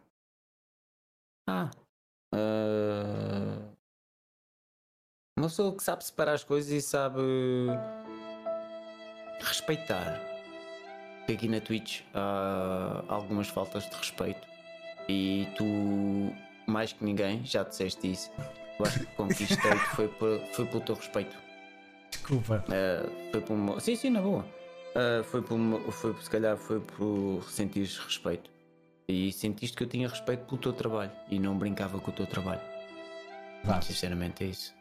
[1.47, 1.69] Ah.
[2.33, 3.80] ah,
[5.41, 7.19] uma pessoa que sabe separar as coisas e sabe
[9.41, 10.19] respeitar.
[11.19, 14.47] Porque aqui na Twitch há algumas faltas de respeito
[15.09, 15.65] e tu,
[16.65, 18.31] mais que ninguém, já disseste isso.
[18.79, 21.35] Eu acho que conquistei-te foi, por- foi pelo teu respeito.
[22.09, 22.63] Desculpa.
[22.71, 23.79] Eh, foi por uma...
[23.79, 24.45] Sim, sim, na boa.
[24.95, 28.49] Ah, foi por, uma- foi, se calhar foi por sentires respeito.
[29.07, 32.25] E sentiste que eu tinha respeito pelo teu trabalho e não brincava com o teu
[32.25, 32.61] trabalho.
[33.63, 33.85] Verdade.
[33.85, 34.73] Sinceramente é isso.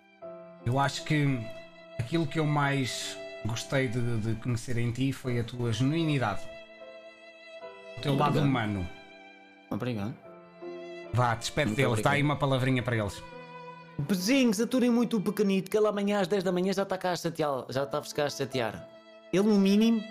[0.65, 1.39] Eu acho que
[1.99, 6.41] aquilo que eu mais gostei de, de conhecer em ti foi a tua genuinidade.
[7.97, 8.47] O teu lado Obrigado.
[8.49, 8.89] humano.
[9.71, 10.15] Obrigado.
[11.13, 12.13] Vá, despede deles, dá obrigado.
[12.15, 13.23] aí uma palavrinha para eles.
[13.99, 17.13] Bezinhos, aturem muito o pequenito, que ele amanhã às 10 da manhã já está cá
[17.13, 17.65] a chatear.
[17.69, 18.89] Já está a cá a chatear.
[19.33, 20.03] Ele, no mínimo,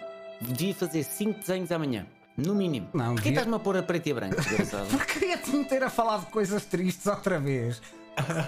[0.42, 2.06] devia fazer 5 desenhos amanhã.
[2.38, 2.88] No mínimo.
[2.94, 4.88] Não, Porquê devia- estás-me a pôr a preto e branco, desgraçado?
[4.90, 7.82] Porque queria-te meter a falar de coisas tristes outra vez.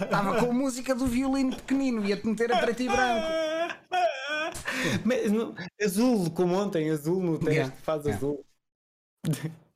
[0.03, 3.27] Estava com a música do violino pequenino, ia-te meter a preto e branco.
[5.05, 8.17] Mas no- azul, como ontem, azul no teste, Yeah, faz yeah.
[8.17, 8.45] azul.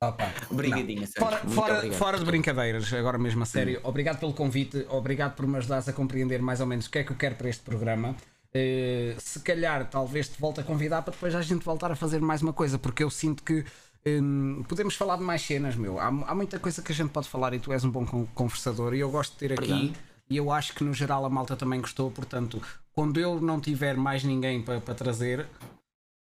[0.00, 0.30] Opa.
[0.50, 1.06] Obrigadinho.
[1.16, 1.98] Fora, fora, obrigado.
[1.98, 5.92] fora de brincadeiras, agora mesmo a sério, obrigado pelo convite, obrigado por me ajudares a
[5.92, 8.14] compreender mais ou menos o que é que eu quero para este programa.
[8.52, 12.20] Eh, se calhar, talvez te volte a convidar para depois a gente voltar a fazer
[12.20, 13.64] mais uma coisa, porque eu sinto que
[14.06, 15.98] hum, podemos falar de mais cenas, meu.
[15.98, 18.26] Há, há muita coisa que a gente pode falar e tu és um bom con-
[18.34, 19.72] conversador e eu gosto de ter aqui.
[19.72, 20.06] Obrigado.
[20.28, 22.60] E eu acho que no geral a malta também gostou, portanto,
[22.92, 25.46] quando eu não tiver mais ninguém para, para trazer,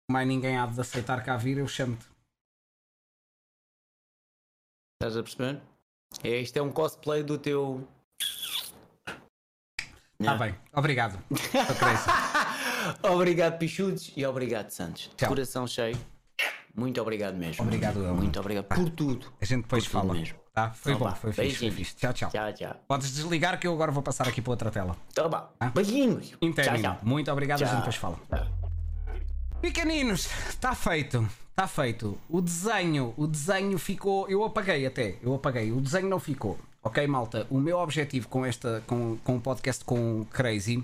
[0.10, 2.06] mais ninguém há de aceitar cá vir, eu chamo-te.
[4.96, 5.62] Estás a perceber?
[6.24, 7.86] É, isto é um cosplay do teu.
[10.20, 11.22] Está bem, obrigado.
[13.04, 15.10] Obrigado, Pichudos, e obrigado, Santos.
[15.18, 15.30] Tchau.
[15.30, 15.98] coração cheio.
[16.76, 17.64] Muito obrigado mesmo.
[17.64, 18.16] Obrigado, eu.
[18.16, 19.28] Muito obrigado por tudo.
[19.42, 20.14] A gente depois fala.
[20.14, 20.40] mesmo.
[20.54, 20.72] Tá?
[20.72, 21.96] Foi Então bom, foi fixe, foi fixe.
[21.96, 22.30] Tchau, tchau.
[22.30, 22.76] Tchau, tchau.
[22.88, 24.96] Podes desligar que eu agora vou passar aqui para outra tela.
[25.12, 25.30] Então.
[25.60, 25.70] Ah.
[25.70, 26.30] Beijinhos.
[26.30, 26.98] Tchau, tchau.
[27.04, 27.80] Muito obrigado, a gente Tchau.
[27.80, 28.20] depois fala.
[28.30, 28.48] Tchau.
[29.62, 31.28] Pequeninos, está feito.
[31.52, 32.18] Está feito.
[32.30, 34.28] O desenho, o desenho ficou.
[34.30, 35.18] Eu apaguei até.
[35.22, 35.72] Eu apaguei.
[35.72, 36.58] O desenho não ficou.
[36.82, 37.46] Ok, malta.
[37.50, 40.84] O meu objetivo com esta, com, com o podcast com o Crazy,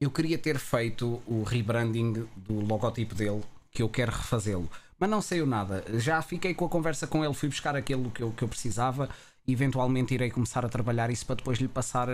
[0.00, 4.70] eu queria ter feito o rebranding do logotipo dele, que eu quero refazê-lo.
[4.98, 5.84] Mas não saiu nada.
[5.98, 9.08] Já fiquei com a conversa com ele, fui buscar aquilo que eu, que eu precisava.
[9.46, 12.08] Eventualmente irei começar a trabalhar isso para depois lhe passar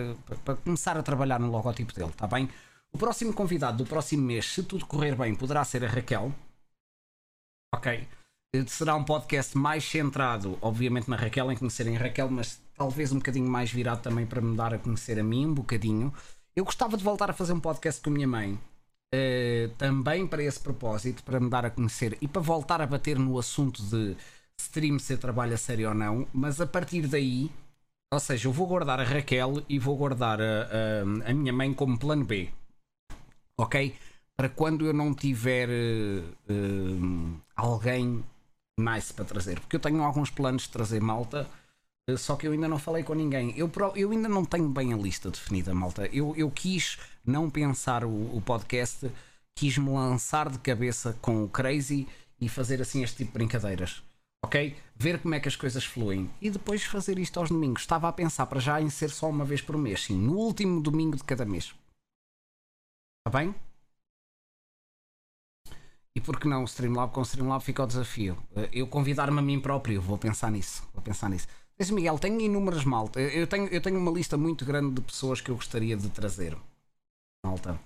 [0.45, 2.49] para, começar a trabalhar no logotipo dele, está bem?
[2.93, 6.35] O próximo convidado do próximo mês, se tudo correr bem, poderá ser a Raquel.
[7.73, 8.09] Ok.
[8.67, 13.19] Será um podcast mais centrado, obviamente, na Raquel, em conhecerem a Raquel, mas talvez um
[13.19, 16.13] bocadinho mais virado também para me dar a conhecer a mim, um bocadinho.
[16.57, 18.59] Eu gostava de voltar a fazer um podcast com a minha mãe,
[19.13, 23.19] eh, também para esse propósito, para me dar a conhecer e para voltar a bater
[23.19, 24.17] no assunto de
[24.59, 27.51] stream ser trabalho a sério ou não, mas a partir daí,
[28.13, 30.69] ou seja, eu vou guardar a Raquel e vou guardar a,
[31.27, 32.51] a, a minha mãe como plano B,
[33.57, 33.95] ok?
[34.37, 36.23] Para quando eu não tiver eh,
[37.57, 38.25] alguém
[38.79, 41.49] nice para trazer, porque eu tenho alguns planos de trazer malta.
[42.17, 43.55] Só que eu ainda não falei com ninguém.
[43.57, 46.07] Eu, eu ainda não tenho bem a lista definida, malta.
[46.13, 49.11] Eu, eu quis não pensar o, o podcast,
[49.55, 52.07] quis me lançar de cabeça com o Crazy
[52.41, 54.03] e fazer assim este tipo de brincadeiras.
[54.45, 54.75] Ok?
[54.97, 57.83] Ver como é que as coisas fluem e depois fazer isto aos domingos.
[57.83, 60.81] Estava a pensar para já em ser só uma vez por mês, sim, no último
[60.81, 61.75] domingo de cada mês.
[63.27, 63.55] Está bem?
[66.17, 68.37] E por que não Streamlab com o Streamlab fica o desafio?
[68.57, 70.83] Eh, Eu convidar-me a mim próprio, vou pensar nisso.
[70.93, 71.47] Vou pensar nisso.
[71.79, 73.21] Mas Miguel, tenho inúmeras malta.
[73.21, 76.57] Eu tenho, eu tenho uma lista muito grande de pessoas que eu gostaria de trazer.
[77.45, 77.79] Malta.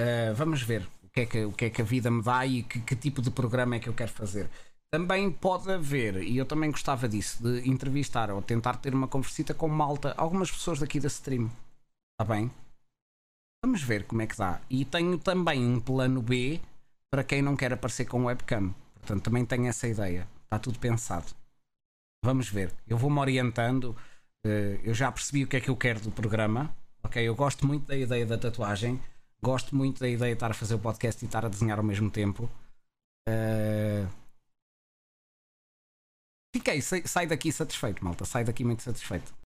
[0.00, 2.46] Eh, vamos ver o que, é que, o que é que a vida me dá
[2.46, 4.48] e que, que tipo de programa é que eu quero fazer.
[4.90, 9.54] Também pode haver, e eu também gostava disso, de entrevistar ou tentar ter uma conversita
[9.54, 11.50] com malta, algumas pessoas daqui da stream.
[12.14, 12.50] Está bem?
[13.64, 14.60] Vamos ver como é que dá.
[14.68, 16.60] E tenho também um plano B
[17.10, 18.74] para quem não quer aparecer com webcam.
[18.94, 20.28] Portanto, também tenho essa ideia.
[20.44, 21.26] Está tudo pensado.
[22.24, 22.72] Vamos ver.
[22.86, 23.96] Eu vou-me orientando.
[24.44, 26.74] eh, Eu já percebi o que é que eu quero do programa.
[27.04, 29.00] Ok, eu gosto muito da ideia da tatuagem.
[29.42, 31.84] Gosto muito da ideia de estar a fazer o podcast e estar a desenhar ao
[31.84, 32.48] mesmo tempo.
[33.28, 34.06] Eh,
[36.54, 38.24] Fiquei, sai, sai daqui satisfeito, malta.
[38.24, 39.34] Sai daqui muito satisfeito.